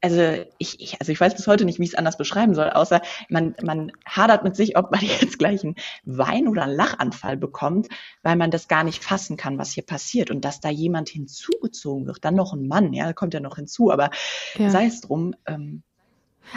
also 0.00 0.44
ich, 0.58 0.80
ich, 0.80 1.00
also 1.00 1.12
ich 1.12 1.20
weiß 1.20 1.34
bis 1.34 1.46
heute 1.46 1.64
nicht, 1.64 1.78
wie 1.78 1.84
ich 1.84 1.90
es 1.90 1.94
anders 1.94 2.16
beschreiben 2.16 2.54
soll, 2.54 2.70
außer 2.70 3.00
man, 3.28 3.54
man 3.62 3.92
hadert 4.04 4.44
mit 4.44 4.56
sich, 4.56 4.76
ob 4.76 4.90
man 4.90 5.00
jetzt 5.20 5.38
gleich 5.38 5.64
einen 5.64 5.76
Wein- 6.04 6.48
oder 6.48 6.64
einen 6.64 6.76
Lachanfall 6.76 7.36
bekommt, 7.36 7.88
weil 8.22 8.36
man 8.36 8.50
das 8.50 8.68
gar 8.68 8.84
nicht 8.84 9.02
fassen 9.02 9.36
kann, 9.36 9.58
was 9.58 9.72
hier 9.72 9.84
passiert 9.84 10.30
und 10.30 10.44
dass 10.44 10.60
da 10.60 10.68
jemand 10.68 11.08
hinzugezogen 11.08 12.06
wird, 12.06 12.24
dann 12.24 12.34
noch 12.34 12.52
ein 12.52 12.66
Mann, 12.66 12.92
ja, 12.92 13.12
kommt 13.12 13.34
ja 13.34 13.40
noch 13.40 13.56
hinzu, 13.56 13.90
aber 13.90 14.10
ja. 14.56 14.70
sei 14.70 14.86
es 14.86 15.00
drum. 15.00 15.34
Ähm, 15.46 15.82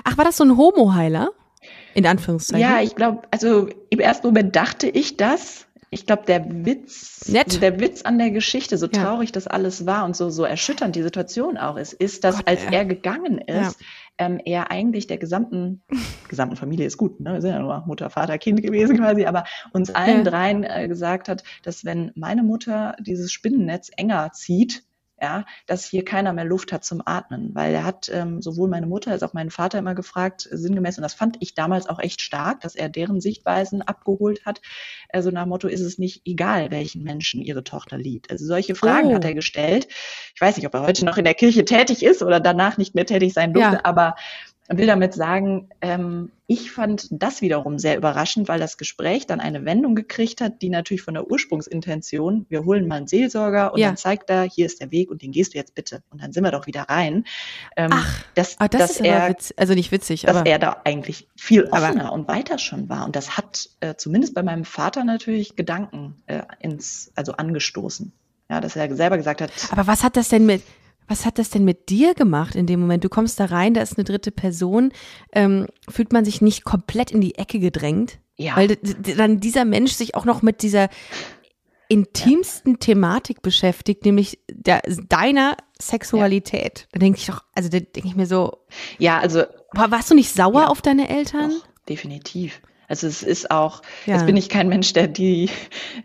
Ach, 0.04 0.18
war 0.18 0.26
das 0.26 0.38
so 0.38 0.44
ein 0.44 0.56
Homo-Heiler? 0.56 1.32
In 1.94 2.06
Anführungszeichen. 2.06 2.62
Ja, 2.62 2.82
ich 2.82 2.96
glaube, 2.96 3.24
also 3.32 3.68
im 3.90 4.00
ersten 4.00 4.28
Moment 4.28 4.56
dachte 4.56 4.88
ich 4.88 5.18
das, 5.18 5.68
ich 5.92 6.06
glaube, 6.06 6.24
der 6.26 6.66
Witz, 6.66 7.28
Nett. 7.30 7.62
der 7.62 7.80
Witz 7.80 8.04
an 8.04 8.18
der 8.18 8.32
Geschichte, 8.32 8.78
so 8.78 8.88
ja. 8.88 8.92
traurig 8.92 9.32
das 9.32 9.48
alles 9.48 9.86
war 9.86 10.06
und 10.06 10.16
so, 10.16 10.30
so 10.30 10.44
erschütternd 10.44 10.96
die 10.96 11.02
Situation 11.02 11.58
auch 11.58 11.78
ist, 11.78 11.94
ist, 11.94 12.24
dass 12.24 12.38
Gott, 12.38 12.48
als 12.48 12.64
ja. 12.64 12.72
er 12.72 12.86
gegangen 12.86 13.40
ist, 13.40 13.80
ja. 13.80 13.86
ähm, 14.20 14.40
er 14.44 14.72
eigentlich 14.72 15.08
der 15.08 15.18
gesamten, 15.18 15.82
gesamten 16.30 16.56
Familie 16.56 16.86
ist 16.86 16.98
gut, 16.98 17.20
ne? 17.20 17.34
Wir 17.34 17.42
sind 17.42 17.52
ja 17.52 17.60
nur 17.60 17.84
Mutter, 17.88 18.10
Vater, 18.10 18.38
Kind 18.38 18.62
gewesen 18.62 18.98
quasi, 18.98 19.26
aber 19.26 19.46
uns 19.74 19.90
allen 19.90 20.24
dreien 20.24 20.64
äh, 20.64 20.88
gesagt 20.88 21.28
hat, 21.28 21.44
dass 21.64 21.86
wenn 21.86 22.12
meine 22.16 22.44
Mutter 22.44 22.96
dieses 23.00 23.32
Spinnennetz 23.32 23.90
enger 23.98 24.32
zieht, 24.32 24.84
ja, 25.22 25.46
dass 25.66 25.86
hier 25.86 26.06
keiner 26.06 26.34
mehr 26.34 26.46
Luft 26.46 26.72
hat 26.72 26.84
zum 26.84 27.02
Atmen, 27.06 27.54
weil 27.54 27.74
er 27.74 27.84
hat 27.84 28.10
ähm, 28.14 28.42
sowohl 28.42 28.70
meine 28.70 28.88
Mutter 28.88 29.12
als 29.12 29.24
auch 29.24 29.34
meinen 29.34 29.52
Vater 29.52 29.80
immer 29.80 29.96
gefragt, 29.96 30.48
sinngemäß, 30.52 30.98
und 30.98 31.04
das 31.04 31.14
fand 31.14 31.38
ich 31.40 31.54
damals 31.54 31.88
auch 31.88 32.00
echt 32.00 32.22
stark, 32.22 32.62
dass 32.62 32.76
er 32.76 32.90
deren 32.90 33.22
Sichtweisen 33.22 33.82
abgeholt 33.82 34.46
hat. 34.46 34.62
Also 35.10 35.32
nach 35.32 35.46
Motto 35.46 35.68
ist 35.68 35.82
es 35.82 35.98
nicht 35.98 36.22
egal, 36.26 36.72
welchen 36.72 37.04
Menschen 37.04 37.42
ihre 37.42 37.64
Tochter 37.64 37.98
liebt. 37.98 38.32
Also 38.32 38.46
solche 38.46 38.76
Fragen 38.76 39.10
oh. 39.10 39.16
hat 39.16 39.26
er 39.26 39.34
gestellt. 39.34 39.88
Ich 40.36 40.42
weiß 40.42 40.58
nicht, 40.58 40.66
ob 40.66 40.74
er 40.74 40.82
heute 40.82 41.06
noch 41.06 41.18
in 41.18 41.26
der 41.26 41.34
Kirche 41.34 41.66
tätig 41.66 42.04
ist 42.04 42.22
oder 42.22 42.40
danach 42.40 42.78
nicht 42.78 42.96
mehr 42.96 43.06
tätig 43.06 43.34
sein 43.34 43.54
durfte, 43.54 43.76
ja. 43.76 43.82
aber 43.84 44.16
will 44.78 44.88
damit 44.88 45.14
sagen, 45.14 45.70
ähm, 45.82 46.32
ich 46.46 46.72
fand 46.72 47.08
das 47.12 47.42
wiederum 47.42 47.80
sehr 47.80 47.98
überraschend, 47.98 48.48
weil 48.48 48.60
das 48.60 48.78
Gespräch 48.78 49.26
dann 49.26 49.40
eine 49.40 49.66
Wendung 49.66 49.96
gekriegt 49.96 50.42
hat, 50.42 50.62
die 50.62 50.70
natürlich 50.70 51.02
von 51.02 51.16
der 51.16 51.30
Ursprungsintention, 51.30 52.46
wir 52.50 52.66
holen 52.66 52.88
mal 52.88 52.98
einen 52.98 53.08
Seelsorger 53.08 53.74
und 53.74 53.80
ja. 53.80 53.88
dann 53.88 53.98
zeigt 53.98 54.30
er, 54.30 54.44
hier 54.44 54.68
ist 54.68 54.80
der 54.80 54.92
Weg 54.92 55.10
und 55.10 55.22
den 55.22 55.32
gehst 55.32 55.54
du 55.54 55.58
jetzt 55.58 55.74
bitte. 55.74 56.04
Und 56.12 56.22
dann 56.22 56.32
sind 56.32 56.44
wir 56.44 56.52
doch 56.52 56.68
wieder 56.68 56.84
rein. 56.84 57.26
Ähm, 57.76 57.90
Ach, 57.92 58.24
dass, 58.36 58.60
ah, 58.60 58.68
das 58.68 58.82
dass 58.82 58.92
ist 58.92 59.02
er, 59.02 59.30
witz, 59.30 59.54
also 59.58 59.74
nicht 59.74 59.92
witzig, 59.92 60.22
dass 60.22 60.44
er 60.44 60.60
da 60.60 60.82
eigentlich 60.84 61.28
viel 61.36 61.66
offener 61.66 62.06
aber, 62.06 62.14
und 62.14 62.28
weiter 62.28 62.60
schon 62.60 62.90
war. 62.90 63.06
Und 63.06 63.16
das 63.16 63.38
hat 63.38 63.70
äh, 63.80 63.96
zumindest 63.96 64.36
bei 64.36 64.44
meinem 64.44 64.66
Vater 64.66 65.04
natürlich 65.04 65.56
Gedanken 65.56 66.22
äh, 66.28 66.42
ins, 66.60 67.12
also 67.16 67.34
angestoßen. 67.34 68.12
Ja, 68.52 68.60
dass 68.62 68.76
er 68.76 68.96
selber 68.96 69.18
gesagt 69.18 69.42
hat. 69.42 69.52
Aber 69.72 69.86
was 69.86 70.04
hat 70.04 70.18
das 70.18 70.30
denn 70.30 70.48
mit, 70.48 70.64
was 71.10 71.26
hat 71.26 71.40
das 71.40 71.50
denn 71.50 71.66
mit 71.66 71.90
dir 71.90 72.14
gemacht 72.14 72.56
in 72.56 72.68
dem 72.68 72.80
Moment? 72.80 73.04
Du 73.04 73.10
kommst 73.10 73.40
da 73.40 73.46
rein, 73.46 73.74
da 73.74 73.82
ist 73.82 73.98
eine 73.98 74.06
dritte 74.06 74.32
Person. 74.32 74.94
Ähm, 75.34 75.68
fühlt 75.90 76.14
man 76.14 76.24
sich 76.24 76.40
nicht 76.40 76.64
komplett 76.64 77.12
in 77.12 77.20
die 77.20 77.36
Ecke 77.36 77.60
gedrängt? 77.60 78.20
Ja. 78.38 78.56
Weil 78.56 78.78
dann 79.18 79.40
dieser 79.40 79.66
Mensch 79.66 79.92
sich 79.94 80.16
auch 80.16 80.26
noch 80.26 80.42
mit 80.44 80.62
dieser 80.62 80.88
intimsten 81.90 82.74
ja. 82.74 82.78
Thematik 82.78 83.42
beschäftigt, 83.42 84.06
nämlich 84.06 84.40
der, 84.50 84.82
deiner 85.10 85.58
Sexualität. 85.82 86.82
Ja. 86.82 86.88
Da 86.94 87.00
denke 87.00 87.20
ich 87.20 87.26
doch, 87.26 87.44
also 87.56 87.70
da 87.70 87.80
denke 87.80 88.08
ich 88.08 88.16
mir 88.16 88.28
so. 88.28 88.60
Ja, 89.00 89.20
also. 89.20 89.44
Warst 89.74 90.10
du 90.12 90.16
nicht 90.16 90.32
sauer 90.32 90.62
ja, 90.62 90.68
auf 90.68 90.82
deine 90.82 91.10
Eltern? 91.10 91.50
Doch, 91.50 91.68
definitiv. 91.88 92.62
Also 92.90 93.06
es 93.06 93.22
ist 93.22 93.52
auch, 93.52 93.84
ja. 94.08 94.16
jetzt 94.16 94.26
bin 94.26 94.36
ich 94.36 94.50
kein 94.50 94.68
Mensch, 94.68 94.94
der 94.94 95.08
die, 95.08 95.50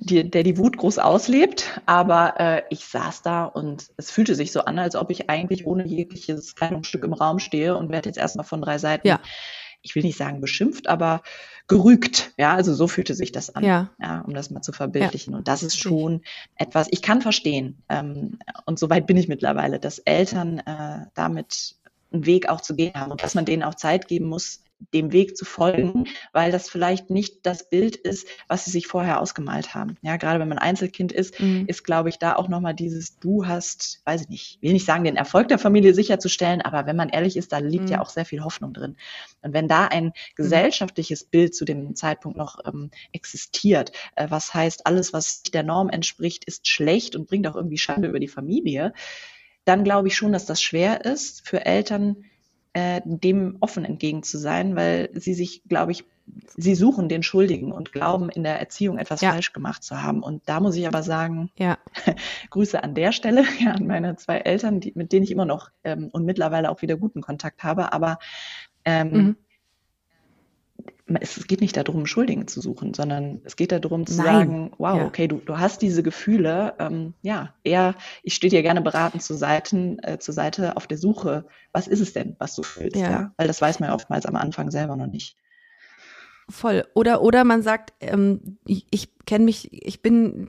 die, 0.00 0.30
der 0.30 0.42
die 0.42 0.58
Wut 0.58 0.76
groß 0.76 0.98
auslebt, 0.98 1.80
aber 1.86 2.38
äh, 2.38 2.62
ich 2.68 2.84
saß 2.84 3.22
da 3.22 3.46
und 3.46 3.86
es 3.96 4.10
fühlte 4.10 4.34
sich 4.34 4.52
so 4.52 4.60
an, 4.60 4.78
als 4.78 4.94
ob 4.94 5.10
ich 5.10 5.30
eigentlich 5.30 5.66
ohne 5.66 5.86
jegliches 5.86 6.54
Kleidungsstück 6.54 7.02
im 7.02 7.14
Raum 7.14 7.38
stehe 7.38 7.76
und 7.76 7.90
werde 7.90 8.10
jetzt 8.10 8.18
erstmal 8.18 8.44
von 8.44 8.60
drei 8.60 8.76
Seiten, 8.76 9.08
ja. 9.08 9.18
ich 9.80 9.94
will 9.94 10.02
nicht 10.02 10.18
sagen 10.18 10.42
beschimpft, 10.42 10.86
aber 10.86 11.22
gerügt. 11.68 12.32
Ja, 12.36 12.54
also 12.54 12.74
so 12.74 12.86
fühlte 12.86 13.14
sich 13.14 13.32
das 13.32 13.54
an, 13.54 13.64
ja, 13.64 13.90
ja 13.98 14.20
um 14.20 14.34
das 14.34 14.50
mal 14.50 14.60
zu 14.60 14.72
verbildlichen. 14.72 15.32
Ja. 15.32 15.38
Und 15.38 15.48
das 15.48 15.62
ist 15.62 15.78
schon 15.78 16.20
etwas, 16.56 16.88
ich 16.90 17.00
kann 17.00 17.22
verstehen, 17.22 17.82
ähm, 17.88 18.38
und 18.66 18.78
soweit 18.78 19.06
bin 19.06 19.16
ich 19.16 19.26
mittlerweile, 19.26 19.80
dass 19.80 20.00
Eltern 20.00 20.58
äh, 20.58 21.06
damit 21.14 21.76
einen 22.12 22.26
Weg 22.26 22.50
auch 22.50 22.60
zu 22.60 22.76
gehen 22.76 22.94
haben 22.94 23.10
und 23.10 23.22
dass 23.22 23.34
man 23.34 23.46
denen 23.46 23.62
auch 23.62 23.74
Zeit 23.74 24.06
geben 24.06 24.26
muss, 24.26 24.63
dem 24.92 25.12
Weg 25.12 25.36
zu 25.36 25.44
folgen, 25.44 26.06
weil 26.32 26.52
das 26.52 26.68
vielleicht 26.68 27.10
nicht 27.10 27.46
das 27.46 27.68
Bild 27.68 27.96
ist, 27.96 28.28
was 28.48 28.64
sie 28.64 28.70
sich 28.70 28.86
vorher 28.86 29.20
ausgemalt 29.20 29.74
haben. 29.74 29.96
Ja, 30.02 30.16
gerade 30.16 30.40
wenn 30.40 30.48
man 30.48 30.58
Einzelkind 30.58 31.12
ist, 31.12 31.40
mhm. 31.40 31.64
ist, 31.66 31.84
glaube 31.84 32.08
ich, 32.08 32.18
da 32.18 32.36
auch 32.36 32.48
nochmal 32.48 32.74
dieses, 32.74 33.18
du 33.18 33.46
hast, 33.46 34.02
weiß 34.04 34.22
ich 34.22 34.28
nicht, 34.28 34.62
will 34.62 34.72
nicht 34.72 34.86
sagen, 34.86 35.04
den 35.04 35.16
Erfolg 35.16 35.48
der 35.48 35.58
Familie 35.58 35.94
sicherzustellen, 35.94 36.60
aber 36.62 36.86
wenn 36.86 36.96
man 36.96 37.08
ehrlich 37.08 37.36
ist, 37.36 37.52
da 37.52 37.58
liegt 37.58 37.84
mhm. 37.84 37.90
ja 37.90 38.00
auch 38.00 38.08
sehr 38.08 38.24
viel 38.24 38.42
Hoffnung 38.44 38.72
drin. 38.72 38.96
Und 39.42 39.52
wenn 39.52 39.68
da 39.68 39.86
ein 39.86 40.06
mhm. 40.06 40.12
gesellschaftliches 40.36 41.24
Bild 41.24 41.54
zu 41.54 41.64
dem 41.64 41.94
Zeitpunkt 41.94 42.36
noch 42.36 42.58
ähm, 42.66 42.90
existiert, 43.12 43.92
äh, 44.16 44.26
was 44.30 44.54
heißt, 44.54 44.86
alles, 44.86 45.12
was 45.12 45.42
der 45.42 45.62
Norm 45.62 45.88
entspricht, 45.88 46.44
ist 46.44 46.68
schlecht 46.68 47.16
und 47.16 47.28
bringt 47.28 47.46
auch 47.46 47.56
irgendwie 47.56 47.78
Schande 47.78 48.08
über 48.08 48.20
die 48.20 48.28
Familie, 48.28 48.92
dann 49.64 49.84
glaube 49.84 50.08
ich 50.08 50.16
schon, 50.16 50.32
dass 50.32 50.46
das 50.46 50.62
schwer 50.62 51.04
ist 51.04 51.46
für 51.46 51.64
Eltern, 51.64 52.24
äh, 52.74 53.00
dem 53.04 53.56
offen 53.60 53.84
entgegen 53.84 54.22
zu 54.22 54.36
sein, 54.36 54.76
weil 54.76 55.08
sie 55.14 55.32
sich, 55.34 55.62
glaube 55.68 55.92
ich, 55.92 56.04
sie 56.56 56.74
suchen 56.74 57.08
den 57.08 57.22
Schuldigen 57.22 57.72
und 57.72 57.92
glauben, 57.92 58.28
in 58.28 58.42
der 58.42 58.58
Erziehung 58.58 58.98
etwas 58.98 59.20
ja. 59.20 59.30
falsch 59.30 59.52
gemacht 59.52 59.82
zu 59.82 60.02
haben. 60.02 60.22
Und 60.22 60.42
da 60.46 60.60
muss 60.60 60.76
ich 60.76 60.86
aber 60.86 61.02
sagen, 61.02 61.50
ja. 61.56 61.78
Grüße 62.50 62.82
an 62.82 62.94
der 62.94 63.12
Stelle 63.12 63.44
ja, 63.60 63.72
an 63.72 63.86
meine 63.86 64.16
zwei 64.16 64.38
Eltern, 64.38 64.80
die, 64.80 64.92
mit 64.94 65.12
denen 65.12 65.24
ich 65.24 65.30
immer 65.30 65.46
noch 65.46 65.70
ähm, 65.84 66.08
und 66.12 66.24
mittlerweile 66.24 66.70
auch 66.70 66.82
wieder 66.82 66.96
guten 66.96 67.20
Kontakt 67.20 67.62
habe. 67.62 67.92
Aber 67.92 68.18
ähm, 68.84 69.10
mhm 69.10 69.36
es 71.20 71.46
geht 71.46 71.60
nicht 71.60 71.76
darum, 71.76 72.06
Schuldigen 72.06 72.48
zu 72.48 72.60
suchen, 72.62 72.94
sondern 72.94 73.42
es 73.44 73.56
geht 73.56 73.72
darum 73.72 74.06
zu 74.06 74.16
Nein. 74.16 74.24
sagen, 74.26 74.72
wow, 74.78 74.98
ja. 74.98 75.06
okay, 75.06 75.28
du, 75.28 75.36
du 75.36 75.58
hast 75.58 75.82
diese 75.82 76.02
Gefühle, 76.02 76.74
ähm, 76.78 77.12
ja, 77.20 77.52
eher, 77.62 77.94
ich 78.22 78.34
stehe 78.34 78.50
dir 78.50 78.62
gerne 78.62 78.80
beratend 78.80 79.22
zur 79.22 79.36
Seite, 79.36 79.98
äh, 80.02 80.18
zur 80.18 80.32
Seite 80.32 80.76
auf 80.76 80.86
der 80.86 80.96
Suche, 80.96 81.44
was 81.72 81.88
ist 81.88 82.00
es 82.00 82.14
denn, 82.14 82.36
was 82.38 82.54
du 82.54 82.62
fühlst, 82.62 82.96
ja. 82.96 83.10
ja? 83.10 83.32
Weil 83.36 83.48
das 83.48 83.60
weiß 83.60 83.80
man 83.80 83.90
ja 83.90 83.94
oftmals 83.94 84.24
am 84.24 84.36
Anfang 84.36 84.70
selber 84.70 84.96
noch 84.96 85.06
nicht. 85.06 85.36
Voll. 86.48 86.86
Oder, 86.94 87.22
oder 87.22 87.44
man 87.44 87.62
sagt, 87.62 87.92
ähm, 88.00 88.58
ich, 88.66 88.86
ich 88.90 89.08
kenne 89.26 89.44
mich, 89.44 89.72
ich 89.72 90.00
bin 90.02 90.46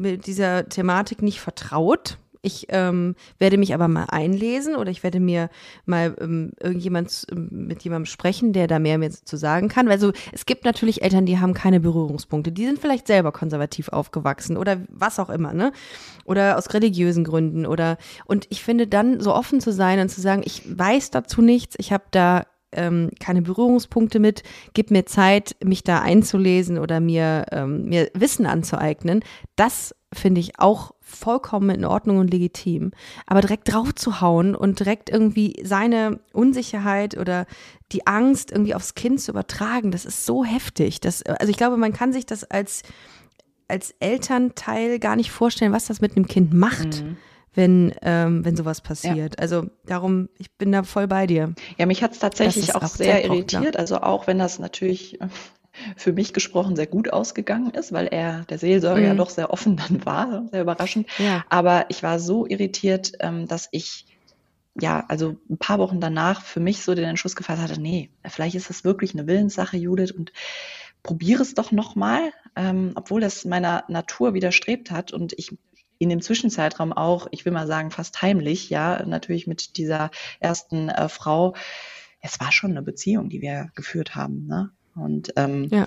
mit 0.00 0.26
dieser 0.26 0.68
Thematik 0.68 1.22
nicht 1.22 1.40
vertraut 1.40 2.18
ich 2.42 2.66
ähm, 2.70 3.14
werde 3.38 3.56
mich 3.56 3.72
aber 3.72 3.86
mal 3.86 4.06
einlesen 4.10 4.74
oder 4.74 4.90
ich 4.90 5.04
werde 5.04 5.20
mir 5.20 5.48
mal 5.86 6.16
ähm, 6.20 6.50
irgendjemand 6.60 7.26
ähm, 7.30 7.48
mit 7.50 7.82
jemandem 7.84 8.06
sprechen, 8.06 8.52
der 8.52 8.66
da 8.66 8.80
mehr 8.80 8.98
mir 8.98 9.10
zu 9.10 9.36
sagen 9.36 9.68
kann. 9.68 9.88
Also 9.88 10.12
es 10.32 10.44
gibt 10.44 10.64
natürlich 10.64 11.02
Eltern, 11.02 11.24
die 11.24 11.38
haben 11.38 11.54
keine 11.54 11.78
Berührungspunkte. 11.78 12.50
Die 12.50 12.66
sind 12.66 12.80
vielleicht 12.80 13.06
selber 13.06 13.30
konservativ 13.30 13.88
aufgewachsen 13.90 14.56
oder 14.56 14.80
was 14.88 15.20
auch 15.20 15.30
immer, 15.30 15.54
ne? 15.54 15.72
Oder 16.24 16.58
aus 16.58 16.74
religiösen 16.74 17.24
Gründen 17.24 17.64
oder 17.64 17.96
und 18.26 18.46
ich 18.50 18.62
finde 18.62 18.88
dann 18.88 19.20
so 19.20 19.34
offen 19.34 19.60
zu 19.60 19.72
sein 19.72 20.00
und 20.00 20.08
zu 20.08 20.20
sagen, 20.20 20.42
ich 20.44 20.62
weiß 20.66 21.10
dazu 21.10 21.42
nichts, 21.42 21.76
ich 21.78 21.92
habe 21.92 22.04
da 22.10 22.44
ähm, 22.72 23.10
keine 23.20 23.42
Berührungspunkte 23.42 24.18
mit, 24.18 24.42
gib 24.74 24.90
mir 24.90 25.06
Zeit, 25.06 25.56
mich 25.62 25.84
da 25.84 26.00
einzulesen 26.00 26.78
oder 26.78 27.00
mir, 27.00 27.46
ähm, 27.52 27.84
mir 27.84 28.10
Wissen 28.14 28.46
anzueignen. 28.46 29.22
Das 29.56 29.94
finde 30.12 30.40
ich 30.40 30.58
auch 30.58 30.92
vollkommen 31.12 31.70
in 31.70 31.84
Ordnung 31.84 32.18
und 32.18 32.30
legitim. 32.30 32.92
Aber 33.26 33.40
direkt 33.40 33.72
drauf 33.72 33.94
zu 33.94 34.20
hauen 34.20 34.54
und 34.54 34.80
direkt 34.80 35.10
irgendwie 35.10 35.60
seine 35.64 36.20
Unsicherheit 36.32 37.16
oder 37.16 37.46
die 37.92 38.06
Angst 38.06 38.50
irgendwie 38.50 38.74
aufs 38.74 38.94
Kind 38.94 39.20
zu 39.20 39.32
übertragen, 39.32 39.90
das 39.90 40.04
ist 40.04 40.24
so 40.26 40.44
heftig. 40.44 41.00
Das, 41.00 41.22
also 41.22 41.50
ich 41.50 41.56
glaube, 41.56 41.76
man 41.76 41.92
kann 41.92 42.12
sich 42.12 42.26
das 42.26 42.44
als, 42.44 42.82
als 43.68 43.94
Elternteil 44.00 44.98
gar 44.98 45.16
nicht 45.16 45.30
vorstellen, 45.30 45.72
was 45.72 45.86
das 45.86 46.00
mit 46.00 46.16
einem 46.16 46.26
Kind 46.26 46.52
macht. 46.52 47.02
Mhm 47.02 47.16
wenn, 47.54 47.94
ähm, 48.02 48.44
wenn 48.44 48.56
sowas 48.56 48.80
passiert. 48.80 49.34
Ja. 49.34 49.38
Also 49.38 49.66
darum, 49.84 50.28
ich 50.38 50.50
bin 50.56 50.72
da 50.72 50.82
voll 50.82 51.06
bei 51.06 51.26
dir. 51.26 51.54
Ja, 51.78 51.86
mich 51.86 52.02
hat 52.02 52.12
es 52.12 52.18
tatsächlich 52.18 52.74
auch, 52.74 52.82
auch, 52.82 52.88
sehr 52.88 53.24
irritiert. 53.24 53.76
Also 53.76 53.98
auch 53.98 54.26
wenn 54.26 54.38
das 54.38 54.58
natürlich 54.58 55.18
für 55.96 56.12
mich 56.12 56.32
gesprochen 56.32 56.76
sehr 56.76 56.86
gut 56.86 57.12
ausgegangen 57.12 57.70
ist, 57.70 57.92
weil 57.92 58.06
er, 58.06 58.44
der 58.44 58.58
Seelsorger, 58.58 59.00
mhm. 59.00 59.06
ja 59.06 59.14
doch 59.14 59.30
sehr 59.30 59.50
offen 59.50 59.76
dann 59.88 60.04
war, 60.04 60.46
sehr 60.50 60.62
überraschend. 60.62 61.06
Ja. 61.18 61.44
Aber 61.48 61.86
ich 61.88 62.02
war 62.02 62.18
so 62.18 62.46
irritiert, 62.46 63.12
ähm, 63.20 63.46
dass 63.46 63.68
ich 63.72 64.06
ja, 64.80 65.04
also 65.08 65.36
ein 65.50 65.58
paar 65.58 65.78
Wochen 65.78 66.00
danach 66.00 66.42
für 66.42 66.60
mich 66.60 66.82
so 66.82 66.94
den 66.94 67.04
Entschluss 67.04 67.36
gefasst 67.36 67.60
hatte, 67.60 67.80
nee, 67.80 68.10
vielleicht 68.26 68.54
ist 68.54 68.70
das 68.70 68.84
wirklich 68.84 69.12
eine 69.12 69.26
Willenssache, 69.26 69.76
Judith, 69.76 70.12
und 70.12 70.32
probiere 71.02 71.42
es 71.42 71.54
doch 71.54 71.72
nochmal, 71.72 72.32
ähm, 72.56 72.92
obwohl 72.94 73.20
das 73.20 73.44
meiner 73.44 73.84
Natur 73.88 74.34
widerstrebt 74.34 74.90
hat 74.90 75.12
und 75.12 75.34
ich 75.36 75.56
in 75.98 76.08
dem 76.08 76.20
Zwischenzeitraum 76.20 76.92
auch, 76.92 77.28
ich 77.30 77.44
will 77.44 77.52
mal 77.52 77.66
sagen, 77.66 77.90
fast 77.90 78.22
heimlich, 78.22 78.70
ja, 78.70 79.04
natürlich 79.04 79.46
mit 79.46 79.76
dieser 79.76 80.10
ersten 80.40 80.88
äh, 80.88 81.08
Frau, 81.08 81.54
es 82.20 82.40
war 82.40 82.50
schon 82.50 82.72
eine 82.72 82.82
Beziehung, 82.82 83.28
die 83.28 83.40
wir 83.40 83.70
geführt 83.74 84.14
haben, 84.14 84.46
ne? 84.46 84.70
Und 84.94 85.32
ähm, 85.36 85.68
ja. 85.70 85.86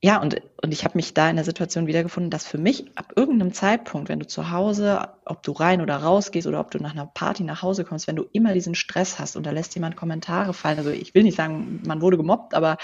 Ja, 0.00 0.22
und, 0.22 0.40
und 0.62 0.72
ich 0.72 0.84
habe 0.84 0.96
mich 0.96 1.12
da 1.12 1.28
in 1.28 1.34
der 1.34 1.44
Situation 1.44 1.88
wiedergefunden, 1.88 2.30
dass 2.30 2.46
für 2.46 2.58
mich 2.58 2.86
ab 2.96 3.14
irgendeinem 3.16 3.52
Zeitpunkt, 3.52 4.08
wenn 4.08 4.20
du 4.20 4.28
zu 4.28 4.52
Hause, 4.52 5.08
ob 5.24 5.42
du 5.42 5.50
rein 5.50 5.80
oder 5.80 5.96
raus 5.96 6.30
gehst 6.30 6.46
oder 6.46 6.60
ob 6.60 6.70
du 6.70 6.78
nach 6.78 6.92
einer 6.92 7.06
Party 7.06 7.42
nach 7.42 7.62
Hause 7.62 7.84
kommst, 7.84 8.06
wenn 8.06 8.14
du 8.14 8.24
immer 8.30 8.54
diesen 8.54 8.76
Stress 8.76 9.18
hast 9.18 9.34
und 9.34 9.44
da 9.44 9.50
lässt 9.50 9.74
jemand 9.74 9.96
Kommentare 9.96 10.54
fallen, 10.54 10.78
also 10.78 10.90
ich 10.90 11.16
will 11.16 11.24
nicht 11.24 11.36
sagen, 11.36 11.82
man 11.84 12.00
wurde 12.00 12.16
gemobbt, 12.16 12.54
aber 12.54 12.76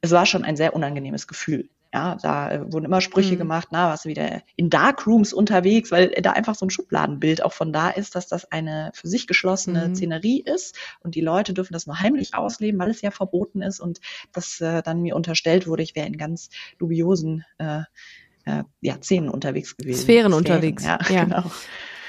es 0.00 0.12
war 0.12 0.24
schon 0.24 0.44
ein 0.44 0.56
sehr 0.56 0.74
unangenehmes 0.74 1.26
Gefühl. 1.26 1.68
Ja, 1.96 2.18
da 2.20 2.50
äh, 2.50 2.72
wurden 2.72 2.84
immer 2.84 3.00
Sprüche 3.00 3.36
mhm. 3.36 3.38
gemacht, 3.38 3.68
na, 3.70 3.88
warst 3.88 4.04
du 4.04 4.10
wieder 4.10 4.42
in 4.54 4.68
Darkrooms 4.68 5.32
unterwegs, 5.32 5.90
weil 5.90 6.10
da 6.10 6.32
einfach 6.32 6.54
so 6.54 6.66
ein 6.66 6.70
Schubladenbild 6.70 7.42
auch 7.42 7.54
von 7.54 7.72
da 7.72 7.88
ist, 7.88 8.14
dass 8.14 8.26
das 8.26 8.52
eine 8.52 8.90
für 8.92 9.08
sich 9.08 9.26
geschlossene 9.26 9.88
mhm. 9.88 9.94
Szenerie 9.94 10.42
ist 10.42 10.76
und 11.00 11.14
die 11.14 11.22
Leute 11.22 11.54
dürfen 11.54 11.72
das 11.72 11.86
nur 11.86 11.98
heimlich 11.98 12.34
ausleben, 12.34 12.78
weil 12.78 12.90
es 12.90 13.00
ja 13.00 13.10
verboten 13.10 13.62
ist 13.62 13.80
und 13.80 14.02
dass 14.34 14.60
äh, 14.60 14.82
dann 14.82 15.00
mir 15.00 15.16
unterstellt 15.16 15.66
wurde, 15.66 15.84
ich 15.84 15.96
wäre 15.96 16.06
in 16.06 16.18
ganz 16.18 16.50
dubiosen 16.76 17.46
äh, 17.56 17.80
äh, 18.44 18.64
ja, 18.82 18.96
Szenen 19.00 19.30
unterwegs 19.30 19.74
gewesen. 19.78 20.02
Sphären, 20.02 20.32
Sphären 20.32 20.34
unterwegs. 20.34 20.84
Ja, 20.84 20.98
ja. 21.08 21.24
genau. 21.24 21.50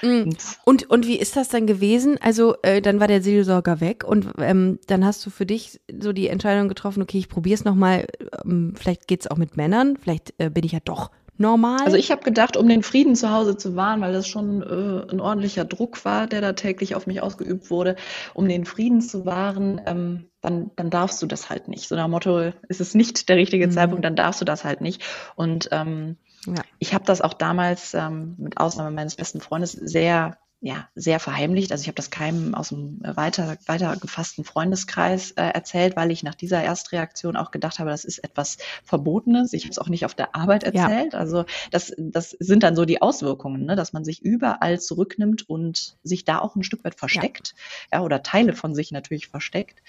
Mhm. 0.02 0.36
Und, 0.66 0.90
und 0.90 1.08
wie 1.08 1.18
ist 1.18 1.36
das 1.36 1.50
dann 1.50 1.68
gewesen? 1.68 2.18
Also, 2.22 2.56
äh, 2.62 2.82
dann 2.82 3.00
war 3.00 3.08
der 3.08 3.22
Seelsorger 3.22 3.82
weg 3.82 4.04
und 4.04 4.28
ähm, 4.40 4.80
dann 4.88 5.06
hast 5.06 5.26
du 5.26 5.30
für 5.30 5.46
dich 5.46 5.80
so 6.02 6.14
die 6.14 6.28
Entscheidung 6.28 6.68
getroffen, 6.68 7.02
okay, 7.02 7.18
ich 7.18 7.30
probiere 7.30 7.56
es 7.56 7.66
nochmal, 7.66 8.08
ähm, 8.46 8.74
vielleicht 8.76 9.08
geht 9.08 9.22
es 9.22 9.28
auch 9.28 9.38
mit 9.38 9.58
Männern, 9.58 9.98
vielleicht 10.02 10.34
äh, 10.38 10.50
bin 10.50 10.64
ich 10.64 10.72
ja 10.72 10.80
doch 10.84 11.12
normal. 11.38 11.82
Also 11.86 11.98
ich 11.98 12.12
habe 12.12 12.24
gedacht, 12.24 12.58
um 12.58 12.68
den 12.68 12.84
Frieden 12.84 13.16
zu 13.16 13.32
Hause 13.32 13.58
zu 13.58 13.76
wahren, 13.76 14.02
weil 14.02 14.14
das 14.14 14.28
schon 14.28 14.62
äh, 14.62 15.12
ein 15.12 15.20
ordentlicher 15.20 15.66
Druck 15.66 16.04
war, 16.06 16.28
der 16.28 16.42
da 16.42 16.54
täglich 16.54 16.96
auf 16.96 17.08
mich 17.08 17.22
ausgeübt 17.22 17.70
wurde, 17.70 17.96
um 18.34 18.48
den 18.48 18.66
Frieden 18.66 19.02
zu 19.02 19.26
wahren, 19.26 19.82
ähm, 19.86 20.30
dann, 20.42 20.72
dann 20.76 20.90
darfst 20.90 21.22
du 21.22 21.26
das 21.26 21.50
halt 21.50 21.68
nicht. 21.68 21.88
So 21.88 21.96
nach 21.96 22.08
Motto, 22.08 22.52
ist 22.68 22.82
es 22.82 22.96
nicht 22.96 23.30
der 23.30 23.38
richtige 23.38 23.68
mhm. 23.68 23.72
Zeitpunkt, 23.72 24.06
dann 24.06 24.16
darfst 24.16 24.42
du 24.42 24.46
das 24.46 24.64
halt 24.64 24.82
nicht. 24.82 25.04
Und 25.36 25.70
ähm, 25.72 26.18
ja. 26.46 26.64
Ich 26.80 26.94
habe 26.94 27.04
das 27.06 27.22
auch 27.22 27.34
damals, 27.34 27.94
ähm, 27.94 28.36
mit 28.38 28.58
Ausnahme 28.58 28.92
meines 28.92 29.16
besten 29.16 29.42
Freundes, 29.42 29.74
sehr 29.74 30.38
ja, 30.60 30.88
sehr 30.96 31.20
verheimlicht. 31.20 31.72
Also 31.72 31.84
ich 31.84 31.88
habe 31.88 31.96
das 31.96 32.10
keinem 32.10 32.56
aus 32.56 32.70
dem 32.70 33.00
weiter, 33.04 33.58
weiter 33.68 33.96
gefassten 33.96 34.44
Freundeskreis 34.44 35.32
äh, 35.32 35.44
erzählt, 35.44 35.96
weil 35.96 36.10
ich 36.10 36.24
nach 36.24 36.34
dieser 36.34 36.64
Erstreaktion 36.64 37.36
auch 37.36 37.52
gedacht 37.52 37.78
habe, 37.78 37.92
das 37.92 38.06
ist 38.06 38.20
etwas 38.24 38.58
Verbotenes. 38.84 39.54
Ich 39.54 39.64
habe 39.64 39.72
es 39.72 39.78
auch 39.78 39.90
nicht 39.90 40.04
auf 40.04 40.16
der 40.16 40.36
Arbeit 40.36 40.64
erzählt. 40.64 41.14
Ja. 41.14 41.20
Also 41.20 41.46
das, 41.70 41.94
das 41.98 42.32
sind 42.32 42.64
dann 42.64 42.76
so 42.76 42.86
die 42.86 43.04
Auswirkungen, 43.04 43.66
ne? 43.66 43.76
dass 43.76 43.94
man 43.94 44.04
sich 44.04 44.24
überall 44.24 44.80
zurücknimmt 44.80 45.48
und 45.48 45.96
sich 46.04 46.26
da 46.26 46.40
auch 46.40 46.56
ein 46.56 46.64
Stück 46.64 46.84
weit 46.84 46.96
versteckt. 46.96 47.54
Ja, 47.92 48.00
ja 48.00 48.04
oder 48.04 48.24
Teile 48.24 48.54
von 48.54 48.74
sich 48.74 48.92
natürlich 48.92 49.28
versteckt. 49.28 49.84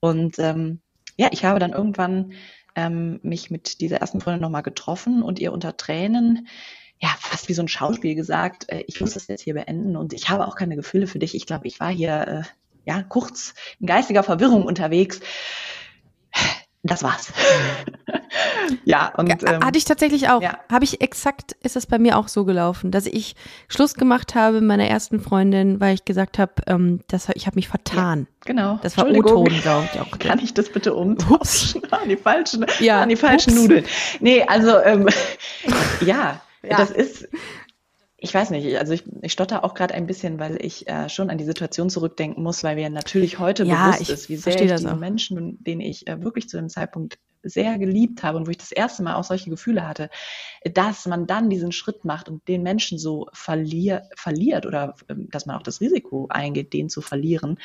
Und 0.00 0.38
ähm, 0.40 0.80
ja, 1.16 1.28
ich 1.30 1.44
habe 1.44 1.60
dann 1.60 1.72
irgendwann 1.72 2.32
ähm, 2.74 3.20
mich 3.22 3.52
mit 3.52 3.80
dieser 3.80 3.98
ersten 3.98 4.20
Freundin 4.20 4.42
nochmal 4.42 4.62
getroffen 4.62 5.22
und 5.22 5.38
ihr 5.38 5.52
unter 5.52 5.76
Tränen, 5.76 6.48
ja, 7.02 7.10
fast 7.18 7.48
wie 7.48 7.54
so 7.54 7.62
ein 7.62 7.68
Schauspiel 7.68 8.14
gesagt, 8.14 8.68
äh, 8.68 8.84
ich 8.86 9.00
muss 9.00 9.14
das 9.14 9.26
jetzt 9.26 9.42
hier 9.42 9.54
beenden 9.54 9.96
und 9.96 10.12
ich 10.12 10.30
habe 10.30 10.46
auch 10.46 10.54
keine 10.54 10.76
Gefühle 10.76 11.08
für 11.08 11.18
dich. 11.18 11.34
Ich 11.34 11.46
glaube, 11.46 11.66
ich 11.66 11.80
war 11.80 11.90
hier, 11.90 12.28
äh, 12.28 12.42
ja, 12.88 13.02
kurz 13.02 13.54
in 13.80 13.86
geistiger 13.86 14.22
Verwirrung 14.22 14.64
unterwegs. 14.64 15.20
Das 16.84 17.02
war's. 17.02 17.32
ja, 18.84 19.12
und 19.16 19.30
ähm, 19.30 19.64
hatte 19.64 19.78
ich 19.78 19.84
tatsächlich 19.84 20.28
auch. 20.28 20.42
Ja. 20.42 20.58
Habe 20.70 20.84
ich 20.84 21.00
exakt, 21.00 21.52
ist 21.62 21.76
das 21.76 21.86
bei 21.86 21.98
mir 21.98 22.18
auch 22.18 22.26
so 22.26 22.44
gelaufen, 22.44 22.90
dass 22.90 23.06
ich 23.06 23.34
Schluss 23.68 23.94
gemacht 23.94 24.34
habe 24.34 24.60
mit 24.60 24.68
meiner 24.68 24.86
ersten 24.86 25.20
Freundin, 25.20 25.80
weil 25.80 25.94
ich 25.94 26.04
gesagt 26.04 26.38
habe, 26.38 26.54
ähm, 26.66 27.00
das, 27.08 27.28
ich 27.34 27.46
habe 27.46 27.56
mich 27.56 27.68
vertan. 27.68 28.26
Ja, 28.28 28.52
genau. 28.52 28.78
Das 28.82 28.96
war 28.96 29.08
O-Ton, 29.08 29.44
glaube 29.46 29.88
ich 29.92 30.00
auch. 30.00 30.10
Kann 30.18 30.38
ich 30.40 30.54
das 30.54 30.70
bitte 30.70 30.94
umtauschen 30.94 31.82
an 31.92 32.08
die 32.08 32.16
falschen, 32.16 32.66
ja. 32.78 33.00
an 33.02 33.08
die 33.08 33.16
falschen 33.16 33.52
Ups. 33.52 33.62
Nudeln? 33.62 33.84
Nee, 34.20 34.42
also 34.42 34.78
ähm, 34.78 35.08
ja, 36.00 36.40
ja, 36.62 36.76
das 36.76 36.90
ist 36.90 37.28
ich 38.24 38.32
weiß 38.32 38.50
nicht, 38.50 38.78
also 38.78 38.92
ich, 38.92 39.02
ich 39.20 39.32
stotter 39.32 39.64
auch 39.64 39.74
gerade 39.74 39.94
ein 39.94 40.06
bisschen, 40.06 40.38
weil 40.38 40.64
ich 40.64 40.86
äh, 40.86 41.08
schon 41.08 41.28
an 41.28 41.38
die 41.38 41.44
Situation 41.44 41.90
zurückdenken 41.90 42.40
muss, 42.44 42.62
weil 42.62 42.76
mir 42.76 42.88
natürlich 42.88 43.40
heute 43.40 43.64
ja, 43.64 43.90
bewusst 43.90 44.10
ist, 44.10 44.28
wie 44.28 44.36
sehr 44.36 44.62
ich 44.62 44.70
diese 44.70 44.94
Menschen, 44.94 45.58
denen 45.64 45.80
ich 45.80 46.06
äh, 46.06 46.22
wirklich 46.22 46.48
zu 46.48 46.56
dem 46.56 46.68
Zeitpunkt 46.68 47.18
sehr 47.42 47.78
geliebt 47.78 48.22
habe 48.22 48.38
und 48.38 48.46
wo 48.46 48.52
ich 48.52 48.58
das 48.58 48.70
erste 48.70 49.02
Mal 49.02 49.16
auch 49.16 49.24
solche 49.24 49.50
Gefühle 49.50 49.88
hatte, 49.88 50.08
dass 50.72 51.06
man 51.06 51.26
dann 51.26 51.50
diesen 51.50 51.72
Schritt 51.72 52.04
macht 52.04 52.28
und 52.28 52.46
den 52.46 52.62
Menschen 52.62 52.96
so 52.96 53.26
verlier, 53.32 54.08
verliert 54.14 54.66
oder 54.66 54.94
ähm, 55.08 55.28
dass 55.30 55.46
man 55.46 55.56
auch 55.56 55.64
das 55.64 55.80
Risiko 55.80 56.28
eingeht, 56.28 56.72
den 56.72 56.88
zu 56.88 57.00
verlieren. 57.00 57.58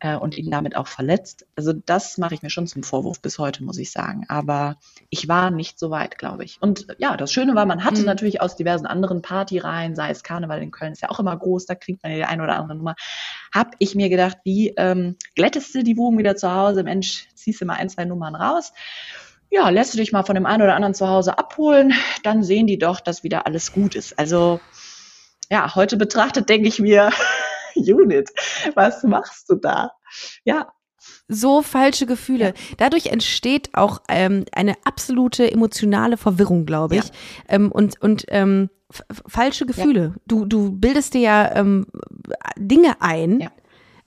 Äh, 0.00 0.16
und 0.16 0.36
ihn 0.36 0.50
damit 0.50 0.76
auch 0.76 0.88
verletzt. 0.88 1.46
Also 1.56 1.72
das 1.72 2.18
mache 2.18 2.34
ich 2.34 2.42
mir 2.42 2.50
schon 2.50 2.66
zum 2.66 2.82
Vorwurf 2.82 3.20
bis 3.20 3.38
heute, 3.38 3.62
muss 3.62 3.78
ich 3.78 3.92
sagen. 3.92 4.24
Aber 4.28 4.76
ich 5.08 5.28
war 5.28 5.50
nicht 5.50 5.78
so 5.78 5.90
weit, 5.90 6.18
glaube 6.18 6.44
ich. 6.44 6.58
Und 6.60 6.86
ja, 6.98 7.16
das 7.16 7.32
Schöne 7.32 7.54
war, 7.54 7.66
man 7.66 7.84
hatte 7.84 8.00
mhm. 8.00 8.06
natürlich 8.06 8.40
aus 8.40 8.56
diversen 8.56 8.86
anderen 8.86 9.22
Partyreihen, 9.22 9.94
sei 9.94 10.10
es 10.10 10.22
Karneval 10.22 10.62
in 10.62 10.70
Köln, 10.70 10.92
ist 10.92 11.02
ja 11.02 11.10
auch 11.10 11.20
immer 11.20 11.36
groß, 11.36 11.66
da 11.66 11.74
kriegt 11.74 12.02
man 12.02 12.12
ja 12.12 12.18
die 12.18 12.24
eine 12.24 12.42
oder 12.42 12.56
andere 12.56 12.76
Nummer, 12.76 12.96
habe 13.54 13.70
ich 13.78 13.94
mir 13.94 14.08
gedacht, 14.08 14.38
wie 14.44 14.74
ähm, 14.76 15.16
glättest 15.34 15.74
du 15.74 15.82
die 15.82 15.96
Wogen 15.96 16.18
wieder 16.18 16.36
zu 16.36 16.52
Hause? 16.52 16.82
Mensch, 16.82 17.28
ziehst 17.34 17.60
du 17.60 17.64
mal 17.64 17.74
ein, 17.74 17.88
zwei 17.88 18.04
Nummern 18.04 18.34
raus 18.34 18.72
ja, 19.50 19.68
lässt 19.68 19.94
du 19.94 19.98
dich 19.98 20.12
mal 20.12 20.22
von 20.22 20.36
dem 20.36 20.46
einen 20.46 20.62
oder 20.62 20.76
anderen 20.76 20.94
zu 20.94 21.08
Hause 21.08 21.36
abholen, 21.36 21.92
dann 22.22 22.44
sehen 22.44 22.68
die 22.68 22.78
doch, 22.78 23.00
dass 23.00 23.24
wieder 23.24 23.46
alles 23.46 23.72
gut 23.72 23.96
ist. 23.96 24.16
Also 24.16 24.60
ja, 25.50 25.74
heute 25.74 25.96
betrachtet 25.96 26.48
denke 26.48 26.68
ich 26.68 26.78
mir, 26.78 27.10
Unit, 27.94 28.30
was 28.74 29.02
machst 29.02 29.50
du 29.50 29.56
da? 29.56 29.92
Ja. 30.44 30.72
So 31.28 31.62
falsche 31.62 32.06
Gefühle. 32.06 32.46
Ja. 32.46 32.52
Dadurch 32.76 33.06
entsteht 33.06 33.70
auch 33.72 34.02
ähm, 34.08 34.44
eine 34.52 34.74
absolute 34.84 35.50
emotionale 35.50 36.16
Verwirrung, 36.16 36.66
glaube 36.66 36.96
ich. 36.96 37.04
Ja. 37.04 37.10
Ähm, 37.48 37.72
und 37.72 38.00
und 38.02 38.26
ähm, 38.28 38.68
falsche 39.26 39.66
Gefühle. 39.66 40.12
Ja. 40.14 40.20
Du, 40.26 40.44
du 40.44 40.72
bildest 40.72 41.14
dir 41.14 41.20
ja 41.20 41.56
ähm, 41.56 41.86
Dinge 42.56 43.00
ein, 43.00 43.48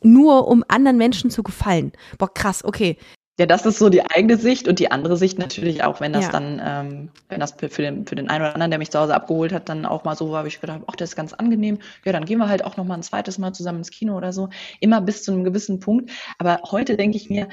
nur 0.02 0.48
um 0.48 0.64
anderen 0.68 0.98
Menschen 0.98 1.32
zu 1.32 1.44
gefallen. 1.44 1.94
Boah, 2.18 2.34
krass, 2.34 2.64
okay. 2.64 2.98
Ja, 3.40 3.48
das 3.48 3.66
ist 3.66 3.80
so 3.80 3.90
die 3.90 4.06
eigene 4.06 4.38
Sicht 4.38 4.68
und 4.68 4.78
die 4.78 4.92
andere 4.92 5.18
Sicht 5.18 5.40
natürlich 5.40 5.84
auch, 5.84 6.00
wenn 6.00 6.14
das 6.14 6.26
ja. 6.26 6.32
dann, 6.32 6.62
ähm, 6.64 7.10
wenn 7.30 7.40
das 7.40 7.54
für 7.54 7.82
den, 7.82 8.06
für 8.06 8.14
den 8.14 8.30
einen 8.30 8.44
oder 8.44 8.54
anderen, 8.54 8.70
der 8.70 8.78
mich 8.78 8.92
zu 8.92 9.00
Hause 9.00 9.16
abgeholt 9.16 9.52
hat, 9.52 9.70
dann 9.70 9.88
auch 9.88 10.04
mal 10.04 10.16
so 10.16 10.30
war, 10.30 10.40
habe 10.40 10.48
ich 10.48 10.62
gedacht, 10.62 10.82
ach, 10.86 10.96
das 10.96 11.10
ist 11.10 11.16
ganz 11.16 11.34
angenehm. 11.34 11.80
Ja, 12.06 12.12
dann 12.12 12.26
gehen 12.26 12.38
wir 12.38 12.48
halt 12.48 12.64
auch 12.64 12.78
noch 12.78 12.86
mal 12.86 12.94
ein 12.94 13.02
zweites 13.02 13.40
Mal 13.40 13.52
zusammen 13.52 13.80
ins 13.80 13.90
Kino 13.90 14.16
oder 14.16 14.34
so. 14.34 14.50
Immer 14.80 15.02
bis 15.02 15.24
zu 15.24 15.32
einem 15.32 15.44
gewissen 15.44 15.80
Punkt. 15.80 16.12
Aber 16.38 16.60
heute 16.70 16.96
denke 16.96 17.18
ich 17.18 17.28
mir, 17.28 17.48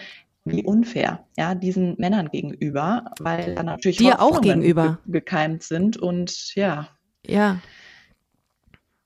wie 0.45 0.64
unfair, 0.64 1.24
ja, 1.39 1.55
diesen 1.55 1.97
Männern 1.99 2.28
gegenüber, 2.28 3.12
weil 3.18 3.55
dann 3.55 3.66
natürlich 3.66 3.99
dir 3.99 4.20
auch 4.20 4.43
gegenüber 4.43 4.99
gekeimt 5.07 5.62
sind 5.62 5.97
und 5.97 6.55
ja. 6.55 6.89
Ja. 7.26 7.59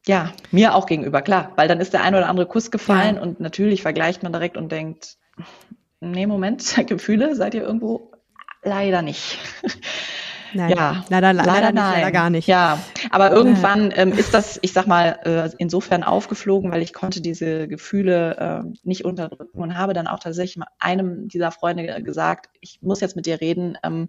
Ja, 0.07 0.33
mir 0.51 0.75
auch 0.75 0.87
gegenüber, 0.87 1.23
klar, 1.23 1.53
weil 1.57 1.67
dann 1.67 1.81
ist 1.81 1.93
der 1.93 2.03
ein 2.03 2.15
oder 2.15 2.29
andere 2.29 2.47
Kuss 2.47 2.71
gefallen 2.71 3.17
ja. 3.17 3.23
und 3.23 3.41
natürlich 3.41 3.83
vergleicht 3.83 4.23
man 4.23 4.33
direkt 4.33 4.57
und 4.57 4.71
denkt, 4.71 5.17
nee, 6.11 6.27
Moment, 6.27 6.77
Gefühle 6.87 7.35
seid 7.35 7.55
ihr 7.55 7.63
irgendwo 7.63 8.13
leider 8.63 9.03
nicht. 9.03 9.39
Nein, 10.55 10.71
ja, 10.71 11.05
leider, 11.09 11.33
leider, 11.33 11.53
leider, 11.53 11.73
nicht, 11.73 11.97
leider 11.97 12.13
gar 12.13 12.31
nicht. 12.31 12.47
Ja, 12.47 12.79
aber 13.11 13.33
irgendwann 13.33 13.93
ähm, 13.97 14.13
ist 14.13 14.33
das, 14.35 14.59
ich 14.63 14.73
sag 14.73 14.87
mal, 14.87 15.19
äh, 15.25 15.51
insofern 15.59 16.05
aufgeflogen, 16.05 16.71
weil 16.71 16.83
ich 16.83 16.93
konnte 16.93 17.21
diese 17.21 17.67
Gefühle 17.67 18.37
äh, 18.65 18.79
nicht 18.85 19.05
unterdrücken 19.05 19.61
und 19.61 19.77
habe 19.77 19.95
dann 19.95 20.07
auch 20.07 20.21
tatsächlich 20.21 20.65
einem 20.79 21.29
dieser 21.29 21.51
Freunde 21.51 22.03
gesagt, 22.03 22.51
ich 22.61 22.81
muss 22.83 23.01
jetzt 23.01 23.17
mit 23.17 23.27
dir 23.27 23.41
reden. 23.41 23.77
Ähm, 23.83 24.09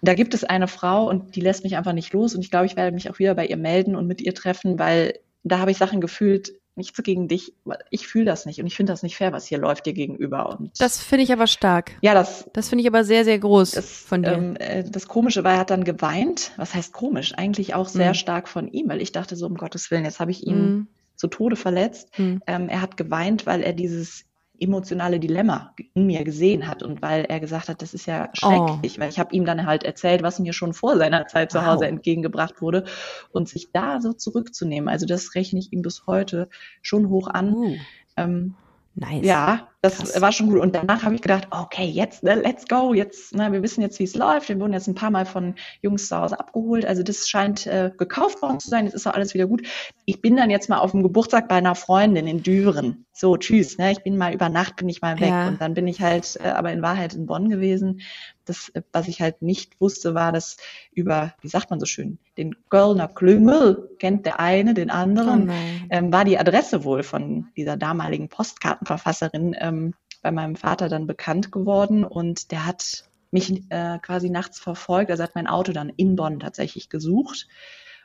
da 0.00 0.14
gibt 0.14 0.34
es 0.34 0.44
eine 0.44 0.68
Frau 0.68 1.08
und 1.08 1.36
die 1.36 1.40
lässt 1.40 1.64
mich 1.64 1.76
einfach 1.76 1.92
nicht 1.92 2.12
los 2.12 2.34
und 2.34 2.40
ich 2.40 2.50
glaube, 2.50 2.66
ich 2.66 2.76
werde 2.76 2.92
mich 2.92 3.10
auch 3.10 3.18
wieder 3.18 3.34
bei 3.34 3.46
ihr 3.46 3.56
melden 3.56 3.96
und 3.96 4.06
mit 4.06 4.20
ihr 4.20 4.34
treffen, 4.34 4.78
weil 4.78 5.18
da 5.44 5.58
habe 5.58 5.70
ich 5.70 5.78
Sachen 5.78 6.00
gefühlt, 6.00 6.52
nichts 6.76 7.02
gegen 7.02 7.28
dich, 7.28 7.54
ich 7.90 8.06
fühle 8.06 8.24
das 8.24 8.46
nicht 8.46 8.60
und 8.60 8.66
ich 8.66 8.74
finde 8.74 8.92
das 8.92 9.02
nicht 9.02 9.16
fair, 9.16 9.32
was 9.32 9.46
hier 9.46 9.58
läuft 9.58 9.86
dir 9.86 9.92
gegenüber. 9.92 10.58
Und 10.58 10.80
das 10.80 11.02
finde 11.02 11.24
ich 11.24 11.32
aber 11.32 11.46
stark. 11.46 11.92
Ja, 12.02 12.14
das. 12.14 12.48
Das 12.52 12.68
finde 12.68 12.82
ich 12.82 12.88
aber 12.88 13.04
sehr, 13.04 13.24
sehr 13.24 13.38
groß 13.38 13.72
das, 13.72 13.90
von 13.90 14.22
dir. 14.22 14.32
Ähm, 14.32 14.56
äh, 14.56 14.84
das 14.84 15.08
Komische 15.08 15.44
war, 15.44 15.52
er 15.52 15.58
hat 15.60 15.70
dann 15.70 15.84
geweint. 15.84 16.52
Was 16.56 16.74
heißt 16.74 16.92
komisch? 16.92 17.34
Eigentlich 17.34 17.74
auch 17.74 17.88
sehr 17.88 18.10
mhm. 18.10 18.14
stark 18.14 18.48
von 18.48 18.68
ihm, 18.68 18.88
weil 18.88 19.00
ich 19.00 19.12
dachte 19.12 19.36
so, 19.36 19.46
um 19.46 19.56
Gottes 19.56 19.90
Willen, 19.90 20.04
jetzt 20.04 20.20
habe 20.20 20.30
ich 20.30 20.46
ihn 20.46 20.72
mhm. 20.72 20.86
zu 21.16 21.28
Tode 21.28 21.56
verletzt. 21.56 22.18
Mhm. 22.18 22.42
Ähm, 22.46 22.68
er 22.68 22.80
hat 22.80 22.96
geweint, 22.96 23.46
weil 23.46 23.62
er 23.62 23.72
dieses 23.72 24.24
emotionale 24.58 25.18
Dilemma 25.18 25.74
in 25.94 26.06
mir 26.06 26.24
gesehen 26.24 26.68
hat 26.68 26.82
und 26.82 27.02
weil 27.02 27.24
er 27.24 27.40
gesagt 27.40 27.68
hat, 27.68 27.82
das 27.82 27.94
ist 27.94 28.06
ja 28.06 28.30
schrecklich, 28.34 28.96
oh. 28.96 29.00
weil 29.00 29.10
ich 29.10 29.18
habe 29.18 29.34
ihm 29.34 29.44
dann 29.44 29.66
halt 29.66 29.82
erzählt, 29.82 30.22
was 30.22 30.38
mir 30.38 30.52
schon 30.52 30.74
vor 30.74 30.96
seiner 30.96 31.26
Zeit 31.26 31.50
zu 31.50 31.66
Hause 31.66 31.82
wow. 31.82 31.88
entgegengebracht 31.88 32.62
wurde 32.62 32.84
und 33.32 33.48
sich 33.48 33.72
da 33.72 34.00
so 34.00 34.12
zurückzunehmen, 34.12 34.88
also 34.88 35.06
das 35.06 35.34
rechne 35.34 35.58
ich 35.58 35.72
ihm 35.72 35.82
bis 35.82 36.06
heute 36.06 36.48
schon 36.82 37.08
hoch 37.08 37.28
an. 37.28 37.54
Uh. 37.54 37.76
Ähm, 38.16 38.54
Nice. 38.96 39.26
Ja, 39.26 39.68
das 39.84 39.98
Krass. 39.98 40.20
war 40.22 40.32
schon 40.32 40.48
gut. 40.48 40.60
Und 40.60 40.74
danach 40.74 41.02
habe 41.02 41.14
ich 41.14 41.20
gedacht, 41.20 41.46
okay, 41.50 41.84
jetzt, 41.84 42.22
ne, 42.22 42.36
let's 42.36 42.66
go. 42.66 42.94
Jetzt, 42.94 43.34
ne, 43.34 43.52
wir 43.52 43.62
wissen 43.62 43.82
jetzt, 43.82 43.98
wie 43.98 44.04
es 44.04 44.14
läuft. 44.14 44.48
Wir 44.48 44.58
wurden 44.58 44.72
jetzt 44.72 44.86
ein 44.86 44.94
paar 44.94 45.10
Mal 45.10 45.26
von 45.26 45.56
Jungs 45.82 46.08
zu 46.08 46.16
Hause 46.16 46.40
abgeholt. 46.40 46.86
Also 46.86 47.02
das 47.02 47.28
scheint 47.28 47.66
äh, 47.66 47.90
gekauft 47.96 48.40
worden 48.40 48.60
zu 48.60 48.70
sein. 48.70 48.86
Jetzt 48.86 48.94
ist 48.94 49.06
auch 49.06 49.12
alles 49.12 49.34
wieder 49.34 49.46
gut. 49.46 49.66
Ich 50.06 50.22
bin 50.22 50.36
dann 50.36 50.48
jetzt 50.48 50.70
mal 50.70 50.78
auf 50.78 50.92
dem 50.92 51.02
Geburtstag 51.02 51.48
bei 51.48 51.56
einer 51.56 51.74
Freundin 51.74 52.26
in 52.26 52.42
Düren. 52.42 53.04
So, 53.12 53.36
tschüss. 53.36 53.76
Ne? 53.76 53.92
Ich 53.92 54.02
bin 54.02 54.16
mal 54.16 54.32
über 54.32 54.48
Nacht, 54.48 54.76
bin 54.76 54.88
ich 54.88 55.02
mal 55.02 55.20
weg. 55.20 55.28
Ja. 55.28 55.48
Und 55.48 55.60
dann 55.60 55.74
bin 55.74 55.86
ich 55.86 56.00
halt 56.00 56.38
äh, 56.42 56.48
aber 56.48 56.72
in 56.72 56.80
Wahrheit 56.80 57.14
in 57.14 57.26
Bonn 57.26 57.50
gewesen. 57.50 58.00
Das, 58.46 58.70
äh, 58.70 58.82
was 58.90 59.06
ich 59.06 59.20
halt 59.20 59.42
nicht 59.42 59.80
wusste, 59.80 60.14
war, 60.14 60.32
dass 60.32 60.56
über, 60.94 61.34
wie 61.42 61.48
sagt 61.48 61.70
man 61.70 61.78
so 61.78 61.86
schön, 61.86 62.18
den 62.36 62.56
Kölner 62.70 63.08
Klüngel 63.08 63.90
kennt 63.98 64.26
der 64.26 64.40
eine, 64.40 64.74
den 64.74 64.90
anderen, 64.90 65.50
oh 65.50 65.52
ähm, 65.90 66.12
war 66.12 66.24
die 66.24 66.38
Adresse 66.38 66.84
wohl 66.84 67.02
von 67.02 67.48
dieser 67.56 67.76
damaligen 67.76 68.28
Postkartenverfasserin 68.28 69.54
ähm, 69.60 69.73
bei 70.22 70.30
meinem 70.30 70.56
Vater 70.56 70.88
dann 70.88 71.06
bekannt 71.06 71.52
geworden 71.52 72.04
und 72.04 72.50
der 72.50 72.66
hat 72.66 73.04
mich 73.30 73.64
äh, 73.70 73.98
quasi 73.98 74.30
nachts 74.30 74.58
verfolgt. 74.58 75.10
Also 75.10 75.22
hat 75.22 75.34
mein 75.34 75.46
Auto 75.46 75.72
dann 75.72 75.90
in 75.90 76.16
Bonn 76.16 76.40
tatsächlich 76.40 76.88
gesucht 76.88 77.46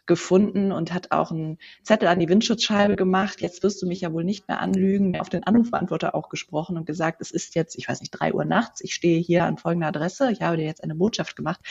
gefunden 0.10 0.72
und 0.72 0.92
hat 0.92 1.12
auch 1.12 1.30
einen 1.32 1.60
Zettel 1.84 2.08
an 2.08 2.20
die 2.20 2.28
Windschutzscheibe 2.28 2.96
gemacht. 2.96 3.42
Jetzt 3.42 3.62
wirst 3.62 3.80
du 3.82 3.86
mich 3.86 4.02
ja 4.02 4.12
wohl 4.12 4.24
nicht 4.24 4.48
mehr 4.48 4.60
anlügen. 4.60 5.18
Auf 5.20 5.30
den 5.30 5.44
Anrufbeantworter 5.44 6.16
auch 6.16 6.30
gesprochen 6.30 6.78
und 6.78 6.88
gesagt, 6.88 7.22
es 7.22 7.30
ist 7.30 7.54
jetzt, 7.54 7.78
ich 7.78 7.88
weiß 7.88 8.02
nicht, 8.02 8.10
drei 8.10 8.34
Uhr 8.34 8.44
nachts. 8.44 8.82
Ich 8.82 8.96
stehe 8.96 9.20
hier 9.20 9.46
an 9.46 9.58
folgender 9.58 9.88
Adresse. 9.88 10.32
Ich 10.32 10.42
habe 10.42 10.58
dir 10.58 10.66
jetzt 10.66 10.84
eine 10.84 10.96
Botschaft 10.96 11.36
gemacht. 11.36 11.62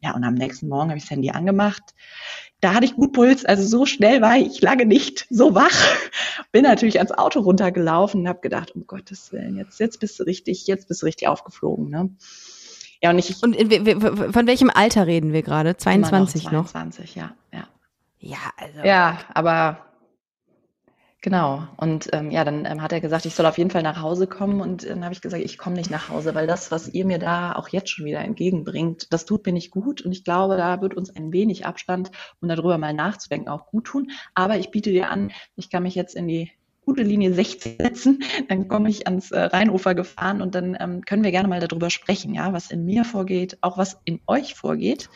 Ja, 0.00 0.12
und 0.16 0.24
am 0.24 0.34
nächsten 0.34 0.68
Morgen 0.68 0.90
habe 0.90 0.98
ich 0.98 1.04
das 1.04 1.10
Handy 1.12 1.30
angemacht. 1.30 1.94
Da 2.64 2.72
hatte 2.72 2.86
ich 2.86 2.94
gut 2.94 3.12
Puls. 3.12 3.44
Also 3.44 3.62
so 3.62 3.84
schnell 3.84 4.22
war 4.22 4.38
ich 4.38 4.62
lange 4.62 4.86
nicht 4.86 5.26
so 5.28 5.54
wach. 5.54 5.68
Bin 6.52 6.62
natürlich 6.62 6.96
ans 6.96 7.12
Auto 7.12 7.40
runtergelaufen 7.40 8.22
und 8.22 8.28
habe 8.28 8.40
gedacht, 8.40 8.74
um 8.74 8.86
Gottes 8.86 9.32
Willen, 9.32 9.58
jetzt, 9.58 9.78
jetzt 9.80 10.00
bist 10.00 10.18
du 10.18 10.22
richtig, 10.22 10.66
jetzt 10.66 10.88
bist 10.88 11.02
du 11.02 11.04
richtig 11.04 11.28
aufgeflogen. 11.28 11.90
Ne? 11.90 12.08
Ja, 13.02 13.10
und 13.10 13.18
ich. 13.18 13.42
Und 13.42 13.54
von 13.54 14.46
welchem 14.46 14.70
Alter 14.70 15.06
reden 15.06 15.34
wir 15.34 15.42
gerade? 15.42 15.76
22 15.76 16.52
noch? 16.52 16.66
22, 16.66 17.16
noch? 17.16 17.22
ja, 17.22 17.34
ja. 17.52 17.68
Ja, 18.18 18.38
also. 18.56 18.78
Ja, 18.82 19.18
aber 19.34 19.84
genau. 21.24 21.66
Und 21.78 22.10
ähm, 22.12 22.30
ja, 22.30 22.44
dann 22.44 22.66
ähm, 22.66 22.82
hat 22.82 22.92
er 22.92 23.00
gesagt, 23.00 23.24
ich 23.24 23.34
soll 23.34 23.46
auf 23.46 23.56
jeden 23.56 23.70
Fall 23.70 23.82
nach 23.82 24.02
Hause 24.02 24.26
kommen. 24.26 24.60
Und 24.60 24.86
dann 24.86 25.02
habe 25.02 25.14
ich 25.14 25.22
gesagt, 25.22 25.42
ich 25.42 25.56
komme 25.56 25.76
nicht 25.76 25.90
nach 25.90 26.10
Hause, 26.10 26.34
weil 26.34 26.46
das, 26.46 26.70
was 26.70 26.88
ihr 26.88 27.06
mir 27.06 27.18
da 27.18 27.54
auch 27.54 27.68
jetzt 27.70 27.88
schon 27.88 28.04
wieder 28.04 28.20
entgegenbringt, 28.20 29.10
das 29.10 29.24
tut 29.24 29.46
mir 29.46 29.52
nicht 29.52 29.70
gut. 29.70 30.02
Und 30.02 30.12
ich 30.12 30.22
glaube, 30.22 30.58
da 30.58 30.82
wird 30.82 30.94
uns 30.94 31.16
ein 31.16 31.32
wenig 31.32 31.64
Abstand, 31.64 32.10
um 32.40 32.48
darüber 32.48 32.76
mal 32.76 32.92
nachzudenken, 32.92 33.48
auch 33.48 33.66
gut 33.66 33.86
tun. 33.86 34.10
Aber 34.34 34.58
ich 34.58 34.70
biete 34.70 34.90
dir 34.90 35.10
an, 35.10 35.32
ich 35.56 35.70
kann 35.70 35.82
mich 35.82 35.94
jetzt 35.94 36.14
in 36.14 36.28
die 36.28 36.52
gute 36.84 37.02
Linie 37.02 37.32
60 37.32 37.78
setzen, 37.80 38.22
dann 38.50 38.68
komme 38.68 38.90
ich 38.90 39.06
ans 39.06 39.30
äh, 39.30 39.40
Rheinufer 39.40 39.94
gefahren 39.94 40.42
und 40.42 40.54
dann 40.54 40.76
ähm, 40.78 41.00
können 41.00 41.24
wir 41.24 41.30
gerne 41.30 41.48
mal 41.48 41.60
darüber 41.60 41.88
sprechen, 41.88 42.34
ja, 42.34 42.52
was 42.52 42.70
in 42.70 42.84
mir 42.84 43.06
vorgeht, 43.06 43.56
auch 43.62 43.78
was 43.78 43.98
in 44.04 44.20
euch 44.26 44.54
vorgeht. 44.54 45.08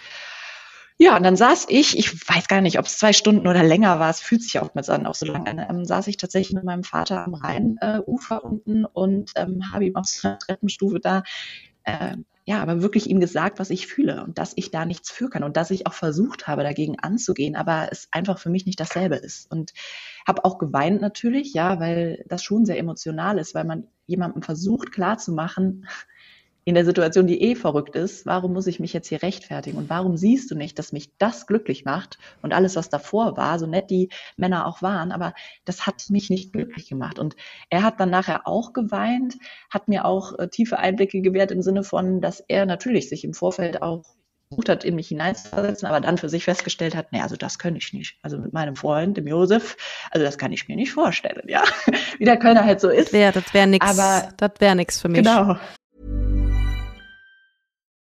Ja, 1.00 1.16
und 1.16 1.22
dann 1.22 1.36
saß 1.36 1.66
ich, 1.68 1.96
ich 1.96 2.28
weiß 2.28 2.48
gar 2.48 2.60
nicht, 2.60 2.78
ob 2.78 2.86
es 2.86 2.98
zwei 2.98 3.12
Stunden 3.12 3.46
oder 3.46 3.62
länger 3.62 4.00
war, 4.00 4.10
es 4.10 4.20
fühlt 4.20 4.42
sich 4.42 4.58
auch 4.58 4.74
mit 4.74 4.88
an, 4.88 5.06
auch 5.06 5.14
so 5.14 5.26
lange 5.26 5.48
an, 5.48 5.58
ähm, 5.78 5.84
saß 5.84 6.08
ich 6.08 6.16
tatsächlich 6.16 6.54
mit 6.54 6.64
meinem 6.64 6.82
Vater 6.82 7.24
am 7.24 7.34
Rheinufer 7.34 8.40
äh, 8.42 8.46
unten 8.46 8.84
und 8.84 9.30
ähm, 9.36 9.72
habe 9.72 9.86
ihm 9.86 9.94
auf 9.94 10.06
einer 10.24 10.38
Treppenstufe 10.38 10.98
da 10.98 11.22
äh, 11.84 12.16
ja, 12.48 12.62
aber 12.62 12.80
wirklich 12.80 13.10
ihm 13.10 13.20
gesagt, 13.20 13.58
was 13.58 13.68
ich 13.68 13.86
fühle 13.86 14.24
und 14.24 14.38
dass 14.38 14.54
ich 14.56 14.70
da 14.70 14.86
nichts 14.86 15.10
für 15.10 15.28
kann 15.28 15.44
und 15.44 15.58
dass 15.58 15.70
ich 15.70 15.86
auch 15.86 15.92
versucht 15.92 16.46
habe, 16.46 16.62
dagegen 16.62 16.98
anzugehen, 16.98 17.56
aber 17.56 17.88
es 17.92 18.08
einfach 18.10 18.38
für 18.38 18.48
mich 18.48 18.64
nicht 18.64 18.80
dasselbe 18.80 19.16
ist. 19.16 19.50
Und 19.52 19.74
habe 20.26 20.46
auch 20.46 20.56
geweint 20.56 21.02
natürlich, 21.02 21.52
ja, 21.52 21.78
weil 21.78 22.24
das 22.26 22.42
schon 22.42 22.64
sehr 22.64 22.78
emotional 22.78 23.36
ist, 23.38 23.54
weil 23.54 23.64
man 23.64 23.86
jemandem 24.06 24.40
versucht 24.42 24.92
klarzumachen, 24.92 25.86
in 26.68 26.74
der 26.74 26.84
Situation, 26.84 27.26
die 27.26 27.40
eh 27.40 27.54
verrückt 27.54 27.96
ist, 27.96 28.26
warum 28.26 28.52
muss 28.52 28.66
ich 28.66 28.78
mich 28.78 28.92
jetzt 28.92 29.08
hier 29.08 29.22
rechtfertigen? 29.22 29.78
Und 29.78 29.88
warum 29.88 30.18
siehst 30.18 30.50
du 30.50 30.54
nicht, 30.54 30.78
dass 30.78 30.92
mich 30.92 31.16
das 31.16 31.46
glücklich 31.46 31.86
macht 31.86 32.18
und 32.42 32.52
alles, 32.52 32.76
was 32.76 32.90
davor 32.90 33.38
war, 33.38 33.58
so 33.58 33.66
nett 33.66 33.88
die 33.88 34.10
Männer 34.36 34.66
auch 34.66 34.82
waren, 34.82 35.10
aber 35.10 35.32
das 35.64 35.86
hat 35.86 36.10
mich 36.10 36.28
nicht 36.28 36.52
glücklich 36.52 36.86
gemacht. 36.86 37.18
Und 37.18 37.36
er 37.70 37.82
hat 37.82 37.98
dann 38.00 38.10
nachher 38.10 38.46
auch 38.46 38.74
geweint, 38.74 39.38
hat 39.70 39.88
mir 39.88 40.04
auch 40.04 40.38
äh, 40.38 40.48
tiefe 40.48 40.78
Einblicke 40.78 41.22
gewährt 41.22 41.52
im 41.52 41.62
Sinne 41.62 41.84
von, 41.84 42.20
dass 42.20 42.44
er 42.48 42.66
natürlich 42.66 43.08
sich 43.08 43.24
im 43.24 43.32
Vorfeld 43.32 43.80
auch 43.80 44.04
versucht 44.50 44.68
hat, 44.68 44.84
in 44.84 44.94
mich 44.94 45.08
hineinzusetzen, 45.08 45.88
aber 45.88 46.02
dann 46.02 46.18
für 46.18 46.28
sich 46.28 46.44
festgestellt 46.44 46.94
hat, 46.94 47.12
nee, 47.12 47.22
also 47.22 47.36
das 47.36 47.58
kann 47.58 47.76
ich 47.76 47.94
nicht. 47.94 48.18
Also 48.20 48.36
mit 48.36 48.52
meinem 48.52 48.76
Freund, 48.76 49.16
dem 49.16 49.26
Josef, 49.26 49.78
also 50.10 50.22
das 50.22 50.36
kann 50.36 50.52
ich 50.52 50.68
mir 50.68 50.76
nicht 50.76 50.92
vorstellen, 50.92 51.44
ja. 51.48 51.62
Wie 52.18 52.26
der 52.26 52.36
Kölner 52.36 52.66
halt 52.66 52.82
so 52.82 52.90
ist. 52.90 53.06
Das 53.06 53.12
wäre 53.14 53.32
das 53.32 53.54
wär 53.54 53.66
nix, 53.66 53.86
aber, 53.86 54.28
das 54.36 54.52
wäre 54.58 54.76
nix 54.76 55.00
für 55.00 55.08
mich. 55.08 55.22
Genau. 55.22 55.56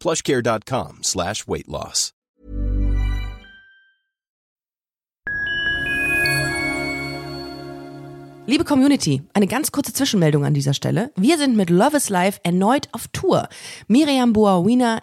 plushcare.com 0.00 1.02
slash 1.02 1.46
weight 1.46 1.68
loss. 1.68 2.12
Liebe 8.48 8.62
Community, 8.62 9.22
eine 9.34 9.48
ganz 9.48 9.72
kurze 9.72 9.92
Zwischenmeldung 9.92 10.44
an 10.44 10.54
dieser 10.54 10.72
Stelle. 10.72 11.10
Wir 11.16 11.36
sind 11.36 11.56
mit 11.56 11.68
Love 11.68 11.96
is 11.96 12.10
Life 12.10 12.38
erneut 12.44 12.88
auf 12.92 13.08
Tour. 13.08 13.48
Miriam 13.88 14.32
Boawina 14.32 15.02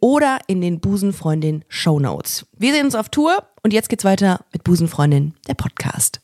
oder 0.01 0.39
in 0.47 0.59
den 0.59 0.81
Busenfreundin 0.81 1.63
Show 1.69 1.99
Notes. 1.99 2.45
Wir 2.57 2.73
sehen 2.73 2.85
uns 2.85 2.95
auf 2.95 3.07
Tour 3.07 3.47
und 3.63 3.71
jetzt 3.71 3.87
geht's 3.87 4.03
weiter 4.03 4.43
mit 4.51 4.63
Busenfreundin, 4.65 5.35
der 5.47 5.53
Podcast. 5.53 6.19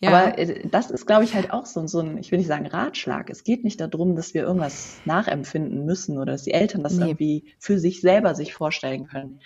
Ja. 0.00 0.10
Aber 0.10 0.38
äh, 0.38 0.68
das 0.68 0.92
ist, 0.92 1.06
glaube 1.06 1.24
ich, 1.24 1.34
halt 1.34 1.50
auch 1.50 1.66
so, 1.66 1.84
so 1.88 1.98
ein, 1.98 2.18
ich 2.18 2.30
will 2.30 2.38
nicht 2.38 2.46
sagen 2.46 2.66
Ratschlag. 2.66 3.30
Es 3.30 3.42
geht 3.42 3.64
nicht 3.64 3.80
darum, 3.80 4.14
dass 4.14 4.32
wir 4.32 4.42
irgendwas 4.42 4.98
nachempfinden 5.06 5.84
müssen 5.84 6.18
oder 6.18 6.32
dass 6.32 6.44
die 6.44 6.52
Eltern 6.52 6.84
das 6.84 6.92
nee. 6.92 7.06
irgendwie 7.06 7.54
für 7.58 7.80
sich 7.80 8.00
selber 8.00 8.36
sich 8.36 8.54
vorstellen 8.54 9.08
können, 9.08 9.40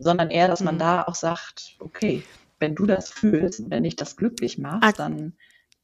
sondern 0.00 0.30
eher, 0.30 0.48
dass 0.48 0.62
man 0.62 0.76
mhm. 0.76 0.80
da 0.80 1.02
auch 1.04 1.14
sagt, 1.14 1.76
okay, 1.78 2.24
wenn 2.58 2.74
du 2.74 2.86
das 2.86 3.10
fühlst, 3.10 3.70
wenn 3.70 3.84
dich 3.84 3.94
das 3.94 4.16
glücklich 4.16 4.58
macht, 4.58 4.82
Ak 4.82 4.96
dann 4.96 5.34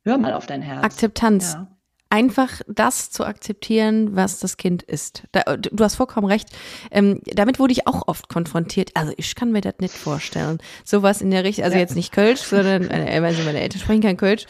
hör 0.02 0.18
mal 0.18 0.32
auf 0.32 0.46
dein 0.46 0.62
Herz. 0.62 0.82
Akzeptanz. 0.82 1.52
Ja 1.52 1.76
einfach 2.10 2.60
das 2.66 3.10
zu 3.10 3.24
akzeptieren, 3.24 4.16
was 4.16 4.40
das 4.40 4.56
Kind 4.56 4.82
ist. 4.82 5.22
Da, 5.32 5.56
du 5.56 5.82
hast 5.82 5.94
vollkommen 5.94 6.26
recht. 6.26 6.48
Ähm, 6.90 7.20
damit 7.24 7.58
wurde 7.58 7.72
ich 7.72 7.86
auch 7.86 8.08
oft 8.08 8.28
konfrontiert. 8.28 8.90
Also 8.94 9.12
ich 9.16 9.34
kann 9.36 9.52
mir 9.52 9.60
das 9.60 9.74
nicht 9.80 9.94
vorstellen. 9.94 10.58
Sowas 10.84 11.22
in 11.22 11.30
der 11.30 11.44
Richtung, 11.44 11.64
also 11.64 11.78
jetzt 11.78 11.94
nicht 11.94 12.12
Kölsch, 12.12 12.40
sondern 12.40 12.90
äh, 12.90 13.20
also 13.24 13.42
meine 13.44 13.60
Eltern 13.60 13.80
sprechen 13.80 14.02
kein 14.02 14.16
Kölsch. 14.16 14.46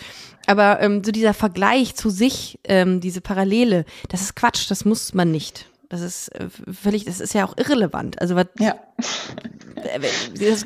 Aber 0.47 0.81
ähm, 0.81 1.05
so 1.05 1.13
dieser 1.13 1.35
Vergleich 1.35 1.95
zu 1.95 2.09
sich, 2.09 2.59
ähm, 2.65 3.01
diese 3.01 3.21
Parallele, 3.21 3.85
das 4.09 4.23
ist 4.23 4.37
Quatsch, 4.37 4.71
das 4.71 4.87
muss 4.87 5.13
man 5.13 5.31
nicht. 5.31 5.67
Das 5.91 6.01
ist 6.01 6.29
äh, 6.29 6.49
völlig, 6.73 7.05
das 7.05 7.21
ist 7.21 7.35
ja 7.35 7.45
auch 7.45 7.59
irrelevant. 7.59 8.21
Also 8.23 8.37
was, 8.37 8.47
ja. 8.59 8.77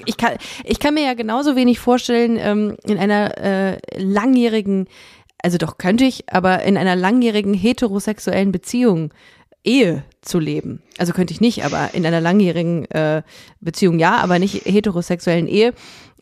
ich 0.04 0.16
kann, 0.16 0.36
ich 0.64 0.78
kann 0.78 0.94
mir 0.94 1.04
ja 1.04 1.14
genauso 1.14 1.56
wenig 1.56 1.80
vorstellen 1.80 2.36
ähm, 2.38 2.76
in 2.84 2.98
einer 2.98 3.36
äh, 3.38 3.78
langjährigen 3.96 4.86
also 5.44 5.58
doch 5.58 5.76
könnte 5.76 6.04
ich, 6.04 6.32
aber 6.32 6.62
in 6.62 6.78
einer 6.78 6.96
langjährigen 6.96 7.52
heterosexuellen 7.52 8.50
Beziehung 8.50 9.12
Ehe 9.62 10.02
zu 10.22 10.38
leben. 10.38 10.82
Also 10.96 11.12
könnte 11.12 11.34
ich 11.34 11.42
nicht, 11.42 11.66
aber 11.66 11.92
in 11.92 12.06
einer 12.06 12.22
langjährigen 12.22 12.86
äh, 12.86 13.22
Beziehung 13.60 13.98
ja, 13.98 14.16
aber 14.16 14.38
nicht 14.38 14.64
heterosexuellen 14.64 15.46
Ehe. 15.46 15.74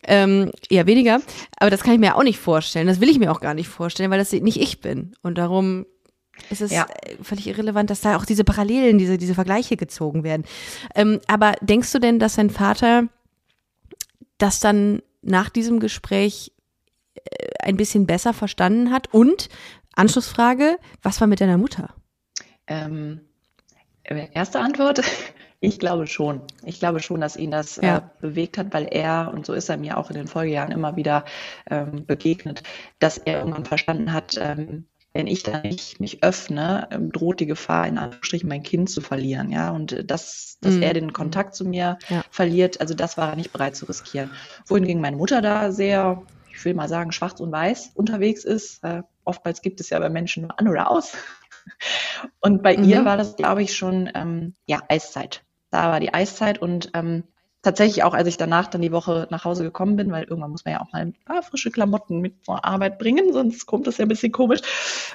Ähm, 0.05 0.51
eher 0.69 0.87
weniger. 0.87 1.21
Aber 1.57 1.69
das 1.69 1.83
kann 1.83 1.93
ich 1.93 1.99
mir 2.01 2.17
auch 2.17 2.23
nicht 2.23 2.37
vorstellen. 2.37 2.87
Das 2.87 2.99
will 2.99 3.09
ich 3.09 3.17
mir 3.17 3.31
auch 3.31 3.39
gar 3.39 3.53
nicht 3.53 3.69
vorstellen, 3.69 4.11
weil 4.11 4.19
das 4.19 4.33
nicht 4.33 4.59
ich 4.59 4.81
bin. 4.81 5.13
Und 5.21 5.37
darum 5.37 5.85
ist 6.49 6.61
es 6.61 6.71
ja. 6.71 6.85
völlig 7.21 7.47
irrelevant, 7.47 7.89
dass 7.89 8.01
da 8.01 8.17
auch 8.17 8.25
diese 8.25 8.43
Parallelen, 8.43 8.97
diese, 8.97 9.17
diese 9.17 9.35
Vergleiche 9.35 9.77
gezogen 9.77 10.25
werden. 10.25 10.43
Ähm, 10.95 11.21
aber 11.27 11.53
denkst 11.61 11.93
du 11.93 11.99
denn, 11.99 12.19
dass 12.19 12.35
dein 12.35 12.49
Vater 12.49 13.07
das 14.37 14.59
dann 14.59 15.01
nach 15.21 15.49
diesem 15.49 15.79
Gespräch 15.79 16.51
äh, 16.51 16.52
ein 17.59 17.77
bisschen 17.77 18.05
besser 18.05 18.33
verstanden 18.33 18.91
hat? 18.91 19.13
Und 19.13 19.49
Anschlussfrage, 19.95 20.77
was 21.01 21.21
war 21.21 21.27
mit 21.27 21.41
deiner 21.41 21.57
Mutter? 21.57 21.93
Ähm, 22.67 23.21
erste 24.03 24.59
Antwort, 24.59 25.01
ich 25.59 25.79
glaube 25.79 26.07
schon. 26.07 26.41
Ich 26.63 26.79
glaube 26.79 26.99
schon, 26.99 27.21
dass 27.21 27.37
ihn 27.37 27.51
das 27.51 27.77
äh, 27.77 27.85
ja. 27.85 27.97
äh, 27.97 28.01
bewegt 28.21 28.57
hat, 28.57 28.73
weil 28.73 28.87
er, 28.89 29.31
und 29.33 29.45
so 29.45 29.53
ist 29.53 29.69
er 29.69 29.77
mir 29.77 29.97
auch 29.97 30.09
in 30.09 30.15
den 30.15 30.27
Folgejahren 30.27 30.71
immer 30.71 30.95
wieder 30.95 31.25
ähm, 31.69 32.05
begegnet, 32.05 32.63
dass 32.99 33.17
er 33.17 33.39
irgendwann 33.39 33.65
verstanden 33.65 34.13
hat, 34.13 34.37
ähm, 34.39 34.85
wenn 35.13 35.27
ich 35.27 35.43
da 35.43 35.59
nicht 35.59 35.99
mich 35.99 36.23
öffne, 36.23 36.87
ähm, 36.91 37.11
droht 37.11 37.39
die 37.39 37.45
Gefahr, 37.45 37.87
in 37.87 37.99
Anführungsstrichen 37.99 38.49
mein 38.49 38.63
Kind 38.63 38.89
zu 38.89 38.99
verlieren, 38.99 39.51
ja. 39.51 39.69
Und 39.69 39.91
äh, 39.91 40.03
das, 40.03 40.57
dass 40.61 40.73
mhm. 40.73 40.81
er 40.81 40.93
den 40.93 41.13
Kontakt 41.13 41.55
zu 41.55 41.65
mir 41.65 41.99
ja. 42.09 42.23
verliert, 42.31 42.81
also 42.81 42.95
das 42.95 43.15
war 43.15 43.29
er 43.29 43.35
nicht 43.35 43.53
bereit 43.53 43.75
zu 43.75 43.85
riskieren. 43.85 44.31
Wohingegen 44.65 45.01
meine 45.01 45.17
Mutter 45.17 45.41
da 45.41 45.71
sehr 45.71 46.23
ich 46.53 46.63
will 46.65 46.73
mal 46.73 46.87
sagen, 46.87 47.11
schwarz 47.11 47.39
und 47.39 47.51
weiß 47.51 47.91
unterwegs 47.95 48.43
ist. 48.43 48.83
Äh, 48.83 49.03
oftmals 49.23 49.61
gibt 49.61 49.79
es 49.79 49.89
ja 49.89 49.99
bei 49.99 50.09
Menschen 50.09 50.43
nur 50.43 50.59
an 50.59 50.67
oder 50.67 50.89
aus. 50.89 51.17
Und 52.41 52.61
bei 52.61 52.77
mhm. 52.77 52.83
ihr 52.83 53.05
war 53.05 53.17
das, 53.17 53.35
glaube 53.37 53.63
ich, 53.63 53.75
schon 53.75 54.09
ähm, 54.13 54.53
ja 54.65 54.81
Eiszeit. 54.89 55.43
Da 55.71 55.91
war 55.91 55.99
die 55.99 56.13
Eiszeit 56.13 56.61
und 56.61 56.91
ähm, 56.93 57.23
tatsächlich 57.63 58.03
auch, 58.03 58.13
als 58.13 58.27
ich 58.27 58.37
danach 58.37 58.67
dann 58.67 58.81
die 58.81 58.91
Woche 58.91 59.27
nach 59.31 59.45
Hause 59.45 59.63
gekommen 59.63 59.95
bin, 59.95 60.11
weil 60.11 60.25
irgendwann 60.25 60.51
muss 60.51 60.65
man 60.65 60.73
ja 60.73 60.81
auch 60.81 60.91
mal 60.91 61.01
ein 61.01 61.13
paar 61.25 61.41
frische 61.41 61.71
Klamotten 61.71 62.19
mit 62.19 62.43
zur 62.45 62.63
Arbeit 62.63 62.99
bringen, 62.99 63.33
sonst 63.33 63.65
kommt 63.65 63.87
das 63.87 63.97
ja 63.97 64.05
ein 64.05 64.09
bisschen 64.09 64.31
komisch, 64.31 64.59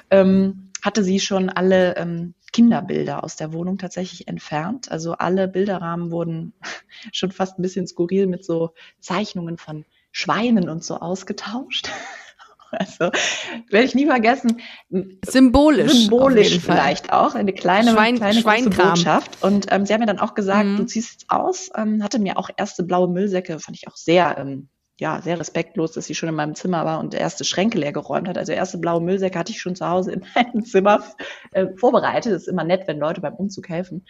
ähm, 0.09 0.71
hatte 0.83 1.03
sie 1.03 1.19
schon 1.19 1.49
alle 1.49 1.95
ähm, 1.95 2.33
Kinderbilder 2.51 3.23
aus 3.23 3.35
der 3.35 3.53
Wohnung 3.53 3.77
tatsächlich 3.77 4.27
entfernt. 4.27 4.91
Also 4.91 5.13
alle 5.13 5.47
Bilderrahmen 5.47 6.11
wurden 6.11 6.53
schon 7.13 7.31
fast 7.31 7.59
ein 7.59 7.61
bisschen 7.61 7.87
skurril 7.87 8.27
mit 8.27 8.43
so 8.43 8.73
Zeichnungen 8.99 9.57
von 9.57 9.85
Schweinen 10.11 10.69
und 10.69 10.83
so 10.83 10.95
ausgetauscht. 10.95 11.89
Also 12.71 13.09
werde 13.69 13.85
ich 13.85 13.95
nie 13.95 14.05
vergessen. 14.05 14.61
Symbolisch. 15.25 15.91
Symbolisch 15.91 16.59
vielleicht 16.59 17.11
auch. 17.11 17.33
Eine 17.33 17.51
kleine, 17.51 17.93
Schwein, 17.93 18.17
kleine 18.17 18.69
Botschaft. 18.69 19.41
Und 19.41 19.65
ähm, 19.71 19.87
sie 19.87 19.93
haben 19.93 20.01
mir 20.01 20.05
dann 20.05 20.19
auch 20.19 20.35
gesagt, 20.35 20.65
mhm. 20.65 20.77
du 20.77 20.85
ziehst 20.85 21.25
aus. 21.29 21.71
Ähm, 21.75 22.03
hatte 22.03 22.19
mir 22.19 22.37
auch 22.37 22.49
erste 22.57 22.83
blaue 22.83 23.07
Müllsäcke, 23.07 23.59
fand 23.59 23.75
ich 23.75 23.87
auch 23.87 23.97
sehr, 23.97 24.37
ähm, 24.37 24.69
ja, 24.99 25.19
sehr 25.21 25.39
respektlos, 25.39 25.93
dass 25.93 26.05
sie 26.05 26.13
schon 26.13 26.29
in 26.29 26.35
meinem 26.35 26.53
Zimmer 26.53 26.85
war 26.85 26.99
und 26.99 27.15
erste 27.15 27.43
Schränke 27.43 27.79
leer 27.79 27.91
geräumt 27.91 28.27
hat. 28.27 28.37
Also 28.37 28.51
erste 28.51 28.77
blaue 28.77 29.01
Müllsäcke 29.01 29.39
hatte 29.39 29.51
ich 29.51 29.61
schon 29.61 29.75
zu 29.75 29.87
Hause 29.87 30.11
in 30.11 30.23
meinem 30.35 30.63
Zimmer 30.63 31.03
äh, 31.53 31.67
vorbereitet. 31.75 32.33
Das 32.33 32.43
ist 32.43 32.49
immer 32.49 32.63
nett, 32.63 32.83
wenn 32.85 32.99
Leute 32.99 33.21
beim 33.21 33.33
Umzug 33.33 33.67
helfen. 33.67 34.05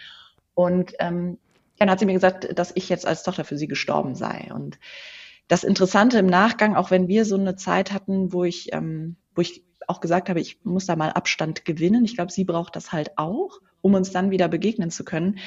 Und 0.53 0.91
ähm, 0.99 1.37
dann 1.77 1.89
hat 1.89 1.99
sie 1.99 2.05
mir 2.05 2.13
gesagt, 2.13 2.59
dass 2.59 2.71
ich 2.75 2.89
jetzt 2.89 3.07
als 3.07 3.23
Tochter 3.23 3.45
für 3.45 3.57
sie 3.57 3.67
gestorben 3.67 4.15
sei. 4.15 4.51
Und 4.53 4.77
das 5.49 5.63
Interessante 5.65 6.19
im 6.19 6.27
Nachgang, 6.27 6.75
auch 6.75 6.91
wenn 6.91 7.09
wir 7.09 7.25
so 7.25 7.35
eine 7.35 7.55
Zeit 7.57 7.91
hatten, 7.91 8.31
wo 8.31 8.45
ich, 8.45 8.71
ähm, 8.71 9.17
wo 9.35 9.41
ich 9.41 9.65
auch 9.87 9.99
gesagt 9.99 10.29
habe, 10.29 10.39
ich 10.39 10.59
muss 10.63 10.85
da 10.85 10.95
mal 10.95 11.09
Abstand 11.09 11.65
gewinnen. 11.65 12.05
Ich 12.05 12.15
glaube, 12.15 12.31
sie 12.31 12.45
braucht 12.45 12.75
das 12.75 12.93
halt 12.93 13.17
auch, 13.17 13.59
um 13.81 13.95
uns 13.95 14.11
dann 14.11 14.29
wieder 14.29 14.47
begegnen 14.47 14.91
zu 14.91 15.03
können. 15.03 15.39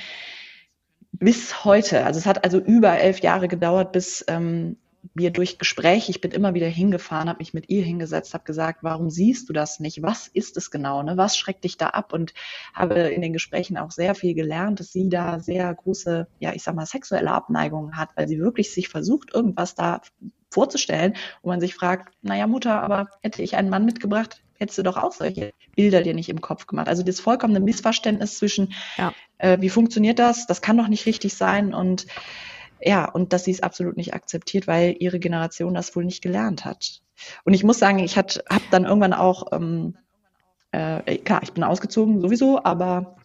Bis 1.13 1.65
heute, 1.65 2.05
also 2.05 2.19
es 2.19 2.27
hat 2.27 2.45
also 2.45 2.59
über 2.59 2.99
elf 2.99 3.21
Jahre 3.21 3.47
gedauert, 3.47 3.93
bis 3.93 4.25
ähm, 4.27 4.77
wir 5.15 5.31
durch 5.31 5.59
Gespräche, 5.59 6.11
ich 6.11 6.21
bin 6.21 6.31
immer 6.31 6.55
wieder 6.55 6.69
hingefahren, 6.69 7.29
habe 7.29 7.41
mich 7.41 7.55
mit 7.55 7.69
ihr 7.69 7.83
hingesetzt, 7.83 8.35
habe 8.35 8.45
gesagt, 8.45 8.83
warum 8.83 9.11
siehst 9.11 9.49
du 9.49 9.53
das 9.53 9.81
nicht? 9.81 10.03
Was 10.03 10.29
ist 10.29 10.57
es 10.57 10.71
genau? 10.71 11.03
Ne? 11.03 11.17
Was 11.17 11.37
schreckt 11.37 11.65
dich 11.65 11.77
da 11.77 11.89
ab? 11.89 12.13
Und 12.13 12.35
habe 12.73 13.01
in 13.01 13.21
den 13.21 13.33
Gesprächen 13.33 13.77
auch 13.77 13.91
sehr 13.91 14.15
viel 14.15 14.35
gelernt, 14.35 14.81
dass 14.81 14.93
sie 14.93 15.09
da 15.09 15.41
sehr 15.41 15.73
große, 15.75 16.29
ja, 16.39 16.53
ich 16.53 16.63
sag 16.63 16.75
mal, 16.75 16.87
sexuelle 16.87 17.33
Abneigungen 17.33 17.97
hat, 17.97 18.11
weil 18.17 18.29
sie 18.29 18.39
wirklich 18.39 18.73
sich 18.73 18.89
versucht, 18.89 19.35
irgendwas 19.35 19.75
da 19.75 20.01
vorzustellen, 20.51 21.15
wo 21.43 21.49
man 21.49 21.61
sich 21.61 21.75
fragt, 21.75 22.15
naja, 22.23 22.47
Mutter, 22.47 22.81
aber 22.83 23.09
hätte 23.23 23.43
ich 23.43 23.57
einen 23.57 23.71
Mann 23.71 23.85
mitgebracht, 23.85 24.43
hättest 24.59 24.79
du 24.79 24.83
doch 24.83 24.97
auch 24.97 25.13
solche 25.13 25.53
Bilder 25.75 26.03
dir 26.03 26.15
nicht 26.15 26.29
im 26.29 26.41
Kopf 26.41 26.67
gemacht. 26.67 26.89
Also 26.89 27.03
das 27.03 27.21
vollkommene 27.21 27.61
Missverständnis 27.61 28.39
zwischen, 28.39 28.73
ja. 28.97 29.13
äh, 29.39 29.61
wie 29.61 29.71
funktioniert 29.71 30.19
das? 30.19 30.47
Das 30.47 30.63
kann 30.63 30.77
doch 30.77 30.89
nicht 30.89 31.07
richtig 31.07 31.35
sein 31.35 31.75
und 31.75 32.07
ja, 32.85 33.09
und 33.09 33.33
dass 33.33 33.45
sie 33.45 33.53
es 33.53 33.63
absolut 33.63 33.97
nicht 33.97 34.15
akzeptiert, 34.15 34.67
weil 34.67 34.97
ihre 34.99 35.19
Generation 35.21 35.75
das 35.75 35.95
wohl 35.95 36.05
nicht 36.05 36.23
gelernt 36.23 36.65
hat. 36.65 37.01
Und 37.45 37.55
ich 37.55 37.65
muss 37.65 37.79
sagen, 37.79 38.01
ich 38.01 38.17
habe 38.17 38.41
dann 38.71 38.85
irgendwann 38.85 39.13
auch, 39.13 39.53
ähm, 39.53 39.97
äh, 40.73 41.19
klar, 41.19 41.41
ich 41.43 41.53
bin 41.53 41.65
ausgezogen 41.65 42.21
sowieso, 42.21 42.63
aber 42.65 43.17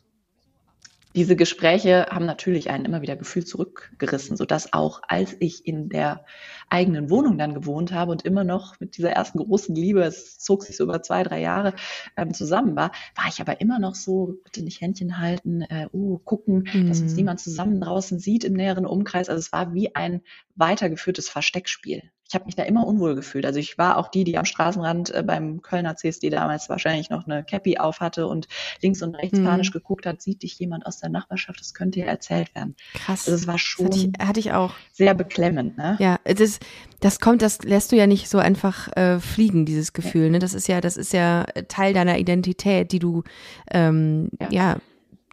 diese 1.18 1.36
Gespräche 1.36 2.05
haben 2.11 2.28
natürlich 2.28 2.70
einen 2.70 2.86
immer 2.86 3.01
wieder 3.01 3.15
Gefühl 3.15 3.43
zurückgerissen, 3.43 4.38
sodass 4.38 4.72
auch 4.72 5.01
als 5.07 5.36
ich 5.39 5.65
in 5.65 5.89
der 5.89 6.24
eigenen 6.70 7.09
Wohnung 7.09 7.39
dann 7.39 7.55
gewohnt 7.55 7.91
habe 7.91 8.11
und 8.11 8.24
immer 8.24 8.43
noch 8.43 8.80
mit 8.80 8.97
dieser 8.97 9.09
ersten 9.09 9.39
großen 9.39 9.74
Liebe, 9.74 10.03
es 10.03 10.38
zog 10.38 10.61
sich 10.61 10.78
so 10.78 10.84
über 10.84 11.01
zwei, 11.01 11.24
drei 11.24 11.41
Jahre 11.41 11.74
ähm, 12.18 12.36
zusammen 12.36 12.76
war, 12.76 12.91
war 13.15 13.26
ich 13.30 13.41
aber 13.41 13.61
immer 13.61 13.80
noch 13.80 13.95
so, 13.95 14.38
bitte 14.43 14.61
nicht 14.61 14.80
Händchen 14.80 15.18
halten, 15.18 15.63
äh, 15.63 15.88
uh, 15.91 16.20
gucken, 16.20 16.70
mhm. 16.72 16.88
dass 16.88 17.01
uns 17.01 17.13
mhm. 17.13 17.18
niemand 17.18 17.39
zusammen 17.39 17.82
draußen 17.82 18.20
sieht 18.20 18.43
im 18.43 18.53
näheren 18.53 18.86
Umkreis. 18.86 19.28
Also 19.28 19.39
es 19.39 19.51
war 19.51 19.74
wie 19.74 19.95
ein 19.95 20.22
weitergeführtes 20.55 21.30
Versteckspiel 21.30 22.11
ich 22.28 22.36
habe 22.36 22.45
mich 22.45 22.55
da 22.55 22.63
immer 22.63 22.86
unwohl 22.86 23.15
gefühlt. 23.15 23.45
Also 23.45 23.59
ich 23.59 23.78
war 23.78 23.97
auch 23.97 24.09
die, 24.09 24.23
die 24.23 24.38
am 24.38 24.45
Straßenrand 24.45 25.13
äh, 25.13 25.23
beim 25.23 25.61
Kölner 25.61 25.95
CSD 25.95 26.30
damals 26.30 26.67
wahrscheinlich 26.67 27.09
noch 27.09 27.25
eine 27.25 27.43
Cappy 27.43 27.78
auf 27.78 28.01
hatte 28.01 28.28
und 28.28 28.47
links 28.82 29.01
und 29.01 29.15
rechts 29.15 29.39
mhm. 29.39 29.45
panisch 29.45 29.71
geguckt 29.71 30.05
hat, 30.05 30.21
sieht 30.21 30.43
dich 30.43 30.59
jemand 30.59 30.86
aus 30.86 30.99
der 30.99 31.09
Nachbarschaft, 31.09 31.59
das 31.59 31.73
könnte 31.73 31.99
ja 31.99 32.05
erzählt 32.05 32.53
werden. 32.53 32.75
Krass. 32.93 33.28
Also 33.28 33.36
es 33.36 33.47
war 33.47 33.57
schon 33.57 33.88
hatte 33.88 33.97
ich, 33.97 34.25
hatte 34.25 34.39
ich, 34.39 34.51
auch 34.51 34.73
sehr 34.91 35.13
beklemmend. 35.13 35.78
Ne? 35.78 35.95
Ja, 35.99 36.19
das, 36.25 36.59
das 36.99 37.19
kommt, 37.19 37.41
das 37.41 37.63
lässt 37.63 37.91
du 37.91 37.95
ja 37.95 38.07
nicht 38.07 38.30
so 38.30 38.39
einfach 38.39 38.95
äh, 38.97 39.19
fliegen, 39.19 39.65
dieses 39.65 39.93
Gefühl. 39.93 40.25
Ja. 40.25 40.32
Ne? 40.32 40.39
Das 40.39 40.53
ist 40.53 40.67
ja, 40.67 40.82
das 40.82 40.97
ist 40.97 41.13
ja 41.13 41.45
Teil 41.69 41.93
deiner 41.93 42.17
Identität, 42.17 42.91
die 42.91 42.99
du 42.99 43.23
ähm, 43.71 44.30
ja. 44.39 44.47
ja 44.51 44.78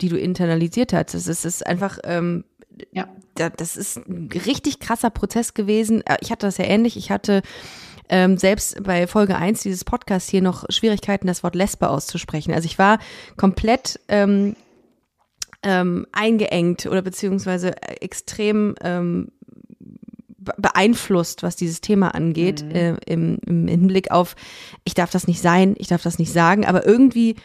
die 0.00 0.08
du 0.08 0.18
internalisiert 0.18 0.92
hast. 0.92 1.14
Das 1.14 1.26
ist, 1.26 1.44
ist 1.44 1.66
einfach 1.66 1.98
ähm, 2.04 2.44
ja, 2.92 3.08
das 3.36 3.76
ist 3.76 3.96
ein 3.96 4.28
richtig 4.32 4.80
krasser 4.80 5.10
Prozess 5.10 5.54
gewesen. 5.54 6.04
Äh, 6.06 6.16
ich 6.20 6.30
hatte 6.30 6.46
das 6.46 6.58
ja 6.58 6.64
ähnlich. 6.64 6.96
Ich 6.96 7.10
hatte 7.10 7.42
ähm, 8.08 8.36
selbst 8.36 8.82
bei 8.82 9.06
Folge 9.06 9.36
1 9.36 9.62
dieses 9.62 9.84
Podcasts 9.84 10.28
hier 10.28 10.42
noch 10.42 10.64
Schwierigkeiten, 10.68 11.26
das 11.26 11.42
Wort 11.42 11.54
Lesbe 11.54 11.88
auszusprechen. 11.88 12.52
Also 12.52 12.66
ich 12.66 12.78
war 12.78 12.98
komplett 13.36 14.00
ähm, 14.08 14.56
ähm, 15.62 16.06
eingeengt 16.12 16.86
oder 16.86 17.02
beziehungsweise 17.02 17.80
extrem 18.02 18.74
ähm, 18.82 19.28
beeinflusst, 20.58 21.42
was 21.42 21.56
dieses 21.56 21.80
Thema 21.80 22.14
angeht, 22.14 22.62
mhm. 22.62 22.70
äh, 22.70 22.96
im, 23.06 23.38
im 23.46 23.66
Hinblick 23.66 24.10
auf, 24.10 24.36
ich 24.84 24.92
darf 24.92 25.10
das 25.10 25.26
nicht 25.26 25.40
sein, 25.40 25.74
ich 25.78 25.86
darf 25.86 26.02
das 26.02 26.18
nicht 26.18 26.32
sagen, 26.32 26.66
aber 26.66 26.86
irgendwie 26.86 27.36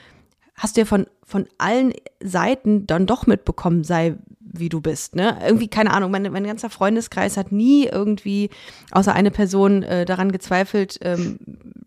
hast 0.55 0.75
du 0.75 0.81
ja 0.81 0.85
von, 0.85 1.07
von 1.23 1.47
allen 1.57 1.93
Seiten 2.21 2.85
dann 2.85 3.05
doch 3.05 3.25
mitbekommen, 3.25 3.85
sei 3.85 4.17
wie 4.51 4.69
du 4.69 4.81
bist. 4.81 5.15
Ne? 5.15 5.37
Irgendwie, 5.45 5.67
keine 5.67 5.91
Ahnung, 5.91 6.11
mein, 6.11 6.23
mein 6.31 6.45
ganzer 6.45 6.69
Freundeskreis 6.69 7.37
hat 7.37 7.51
nie 7.51 7.85
irgendwie, 7.85 8.49
außer 8.91 9.13
eine 9.13 9.31
Person, 9.31 9.83
äh, 9.83 10.05
daran 10.05 10.31
gezweifelt, 10.31 10.99
ähm, 11.01 11.39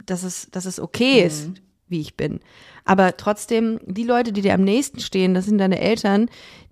dass, 0.06 0.22
es, 0.22 0.50
dass 0.50 0.64
es 0.64 0.80
okay 0.80 1.20
mhm. 1.20 1.26
ist, 1.26 1.50
wie 1.88 2.00
ich 2.00 2.16
bin. 2.16 2.40
Aber 2.84 3.16
trotzdem, 3.16 3.78
die 3.86 4.04
Leute, 4.04 4.32
die 4.32 4.42
dir 4.42 4.54
am 4.54 4.64
nächsten 4.64 5.00
stehen, 5.00 5.34
das 5.34 5.44
sind 5.46 5.58
deine 5.58 5.80
Eltern, 5.80 6.28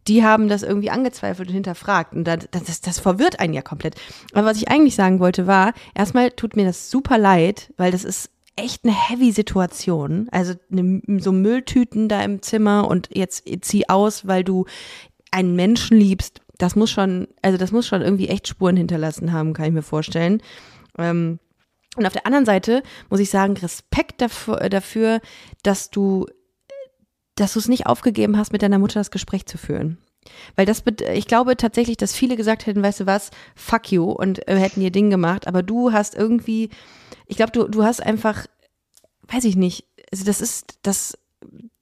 die 0.09 0.24
haben 0.24 0.49
das 0.49 0.62
irgendwie 0.62 0.91
angezweifelt 0.91 1.49
und 1.49 1.55
hinterfragt. 1.55 2.14
Und 2.14 2.24
das, 2.24 2.49
das, 2.51 2.80
das 2.80 2.99
verwirrt 2.99 3.38
einen 3.38 3.55
ja 3.55 3.62
komplett. 3.62 3.95
Aber 4.32 4.47
was 4.47 4.57
ich 4.57 4.68
eigentlich 4.68 4.95
sagen 4.95 5.20
wollte, 5.20 5.47
war, 5.47 5.72
erstmal 5.95 6.30
tut 6.30 6.57
mir 6.57 6.64
das 6.64 6.91
super 6.91 7.18
leid, 7.18 7.72
weil 7.76 7.93
das 7.93 8.05
ist 8.05 8.30
echt 8.57 8.84
eine 8.84 8.95
heavy 8.95 9.32
Situation. 9.32 10.28
Also 10.30 10.55
ne, 10.68 11.03
so 11.18 11.32
Mülltüten 11.32 12.09
da 12.09 12.22
im 12.22 12.43
Zimmer 12.43 12.88
und 12.88 13.09
jetzt 13.12 13.45
zieh 13.62 13.88
aus, 13.88 14.26
weil 14.26 14.45
du 14.45 14.66
einen 15.31 15.55
Menschen 15.57 15.97
liebst, 15.97 16.41
das 16.59 16.76
muss 16.76 16.91
schon, 16.91 17.28
also 17.43 17.57
das 17.57 17.72
muss 17.72 17.87
schon 17.87 18.03
irgendwie 18.03 18.28
echt 18.28 18.47
Spuren 18.47 18.76
hinterlassen 18.76 19.33
haben, 19.33 19.55
kann 19.55 19.66
ich 19.66 19.72
mir 19.72 19.83
vorstellen. 19.83 20.43
Ähm, 20.99 21.39
und 21.97 22.07
auf 22.07 22.12
der 22.12 22.26
anderen 22.26 22.45
Seite 22.45 22.83
muss 23.09 23.20
ich 23.20 23.31
sagen, 23.31 23.57
Respekt 23.57 24.20
dafür, 24.20 24.68
dafür 24.68 25.20
dass 25.62 25.91
du, 25.91 26.26
dass 27.35 27.55
du 27.55 27.59
es 27.59 27.68
nicht 27.68 27.87
aufgegeben 27.87 28.37
hast, 28.37 28.53
mit 28.53 28.62
deiner 28.62 28.78
Mutter 28.78 29.01
das 29.01 29.11
Gespräch 29.11 29.47
zu 29.47 29.59
führen. 29.59 29.99
Weil 30.55 30.66
das, 30.66 30.85
ich 31.14 31.26
glaube 31.26 31.57
tatsächlich, 31.57 31.97
dass 31.97 32.14
viele 32.14 32.37
gesagt 32.37 32.66
hätten, 32.66 32.83
weißt 32.83 33.01
du 33.01 33.07
was, 33.07 33.31
fuck 33.57 33.91
you 33.91 34.05
und 34.05 34.47
äh, 34.47 34.57
hätten 34.57 34.83
ihr 34.83 34.93
Ding 34.93 35.11
gemacht, 35.11 35.47
aber 35.47 35.62
du 35.62 35.93
hast 35.93 36.14
irgendwie, 36.14 36.70
ich 37.26 37.37
glaube, 37.37 37.53
du, 37.53 37.68
du 37.68 37.85
hast 37.85 38.03
einfach, 38.03 38.47
weiß 39.28 39.45
ich 39.45 39.57
nicht, 39.57 39.87
also 40.12 40.24
das 40.24 40.41
ist, 40.41 40.78
das, 40.83 41.18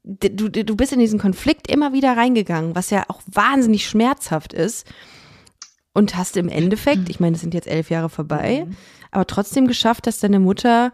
du, 0.09 0.49
du 0.49 0.77
bist 0.77 0.93
in 0.93 1.01
diesen 1.01 1.19
Konflikt 1.19 1.71
immer 1.71 1.93
wieder 1.93 2.17
reingegangen, 2.17 2.75
was 2.75 2.91
ja 2.91 3.05
auch 3.09 3.21
wahnsinnig 3.27 3.87
schmerzhaft 3.87 4.53
ist. 4.53 4.87
Und 5.93 6.17
hast 6.17 6.37
im 6.37 6.49
Endeffekt, 6.49 7.09
ich 7.09 7.19
meine, 7.19 7.35
es 7.35 7.41
sind 7.41 7.55
jetzt 7.55 7.67
elf 7.67 7.91
Jahre 7.91 8.09
vorbei, 8.09 8.65
mhm. 8.67 8.77
aber 9.11 9.27
trotzdem 9.27 9.67
geschafft, 9.67 10.07
dass 10.07 10.21
deine 10.21 10.39
Mutter 10.39 10.93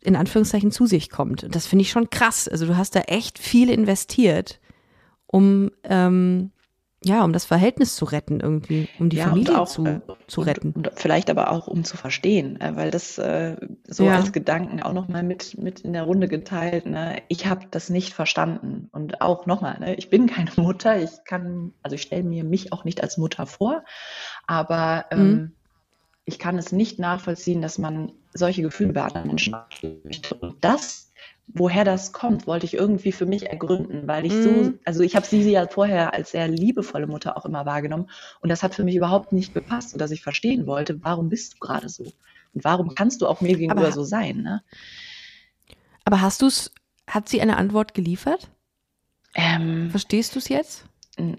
in 0.00 0.14
Anführungszeichen 0.14 0.70
zu 0.70 0.86
sich 0.86 1.10
kommt. 1.10 1.42
Und 1.42 1.54
das 1.54 1.66
finde 1.66 1.82
ich 1.82 1.90
schon 1.90 2.10
krass. 2.10 2.48
Also 2.48 2.66
du 2.66 2.76
hast 2.76 2.94
da 2.94 3.00
echt 3.00 3.38
viel 3.38 3.70
investiert, 3.70 4.60
um 5.26 5.70
ähm, 5.84 6.50
ja, 7.04 7.24
um 7.24 7.32
das 7.32 7.44
Verhältnis 7.44 7.94
zu 7.94 8.04
retten 8.06 8.40
irgendwie, 8.40 8.88
um 8.98 9.08
die 9.08 9.18
ja, 9.18 9.28
Familie 9.28 9.60
auch, 9.60 9.68
zu, 9.68 9.86
äh, 9.86 10.00
zu 10.26 10.40
retten. 10.40 10.72
Und, 10.72 10.88
und, 10.88 10.98
vielleicht 10.98 11.30
aber 11.30 11.52
auch 11.52 11.68
um 11.68 11.84
zu 11.84 11.96
verstehen, 11.96 12.60
äh, 12.60 12.74
weil 12.74 12.90
das 12.90 13.18
äh, 13.18 13.56
so 13.86 14.04
ja. 14.04 14.16
als 14.16 14.32
Gedanken 14.32 14.82
auch 14.82 14.92
nochmal 14.92 15.22
mit, 15.22 15.56
mit 15.58 15.80
in 15.80 15.92
der 15.92 16.02
Runde 16.02 16.26
geteilt. 16.26 16.86
Ne? 16.86 17.22
Ich 17.28 17.46
habe 17.46 17.66
das 17.70 17.88
nicht 17.88 18.14
verstanden. 18.14 18.88
Und 18.90 19.20
auch 19.20 19.46
nochmal, 19.46 19.78
ne? 19.78 19.94
ich 19.94 20.10
bin 20.10 20.26
keine 20.26 20.50
Mutter, 20.56 21.00
ich 21.00 21.10
kann, 21.24 21.72
also 21.82 21.94
ich 21.94 22.02
stelle 22.02 22.24
mir 22.24 22.42
mich 22.42 22.72
auch 22.72 22.84
nicht 22.84 23.00
als 23.00 23.16
Mutter 23.16 23.46
vor, 23.46 23.84
aber 24.48 25.06
ähm, 25.12 25.30
mhm. 25.30 25.52
ich 26.24 26.40
kann 26.40 26.58
es 26.58 26.72
nicht 26.72 26.98
nachvollziehen, 26.98 27.62
dass 27.62 27.78
man 27.78 28.10
solche 28.34 28.62
Gefühle 28.62 28.92
bei 28.92 29.02
anderen 29.02 29.28
Menschen 29.28 29.54
hat. 29.54 29.68
Und 30.40 30.56
das 30.62 31.07
woher 31.54 31.84
das 31.84 32.12
kommt, 32.12 32.46
wollte 32.46 32.66
ich 32.66 32.74
irgendwie 32.74 33.12
für 33.12 33.26
mich 33.26 33.48
ergründen, 33.48 34.06
weil 34.06 34.26
ich 34.26 34.32
so, 34.32 34.50
mhm. 34.50 34.78
also 34.84 35.02
ich 35.02 35.16
habe 35.16 35.26
sie 35.26 35.42
ja 35.50 35.66
vorher 35.66 36.14
als 36.14 36.32
sehr 36.32 36.48
liebevolle 36.48 37.06
Mutter 37.06 37.36
auch 37.36 37.46
immer 37.46 37.66
wahrgenommen 37.66 38.08
und 38.40 38.48
das 38.48 38.62
hat 38.62 38.74
für 38.74 38.84
mich 38.84 38.96
überhaupt 38.96 39.32
nicht 39.32 39.54
gepasst, 39.54 39.90
sodass 39.90 40.10
ich 40.10 40.22
verstehen 40.22 40.66
wollte, 40.66 41.02
warum 41.02 41.28
bist 41.28 41.54
du 41.54 41.58
gerade 41.58 41.88
so 41.88 42.04
und 42.54 42.64
warum 42.64 42.94
kannst 42.94 43.22
du 43.22 43.26
auch 43.26 43.40
mir 43.40 43.56
gegenüber 43.56 43.80
aber, 43.80 43.92
so 43.92 44.04
sein. 44.04 44.42
Ne? 44.42 44.62
Aber 46.04 46.20
hast 46.20 46.42
du 46.42 46.46
es, 46.46 46.72
hat 47.06 47.28
sie 47.28 47.40
eine 47.40 47.56
Antwort 47.56 47.94
geliefert? 47.94 48.48
Ähm, 49.34 49.90
Verstehst 49.90 50.34
du 50.34 50.38
es 50.38 50.48
jetzt? 50.48 50.87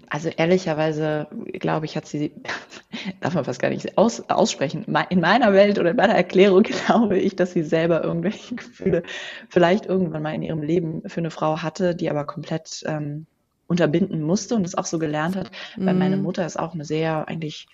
Also 0.08 0.28
ehrlicherweise, 0.28 1.28
glaube 1.52 1.86
ich, 1.86 1.96
hat 1.96 2.06
sie, 2.06 2.32
darf 3.20 3.34
man 3.34 3.44
fast 3.44 3.60
gar 3.60 3.70
nicht 3.70 3.96
aus, 3.96 4.28
aussprechen. 4.28 4.84
In 5.08 5.20
meiner 5.20 5.52
Welt 5.52 5.78
oder 5.78 5.90
in 5.90 5.96
meiner 5.96 6.14
Erklärung 6.14 6.62
glaube 6.86 7.18
ich, 7.18 7.36
dass 7.36 7.52
sie 7.52 7.62
selber 7.62 8.04
irgendwelche 8.04 8.54
Gefühle 8.56 9.02
vielleicht 9.48 9.86
irgendwann 9.86 10.22
mal 10.22 10.34
in 10.34 10.42
ihrem 10.42 10.62
Leben 10.62 11.02
für 11.06 11.20
eine 11.20 11.30
Frau 11.30 11.62
hatte, 11.62 11.94
die 11.94 12.10
aber 12.10 12.24
komplett 12.24 12.82
ähm, 12.86 13.26
unterbinden 13.66 14.22
musste 14.22 14.54
und 14.54 14.66
es 14.66 14.74
auch 14.74 14.84
so 14.84 14.98
gelernt 14.98 15.36
hat. 15.36 15.50
Mhm. 15.76 15.86
Weil 15.86 15.94
meine 15.94 16.16
mhm. 16.16 16.22
Mutter 16.24 16.44
ist 16.44 16.58
auch 16.58 16.74
eine 16.74 16.84
sehr, 16.84 17.26
eigentlich, 17.28 17.66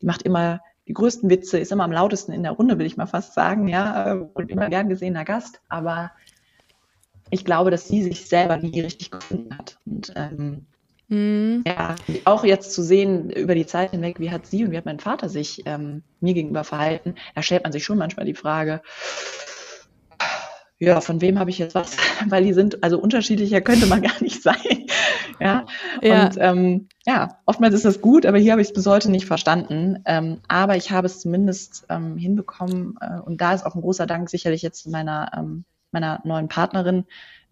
die 0.00 0.06
macht 0.06 0.22
immer 0.22 0.60
die 0.88 0.94
größten 0.94 1.28
Witze, 1.28 1.58
ist 1.58 1.72
immer 1.72 1.84
am 1.84 1.92
lautesten 1.92 2.32
in 2.32 2.42
der 2.42 2.52
Runde, 2.52 2.78
will 2.78 2.86
ich 2.86 2.96
mal 2.96 3.06
fast 3.06 3.34
sagen, 3.34 3.68
ja, 3.68 4.12
und 4.12 4.50
immer 4.50 4.68
gern 4.68 4.88
gesehener 4.88 5.24
Gast. 5.24 5.60
Aber 5.68 6.10
ich 7.30 7.44
glaube, 7.44 7.70
dass 7.70 7.86
sie 7.86 8.02
sich 8.02 8.26
selber 8.26 8.56
nie 8.56 8.80
richtig 8.80 9.10
gefunden 9.10 9.56
hat. 9.56 9.78
Und 9.86 10.12
ähm, 10.16 10.66
Mhm. 11.08 11.64
Ja, 11.66 11.96
auch 12.24 12.44
jetzt 12.44 12.72
zu 12.72 12.82
sehen 12.82 13.30
über 13.30 13.54
die 13.54 13.66
Zeit 13.66 13.90
hinweg, 13.90 14.18
wie 14.18 14.30
hat 14.30 14.46
sie 14.46 14.64
und 14.64 14.70
wie 14.70 14.76
hat 14.76 14.86
mein 14.86 15.00
Vater 15.00 15.28
sich 15.28 15.62
ähm, 15.66 16.02
mir 16.20 16.34
gegenüber 16.34 16.64
verhalten, 16.64 17.14
da 17.34 17.42
stellt 17.42 17.64
man 17.64 17.72
sich 17.72 17.84
schon 17.84 17.98
manchmal 17.98 18.26
die 18.26 18.34
Frage, 18.34 18.80
ja, 20.82 21.00
von 21.00 21.20
wem 21.20 21.38
habe 21.38 21.48
ich 21.48 21.58
jetzt 21.58 21.76
was? 21.76 21.96
Weil 22.26 22.42
die 22.42 22.52
sind, 22.52 22.82
also 22.82 22.98
unterschiedlicher 22.98 23.60
könnte 23.60 23.86
man 23.86 24.02
gar 24.02 24.20
nicht 24.20 24.42
sein. 24.42 24.56
ja. 25.38 25.64
ja. 26.02 26.24
Und 26.24 26.36
ähm, 26.40 26.88
ja, 27.06 27.38
oftmals 27.46 27.74
ist 27.74 27.84
das 27.84 28.00
gut, 28.00 28.26
aber 28.26 28.38
hier 28.38 28.50
habe 28.50 28.62
ich 28.62 28.68
es 28.68 28.74
bis 28.74 28.86
heute 28.86 29.08
nicht 29.08 29.26
verstanden. 29.26 30.02
Ähm, 30.06 30.40
aber 30.48 30.76
ich 30.76 30.90
habe 30.90 31.06
es 31.06 31.20
zumindest 31.20 31.86
ähm, 31.88 32.16
hinbekommen 32.16 32.98
äh, 33.00 33.20
und 33.20 33.40
da 33.40 33.54
ist 33.54 33.64
auch 33.64 33.76
ein 33.76 33.80
großer 33.80 34.06
Dank 34.06 34.28
sicherlich 34.28 34.62
jetzt 34.62 34.88
meiner, 34.88 35.30
ähm, 35.36 35.64
meiner 35.92 36.20
neuen 36.24 36.48
Partnerin, 36.48 37.04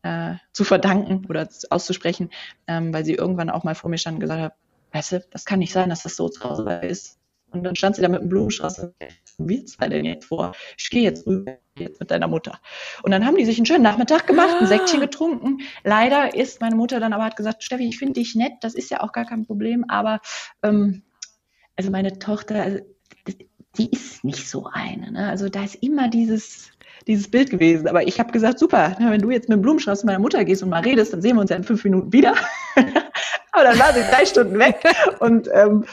äh, 0.03 0.34
zu 0.53 0.64
verdanken 0.64 1.26
oder 1.28 1.48
auszusprechen, 1.70 2.30
ähm, 2.66 2.92
weil 2.92 3.05
sie 3.05 3.14
irgendwann 3.14 3.51
auch 3.51 3.64
mal 3.64 3.74
vor 3.74 3.90
mir 3.90 3.98
stand 3.98 4.16
und 4.16 4.20
gesagt 4.20 4.40
hat, 4.40 4.55
weißt 4.92 5.12
du, 5.12 5.24
das 5.30 5.44
kann 5.44 5.59
nicht 5.59 5.72
sein, 5.72 5.90
dass 5.90 6.03
das 6.03 6.16
so 6.16 6.28
zu 6.28 6.42
Hause 6.42 6.70
ist. 6.82 7.18
Und 7.53 7.64
dann 7.64 7.74
stand 7.74 7.96
sie 7.96 8.03
da 8.03 8.09
mit 8.09 8.20
einem 8.20 8.28
Blumenstrauß 8.28 8.78
und 8.78 8.94
wir 9.38 9.66
zwei 9.66 9.88
denn 9.88 10.05
jetzt 10.05 10.26
vor? 10.26 10.53
Ich 10.78 10.90
gehe 10.90 11.03
jetzt 11.03 11.26
rüber 11.26 11.59
jetzt 11.76 11.98
mit 11.98 12.11
deiner 12.11 12.28
Mutter. 12.28 12.61
Und 13.03 13.11
dann 13.11 13.26
haben 13.26 13.36
die 13.36 13.44
sich 13.44 13.59
einen 13.59 13.66
schönen 13.66 13.82
Nachmittag 13.82 14.26
gemacht, 14.26 14.57
ein 14.61 14.66
Säckchen 14.66 15.01
getrunken. 15.01 15.59
Leider 15.82 16.34
ist 16.34 16.61
meine 16.61 16.76
Mutter 16.76 17.01
dann 17.01 17.12
aber 17.12 17.24
hat 17.24 17.36
gesagt, 17.36 17.64
Steffi, 17.64 17.88
ich 17.88 17.98
finde 17.98 18.14
dich 18.14 18.34
nett, 18.34 18.53
das 18.61 18.74
ist 18.74 18.90
ja 18.90 19.01
auch 19.01 19.12
gar 19.12 19.24
kein 19.24 19.46
Problem, 19.46 19.84
aber 19.88 20.20
ähm, 20.62 21.03
also 21.76 21.90
meine 21.90 22.18
Tochter, 22.18 22.62
also, 22.62 22.80
die 23.78 23.90
ist 23.90 24.24
nicht 24.24 24.48
so 24.48 24.66
eine. 24.70 25.12
Ne? 25.12 25.28
Also 25.28 25.48
da 25.48 25.64
ist 25.64 25.76
immer 25.76 26.09
dieses, 26.09 26.70
dieses 27.07 27.30
Bild 27.30 27.51
gewesen. 27.51 27.88
Aber 27.88 28.07
ich 28.07 28.18
habe 28.18 28.32
gesagt, 28.32 28.59
super, 28.59 28.96
wenn 28.98 29.20
du 29.20 29.30
jetzt 29.30 29.48
mit 29.48 29.57
dem 29.57 29.62
Blumenstrauß 29.62 30.01
zu 30.01 30.07
meiner 30.07 30.18
Mutter 30.18 30.44
gehst 30.44 30.62
und 30.62 30.68
mal 30.68 30.82
redest, 30.82 31.12
dann 31.12 31.22
sehen 31.22 31.36
wir 31.36 31.42
uns 31.42 31.51
ja 31.51 31.57
in 31.57 31.64
fünf 31.64 31.84
Minuten 31.84 32.12
wieder. 32.12 32.34
Aber 33.53 33.64
dann 33.64 33.78
war 33.78 33.92
sie 33.92 34.03
drei 34.11 34.24
Stunden 34.24 34.59
weg 34.59 34.82
und 35.18 35.48
ähm, 35.53 35.84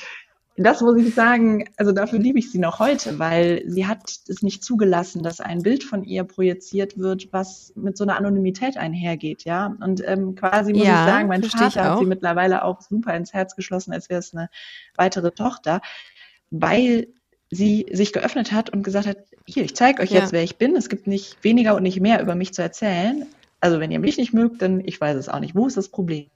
das 0.60 0.82
muss 0.82 0.98
ich 0.98 1.14
sagen, 1.14 1.66
also 1.78 1.92
dafür 1.92 2.18
liebe 2.18 2.40
ich 2.40 2.52
sie 2.52 2.58
noch 2.58 2.80
heute, 2.80 3.20
weil 3.20 3.64
sie 3.68 3.86
hat 3.86 4.00
es 4.28 4.42
nicht 4.42 4.64
zugelassen, 4.64 5.22
dass 5.22 5.40
ein 5.40 5.62
Bild 5.62 5.84
von 5.84 6.04
ihr 6.04 6.24
projiziert 6.24 6.98
wird, 6.98 7.32
was 7.32 7.72
mit 7.76 7.96
so 7.96 8.04
einer 8.04 8.18
Anonymität 8.18 8.76
einhergeht, 8.76 9.46
ja. 9.46 9.76
Und 9.80 10.02
ähm, 10.06 10.34
quasi 10.34 10.74
muss 10.74 10.88
ja, 10.88 11.06
ich 11.06 11.12
sagen, 11.12 11.28
mein 11.28 11.44
Vater 11.44 11.84
hat 11.84 12.00
sie 12.00 12.06
mittlerweile 12.06 12.64
auch 12.64 12.82
super 12.82 13.16
ins 13.16 13.34
Herz 13.34 13.56
geschlossen, 13.56 13.94
als 13.94 14.10
wäre 14.10 14.20
es 14.20 14.34
eine 14.34 14.50
weitere 14.96 15.30
Tochter, 15.32 15.82
weil 16.50 17.08
sie 17.50 17.86
sich 17.92 18.14
geöffnet 18.14 18.52
hat 18.52 18.70
und 18.70 18.84
gesagt 18.84 19.08
hat, 19.08 19.18
hier, 19.46 19.64
ich 19.64 19.76
zeige 19.76 20.02
euch 20.02 20.12
ja. 20.12 20.20
jetzt, 20.20 20.32
wer 20.34 20.44
ich 20.44 20.58
bin. 20.58 20.76
Es 20.76 20.90
gibt 20.90 21.08
nicht 21.08 21.38
weniger 21.44 21.76
und 21.76 21.84
nicht 21.84 22.00
mehr 22.00 22.22
über 22.22 22.36
mich 22.36 22.54
zu 22.54 22.62
erzählen. 22.62 23.26
Also 23.60 23.80
wenn 23.80 23.92
ihr 23.92 24.00
mich 24.00 24.18
nicht 24.18 24.34
mögt, 24.34 24.62
dann 24.62 24.82
ich 24.86 25.00
weiß 25.00 25.18
es 25.18 25.30
auch 25.30 25.40
nicht. 25.40 25.56
Wo 25.56 25.68
ist 25.68 25.78
das 25.78 25.90
Problem? 25.90 26.28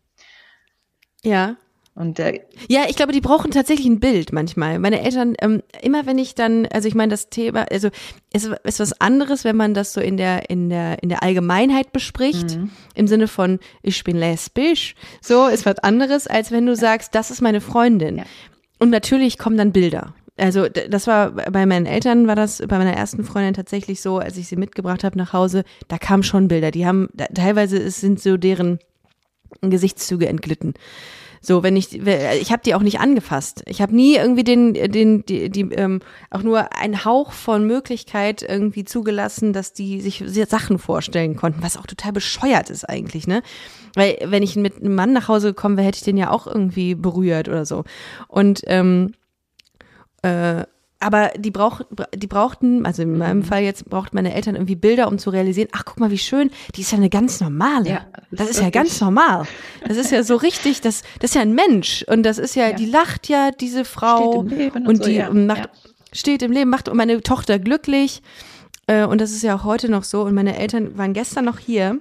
Ja, 1.24 1.58
und 1.94 2.20
der 2.20 2.40
ja, 2.70 2.86
ich 2.88 2.96
glaube, 2.96 3.12
die 3.12 3.20
brauchen 3.20 3.52
tatsächlich 3.52 3.86
ein 3.86 4.00
Bild 4.00 4.32
manchmal. 4.32 4.80
Meine 4.80 5.02
Eltern, 5.02 5.36
ähm, 5.42 5.62
immer 5.82 6.06
wenn 6.06 6.18
ich 6.18 6.36
dann, 6.36 6.66
also 6.68 6.88
ich 6.88 6.96
meine, 6.96 7.10
das 7.10 7.30
Thema, 7.30 7.66
also 7.70 7.90
es 8.32 8.46
ist 8.46 8.80
was 8.80 9.02
anderes, 9.02 9.44
wenn 9.44 9.58
man 9.58 9.74
das 9.74 9.92
so 9.92 10.00
in 10.00 10.16
der, 10.16 10.50
in 10.50 10.70
der, 10.70 11.04
in 11.04 11.10
der 11.10 11.22
Allgemeinheit 11.22 11.92
bespricht, 11.92 12.56
mhm. 12.56 12.72
im 12.96 13.08
Sinne 13.08 13.28
von, 13.28 13.60
ich 13.84 14.06
bin 14.06 14.16
lesbisch, 14.16 14.96
so 15.22 15.48
ist 15.48 15.66
was 15.66 15.80
anderes, 15.80 16.28
als 16.28 16.52
wenn 16.52 16.66
du 16.66 16.78
sagst, 16.78 17.14
das 17.14 17.30
ist 17.30 17.42
meine 17.42 17.60
Freundin. 17.60 18.20
Ja. 18.20 18.24
Und 18.80 18.90
natürlich 18.90 19.38
kommen 19.38 19.58
dann 19.58 19.74
Bilder. 19.74 20.16
Also 20.42 20.68
das 20.70 21.06
war 21.06 21.32
bei 21.32 21.68
meinen 21.68 21.86
Eltern 21.86 22.26
war 22.26 22.36
das 22.36 22.64
bei 22.68 22.80
meiner 22.80 22.94
ersten 22.94 23.24
Freundin 23.24 23.54
tatsächlich 23.54 24.02
so, 24.02 24.18
als 24.18 24.38
ich 24.38 24.48
sie 24.48 24.56
mitgebracht 24.56 25.04
habe 25.04 25.16
nach 25.16 25.34
Hause, 25.34 25.64
da 25.88 26.00
kamen 26.00 26.24
schon 26.24 26.48
Bilder. 26.48 26.72
Die 26.72 26.88
haben 26.88 27.10
teilweise 27.36 27.90
sind 27.92 28.20
so 28.20 28.38
deren 28.38 28.80
Gesichtszüge 29.62 30.28
entglitten. 30.28 30.74
So, 31.44 31.62
wenn 31.62 31.76
ich, 31.76 31.94
ich 32.00 32.52
habe 32.52 32.62
die 32.64 32.74
auch 32.74 32.82
nicht 32.82 33.00
angefasst. 33.00 33.64
Ich 33.68 33.82
habe 33.82 33.96
nie 33.96 34.16
irgendwie 34.16 34.44
den, 34.44 34.74
den, 34.74 35.26
die, 35.26 35.50
die 35.50 35.62
ähm, 35.74 36.00
auch 36.32 36.44
nur 36.44 36.76
einen 36.76 37.06
Hauch 37.06 37.32
von 37.34 37.66
Möglichkeit 37.66 38.44
irgendwie 38.48 38.86
zugelassen, 38.86 39.54
dass 39.54 39.74
die 39.74 40.02
sich 40.02 40.24
Sachen 40.48 40.80
vorstellen 40.80 41.36
konnten, 41.36 41.64
was 41.64 41.78
auch 41.78 41.88
total 41.88 42.14
bescheuert 42.14 42.70
ist 42.70 42.88
eigentlich, 42.88 43.28
ne? 43.28 43.42
Weil 43.96 44.18
wenn 44.26 44.44
ich 44.44 44.56
mit 44.56 44.78
einem 44.78 44.96
Mann 44.96 45.14
nach 45.14 45.28
Hause 45.28 45.50
gekommen 45.50 45.78
wäre, 45.78 45.88
hätte 45.88 45.98
ich 45.98 46.04
den 46.04 46.18
ja 46.18 46.30
auch 46.30 46.48
irgendwie 46.48 46.96
berührt 46.96 47.48
oder 47.48 47.66
so. 47.66 47.84
Und 48.28 48.62
ähm, 48.68 49.14
äh, 50.22 50.64
aber 51.02 51.32
die, 51.36 51.50
brauch, 51.50 51.82
die 52.16 52.28
brauchten, 52.28 52.86
also 52.86 53.02
in 53.02 53.18
meinem 53.18 53.40
mhm. 53.40 53.44
Fall 53.44 53.64
jetzt, 53.64 53.90
braucht 53.90 54.14
meine 54.14 54.36
Eltern 54.36 54.56
irgendwie 54.56 54.76
Bilder, 54.76 55.08
um 55.08 55.18
zu 55.18 55.32
realisieren, 55.32 55.68
ach, 55.72 55.84
guck 55.84 56.00
mal, 56.00 56.12
wie 56.12 56.20
schön, 56.20 56.52
die 56.76 56.82
ist 56.82 56.92
ja 56.92 57.00
eine 57.00 57.10
ganz 57.10 57.42
normale. 57.42 57.90
Ja, 57.90 58.06
das, 58.14 58.22
das 58.30 58.50
ist, 58.50 58.58
ist 58.58 58.64
ja 58.64 58.70
ganz 58.70 59.02
normal. 59.02 59.48
Das 59.88 59.98
ist 59.98 60.12
ja 60.12 60.22
so 60.22 60.36
richtig, 60.36 60.80
das, 60.82 61.02
das 61.20 61.32
ist 61.32 61.36
ja 61.36 61.42
ein 61.42 61.56
Mensch. 61.56 62.06
Und 62.08 62.22
das 62.22 62.38
ist 62.38 62.56
ja, 62.56 62.70
ja. 62.70 62.76
die 62.76 62.86
lacht 62.86 63.30
ja, 63.30 63.50
diese 63.50 63.84
Frau. 63.84 64.44
Steht 64.44 64.52
im 64.52 64.58
Leben 64.60 64.78
und, 64.78 64.88
und 64.88 64.98
so, 64.98 65.04
die 65.06 65.16
ja. 65.16 65.34
macht, 65.34 65.70
steht 66.14 66.44
im 66.44 66.52
Leben, 66.52 66.70
macht 66.70 66.94
meine 66.94 67.20
Tochter 67.22 67.58
glücklich. 67.58 68.22
Äh, 68.86 69.06
und 69.06 69.20
das 69.20 69.32
ist 69.32 69.42
ja 69.42 69.56
auch 69.56 69.64
heute 69.64 69.90
noch 69.90 70.04
so. 70.04 70.22
Und 70.22 70.36
meine 70.36 70.56
Eltern 70.56 71.00
waren 71.00 71.14
gestern 71.14 71.46
noch 71.46 71.58
hier 71.58 72.00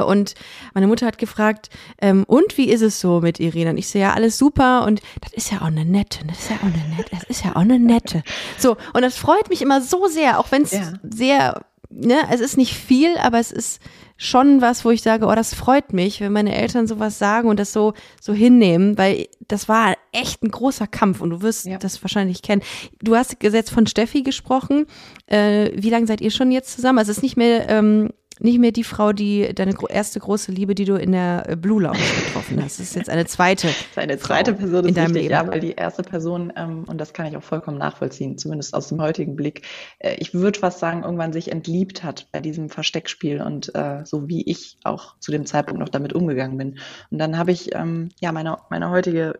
und 0.00 0.34
meine 0.74 0.86
Mutter 0.86 1.06
hat 1.06 1.18
gefragt, 1.18 1.70
ähm, 2.00 2.24
und 2.26 2.56
wie 2.58 2.68
ist 2.68 2.82
es 2.82 3.00
so 3.00 3.20
mit 3.20 3.40
Irina? 3.40 3.70
Und 3.70 3.78
ich 3.78 3.88
sehe 3.88 4.02
ja 4.02 4.12
alles 4.14 4.38
super 4.38 4.84
und 4.86 5.00
das 5.20 5.32
ist 5.32 5.52
ja 5.52 5.58
auch 5.58 5.66
eine 5.66 5.84
nette, 5.84 6.26
das 6.26 6.38
ist 6.38 6.50
ja 6.50 6.56
auch 6.56 6.62
eine 6.62 6.96
nette, 6.96 7.10
das 7.10 7.24
ist 7.24 7.44
ja 7.44 7.52
auch 7.52 7.60
eine 7.60 7.78
nette. 7.78 8.22
So, 8.58 8.76
und 8.92 9.02
das 9.02 9.16
freut 9.16 9.48
mich 9.48 9.62
immer 9.62 9.80
so 9.80 10.06
sehr, 10.08 10.38
auch 10.38 10.50
wenn 10.50 10.62
es 10.62 10.72
ja. 10.72 10.92
sehr, 11.02 11.62
ne, 11.90 12.16
es 12.30 12.40
ist 12.40 12.56
nicht 12.56 12.74
viel, 12.74 13.16
aber 13.18 13.38
es 13.38 13.52
ist 13.52 13.80
schon 14.20 14.60
was, 14.60 14.84
wo 14.84 14.90
ich 14.90 15.00
sage, 15.00 15.26
oh, 15.26 15.34
das 15.34 15.54
freut 15.54 15.92
mich, 15.92 16.20
wenn 16.20 16.32
meine 16.32 16.54
Eltern 16.54 16.88
sowas 16.88 17.18
sagen 17.18 17.48
und 17.48 17.58
das 17.58 17.72
so, 17.72 17.94
so 18.20 18.34
hinnehmen, 18.34 18.98
weil 18.98 19.28
das 19.46 19.68
war 19.68 19.94
echt 20.12 20.42
ein 20.42 20.50
großer 20.50 20.88
Kampf 20.88 21.20
und 21.20 21.30
du 21.30 21.40
wirst 21.40 21.66
ja. 21.66 21.78
das 21.78 22.02
wahrscheinlich 22.02 22.42
kennen. 22.42 22.62
Du 23.00 23.14
hast 23.14 23.36
jetzt 23.40 23.70
von 23.70 23.86
Steffi 23.86 24.22
gesprochen. 24.22 24.86
Äh, 25.26 25.70
wie 25.74 25.90
lange 25.90 26.08
seid 26.08 26.20
ihr 26.20 26.32
schon 26.32 26.50
jetzt 26.50 26.74
zusammen? 26.74 26.98
Also 26.98 27.12
es 27.12 27.18
ist 27.18 27.22
nicht 27.22 27.36
mehr, 27.36 27.68
ähm, 27.68 28.10
nicht 28.40 28.58
mehr 28.58 28.72
die 28.72 28.84
Frau, 28.84 29.12
die 29.12 29.52
deine 29.54 29.74
erste 29.88 30.20
große 30.20 30.52
Liebe, 30.52 30.74
die 30.74 30.84
du 30.84 30.94
in 30.94 31.12
der 31.12 31.44
äh, 31.48 31.56
Blue 31.56 31.82
Lounge 31.82 31.98
getroffen 31.98 32.62
hast. 32.62 32.78
Das 32.78 32.86
ist 32.86 32.96
jetzt 32.96 33.10
eine 33.10 33.26
zweite. 33.26 33.68
Ist 33.88 33.98
eine 33.98 34.18
zweite 34.18 34.52
Frau 34.52 34.60
Person 34.60 34.86
in 34.86 34.94
deinem 34.94 35.12
richtig, 35.12 35.22
Leben. 35.22 35.32
Ja, 35.32 35.48
weil 35.48 35.60
die 35.60 35.72
erste 35.72 36.02
Person, 36.02 36.52
ähm, 36.56 36.84
und 36.86 36.98
das 36.98 37.12
kann 37.12 37.26
ich 37.26 37.36
auch 37.36 37.42
vollkommen 37.42 37.78
nachvollziehen, 37.78 38.38
zumindest 38.38 38.74
aus 38.74 38.88
dem 38.88 39.00
heutigen 39.00 39.36
Blick, 39.36 39.62
äh, 39.98 40.14
ich 40.18 40.34
würde 40.34 40.58
fast 40.58 40.78
sagen, 40.78 41.02
irgendwann 41.02 41.32
sich 41.32 41.50
entliebt 41.50 42.04
hat 42.04 42.28
bei 42.32 42.40
diesem 42.40 42.68
Versteckspiel 42.68 43.40
und 43.40 43.74
äh, 43.74 44.04
so 44.04 44.28
wie 44.28 44.42
ich 44.48 44.78
auch 44.84 45.18
zu 45.18 45.32
dem 45.32 45.46
Zeitpunkt 45.46 45.80
noch 45.80 45.88
damit 45.88 46.12
umgegangen 46.12 46.58
bin. 46.58 46.78
Und 47.10 47.18
dann 47.18 47.38
habe 47.38 47.52
ich 47.52 47.74
ähm, 47.74 48.10
ja 48.20 48.32
meine, 48.32 48.56
meine 48.70 48.90
heutige 48.90 49.38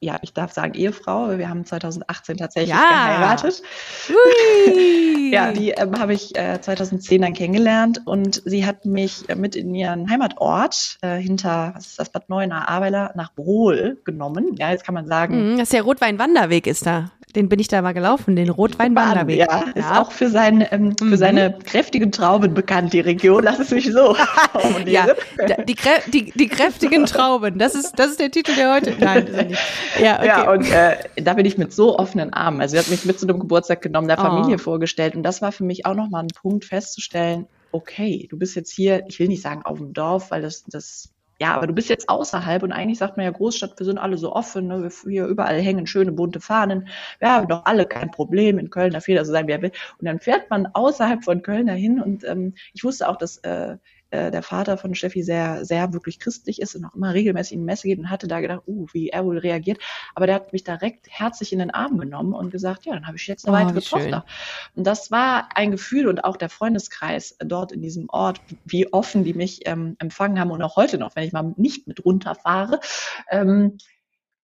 ja, 0.00 0.18
ich 0.22 0.32
darf 0.32 0.52
sagen 0.52 0.74
Ehefrau. 0.74 1.36
Wir 1.36 1.48
haben 1.48 1.64
2018 1.64 2.38
tatsächlich 2.38 2.70
ja. 2.70 2.88
geheiratet. 2.88 3.62
Ja, 5.30 5.52
die 5.52 5.70
ähm, 5.70 5.96
habe 5.96 6.12
ich 6.12 6.36
äh, 6.36 6.60
2010 6.60 7.22
dann 7.22 7.34
kennengelernt 7.34 8.02
und 8.04 8.42
sie 8.44 8.66
hat 8.66 8.84
mich 8.84 9.28
äh, 9.28 9.36
mit 9.36 9.54
in 9.54 9.72
ihren 9.76 10.10
Heimatort 10.10 10.98
äh, 11.02 11.18
hinter, 11.18 11.72
was 11.76 11.86
ist 11.86 12.00
das, 12.00 12.10
Bad 12.10 12.28
Neuenahr-Ahrweiler 12.28 13.12
nach 13.14 13.32
Brohl 13.34 14.00
genommen. 14.04 14.56
Ja, 14.58 14.72
jetzt 14.72 14.84
kann 14.84 14.96
man 14.96 15.06
sagen. 15.06 15.52
Mhm, 15.52 15.58
das 15.58 15.68
ist 15.68 15.72
der 15.72 15.82
Rotwein-Wanderweg 15.82 16.66
ist 16.66 16.84
da 16.84 17.12
den 17.36 17.48
bin 17.48 17.58
ich 17.58 17.68
da 17.68 17.82
mal 17.82 17.92
gelaufen, 17.92 18.36
den 18.36 18.50
Rotweinwanderweg. 18.50 19.38
Ja, 19.38 19.64
ja, 19.66 19.72
ist 19.74 19.90
auch 19.90 20.12
für, 20.12 20.28
sein, 20.28 20.66
ähm, 20.70 20.96
für 20.96 21.04
mhm. 21.04 21.16
seine 21.16 21.58
kräftigen 21.64 22.12
Trauben 22.12 22.54
bekannt, 22.54 22.92
die 22.92 23.00
Region. 23.00 23.44
Lass 23.44 23.58
es 23.58 23.70
mich 23.70 23.92
so 23.92 24.16
ja, 24.86 25.06
die, 25.66 25.76
die, 26.12 26.32
die, 26.32 26.48
kräftigen 26.48 27.06
Trauben, 27.06 27.58
das 27.58 27.74
ist, 27.74 27.98
das 27.98 28.10
ist 28.12 28.20
der 28.20 28.30
Titel 28.30 28.54
der 28.54 28.74
heute. 28.74 28.94
Nein, 29.00 29.24
nicht. 29.48 29.60
Ja, 30.00 30.16
okay. 30.18 30.26
ja 30.26 30.50
und 30.50 30.70
äh, 30.70 30.96
da 31.16 31.34
bin 31.34 31.46
ich 31.46 31.58
mit 31.58 31.72
so 31.72 31.98
offenen 31.98 32.32
Armen. 32.32 32.60
Also 32.60 32.72
sie 32.72 32.78
hat 32.78 32.88
mich 32.88 33.04
mit 33.04 33.18
zu 33.18 33.26
einem 33.26 33.40
Geburtstag 33.40 33.82
genommen, 33.82 34.08
der 34.08 34.18
Familie 34.18 34.56
oh. 34.56 34.58
vorgestellt. 34.58 35.14
Und 35.14 35.22
das 35.22 35.42
war 35.42 35.52
für 35.52 35.64
mich 35.64 35.86
auch 35.86 35.94
nochmal 35.94 36.24
ein 36.24 36.28
Punkt 36.28 36.64
festzustellen, 36.64 37.46
okay, 37.72 38.26
du 38.30 38.36
bist 38.36 38.56
jetzt 38.56 38.72
hier, 38.72 39.04
ich 39.08 39.18
will 39.18 39.28
nicht 39.28 39.42
sagen 39.42 39.62
auf 39.64 39.78
dem 39.78 39.92
Dorf, 39.92 40.30
weil 40.30 40.42
das, 40.42 40.64
das 40.64 41.10
ja, 41.40 41.54
aber 41.54 41.66
du 41.66 41.72
bist 41.72 41.88
jetzt 41.88 42.08
außerhalb 42.10 42.62
und 42.62 42.70
eigentlich 42.70 42.98
sagt 42.98 43.16
man 43.16 43.24
ja 43.24 43.32
Großstadt, 43.32 43.78
wir 43.78 43.86
sind 43.86 43.98
alle 43.98 44.18
so 44.18 44.32
offen, 44.34 44.66
ne? 44.66 44.82
wir, 44.82 45.10
hier 45.10 45.26
überall 45.26 45.58
hängen 45.58 45.86
schöne 45.86 46.12
bunte 46.12 46.38
Fahnen, 46.38 46.88
wir 47.18 47.32
haben 47.32 47.48
doch 47.48 47.64
alle 47.64 47.86
kein 47.86 48.10
Problem 48.10 48.58
in 48.58 48.68
Köln, 48.68 48.92
da 48.92 49.00
jeder 49.06 49.24
so 49.24 49.32
sein, 49.32 49.48
wie 49.48 49.52
er 49.52 49.62
will. 49.62 49.72
Und 49.98 50.06
dann 50.06 50.20
fährt 50.20 50.50
man 50.50 50.66
außerhalb 50.66 51.24
von 51.24 51.42
Köln 51.42 51.66
dahin 51.66 52.00
und 52.00 52.24
ähm, 52.24 52.54
ich 52.74 52.84
wusste 52.84 53.08
auch, 53.08 53.16
dass 53.16 53.38
äh, 53.38 53.78
äh, 54.10 54.30
der 54.30 54.42
Vater 54.42 54.76
von 54.76 54.94
Steffi 54.94 55.22
sehr, 55.22 55.64
sehr 55.64 55.92
wirklich 55.92 56.18
christlich 56.18 56.60
ist 56.60 56.74
und 56.74 56.84
auch 56.84 56.94
immer 56.94 57.14
regelmäßig 57.14 57.52
in 57.52 57.60
die 57.60 57.64
Messe 57.64 57.88
geht 57.88 57.98
und 57.98 58.10
hatte 58.10 58.28
da 58.28 58.40
gedacht, 58.40 58.62
uh, 58.66 58.86
wie 58.92 59.08
er 59.08 59.24
wohl 59.24 59.38
reagiert. 59.38 59.78
Aber 60.14 60.26
der 60.26 60.36
hat 60.36 60.52
mich 60.52 60.64
direkt 60.64 61.06
herzlich 61.08 61.52
in 61.52 61.58
den 61.58 61.70
Arm 61.70 61.98
genommen 61.98 62.34
und 62.34 62.50
gesagt, 62.50 62.86
ja, 62.86 62.94
dann 62.94 63.06
habe 63.06 63.16
ich 63.16 63.26
jetzt 63.26 63.46
eine 63.46 63.56
oh, 63.56 63.60
weitere 63.60 63.80
Tochter. 63.80 64.24
Und 64.74 64.86
das 64.86 65.10
war 65.10 65.48
ein 65.54 65.70
Gefühl 65.70 66.08
und 66.08 66.24
auch 66.24 66.36
der 66.36 66.48
Freundeskreis 66.48 67.36
dort 67.38 67.72
in 67.72 67.82
diesem 67.82 68.08
Ort, 68.08 68.40
wie 68.64 68.92
offen 68.92 69.24
die 69.24 69.34
mich 69.34 69.60
ähm, 69.66 69.96
empfangen 69.98 70.40
haben 70.40 70.50
und 70.50 70.62
auch 70.62 70.76
heute 70.76 70.98
noch, 70.98 71.16
wenn 71.16 71.24
ich 71.24 71.32
mal 71.32 71.54
nicht 71.56 71.86
mit 71.86 72.04
runterfahre. 72.04 72.80
Ähm, 73.30 73.78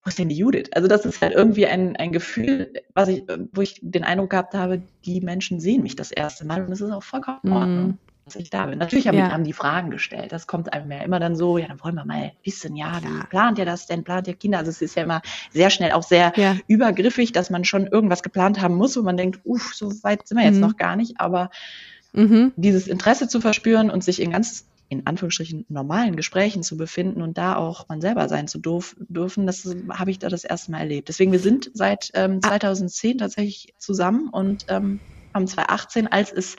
wo 0.07 0.09
ist 0.09 0.21
denn 0.21 0.29
die 0.29 0.37
Judith? 0.37 0.71
Also 0.73 0.87
das 0.87 1.05
ist 1.05 1.21
halt 1.21 1.35
irgendwie 1.35 1.67
ein, 1.67 1.97
ein 1.97 2.13
Gefühl, 2.13 2.73
was 2.95 3.09
ich, 3.09 3.25
wo 3.53 3.61
ich 3.61 3.81
den 3.83 4.05
Eindruck 4.05 4.31
gehabt 4.31 4.55
habe, 4.55 4.83
die 5.05 5.21
Menschen 5.21 5.59
sehen 5.59 5.83
mich 5.83 5.97
das 5.97 6.13
erste 6.13 6.47
Mal 6.47 6.63
und 6.63 6.71
das 6.71 6.81
ist 6.81 6.93
auch 6.93 7.03
vollkommen 7.03 7.41
in 7.43 7.53
Ordnung. 7.53 7.99
Dass 8.27 8.35
ich 8.35 8.51
da 8.51 8.67
bin. 8.67 8.81
Natürlich 8.81 9.07
haben, 9.07 9.17
ja. 9.17 9.31
haben 9.31 9.45
die 9.45 9.53
Fragen 9.53 9.91
gestellt. 9.91 10.33
Das 10.33 10.49
kommt 10.49 10.73
einem 10.73 10.91
ja 10.91 10.99
immer 10.99 11.21
dann 11.21 11.37
so, 11.37 11.59
ja, 11.59 11.69
dann 11.69 11.81
wollen 11.83 11.95
wir 11.95 12.05
mal 12.05 12.33
wissen, 12.43 12.75
ja, 12.75 13.01
wie 13.01 13.27
plant 13.29 13.57
ihr 13.59 13.65
das 13.65 13.87
denn? 13.87 14.03
Plant 14.03 14.27
ihr 14.27 14.35
Kinder? 14.35 14.59
Also 14.59 14.71
es 14.71 14.83
ist 14.83 14.97
ja 14.97 15.05
immer 15.05 15.23
sehr 15.53 15.71
schnell 15.71 15.93
auch 15.93 16.03
sehr 16.03 16.33
ja. 16.35 16.57
übergriffig, 16.67 17.31
dass 17.31 17.51
man 17.51 17.65
schon 17.65 17.87
irgendwas 17.87 18.25
geplant 18.25 18.61
haben 18.61 18.75
muss, 18.75 18.97
wo 18.97 19.03
man 19.03 19.17
denkt, 19.17 19.39
uff, 19.45 19.73
so 19.75 19.93
weit 20.03 20.27
sind 20.27 20.39
wir 20.39 20.45
jetzt 20.45 20.57
mhm. 20.57 20.63
noch 20.63 20.77
gar 20.77 20.97
nicht. 20.97 21.21
Aber 21.21 21.51
mhm. 22.15 22.53
dieses 22.57 22.89
Interesse 22.89 23.29
zu 23.29 23.41
verspüren 23.41 23.91
und 23.91 24.03
sich 24.03 24.21
in 24.21 24.33
ganz 24.33 24.67
in 24.89 25.07
Anführungsstrichen 25.07 25.65
normalen 25.69 26.17
Gesprächen 26.17 26.63
zu 26.63 26.77
befinden 26.77 27.23
und 27.23 27.39
da 27.39 27.57
auch 27.57 27.89
man 27.89 28.01
selber 28.01 28.29
sein 28.29 28.49
zu 28.49 28.59
dürfen, 28.59 29.47
das 29.47 29.69
habe 29.91 30.11
ich 30.11 30.19
da 30.19 30.29
das 30.29 30.45
erste 30.45 30.71
Mal 30.71 30.79
erlebt. 30.79 31.09
Deswegen, 31.09 31.33
wir 31.33 31.41
sind 31.41 31.71
seit 31.75 32.11
ähm, 32.15 32.43
2010 32.43 33.17
ah. 33.17 33.19
tatsächlich 33.25 33.75
zusammen 33.79 34.29
und 34.29 34.67
ähm, 34.69 35.01
haben 35.35 35.47
2018, 35.47 36.07
als 36.09 36.33
es 36.33 36.57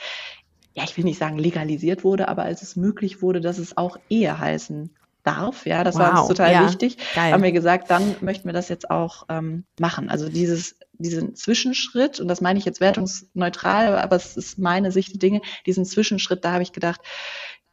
ja, 0.78 0.84
ich 0.84 0.96
will 0.96 1.06
nicht 1.06 1.18
sagen 1.18 1.40
legalisiert 1.40 2.04
wurde, 2.04 2.28
aber 2.28 2.44
als 2.44 2.62
es 2.62 2.76
möglich 2.76 3.24
wurde, 3.24 3.42
dass 3.42 3.58
es 3.58 3.78
auch 3.78 3.98
Ehe 4.10 4.40
heißen 4.40 4.92
darf, 5.24 5.66
ja, 5.66 5.84
das 5.84 5.96
wow. 5.96 6.02
war 6.02 6.20
uns 6.20 6.28
total 6.28 6.54
ja, 6.54 6.68
wichtig, 6.68 6.98
geil. 7.16 7.34
haben 7.34 7.42
wir 7.42 7.52
gesagt, 7.52 7.90
dann 7.90 8.16
möchten 8.22 8.48
wir 8.48 8.54
das 8.54 8.70
jetzt 8.70 8.92
auch 8.92 9.26
ähm, 9.28 9.66
machen. 9.80 10.08
Also 10.10 10.30
dieses, 10.30 10.78
diesen 10.94 11.36
Zwischenschritt, 11.36 12.20
und 12.20 12.28
das 12.28 12.42
meine 12.42 12.60
ich 12.60 12.66
jetzt 12.66 12.80
wertungsneutral, 12.80 13.98
aber 13.98 14.16
es 14.16 14.38
ist 14.38 14.60
meine 14.60 14.92
Sicht 14.92 15.14
der 15.14 15.20
Dinge, 15.20 15.42
diesen 15.66 15.84
Zwischenschritt, 15.84 16.46
da 16.46 16.54
habe 16.54 16.64
ich 16.64 16.74
gedacht, 16.74 17.02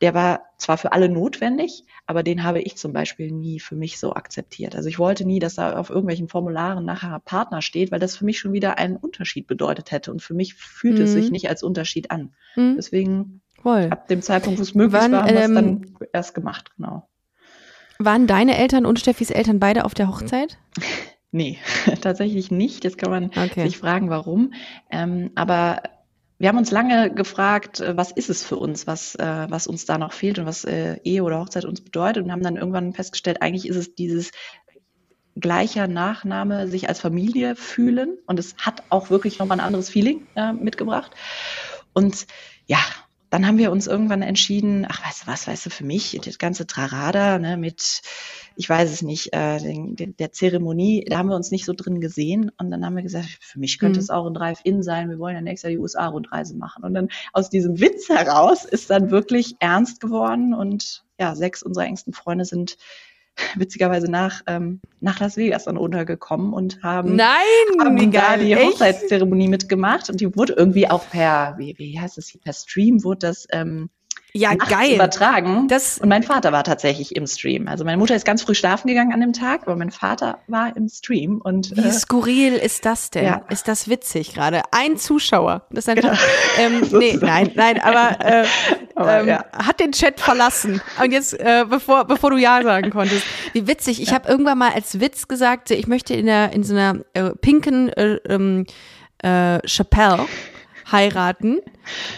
der 0.05 0.12
war 0.12 0.42
zwar 0.59 0.76
für 0.76 0.92
alle 0.92 1.09
notwendig, 1.09 1.84
aber 2.07 2.22
den 2.22 2.42
habe 2.42 2.61
ich 2.61 2.76
zum 2.76 2.92
Beispiel 2.92 3.32
nie 3.32 3.59
für 3.59 3.74
mich 3.74 3.98
so 3.98 4.12
akzeptiert. 4.12 4.76
Also 4.76 4.90
ich 4.90 4.98
wollte 4.98 5.24
nie, 5.24 5.38
dass 5.38 5.55
da 5.55 5.78
auf 5.78 5.88
irgendwelchen 5.88 6.28
Formularen 6.28 6.84
nachher 6.84 7.20
Partner 7.20 7.62
steht, 7.62 7.90
weil 7.90 8.00
das 8.00 8.14
für 8.14 8.26
mich 8.26 8.38
schon 8.38 8.52
wieder 8.52 8.76
einen 8.76 8.98
Unterschied 8.98 9.46
bedeutet 9.46 9.92
hätte. 9.92 10.12
Und 10.12 10.20
für 10.20 10.34
mich 10.34 10.57
fühlt 10.57 10.98
mhm. 10.98 11.05
es 11.05 11.12
sich 11.12 11.30
nicht 11.30 11.48
als 11.48 11.62
Unterschied 11.62 12.11
an. 12.11 12.34
Mhm. 12.55 12.74
Deswegen 12.76 13.40
Voll. 13.62 13.88
ab 13.90 14.07
dem 14.09 14.20
Zeitpunkt, 14.20 14.59
wo 14.59 14.62
es 14.62 14.74
möglich 14.74 15.00
Wann, 15.00 15.12
war, 15.12 15.22
haben 15.22 15.30
wir 15.30 15.40
es 15.40 15.48
ähm, 15.48 15.55
dann 15.55 15.94
erst 16.12 16.34
gemacht, 16.34 16.72
genau. 16.76 17.09
Waren 17.98 18.26
deine 18.26 18.59
Eltern 18.59 18.84
und 18.84 19.00
Steffis 19.00 19.30
Eltern 19.30 19.59
beide 19.59 19.86
auf 19.86 19.94
der 19.94 20.09
Hochzeit? 20.09 20.59
Nee, 21.36 21.59
tatsächlich 22.00 22.52
nicht. 22.52 22.84
Jetzt 22.84 22.96
kann 22.96 23.11
man 23.11 23.24
okay. 23.24 23.64
sich 23.64 23.76
fragen, 23.76 24.09
warum. 24.09 24.55
Ähm, 24.88 25.32
aber 25.34 25.82
wir 26.45 26.51
haben 26.51 26.59
uns 26.59 26.70
lange 26.70 27.11
gefragt, 27.11 27.80
äh, 27.80 27.97
was 27.97 28.12
ist 28.12 28.28
es 28.28 28.45
für 28.45 28.57
uns, 28.57 28.86
was, 28.86 29.14
äh, 29.14 29.47
was 29.49 29.66
uns 29.66 29.86
da 29.86 29.97
noch 29.97 30.12
fehlt 30.12 30.38
und 30.38 30.45
was 30.45 30.66
äh, 30.66 30.99
Ehe 31.03 31.22
oder 31.22 31.40
Hochzeit 31.40 31.64
uns 31.64 31.80
bedeutet 31.80 32.22
und 32.22 32.30
haben 32.30 32.42
dann 32.42 32.59
irgendwann 32.59 32.92
festgestellt, 32.92 33.40
eigentlich 33.40 33.66
ist 33.66 33.76
es 33.76 33.95
dieses 33.95 34.30
gleicher 35.36 35.88
Nachname 35.88 36.68
sich 36.68 36.86
als 36.86 37.01
Familie 37.01 37.57
fühlen 37.57 38.18
und 38.26 38.38
es 38.38 38.57
hat 38.59 38.82
auch 38.90 39.09
wirklich 39.09 39.38
nochmal 39.38 39.59
ein 39.59 39.64
anderes 39.64 39.88
Feeling 39.88 40.26
äh, 40.34 40.53
mitgebracht. 40.53 41.12
Und 41.95 42.26
ja, 42.66 42.80
dann 43.35 43.49
haben 43.49 43.59
wir 43.59 43.72
uns 43.72 43.89
irgendwann 43.89 44.22
entschieden, 44.22 44.87
ach, 44.89 45.05
weißt 45.05 45.24
du 45.24 45.26
was, 45.26 45.49
weißt 45.49 45.66
du, 45.66 45.70
für 45.70 45.85
mich, 45.85 46.20
das 46.24 46.39
ganze 46.39 46.68
Trarada, 46.68 47.41
ne, 47.41 47.57
mit, 47.57 48.03
ich 48.55 48.70
weiß 48.70 48.89
es 48.93 49.03
nicht, 49.03 49.35
äh, 49.35 49.59
den, 49.59 49.97
den, 49.97 50.16
der 50.16 50.30
Zeremonie, 50.30 51.05
da 51.05 51.18
haben 51.18 51.30
wir 51.30 51.35
uns 51.35 51.51
nicht 51.51 51.64
so 51.64 51.72
drin 51.72 52.01
gesehen. 52.01 52.53
Und 52.59 52.70
dann 52.70 52.87
haben 52.87 52.95
wir 52.95 53.03
gesagt, 53.03 53.26
für 53.41 53.59
mich 53.59 53.80
könnte 53.80 53.99
mhm. 53.99 54.05
es 54.05 54.11
auch 54.11 54.24
ein 54.28 54.35
Drive-In 54.35 54.85
sein, 54.85 55.11
wir 55.11 55.18
wollen 55.18 55.35
ja 55.35 55.41
nächstes 55.41 55.64
Jahr 55.68 55.76
die 55.76 55.82
USA-Rundreise 55.82 56.57
machen. 56.57 56.85
Und 56.85 56.95
dann 56.95 57.09
aus 57.32 57.51
diesem 57.51 57.80
Witz 57.80 58.09
heraus 58.09 58.64
ist 58.64 58.89
dann 58.91 59.11
wirklich 59.11 59.57
ernst 59.59 59.99
geworden 59.99 60.55
und 60.55 61.05
ja, 61.18 61.35
sechs 61.35 61.64
unserer 61.64 61.87
engsten 61.87 62.12
Freunde 62.12 62.45
sind 62.45 62.76
witzigerweise 63.57 64.11
nach, 64.11 64.43
ähm, 64.47 64.80
nach 65.01 65.20
Las 65.20 65.37
Vegas 65.37 65.64
dann 65.64 65.76
runtergekommen 65.76 66.53
und 66.53 66.82
haben, 66.82 67.16
Nein, 67.16 67.35
haben 67.80 68.12
da 68.12 68.37
die 68.37 68.53
echt? 68.53 68.64
Hochzeitszeremonie 68.64 69.49
mitgemacht 69.49 70.11
und 70.11 70.20
die 70.20 70.35
wurde 70.37 70.55
irgendwie 70.55 70.89
auch 70.89 71.09
per, 71.09 71.55
wie, 71.59 71.74
wie 71.78 71.99
heißt 71.99 72.16
das 72.16 72.28
hier, 72.28 72.41
per 72.41 72.53
Stream 72.53 73.03
wurde 73.05 73.26
das 73.26 73.47
ähm, 73.51 73.91
ja, 74.37 74.55
geil. 74.55 74.97
übertragen. 74.97 75.68
Das 75.68 75.99
und 75.99 76.09
mein 76.09 76.24
Vater 76.24 76.51
war 76.51 76.64
tatsächlich 76.64 77.14
im 77.14 77.26
Stream. 77.26 77.68
Also 77.68 77.85
meine 77.85 77.99
Mutter 77.99 78.16
ist 78.16 78.24
ganz 78.24 78.43
früh 78.43 78.55
schlafen 78.55 78.89
gegangen 78.89 79.12
an 79.12 79.20
dem 79.20 79.32
Tag, 79.32 79.62
aber 79.62 79.76
mein 79.76 79.93
Vater 79.93 80.39
war 80.49 80.76
im 80.76 80.89
Stream. 80.89 81.41
Und, 81.41 81.76
Wie 81.76 81.80
äh, 81.80 81.93
skurril 81.93 82.55
ist 82.55 82.85
das 82.85 83.11
denn? 83.11 83.26
Ja. 83.26 83.43
Ist 83.49 83.68
das 83.68 83.89
witzig 83.89 84.35
gerade? 84.35 84.62
Ein 84.72 84.97
Zuschauer. 84.97 85.62
Das 85.70 85.87
ist 85.87 85.89
einfach, 85.89 86.18
genau. 86.57 86.78
ähm, 86.78 86.89
nee, 86.99 87.16
nein, 87.20 87.53
nein, 87.55 87.80
aber, 87.80 88.24
äh, 88.24 88.45
aber 88.97 89.20
ähm, 89.20 89.28
ja. 89.28 89.45
hat 89.53 89.78
den 89.78 89.93
Chat 89.93 90.18
verlassen. 90.18 90.80
Und 91.01 91.12
jetzt, 91.12 91.39
äh, 91.39 91.64
bevor, 91.68 92.05
bevor 92.05 92.30
du 92.30 92.37
Ja 92.37 92.61
sagen 92.64 92.91
konntest. 92.91 93.24
Wie 93.53 93.68
witzig. 93.68 94.03
Ich 94.03 94.09
ja. 94.09 94.14
habe 94.14 94.28
irgendwann 94.28 94.59
mal 94.59 94.72
als 94.72 94.99
Witz 94.99 95.28
gesagt, 95.28 95.70
ich 95.70 95.87
möchte 95.87 96.14
in, 96.14 96.26
der, 96.26 96.53
in 96.53 96.64
so 96.64 96.74
einer 96.74 96.99
äh, 97.12 97.30
pinken 97.37 97.89
äh, 97.91 98.16
ähm, 98.28 98.66
äh, 99.18 99.61
Chapelle 99.64 100.26
heiraten, 100.91 101.61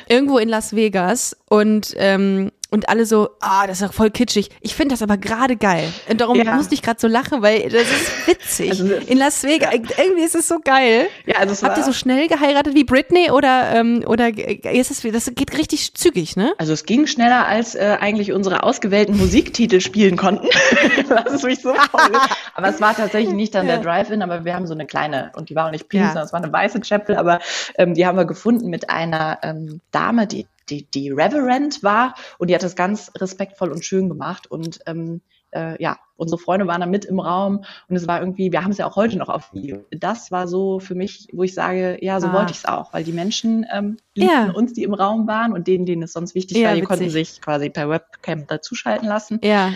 irgendwo 0.09 0.39
in 0.39 0.49
Las 0.49 0.75
Vegas 0.75 1.37
und 1.49 1.95
ähm, 1.97 2.51
und 2.77 2.91
alle 2.91 3.07
so, 3.07 3.31
ah, 3.41 3.66
das 3.66 3.81
ist 3.81 3.89
doch 3.89 3.95
voll 3.95 4.11
kitschig. 4.11 4.51
Ich 4.61 4.74
finde 4.74 4.93
das 4.93 5.01
aber 5.01 5.16
gerade 5.16 5.57
geil. 5.57 5.91
Und 6.11 6.20
darum 6.20 6.37
ja. 6.37 6.55
musste 6.55 6.74
ich 6.74 6.83
gerade 6.83 7.01
so 7.01 7.09
lachen, 7.09 7.41
weil 7.41 7.70
das 7.70 7.85
ist 7.85 8.27
witzig. 8.27 8.70
Also, 8.70 8.85
in 8.95 9.16
Las 9.16 9.43
Vegas, 9.45 9.70
ja. 9.72 10.05
irgendwie 10.05 10.24
ist 10.24 10.35
es 10.35 10.47
so 10.47 10.59
geil. 10.62 11.09
Ja, 11.24 11.37
also 11.37 11.66
Habt 11.66 11.79
ihr 11.79 11.85
so 11.85 11.95
schnell 11.95 12.29
geheiratet 12.29 12.74
wie 12.74 12.85
Britney 12.85 13.31
oder, 13.31 13.74
ähm, 13.74 14.05
oder 14.07 14.29
ist 14.29 14.91
es, 14.91 15.01
das 15.11 15.33
geht 15.35 15.57
richtig 15.57 15.95
zügig, 15.95 16.37
ne? 16.37 16.53
Also 16.59 16.74
es 16.74 16.85
ging 16.85 17.07
schneller, 17.07 17.47
als 17.47 17.74
äh, 17.74 17.97
eigentlich 17.99 18.33
unsere 18.33 18.62
ausgewählten 18.62 19.16
Musiktitel 19.16 19.81
spielen 19.81 20.18
konnten. 20.18 20.47
das 21.09 21.33
ist 21.33 21.45
mich 21.45 21.62
so 21.62 21.72
faul. 21.72 22.12
aber 22.55 22.68
es 22.68 22.79
war 22.83 22.95
tatsächlich 22.95 23.35
nicht 23.35 23.55
dann 23.55 23.66
der 23.66 23.79
Drive-In, 23.79 24.20
aber 24.20 24.45
wir 24.45 24.55
haben 24.55 24.66
so 24.66 24.74
eine 24.74 24.85
kleine, 24.85 25.33
und 25.35 25.49
die 25.49 25.57
war 25.57 25.68
auch 25.68 25.72
nicht 25.72 25.89
pink, 25.89 26.05
sondern 26.09 26.27
es 26.27 26.33
war 26.35 26.43
eine 26.43 26.53
weiße 26.53 26.81
Chapel, 26.81 27.16
aber 27.16 27.41
ähm, 27.79 27.95
die 27.95 28.07
haben 28.07 28.18
wir 28.18 28.27
gefunden 28.27 28.68
mit 28.68 28.91
einer 28.91 29.39
ähm, 29.43 29.81
Dame, 29.93 30.27
die 30.27 30.47
die, 30.69 30.91
die 30.91 31.11
Reverend 31.11 31.83
war 31.83 32.14
und 32.39 32.49
die 32.49 32.55
hat 32.55 32.62
das 32.62 32.77
ganz 32.77 33.11
respektvoll 33.17 33.71
und 33.71 33.85
schön 33.85 34.09
gemacht 34.09 34.51
und 34.51 34.81
ähm, 34.87 35.21
äh, 35.53 35.83
ja, 35.83 35.99
unsere 36.17 36.39
Freunde 36.39 36.67
waren 36.67 36.81
da 36.81 36.87
mit 36.87 37.05
im 37.05 37.21
Raum 37.21 37.64
und 37.89 37.97
es 37.97 38.07
war 38.07 38.21
irgendwie, 38.21 38.53
wir 38.53 38.62
haben 38.62 38.71
es 38.71 38.79
ja 38.79 38.87
auch 38.87 38.97
heute 38.97 39.17
noch 39.17 39.29
auf 39.29 39.53
Video. 39.53 39.85
Das 39.91 40.31
war 40.31 40.49
so 40.49 40.81
für 40.81 40.95
mich, 40.95 41.29
wo 41.33 41.43
ich 41.43 41.55
sage, 41.55 41.99
ja, 42.01 42.21
so 42.21 42.29
ah. 42.29 42.33
wollte 42.33 42.53
ich 42.53 42.59
es 42.59 42.64
auch, 42.64 42.93
weil 42.93 43.05
die 43.05 43.12
Menschen 43.12 43.67
ähm, 43.73 43.97
liebten 44.14 44.35
ja. 44.35 44.51
uns, 44.51 44.73
die 44.73 44.83
im 44.83 44.95
Raum 44.95 45.27
waren 45.27 45.53
und 45.53 45.67
denen, 45.67 45.87
denen 45.87 46.03
es 46.03 46.12
sonst 46.12 46.35
wichtig 46.35 46.59
ja, 46.59 46.69
war, 46.69 46.75
die 46.75 46.83
witzig. 46.83 46.89
konnten 46.89 47.11
sich 47.11 47.41
quasi 47.41 47.71
per 47.71 47.89
Webcam 47.89 48.47
dazuschalten 48.47 49.09
lassen. 49.09 49.41
Ja. 49.43 49.73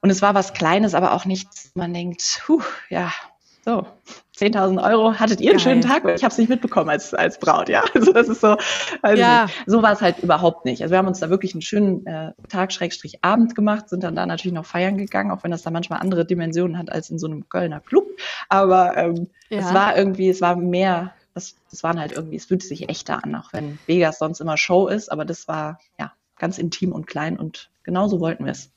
Und 0.00 0.10
es 0.10 0.20
war 0.20 0.34
was 0.34 0.52
Kleines, 0.52 0.94
aber 0.94 1.14
auch 1.14 1.24
nichts, 1.24 1.70
man 1.74 1.94
denkt, 1.94 2.42
puh, 2.44 2.60
ja, 2.90 3.10
so, 3.64 3.86
10.000 4.36 4.84
Euro, 4.84 5.14
hattet 5.14 5.40
ihr 5.40 5.50
einen 5.50 5.58
Geil. 5.58 5.64
schönen 5.64 5.80
Tag? 5.80 6.04
Ich 6.04 6.22
habe 6.22 6.32
es 6.32 6.38
nicht 6.38 6.50
mitbekommen 6.50 6.90
als, 6.90 7.14
als 7.14 7.38
Braut, 7.38 7.70
ja. 7.70 7.82
Also 7.94 8.12
das 8.12 8.28
ist 8.28 8.42
so, 8.42 8.56
also 9.00 9.22
ja. 9.22 9.46
so 9.66 9.82
war 9.82 9.92
es 9.92 10.02
halt 10.02 10.18
überhaupt 10.18 10.66
nicht. 10.66 10.82
Also 10.82 10.92
wir 10.92 10.98
haben 10.98 11.08
uns 11.08 11.20
da 11.20 11.30
wirklich 11.30 11.54
einen 11.54 11.62
schönen 11.62 12.06
äh, 12.06 12.32
Tag, 12.48 12.72
Schrägstrich 12.72 13.24
Abend 13.24 13.54
gemacht, 13.54 13.88
sind 13.88 14.04
dann 14.04 14.16
da 14.16 14.26
natürlich 14.26 14.52
noch 14.52 14.66
feiern 14.66 14.98
gegangen, 14.98 15.30
auch 15.30 15.44
wenn 15.44 15.50
das 15.50 15.62
da 15.62 15.70
manchmal 15.70 16.00
andere 16.00 16.26
Dimensionen 16.26 16.76
hat 16.76 16.92
als 16.92 17.08
in 17.08 17.18
so 17.18 17.26
einem 17.26 17.48
Kölner 17.48 17.80
Club. 17.80 18.06
Aber 18.50 18.96
ähm, 18.98 19.30
ja. 19.48 19.60
es 19.60 19.72
war 19.72 19.96
irgendwie, 19.96 20.28
es 20.28 20.42
war 20.42 20.56
mehr, 20.56 21.14
das, 21.32 21.56
das 21.70 21.82
waren 21.82 21.98
halt 21.98 22.12
irgendwie, 22.12 22.36
es 22.36 22.44
fühlte 22.44 22.66
sich 22.66 22.90
echter 22.90 23.24
an, 23.24 23.34
auch 23.34 23.54
wenn 23.54 23.78
Vegas 23.86 24.18
sonst 24.18 24.40
immer 24.40 24.58
Show 24.58 24.88
ist, 24.88 25.10
aber 25.10 25.24
das 25.24 25.48
war 25.48 25.78
ja 25.98 26.12
ganz 26.38 26.58
intim 26.58 26.92
und 26.92 27.06
klein 27.06 27.38
und 27.38 27.70
genauso 27.82 28.20
wollten 28.20 28.44
wir 28.44 28.52
es. 28.52 28.70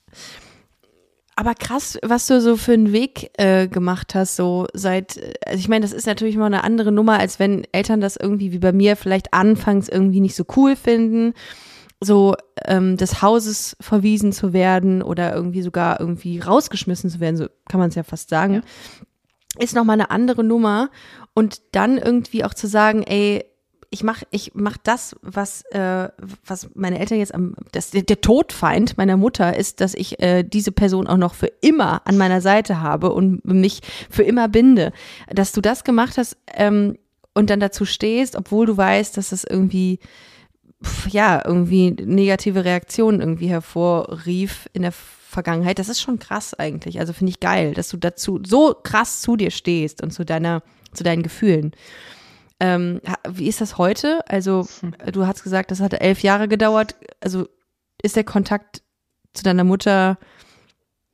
Aber 1.40 1.54
krass, 1.54 2.00
was 2.02 2.26
du 2.26 2.42
so 2.42 2.58
für 2.58 2.74
einen 2.74 2.92
Weg 2.92 3.30
äh, 3.38 3.68
gemacht 3.68 4.16
hast, 4.16 4.38
so 4.38 4.66
seit, 4.74 5.20
also 5.46 5.60
ich 5.60 5.70
meine, 5.70 5.84
das 5.86 5.94
ist 5.94 6.08
natürlich 6.08 6.36
mal 6.36 6.48
eine 6.48 6.64
andere 6.64 6.92
Nummer, 6.92 7.20
als 7.20 7.38
wenn 7.38 7.64
Eltern 7.72 8.02
das 8.02 8.16
irgendwie 8.18 8.52
wie 8.54 8.58
bei 8.58 8.72
mir 8.72 8.96
vielleicht 8.96 9.36
anfangs 9.36 9.88
irgendwie 9.88 10.20
nicht 10.20 10.36
so 10.36 10.46
cool 10.56 10.76
finden, 10.76 11.36
so 12.02 12.36
ähm, 12.66 12.98
des 12.98 13.22
Hauses 13.22 13.78
verwiesen 13.80 14.32
zu 14.32 14.52
werden 14.52 15.04
oder 15.04 15.32
irgendwie 15.32 15.62
sogar 15.62 16.00
irgendwie 16.00 16.40
rausgeschmissen 16.40 17.12
zu 17.12 17.20
werden, 17.20 17.38
so 17.38 17.46
kann 17.70 17.80
man 17.80 17.90
es 17.90 17.96
ja 17.96 18.02
fast 18.02 18.30
sagen, 18.30 18.56
ja. 18.56 18.62
ist 19.60 19.76
nochmal 19.76 19.94
eine 19.94 20.10
andere 20.10 20.44
Nummer. 20.44 20.90
Und 21.36 21.62
dann 21.74 22.00
irgendwie 22.00 22.46
auch 22.46 22.56
zu 22.56 22.66
sagen, 22.66 23.04
ey, 23.04 23.46
ich 23.90 24.04
mache 24.04 24.26
ich 24.32 24.52
mach 24.54 24.78
das, 24.78 25.16
was, 25.22 25.64
äh, 25.72 26.10
was 26.46 26.70
meine 26.76 27.00
Eltern 27.00 27.20
jetzt 27.20 27.34
am, 27.34 27.56
das, 27.72 27.92
der 27.92 28.22
Todfeind 28.22 28.98
meiner 28.98 29.18
Mutter 29.18 29.56
ist, 29.56 29.80
dass 29.82 29.94
ich 29.94 30.22
äh, 30.22 30.44
diese 30.44 30.72
Person 30.72 31.08
auch 31.08 31.18
noch 31.18 31.34
für 31.34 31.52
immer 31.62 32.02
an 32.06 32.18
meiner 32.18 32.42
Seite 32.42 32.82
habe 32.82 33.12
und 33.12 33.46
mich 33.46 33.82
für 34.10 34.24
immer 34.24 34.50
binde. 34.50 34.92
Dass 35.30 35.54
du 35.54 35.62
das 35.62 35.84
gemacht 35.84 36.18
hast 36.18 36.38
ähm, 36.54 36.98
und 37.34 37.50
dann 37.50 37.60
dazu 37.60 37.86
stehst, 37.86 38.36
obwohl 38.36 38.66
du 38.66 38.76
weißt, 38.76 39.16
dass 39.16 39.30
das 39.30 39.44
irgendwie, 39.46 40.00
ja, 41.10 41.42
irgendwie 41.46 41.92
negative 41.92 42.66
Reaktionen 42.66 43.22
irgendwie 43.22 43.48
hervorrief 43.48 44.70
in 44.74 44.82
der 44.82 44.92
Vergangenheit, 44.92 45.80
das 45.80 45.90
ist 45.90 46.02
schon 46.02 46.20
krass 46.20 46.54
eigentlich. 46.54 47.00
Also 47.00 47.14
finde 47.14 47.32
ich 47.32 47.40
geil, 47.40 47.74
dass 47.74 47.90
du 47.90 47.98
dazu 47.98 48.40
so 48.46 48.76
krass 48.82 49.22
zu 49.22 49.38
dir 49.38 49.52
stehst 49.52 50.02
und 50.04 50.12
zu 50.12 50.26
deiner, 50.26 50.62
zu 50.94 51.04
deinen 51.04 51.24
Gefühlen. 51.24 51.72
Ähm, 52.60 53.02
wie 53.28 53.48
ist 53.48 53.62
das 53.62 53.78
heute? 53.78 54.28
Also, 54.28 54.68
hm. 54.82 54.96
du 55.12 55.28
hast 55.28 55.44
gesagt, 55.44 55.72
das 55.72 55.80
hat 55.80 55.94
elf 55.94 56.24
Jahre 56.24 56.48
gedauert. 56.48 56.96
Also, 57.22 57.48
ist 58.02 58.16
der 58.16 58.24
Kontakt 58.24 58.82
zu 59.34 59.44
deiner 59.44 59.64
Mutter 59.64 60.18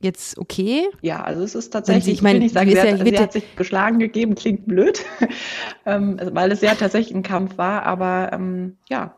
jetzt 0.00 0.38
okay? 0.38 0.86
Ja, 1.02 1.22
also 1.22 1.42
es 1.42 1.54
ist 1.54 1.70
tatsächlich, 1.70 2.04
sie, 2.04 2.12
ich 2.12 2.22
meine, 2.22 2.44
ich 2.44 2.52
sagen, 2.52 2.70
sie, 2.70 2.76
ja, 2.76 2.96
sie 2.96 3.18
hat 3.18 3.32
sich 3.32 3.56
geschlagen 3.56 3.98
gegeben, 3.98 4.34
klingt 4.34 4.66
blöd, 4.66 5.04
ähm, 5.86 6.20
weil 6.32 6.52
es 6.52 6.60
ja 6.60 6.74
tatsächlich 6.74 7.14
ein 7.14 7.22
Kampf 7.22 7.58
war, 7.58 7.84
aber 7.84 8.30
ähm, 8.32 8.76
ja, 8.88 9.16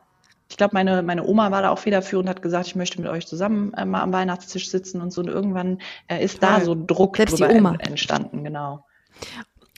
ich 0.48 0.56
glaube, 0.56 0.74
meine, 0.74 1.02
meine 1.02 1.26
Oma 1.26 1.50
war 1.50 1.62
da 1.62 1.70
auch 1.70 1.78
federführend, 1.78 2.28
hat 2.28 2.40
gesagt, 2.40 2.68
ich 2.68 2.76
möchte 2.76 3.00
mit 3.00 3.10
euch 3.10 3.26
zusammen 3.26 3.74
äh, 3.74 3.84
mal 3.84 4.02
am 4.02 4.12
Weihnachtstisch 4.12 4.70
sitzen 4.70 5.00
und 5.00 5.12
so. 5.12 5.20
Und 5.20 5.28
irgendwann 5.28 5.78
äh, 6.06 6.24
ist 6.24 6.40
Toll. 6.40 6.48
da 6.48 6.60
so 6.60 6.76
Druck 6.76 7.16
Selbst 7.16 7.40
drüber 7.40 7.48
die 7.48 7.58
Oma. 7.58 7.74
entstanden, 7.80 8.44
genau. 8.44 8.84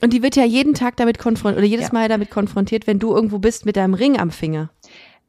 Und 0.01 0.13
die 0.13 0.23
wird 0.23 0.35
ja 0.35 0.45
jeden 0.45 0.73
Tag 0.73 0.97
damit 0.97 1.19
konfrontiert 1.19 1.57
oder 1.57 1.67
jedes 1.67 1.87
ja. 1.87 1.93
Mal 1.93 2.09
damit 2.09 2.29
konfrontiert, 2.29 2.87
wenn 2.87 2.99
du 2.99 3.13
irgendwo 3.13 3.39
bist 3.39 3.65
mit 3.65 3.75
deinem 3.75 3.93
Ring 3.93 4.19
am 4.19 4.31
Finger. 4.31 4.69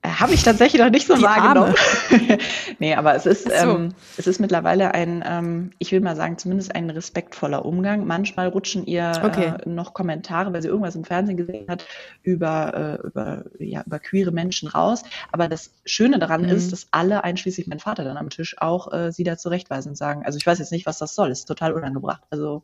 Äh, 0.03 0.09
Habe 0.09 0.33
ich 0.33 0.43
tatsächlich 0.43 0.81
noch 0.81 0.91
nicht 0.91 1.07
so 1.07 1.15
die 1.15 1.23
wahrgenommen. 1.23 1.75
nee, 2.79 2.95
aber 2.95 3.15
es 3.15 3.27
ist, 3.27 3.45
so. 3.45 3.53
ähm, 3.53 3.95
es 4.17 4.27
ist 4.27 4.41
mittlerweile 4.41 4.95
ein, 4.95 5.23
ähm, 5.27 5.73
ich 5.79 5.93
will 5.93 6.01
mal 6.01 6.17
sagen, 6.17 6.39
zumindest 6.39 6.75
ein 6.75 6.89
respektvoller 6.89 7.67
Umgang. 7.67 8.07
Manchmal 8.07 8.49
rutschen 8.49 8.87
ihr 8.87 9.13
okay. 9.23 9.53
äh, 9.63 9.69
noch 9.69 9.93
Kommentare, 9.93 10.53
weil 10.55 10.63
sie 10.63 10.69
irgendwas 10.69 10.97
im 10.97 11.05
Fernsehen 11.05 11.37
gesehen 11.37 11.67
hat, 11.69 11.85
über, 12.23 12.99
äh, 13.03 13.07
über, 13.07 13.45
ja, 13.59 13.83
über 13.85 13.99
queere 13.99 14.31
Menschen 14.31 14.69
raus. 14.69 15.03
Aber 15.33 15.49
das 15.49 15.71
Schöne 15.85 16.19
daran 16.19 16.43
mhm. 16.43 16.49
ist, 16.49 16.73
dass 16.73 16.89
alle, 16.93 17.23
einschließlich 17.25 17.67
mein 17.67 17.81
Vater 17.81 18.05
dann 18.05 18.17
am 18.17 18.31
Tisch, 18.31 18.57
auch 18.59 18.93
äh, 18.93 19.13
sie 19.13 19.25
da 19.25 19.37
zurechtweisen 19.37 19.91
und 19.91 19.97
sagen, 19.97 20.25
also 20.25 20.39
ich 20.39 20.47
weiß 20.47 20.61
jetzt 20.61 20.73
nicht, 20.73 20.87
was 20.87 20.99
das 20.99 21.15
soll, 21.15 21.31
ist 21.31 21.45
total 21.45 21.73
unangebracht. 21.73 22.23
Also 22.31 22.63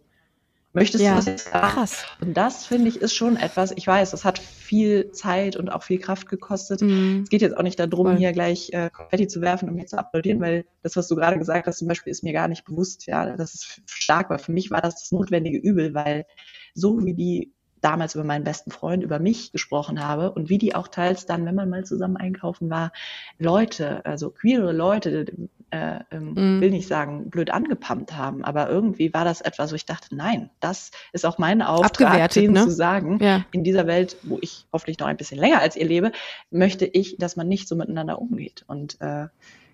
Möchtest 0.77 1.03
ja. 1.03 1.13
du 1.13 1.17
das 1.17 1.25
jetzt 1.27 1.45
sagen? 1.47 1.69
Krass. 1.69 2.05
Und 2.21 2.37
das 2.37 2.67
finde 2.67 2.89
ich 2.89 3.01
ist 3.01 3.15
schon 3.15 3.39
etwas, 3.39 3.73
ich 3.75 3.87
weiß, 3.87 4.11
das 4.11 4.27
hat 4.27 4.39
viel 4.39 5.11
Zeit 5.11 5.57
und 5.57 5.71
auch 5.71 5.83
viel 5.83 5.99
Kraft 5.99 6.29
gekostet. 6.29 6.83
Mhm. 6.83 7.23
Es 7.25 7.31
geht 7.31 7.41
jetzt 7.41 7.57
auch 7.57 7.63
nicht 7.63 7.79
darum, 7.79 8.09
Voll. 8.09 8.17
hier 8.19 8.33
gleich 8.33 8.69
äh, 8.75 8.91
Konfetti 8.91 9.27
zu 9.27 9.41
werfen 9.41 9.71
und 9.71 9.75
mir 9.75 9.87
zu 9.87 9.99
applaudieren, 9.99 10.39
weil 10.41 10.67
das, 10.83 10.95
was 10.95 11.09
du 11.09 11.17
gerade 11.17 11.39
gesagt 11.39 11.67
hast, 11.67 11.79
zum 11.79 11.89
Beispiel, 11.89 12.11
ist 12.11 12.23
mir 12.23 12.35
gar 12.35 12.47
nicht 12.47 12.67
bewusst, 12.67 13.07
ja, 13.07 13.37
dass 13.37 13.55
es 13.55 13.81
stark 13.87 14.29
war. 14.29 14.39
Für 14.39 14.53
mich 14.53 14.71
war 14.71 14.83
das 14.83 15.01
das 15.01 15.13
notwendige 15.13 15.57
Übel, 15.57 15.95
weil 15.95 16.27
so 16.75 17.03
wie 17.03 17.15
die 17.15 17.55
damals 17.87 18.17
über 18.17 18.25
meinen 18.25 18.43
besten 18.43 18.73
Freund, 18.73 19.05
über 19.05 19.21
mich 19.21 19.53
gesprochen 19.53 20.05
habe 20.05 20.33
und 20.33 20.49
wie 20.49 20.59
die 20.59 20.75
auch 20.75 20.89
teils 20.89 21.25
dann, 21.25 21.47
wenn 21.47 21.55
man 21.55 21.71
mal 21.71 21.85
zusammen 21.85 22.17
einkaufen 22.17 22.69
war, 22.69 22.91
Leute, 23.39 24.05
also 24.05 24.31
queere 24.31 24.73
Leute, 24.73 25.27
äh, 25.71 26.01
ähm, 26.11 26.33
mm. 26.35 26.61
will 26.61 26.71
nicht 26.71 26.89
sagen, 26.89 27.31
blöd 27.31 27.51
angepumpt 27.51 28.17
haben, 28.17 28.45
aber 28.45 28.69
irgendwie 28.69 29.15
war 29.15 29.25
das 29.25 29.41
etwas, 29.41 29.71
wo 29.71 29.77
ich 29.77 29.87
dachte, 29.87 30.17
nein, 30.17 30.51
das 30.59 30.91
ist 31.13 31.25
auch 31.25 31.39
mein 31.39 31.63
Auftrag, 31.63 32.33
denen 32.33 32.55
ne? 32.55 32.65
zu 32.65 32.73
sagen, 32.73 33.21
ja. 33.23 33.45
in 33.53 33.63
dieser 33.63 33.87
Welt, 33.87 34.17
wo 34.25 34.39
ich 34.41 34.67
hoffentlich 34.73 34.99
noch 34.99 35.07
ein 35.07 35.17
bisschen 35.17 35.39
länger 35.39 35.61
als 35.61 35.77
ihr 35.77 35.87
lebe, 35.87 36.11
möchte 36.51 36.87
ich, 36.87 37.19
dass 37.19 37.37
man 37.37 37.47
nicht 37.47 37.69
so 37.69 37.77
miteinander 37.77 38.21
umgeht. 38.21 38.65
Und 38.67 39.01
äh, 39.01 39.29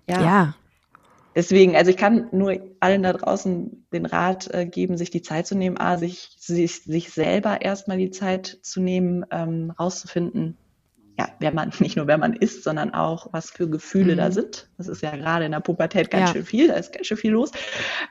ja. 0.06 0.20
ja. 0.20 0.54
Deswegen, 1.34 1.76
also 1.76 1.90
ich 1.90 1.96
kann 1.96 2.28
nur 2.32 2.58
allen 2.80 3.02
da 3.02 3.12
draußen 3.12 3.86
den 3.92 4.06
Rat 4.06 4.52
äh, 4.52 4.66
geben, 4.66 4.96
sich 4.96 5.10
die 5.10 5.22
Zeit 5.22 5.46
zu 5.46 5.54
nehmen, 5.54 5.78
a, 5.78 5.96
sich, 5.96 6.36
sich, 6.38 6.82
sich 6.82 7.10
selber 7.10 7.62
erstmal 7.62 7.98
die 7.98 8.10
Zeit 8.10 8.58
zu 8.62 8.80
nehmen, 8.80 9.24
ähm, 9.30 9.72
rauszufinden, 9.78 10.58
ja, 11.18 11.28
wer 11.38 11.52
man, 11.52 11.72
nicht 11.78 11.96
nur 11.96 12.06
wer 12.06 12.18
man 12.18 12.34
ist, 12.34 12.64
sondern 12.64 12.92
auch, 12.94 13.32
was 13.32 13.50
für 13.50 13.68
Gefühle 13.68 14.14
mhm. 14.14 14.18
da 14.18 14.30
sind. 14.30 14.68
Das 14.76 14.88
ist 14.88 15.02
ja 15.02 15.16
gerade 15.16 15.44
in 15.46 15.52
der 15.52 15.60
Pubertät 15.60 16.10
ganz 16.10 16.30
ja. 16.30 16.34
schön 16.34 16.44
viel, 16.44 16.68
da 16.68 16.74
ist 16.74 16.92
ganz 16.92 17.06
schön 17.06 17.16
viel 17.16 17.32
los. 17.32 17.50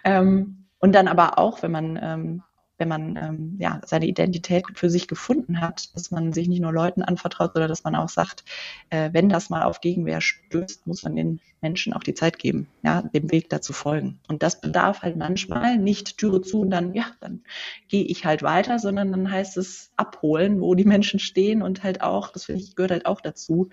Ähm, 0.03 0.67
und 0.79 0.93
dann 0.95 1.07
aber 1.07 1.37
auch, 1.37 1.61
wenn 1.61 1.71
man 1.71 1.99
ähm, 2.01 2.43
wenn 2.81 2.87
man 2.87 3.15
ähm, 3.15 3.55
ja, 3.59 3.79
seine 3.85 4.07
Identität 4.07 4.65
für 4.73 4.89
sich 4.89 5.07
gefunden 5.07 5.61
hat, 5.61 5.95
dass 5.95 6.09
man 6.09 6.33
sich 6.33 6.47
nicht 6.47 6.61
nur 6.61 6.73
Leuten 6.73 7.03
anvertraut, 7.03 7.53
sondern 7.53 7.69
dass 7.69 7.83
man 7.83 7.95
auch 7.95 8.09
sagt, 8.09 8.43
äh, 8.89 9.11
wenn 9.13 9.29
das 9.29 9.51
mal 9.51 9.61
auf 9.61 9.81
Gegenwehr 9.81 10.19
stößt, 10.19 10.87
muss 10.87 11.03
man 11.03 11.15
den 11.15 11.39
Menschen 11.61 11.93
auch 11.93 12.01
die 12.01 12.15
Zeit 12.15 12.39
geben, 12.39 12.67
ja, 12.81 13.03
dem 13.03 13.29
Weg 13.31 13.49
dazu 13.49 13.71
folgen. 13.71 14.19
Und 14.27 14.41
das 14.41 14.61
bedarf 14.61 15.03
halt 15.03 15.15
manchmal 15.15 15.77
nicht 15.77 16.17
Türe 16.17 16.41
zu 16.41 16.61
und 16.61 16.71
dann, 16.71 16.95
ja, 16.95 17.05
dann 17.19 17.43
gehe 17.87 18.03
ich 18.03 18.25
halt 18.25 18.41
weiter, 18.41 18.79
sondern 18.79 19.11
dann 19.11 19.31
heißt 19.31 19.57
es 19.57 19.91
abholen, 19.95 20.59
wo 20.59 20.73
die 20.73 20.85
Menschen 20.85 21.19
stehen 21.19 21.61
und 21.61 21.83
halt 21.83 22.01
auch, 22.01 22.31
das 22.31 22.45
finde 22.45 22.61
ich, 22.63 22.75
gehört 22.75 22.91
halt 22.91 23.05
auch 23.05 23.21
dazu, 23.21 23.69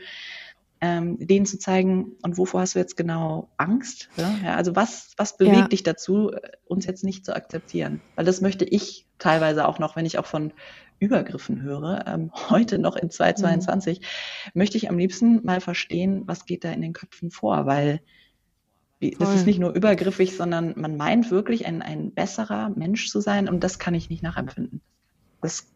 ähm, 0.80 1.18
denen 1.18 1.46
zu 1.46 1.58
zeigen, 1.58 2.16
und 2.22 2.38
wovor 2.38 2.60
hast 2.60 2.74
du 2.74 2.78
jetzt 2.78 2.96
genau 2.96 3.50
Angst? 3.56 4.08
Ja? 4.16 4.54
also 4.54 4.76
was, 4.76 5.12
was 5.16 5.36
bewegt 5.36 5.56
ja. 5.56 5.68
dich 5.68 5.82
dazu, 5.82 6.32
uns 6.66 6.86
jetzt 6.86 7.04
nicht 7.04 7.24
zu 7.24 7.34
akzeptieren? 7.34 8.00
Weil 8.16 8.24
das 8.24 8.40
möchte 8.40 8.64
ich 8.64 9.06
teilweise 9.18 9.66
auch 9.66 9.78
noch, 9.78 9.96
wenn 9.96 10.06
ich 10.06 10.18
auch 10.18 10.26
von 10.26 10.52
Übergriffen 11.00 11.62
höre, 11.62 12.04
ähm, 12.06 12.30
heute 12.50 12.78
noch 12.78 12.96
in 12.96 13.10
2022, 13.10 14.00
mhm. 14.00 14.04
möchte 14.54 14.76
ich 14.76 14.88
am 14.88 14.98
liebsten 14.98 15.44
mal 15.44 15.60
verstehen, 15.60 16.22
was 16.26 16.46
geht 16.46 16.64
da 16.64 16.70
in 16.70 16.82
den 16.82 16.92
Köpfen 16.92 17.30
vor, 17.30 17.66
weil 17.66 18.00
Voll. 19.00 19.12
das 19.18 19.34
ist 19.34 19.46
nicht 19.46 19.60
nur 19.60 19.74
übergriffig, 19.74 20.36
sondern 20.36 20.74
man 20.76 20.96
meint 20.96 21.30
wirklich 21.30 21.66
ein, 21.66 21.82
ein 21.82 22.12
besserer 22.12 22.70
Mensch 22.70 23.08
zu 23.10 23.20
sein 23.20 23.48
und 23.48 23.62
das 23.62 23.78
kann 23.78 23.94
ich 23.94 24.10
nicht 24.10 24.24
nachempfinden. 24.24 24.80
Das 25.40 25.68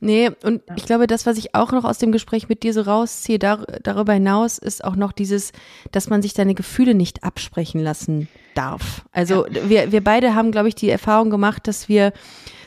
Nee, 0.00 0.30
und 0.42 0.62
ich 0.76 0.84
glaube, 0.84 1.06
das, 1.06 1.26
was 1.26 1.38
ich 1.38 1.54
auch 1.54 1.72
noch 1.72 1.84
aus 1.84 1.98
dem 1.98 2.12
Gespräch 2.12 2.48
mit 2.48 2.62
dir 2.62 2.72
so 2.72 2.82
rausziehe, 2.82 3.38
dar 3.38 3.66
darüber 3.82 4.12
hinaus 4.12 4.58
ist 4.58 4.84
auch 4.84 4.96
noch 4.96 5.12
dieses, 5.12 5.52
dass 5.92 6.08
man 6.08 6.22
sich 6.22 6.32
seine 6.32 6.54
Gefühle 6.54 6.94
nicht 6.94 7.24
absprechen 7.24 7.80
lassen 7.80 8.28
darf. 8.54 9.04
Also 9.12 9.46
ja. 9.46 9.68
wir, 9.68 9.92
wir 9.92 10.04
beide 10.04 10.34
haben, 10.34 10.52
glaube 10.52 10.68
ich, 10.68 10.74
die 10.74 10.90
Erfahrung 10.90 11.30
gemacht, 11.30 11.66
dass 11.68 11.88
wir 11.88 12.12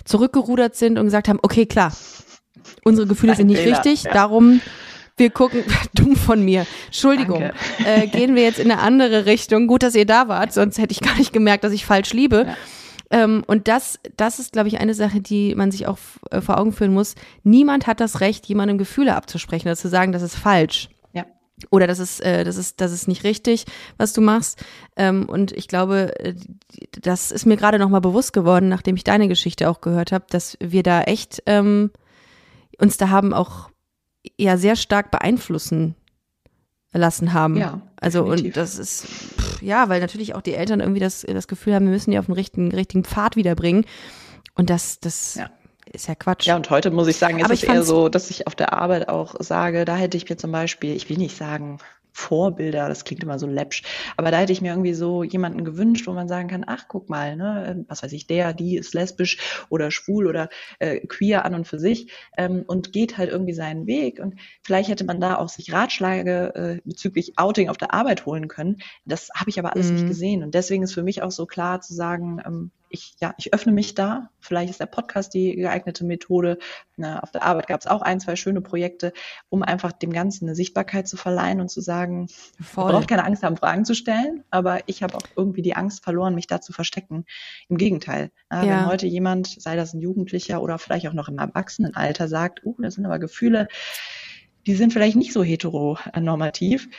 zurückgerudert 0.05 0.75
sind 0.75 0.97
und 0.97 1.05
gesagt 1.05 1.27
haben, 1.27 1.39
okay, 1.41 1.65
klar, 1.65 1.93
unsere 2.83 3.07
Gefühle 3.07 3.33
Ein 3.33 3.37
sind 3.37 3.47
nicht 3.47 3.61
Fehler. 3.61 3.77
richtig, 3.77 4.03
ja. 4.03 4.13
darum 4.13 4.61
wir 5.17 5.29
gucken, 5.29 5.63
dumm 5.93 6.15
von 6.15 6.43
mir. 6.43 6.65
Entschuldigung. 6.87 7.51
Äh, 7.85 8.07
gehen 8.07 8.35
wir 8.35 8.43
jetzt 8.43 8.59
in 8.59 8.71
eine 8.71 8.81
andere 8.81 9.25
Richtung. 9.25 9.67
Gut, 9.67 9.83
dass 9.83 9.93
ihr 9.93 10.05
da 10.05 10.27
wart, 10.27 10.53
sonst 10.53 10.77
hätte 10.77 10.93
ich 10.93 11.01
gar 11.01 11.15
nicht 11.17 11.33
gemerkt, 11.33 11.63
dass 11.63 11.73
ich 11.73 11.85
falsch 11.85 12.13
liebe. 12.13 12.45
Ja. 12.47 12.55
Ähm, 13.11 13.43
und 13.47 13.67
das, 13.67 13.99
das 14.17 14.39
ist, 14.39 14.51
glaube 14.53 14.67
ich, 14.67 14.79
eine 14.79 14.93
Sache, 14.93 15.19
die 15.19 15.55
man 15.55 15.71
sich 15.71 15.87
auch 15.87 15.97
äh, 16.31 16.41
vor 16.41 16.59
Augen 16.59 16.71
führen 16.71 16.93
muss. 16.93 17.15
Niemand 17.43 17.87
hat 17.87 17.99
das 17.99 18.21
Recht, 18.21 18.45
jemandem 18.45 18.77
Gefühle 18.77 19.15
abzusprechen 19.15 19.67
oder 19.67 19.75
zu 19.75 19.89
sagen, 19.89 20.11
das 20.11 20.21
ist 20.21 20.35
falsch. 20.35 20.89
Ja. 21.13 21.25
Oder 21.71 21.87
das 21.87 21.99
ist, 21.99 22.21
äh, 22.21 22.43
das 22.43 22.55
ist, 22.55 22.81
das 22.81 22.91
ist 22.91 23.07
nicht 23.07 23.23
richtig, 23.23 23.65
was 23.97 24.13
du 24.13 24.21
machst. 24.21 24.63
Ähm, 24.95 25.27
und 25.27 25.51
ich 25.53 25.67
glaube, 25.67 26.13
äh, 26.19 26.35
das 27.01 27.31
ist 27.31 27.45
mir 27.45 27.57
gerade 27.57 27.79
nochmal 27.79 28.01
bewusst 28.01 28.33
geworden, 28.33 28.69
nachdem 28.69 28.95
ich 28.95 29.03
deine 29.03 29.27
Geschichte 29.27 29.69
auch 29.69 29.81
gehört 29.81 30.11
habe, 30.11 30.25
dass 30.29 30.57
wir 30.59 30.83
da 30.83 31.01
echt 31.01 31.41
ähm, 31.47 31.91
uns 32.79 32.97
da 32.97 33.09
haben 33.09 33.33
auch 33.33 33.69
ja 34.37 34.57
sehr 34.57 34.75
stark 34.75 35.11
beeinflussen 35.11 35.95
lassen 36.91 37.33
haben. 37.33 37.57
Ja, 37.57 37.81
also 37.99 38.23
und 38.23 38.55
das 38.55 38.77
ist 38.77 39.07
ja, 39.61 39.89
weil 39.89 40.01
natürlich 40.01 40.35
auch 40.35 40.41
die 40.41 40.53
Eltern 40.53 40.79
irgendwie 40.79 40.99
das, 40.99 41.21
das 41.21 41.47
Gefühl 41.47 41.73
haben, 41.73 41.85
wir 41.85 41.91
müssen 41.91 42.11
die 42.11 42.19
auf 42.19 42.25
den 42.25 42.35
richtigen, 42.35 42.71
richtigen 42.71 43.03
Pfad 43.03 43.35
wiederbringen. 43.35 43.85
Und 44.55 44.69
das, 44.69 44.99
das 44.99 45.35
ja. 45.35 45.49
ist 45.91 46.07
ja 46.07 46.15
Quatsch. 46.15 46.45
Ja, 46.45 46.55
und 46.55 46.69
heute 46.69 46.91
muss 46.91 47.07
ich 47.07 47.17
sagen, 47.17 47.39
ist 47.39 47.51
es 47.51 47.63
eher 47.63 47.83
so, 47.83 48.09
dass 48.09 48.29
ich 48.29 48.47
auf 48.47 48.55
der 48.55 48.73
Arbeit 48.73 49.09
auch 49.09 49.35
sage, 49.39 49.85
da 49.85 49.95
hätte 49.95 50.17
ich 50.17 50.29
mir 50.29 50.37
zum 50.37 50.51
Beispiel, 50.51 50.95
ich 50.95 51.09
will 51.09 51.17
nicht 51.17 51.37
sagen, 51.37 51.79
Vorbilder, 52.11 52.89
das 52.89 53.03
klingt 53.05 53.23
immer 53.23 53.39
so 53.39 53.47
läppsch, 53.47 53.83
aber 54.17 54.31
da 54.31 54.37
hätte 54.37 54.51
ich 54.51 54.61
mir 54.61 54.71
irgendwie 54.71 54.93
so 54.93 55.23
jemanden 55.23 55.63
gewünscht, 55.63 56.07
wo 56.07 56.13
man 56.13 56.27
sagen 56.27 56.47
kann, 56.47 56.63
ach, 56.67 56.85
guck 56.87 57.09
mal, 57.09 57.35
ne, 57.35 57.85
was 57.87 58.03
weiß 58.03 58.11
ich, 58.13 58.27
der, 58.27 58.53
die 58.53 58.77
ist 58.77 58.93
lesbisch 58.93 59.65
oder 59.69 59.91
schwul 59.91 60.27
oder 60.27 60.49
äh, 60.79 60.99
queer 61.07 61.45
an 61.45 61.55
und 61.55 61.67
für 61.67 61.79
sich 61.79 62.11
ähm, 62.37 62.63
und 62.67 62.93
geht 62.93 63.17
halt 63.17 63.29
irgendwie 63.29 63.53
seinen 63.53 63.87
Weg 63.87 64.19
und 64.19 64.35
vielleicht 64.63 64.89
hätte 64.89 65.05
man 65.05 65.21
da 65.21 65.37
auch 65.37 65.49
sich 65.49 65.71
Ratschläge 65.71 66.55
äh, 66.55 66.81
bezüglich 66.83 67.37
Outing 67.37 67.69
auf 67.69 67.77
der 67.77 67.93
Arbeit 67.93 68.25
holen 68.25 68.47
können. 68.47 68.77
Das 69.05 69.29
habe 69.35 69.49
ich 69.49 69.59
aber 69.59 69.73
alles 69.73 69.87
mhm. 69.87 69.95
nicht 69.95 70.07
gesehen 70.07 70.43
und 70.43 70.55
deswegen 70.55 70.83
ist 70.83 70.93
für 70.93 71.03
mich 71.03 71.21
auch 71.21 71.31
so 71.31 71.45
klar 71.45 71.81
zu 71.81 71.93
sagen, 71.93 72.41
ähm, 72.45 72.71
ich, 72.89 73.15
ja, 73.21 73.33
ich 73.37 73.53
öffne 73.53 73.71
mich 73.71 73.93
da. 73.95 74.29
Vielleicht 74.39 74.69
ist 74.69 74.79
der 74.79 74.87
Podcast 74.87 75.33
die 75.33 75.55
geeignete 75.55 76.03
Methode. 76.05 76.57
Na, 76.97 77.19
auf 77.19 77.31
der 77.31 77.43
Arbeit 77.43 77.67
gab 77.67 77.79
es 77.79 77.87
auch 77.87 78.01
ein, 78.01 78.19
zwei 78.19 78.35
schöne 78.35 78.61
Projekte, 78.61 79.13
um 79.49 79.63
einfach 79.63 79.91
dem 79.91 80.11
Ganzen 80.11 80.45
eine 80.45 80.55
Sichtbarkeit 80.55 81.07
zu 81.07 81.15
verleihen 81.15 81.61
und 81.61 81.69
zu 81.69 81.81
sagen, 81.81 82.27
Voll. 82.59 82.91
braucht 82.91 83.07
keine 83.07 83.25
Angst 83.25 83.43
haben, 83.43 83.57
Fragen 83.57 83.85
zu 83.85 83.93
stellen, 83.93 84.43
aber 84.49 84.79
ich 84.87 85.03
habe 85.03 85.15
auch 85.15 85.23
irgendwie 85.35 85.61
die 85.61 85.75
Angst 85.75 86.03
verloren, 86.03 86.35
mich 86.35 86.47
da 86.47 86.61
zu 86.61 86.73
verstecken. 86.73 87.25
Im 87.69 87.77
Gegenteil. 87.77 88.31
Ja. 88.51 88.61
Wenn 88.63 88.85
heute 88.87 89.07
jemand, 89.07 89.47
sei 89.47 89.75
das 89.75 89.93
ein 89.93 90.01
Jugendlicher 90.01 90.61
oder 90.61 90.79
vielleicht 90.79 91.07
auch 91.07 91.13
noch 91.13 91.29
im 91.29 91.37
Erwachsenenalter, 91.37 92.27
sagt, 92.27 92.61
oh, 92.65 92.75
das 92.79 92.95
sind 92.95 93.05
aber 93.05 93.19
Gefühle, 93.19 93.67
die 94.65 94.75
sind 94.75 94.93
vielleicht 94.93 95.15
nicht 95.15 95.33
so 95.33 95.43
heteronormativ, 95.43 96.89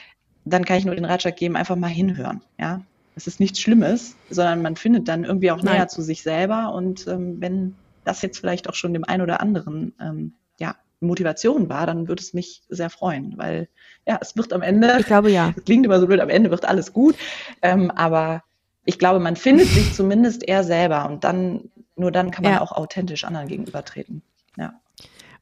dann 0.45 0.65
kann 0.65 0.79
ich 0.79 0.85
nur 0.85 0.95
den 0.95 1.05
Ratschlag 1.05 1.37
geben, 1.37 1.57
einfach 1.57 1.77
mal 1.77 1.89
hinhören. 1.89 2.43
Ja, 2.59 2.83
es 3.17 3.27
ist 3.27 3.41
nichts 3.41 3.61
Schlimmes, 3.61 4.17
sondern 4.31 4.63
man 4.63 4.77
findet 4.77 5.09
dann 5.09 5.25
irgendwie 5.25 5.51
auch 5.51 5.63
Nein. 5.63 5.77
näher 5.77 5.89
zu 5.89 6.03
sich 6.03 6.23
selber. 6.23 6.73
Und 6.75 7.07
ähm, 7.07 7.41
wenn 7.41 7.75
das 8.05 8.23
jetzt 8.23 8.39
vielleicht 8.39 8.69
auch 8.69 8.75
schon 8.75 8.93
dem 8.93 9.05
einen 9.05 9.23
oder 9.23 9.41
anderen 9.41 9.95
ähm, 10.01 10.35
ja, 10.59 10.77
Motivation 11.01 11.69
war, 11.69 11.87
dann 11.87 12.09
würde 12.09 12.23
es 12.23 12.35
mich 12.35 12.63
sehr 12.69 12.91
freuen, 12.91 13.35
weil 13.37 13.69
ja, 14.07 14.19
es 14.21 14.37
wird 14.37 14.53
am 14.53 14.63
Ende, 14.63 14.97
ich 14.99 15.07
glaube 15.07 15.31
ja, 15.31 15.53
es 15.57 15.65
klingt 15.65 15.85
immer 15.85 16.01
so 16.01 16.07
blöd, 16.07 16.21
am 16.21 16.29
Ende 16.29 16.51
wird 16.51 16.65
alles 16.65 16.93
gut, 16.93 17.17
ähm, 17.63 17.91
aber 17.91 18.43
ich 18.85 18.99
glaube, 18.99 19.21
man 19.21 19.37
findet 19.37 19.69
sich 19.69 19.95
zumindest 19.95 20.47
eher 20.47 20.65
selber 20.65 21.09
und 21.09 21.25
dann, 21.25 21.71
nur 21.97 22.11
dann 22.11 22.31
kann 22.31 22.45
man 22.45 22.55
ja. 22.55 22.61
auch 22.61 22.73
authentisch 22.73 23.25
anderen 23.25 23.49
gegenübertreten. 23.49 24.23
Ja. 24.57 24.75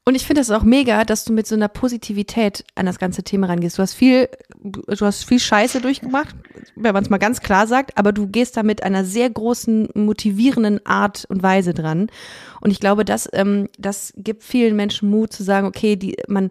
Und 0.09 0.15
ich 0.15 0.25
finde 0.25 0.41
es 0.41 0.49
auch 0.49 0.63
mega, 0.63 1.05
dass 1.05 1.23
du 1.23 1.31
mit 1.33 1.45
so 1.45 1.53
einer 1.53 1.67
Positivität 1.67 2.65
an 2.73 2.87
das 2.87 2.97
ganze 2.97 3.21
Thema 3.21 3.45
rangehst. 3.45 3.77
Du 3.77 3.83
hast 3.83 3.93
viel, 3.93 4.27
du 4.59 5.05
hast 5.05 5.23
viel 5.23 5.37
Scheiße 5.37 5.81
durchgemacht, 5.81 6.35
wenn 6.75 6.95
man 6.95 7.03
es 7.03 7.11
mal 7.11 7.19
ganz 7.19 7.41
klar 7.41 7.67
sagt, 7.67 7.95
aber 7.95 8.11
du 8.11 8.25
gehst 8.25 8.57
da 8.57 8.63
mit 8.63 8.81
einer 8.81 9.05
sehr 9.05 9.29
großen, 9.29 9.89
motivierenden 9.93 10.83
Art 10.83 11.25
und 11.29 11.43
Weise 11.43 11.75
dran. 11.75 12.07
Und 12.59 12.71
ich 12.71 12.79
glaube, 12.79 13.05
das, 13.05 13.29
ähm, 13.33 13.69
das 13.77 14.11
gibt 14.17 14.41
vielen 14.41 14.75
Menschen 14.75 15.11
Mut 15.11 15.31
zu 15.31 15.43
sagen, 15.43 15.67
okay, 15.67 15.95
die, 15.95 16.17
man, 16.27 16.49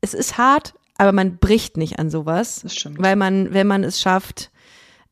es 0.00 0.12
ist 0.12 0.36
hart, 0.36 0.74
aber 0.98 1.12
man 1.12 1.36
bricht 1.36 1.76
nicht 1.76 2.00
an 2.00 2.10
sowas. 2.10 2.62
Das 2.64 2.74
stimmt. 2.74 3.00
Weil 3.00 3.14
man, 3.14 3.54
wenn 3.54 3.68
man 3.68 3.84
es 3.84 4.00
schafft, 4.00 4.50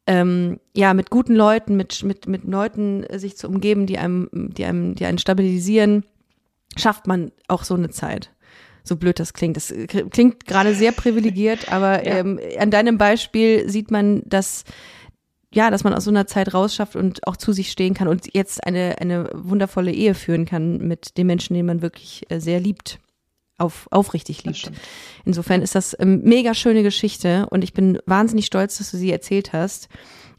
ähm, 0.08 0.58
ja, 0.74 0.92
mit 0.92 1.10
guten 1.10 1.36
Leuten, 1.36 1.76
mit, 1.76 2.02
mit, 2.02 2.26
mit 2.26 2.42
Leuten 2.42 3.06
sich 3.16 3.36
zu 3.36 3.46
umgeben, 3.46 3.86
die 3.86 3.98
einem, 3.98 4.28
die 4.32 4.64
einem, 4.64 4.96
die 4.96 5.06
einen 5.06 5.18
stabilisieren, 5.18 6.04
schafft 6.76 7.06
man 7.06 7.32
auch 7.48 7.64
so 7.64 7.74
eine 7.74 7.90
Zeit. 7.90 8.30
So 8.82 8.96
blöd 8.96 9.18
das 9.20 9.34
klingt. 9.34 9.56
Das 9.56 9.74
klingt 10.10 10.46
gerade 10.46 10.74
sehr 10.74 10.92
privilegiert, 10.92 11.70
aber 11.70 12.06
ja. 12.06 12.18
ähm, 12.18 12.40
an 12.58 12.70
deinem 12.70 12.98
Beispiel 12.98 13.68
sieht 13.68 13.90
man, 13.90 14.22
dass 14.24 14.64
ja, 15.52 15.70
dass 15.70 15.82
man 15.82 15.94
aus 15.94 16.04
so 16.04 16.10
einer 16.10 16.26
Zeit 16.26 16.54
rausschafft 16.54 16.94
und 16.94 17.26
auch 17.26 17.36
zu 17.36 17.52
sich 17.52 17.72
stehen 17.72 17.94
kann 17.94 18.06
und 18.06 18.34
jetzt 18.34 18.64
eine, 18.64 18.98
eine 19.00 19.28
wundervolle 19.34 19.92
Ehe 19.92 20.14
führen 20.14 20.46
kann 20.46 20.78
mit 20.78 21.18
dem 21.18 21.26
Menschen, 21.26 21.54
den 21.54 21.66
man 21.66 21.82
wirklich 21.82 22.24
äh, 22.28 22.38
sehr 22.38 22.60
liebt, 22.60 23.00
auf, 23.58 23.88
aufrichtig 23.90 24.44
liebt. 24.44 24.70
Insofern 25.24 25.62
ist 25.62 25.74
das 25.74 25.96
ähm, 25.98 26.22
mega 26.22 26.54
schöne 26.54 26.82
Geschichte 26.82 27.46
und 27.50 27.64
ich 27.64 27.72
bin 27.72 27.98
wahnsinnig 28.06 28.46
stolz, 28.46 28.78
dass 28.78 28.92
du 28.92 28.96
sie 28.96 29.10
erzählt 29.10 29.52
hast. 29.52 29.88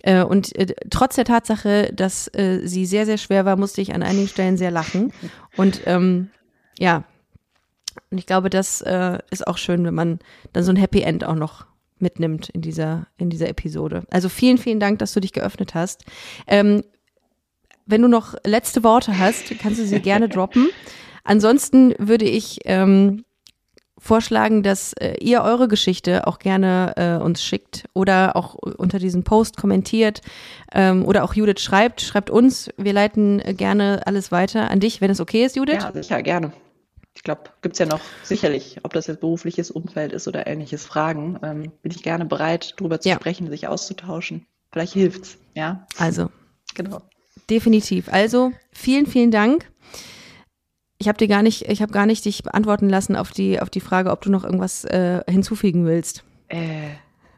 Äh, 0.03 0.23
und 0.23 0.55
äh, 0.55 0.73
trotz 0.89 1.15
der 1.15 1.25
Tatsache, 1.25 1.91
dass 1.93 2.27
äh, 2.33 2.61
sie 2.63 2.85
sehr, 2.85 3.05
sehr 3.05 3.17
schwer 3.17 3.45
war, 3.45 3.55
musste 3.55 3.81
ich 3.81 3.93
an 3.93 4.03
einigen 4.03 4.27
Stellen 4.27 4.57
sehr 4.57 4.71
lachen. 4.71 5.13
Und 5.57 5.81
ähm, 5.85 6.29
ja, 6.79 7.03
und 8.09 8.17
ich 8.17 8.25
glaube, 8.25 8.49
das 8.49 8.81
äh, 8.81 9.19
ist 9.29 9.47
auch 9.47 9.57
schön, 9.57 9.85
wenn 9.85 9.93
man 9.93 10.19
dann 10.53 10.63
so 10.63 10.71
ein 10.71 10.77
Happy 10.77 11.01
End 11.01 11.23
auch 11.23 11.35
noch 11.35 11.65
mitnimmt 11.99 12.49
in 12.49 12.61
dieser, 12.61 13.07
in 13.17 13.29
dieser 13.29 13.49
Episode. 13.49 14.03
Also 14.09 14.29
vielen, 14.29 14.57
vielen 14.57 14.79
Dank, 14.79 14.99
dass 14.99 15.13
du 15.13 15.19
dich 15.19 15.33
geöffnet 15.33 15.75
hast. 15.75 16.03
Ähm, 16.47 16.83
wenn 17.85 18.01
du 18.01 18.07
noch 18.07 18.35
letzte 18.45 18.83
Worte 18.83 19.17
hast, 19.17 19.57
kannst 19.59 19.79
du 19.79 19.85
sie 19.85 19.99
gerne 19.99 20.29
droppen. 20.29 20.69
ansonsten 21.23 21.93
würde 21.99 22.25
ich 22.25 22.59
ähm, 22.65 23.23
vorschlagen, 24.01 24.63
dass 24.63 24.93
äh, 24.93 25.13
ihr 25.21 25.43
eure 25.43 25.67
Geschichte 25.67 26.27
auch 26.27 26.39
gerne 26.39 26.93
äh, 26.97 27.23
uns 27.23 27.43
schickt 27.43 27.85
oder 27.93 28.35
auch 28.35 28.55
unter 28.55 28.97
diesen 28.97 29.23
Post 29.23 29.57
kommentiert 29.57 30.21
ähm, 30.73 31.05
oder 31.05 31.23
auch 31.23 31.35
Judith 31.35 31.61
schreibt. 31.61 32.01
Schreibt 32.01 32.31
uns. 32.31 32.69
Wir 32.77 32.93
leiten 32.93 33.39
äh, 33.39 33.53
gerne 33.53 34.01
alles 34.05 34.31
weiter 34.31 34.71
an 34.71 34.79
dich, 34.79 35.01
wenn 35.01 35.11
es 35.11 35.19
okay 35.19 35.45
ist, 35.45 35.55
Judith. 35.55 35.83
Ja, 35.83 35.91
sicher, 35.93 36.21
gerne. 36.23 36.51
Ich 37.13 37.23
glaube, 37.23 37.41
gibt 37.61 37.73
es 37.73 37.79
ja 37.79 37.85
noch 37.85 37.99
sicherlich, 38.23 38.79
ob 38.83 38.93
das 38.93 39.05
jetzt 39.05 39.19
berufliches 39.19 39.69
Umfeld 39.69 40.13
ist 40.13 40.27
oder 40.27 40.47
ähnliches 40.47 40.83
Fragen, 40.83 41.37
ähm, 41.43 41.71
bin 41.83 41.91
ich 41.91 42.01
gerne 42.01 42.25
bereit, 42.25 42.73
darüber 42.77 42.99
zu 42.99 43.09
ja. 43.09 43.15
sprechen, 43.15 43.49
sich 43.49 43.67
auszutauschen. 43.67 44.47
Vielleicht 44.71 44.93
hilft's, 44.93 45.37
ja. 45.53 45.85
Also, 45.97 46.31
genau. 46.73 47.01
Definitiv. 47.49 48.11
Also, 48.11 48.53
vielen, 48.71 49.05
vielen 49.05 49.29
Dank. 49.29 49.67
Ich 51.01 51.07
habe 51.07 51.17
dir 51.17 51.27
gar 51.27 51.41
nicht, 51.41 51.67
ich 51.67 51.81
habe 51.81 51.91
gar 51.91 52.05
nicht 52.05 52.23
dich 52.25 52.43
beantworten 52.43 52.87
lassen 52.87 53.15
auf 53.15 53.31
die, 53.31 53.59
auf 53.59 53.71
die 53.71 53.79
Frage, 53.79 54.11
ob 54.11 54.21
du 54.21 54.29
noch 54.29 54.43
irgendwas 54.43 54.85
äh, 54.85 55.23
hinzufügen 55.27 55.87
willst. 55.87 56.23
Äh, 56.47 56.91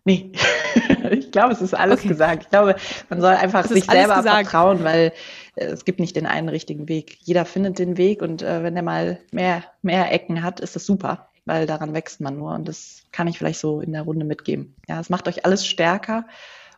nee. 0.03 0.34
ich 1.11 1.31
glaube, 1.31 1.53
es 1.53 1.61
ist 1.61 1.73
alles 1.73 1.99
okay. 1.99 2.10
gesagt. 2.10 2.44
Ich 2.44 2.49
glaube, 2.49 2.76
man 3.07 3.22
soll 3.22 3.34
einfach 3.35 3.65
sich 3.65 3.85
selber 3.85 4.18
gesagt. 4.18 4.49
vertrauen, 4.49 4.84
weil 4.84 5.14
äh, 5.56 5.64
es 5.64 5.85
gibt 5.85 6.02
nicht 6.02 6.18
den 6.18 6.26
einen 6.26 6.49
richtigen 6.49 6.90
Weg. 6.90 7.19
Jeder 7.22 7.45
findet 7.45 7.80
den 7.80 7.95
Weg 7.95 8.22
und 8.22 8.41
äh, 8.41 8.64
wenn 8.64 8.76
er 8.76 8.84
mal 8.84 9.18
mehr, 9.31 9.64
mehr 9.81 10.11
Ecken 10.11 10.44
hat, 10.44 10.60
ist 10.60 10.76
das 10.76 10.85
super, 10.85 11.30
weil 11.45 11.65
daran 11.65 11.94
wächst 11.94 12.19
man 12.19 12.38
nur 12.38 12.53
und 12.56 12.68
das 12.68 13.03
kann 13.14 13.30
ich 13.30 13.38
vielleicht 13.38 13.61
so 13.61 13.80
in 13.80 13.94
der 13.94 14.02
Runde 14.02 14.26
mitgeben. 14.26 14.76
Ja, 14.90 14.99
es 14.99 15.10
macht 15.10 15.26
euch 15.30 15.45
alles 15.45 15.65
stärker 15.65 16.27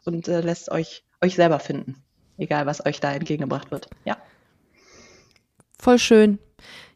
und 0.03 0.28
äh, 0.28 0.41
lässt 0.41 0.70
euch 0.70 1.03
euch 1.24 1.34
selber 1.34 1.57
finden, 1.57 2.03
egal 2.38 2.68
was 2.68 2.86
euch 2.86 2.99
da 2.99 3.12
entgegengebracht 3.12 3.72
wird. 3.72 3.90
Ja. 4.03 4.18
Voll 5.80 5.98
schön. 5.98 6.38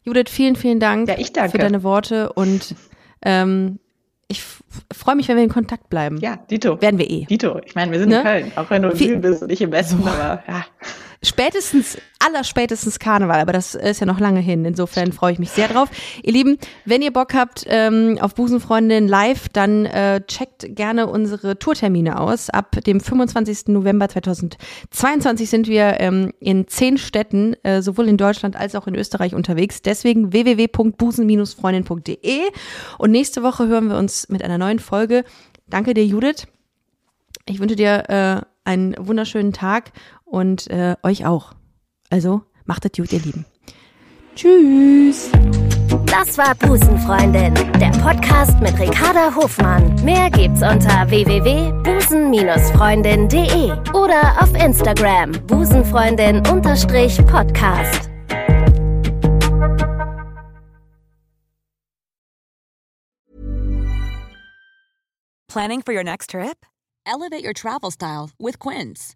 Judith, 0.09 0.29
vielen, 0.29 0.55
vielen 0.55 0.79
Dank 0.79 1.07
ja, 1.07 1.47
für 1.47 1.57
deine 1.59 1.83
Worte 1.83 2.33
und 2.33 2.75
ähm, 3.23 3.79
ich 4.27 4.43
freue 4.91 5.15
mich, 5.15 5.27
wenn 5.27 5.37
wir 5.37 5.43
in 5.43 5.49
Kontakt 5.49 5.89
bleiben. 5.89 6.17
Ja, 6.17 6.37
Dito. 6.49 6.81
Werden 6.81 6.97
wir 6.97 7.09
eh. 7.09 7.25
Dito. 7.25 7.59
Ich 7.65 7.75
meine, 7.75 7.91
wir 7.91 7.99
sind 7.99 8.09
ne? 8.09 8.17
in 8.17 8.23
Köln, 8.23 8.51
auch 8.55 8.69
wenn 8.69 8.81
du 8.81 8.89
in 8.89 8.95
Süden 8.95 9.21
bist 9.21 9.43
und 9.43 9.51
ich 9.51 9.61
im 9.61 9.71
Westen, 9.71 10.01
so. 10.03 10.09
aber 10.09 10.43
ja 10.47 10.65
spätestens, 11.23 11.97
allerspätestens 12.19 12.99
Karneval, 12.99 13.39
aber 13.39 13.53
das 13.53 13.73
ist 13.75 13.99
ja 13.99 14.05
noch 14.05 14.19
lange 14.19 14.39
hin. 14.39 14.65
Insofern 14.65 15.11
freue 15.11 15.33
ich 15.33 15.39
mich 15.39 15.49
sehr 15.51 15.67
drauf. 15.67 15.89
Ihr 16.23 16.33
Lieben, 16.33 16.57
wenn 16.85 17.01
ihr 17.01 17.11
Bock 17.11 17.33
habt 17.33 17.65
ähm, 17.67 18.17
auf 18.21 18.35
Busenfreundin 18.35 19.07
live, 19.07 19.49
dann 19.49 19.85
äh, 19.85 20.21
checkt 20.25 20.75
gerne 20.75 21.07
unsere 21.07 21.57
Tourtermine 21.59 22.19
aus. 22.19 22.49
Ab 22.49 22.77
dem 22.85 23.01
25. 23.01 23.67
November 23.67 24.09
2022 24.09 25.49
sind 25.49 25.67
wir 25.67 25.99
ähm, 25.99 26.31
in 26.39 26.67
zehn 26.67 26.97
Städten, 26.97 27.55
äh, 27.63 27.81
sowohl 27.81 28.07
in 28.07 28.17
Deutschland 28.17 28.55
als 28.55 28.75
auch 28.75 28.85
in 28.87 28.95
Österreich 28.95 29.35
unterwegs. 29.35 29.81
Deswegen 29.81 30.31
www.busen-freundin.de. 30.33 32.39
Und 32.97 33.11
nächste 33.11 33.43
Woche 33.43 33.67
hören 33.67 33.89
wir 33.89 33.97
uns 33.97 34.29
mit 34.29 34.41
einer 34.43 34.57
neuen 34.57 34.79
Folge. 34.79 35.25
Danke 35.67 35.93
dir, 35.93 36.05
Judith. 36.05 36.47
Ich 37.45 37.59
wünsche 37.59 37.75
dir 37.75 38.09
äh, 38.09 38.41
einen 38.69 38.95
wunderschönen 38.99 39.53
Tag 39.53 39.91
und 40.29 40.69
äh, 40.69 40.95
euch 41.03 41.25
auch. 41.25 41.53
Also 42.09 42.41
macht 42.65 42.83
es 42.85 42.91
gut, 42.91 43.13
ihr 43.13 43.19
Lieben. 43.19 43.45
Tschüss. 44.35 45.31
Das 46.05 46.37
war 46.37 46.53
Busenfreundin, 46.55 47.53
der 47.79 47.89
Podcast 48.01 48.59
mit 48.61 48.77
Ricarda 48.79 49.33
Hofmann. 49.35 49.95
Mehr 50.03 50.29
gibt's 50.29 50.61
unter 50.61 51.09
www.busen-freundin.de 51.09 53.71
oder 53.93 54.41
auf 54.41 54.53
Instagram 54.55 55.31
busenfreundin-podcast. 55.47 58.09
Planning 65.47 65.81
for 65.81 65.93
your 65.93 66.03
next 66.03 66.29
trip? 66.29 66.63
Elevate 67.07 67.43
your 67.43 67.53
travel 67.53 67.89
style 67.89 68.29
with 68.39 68.59
Quince. 68.59 69.15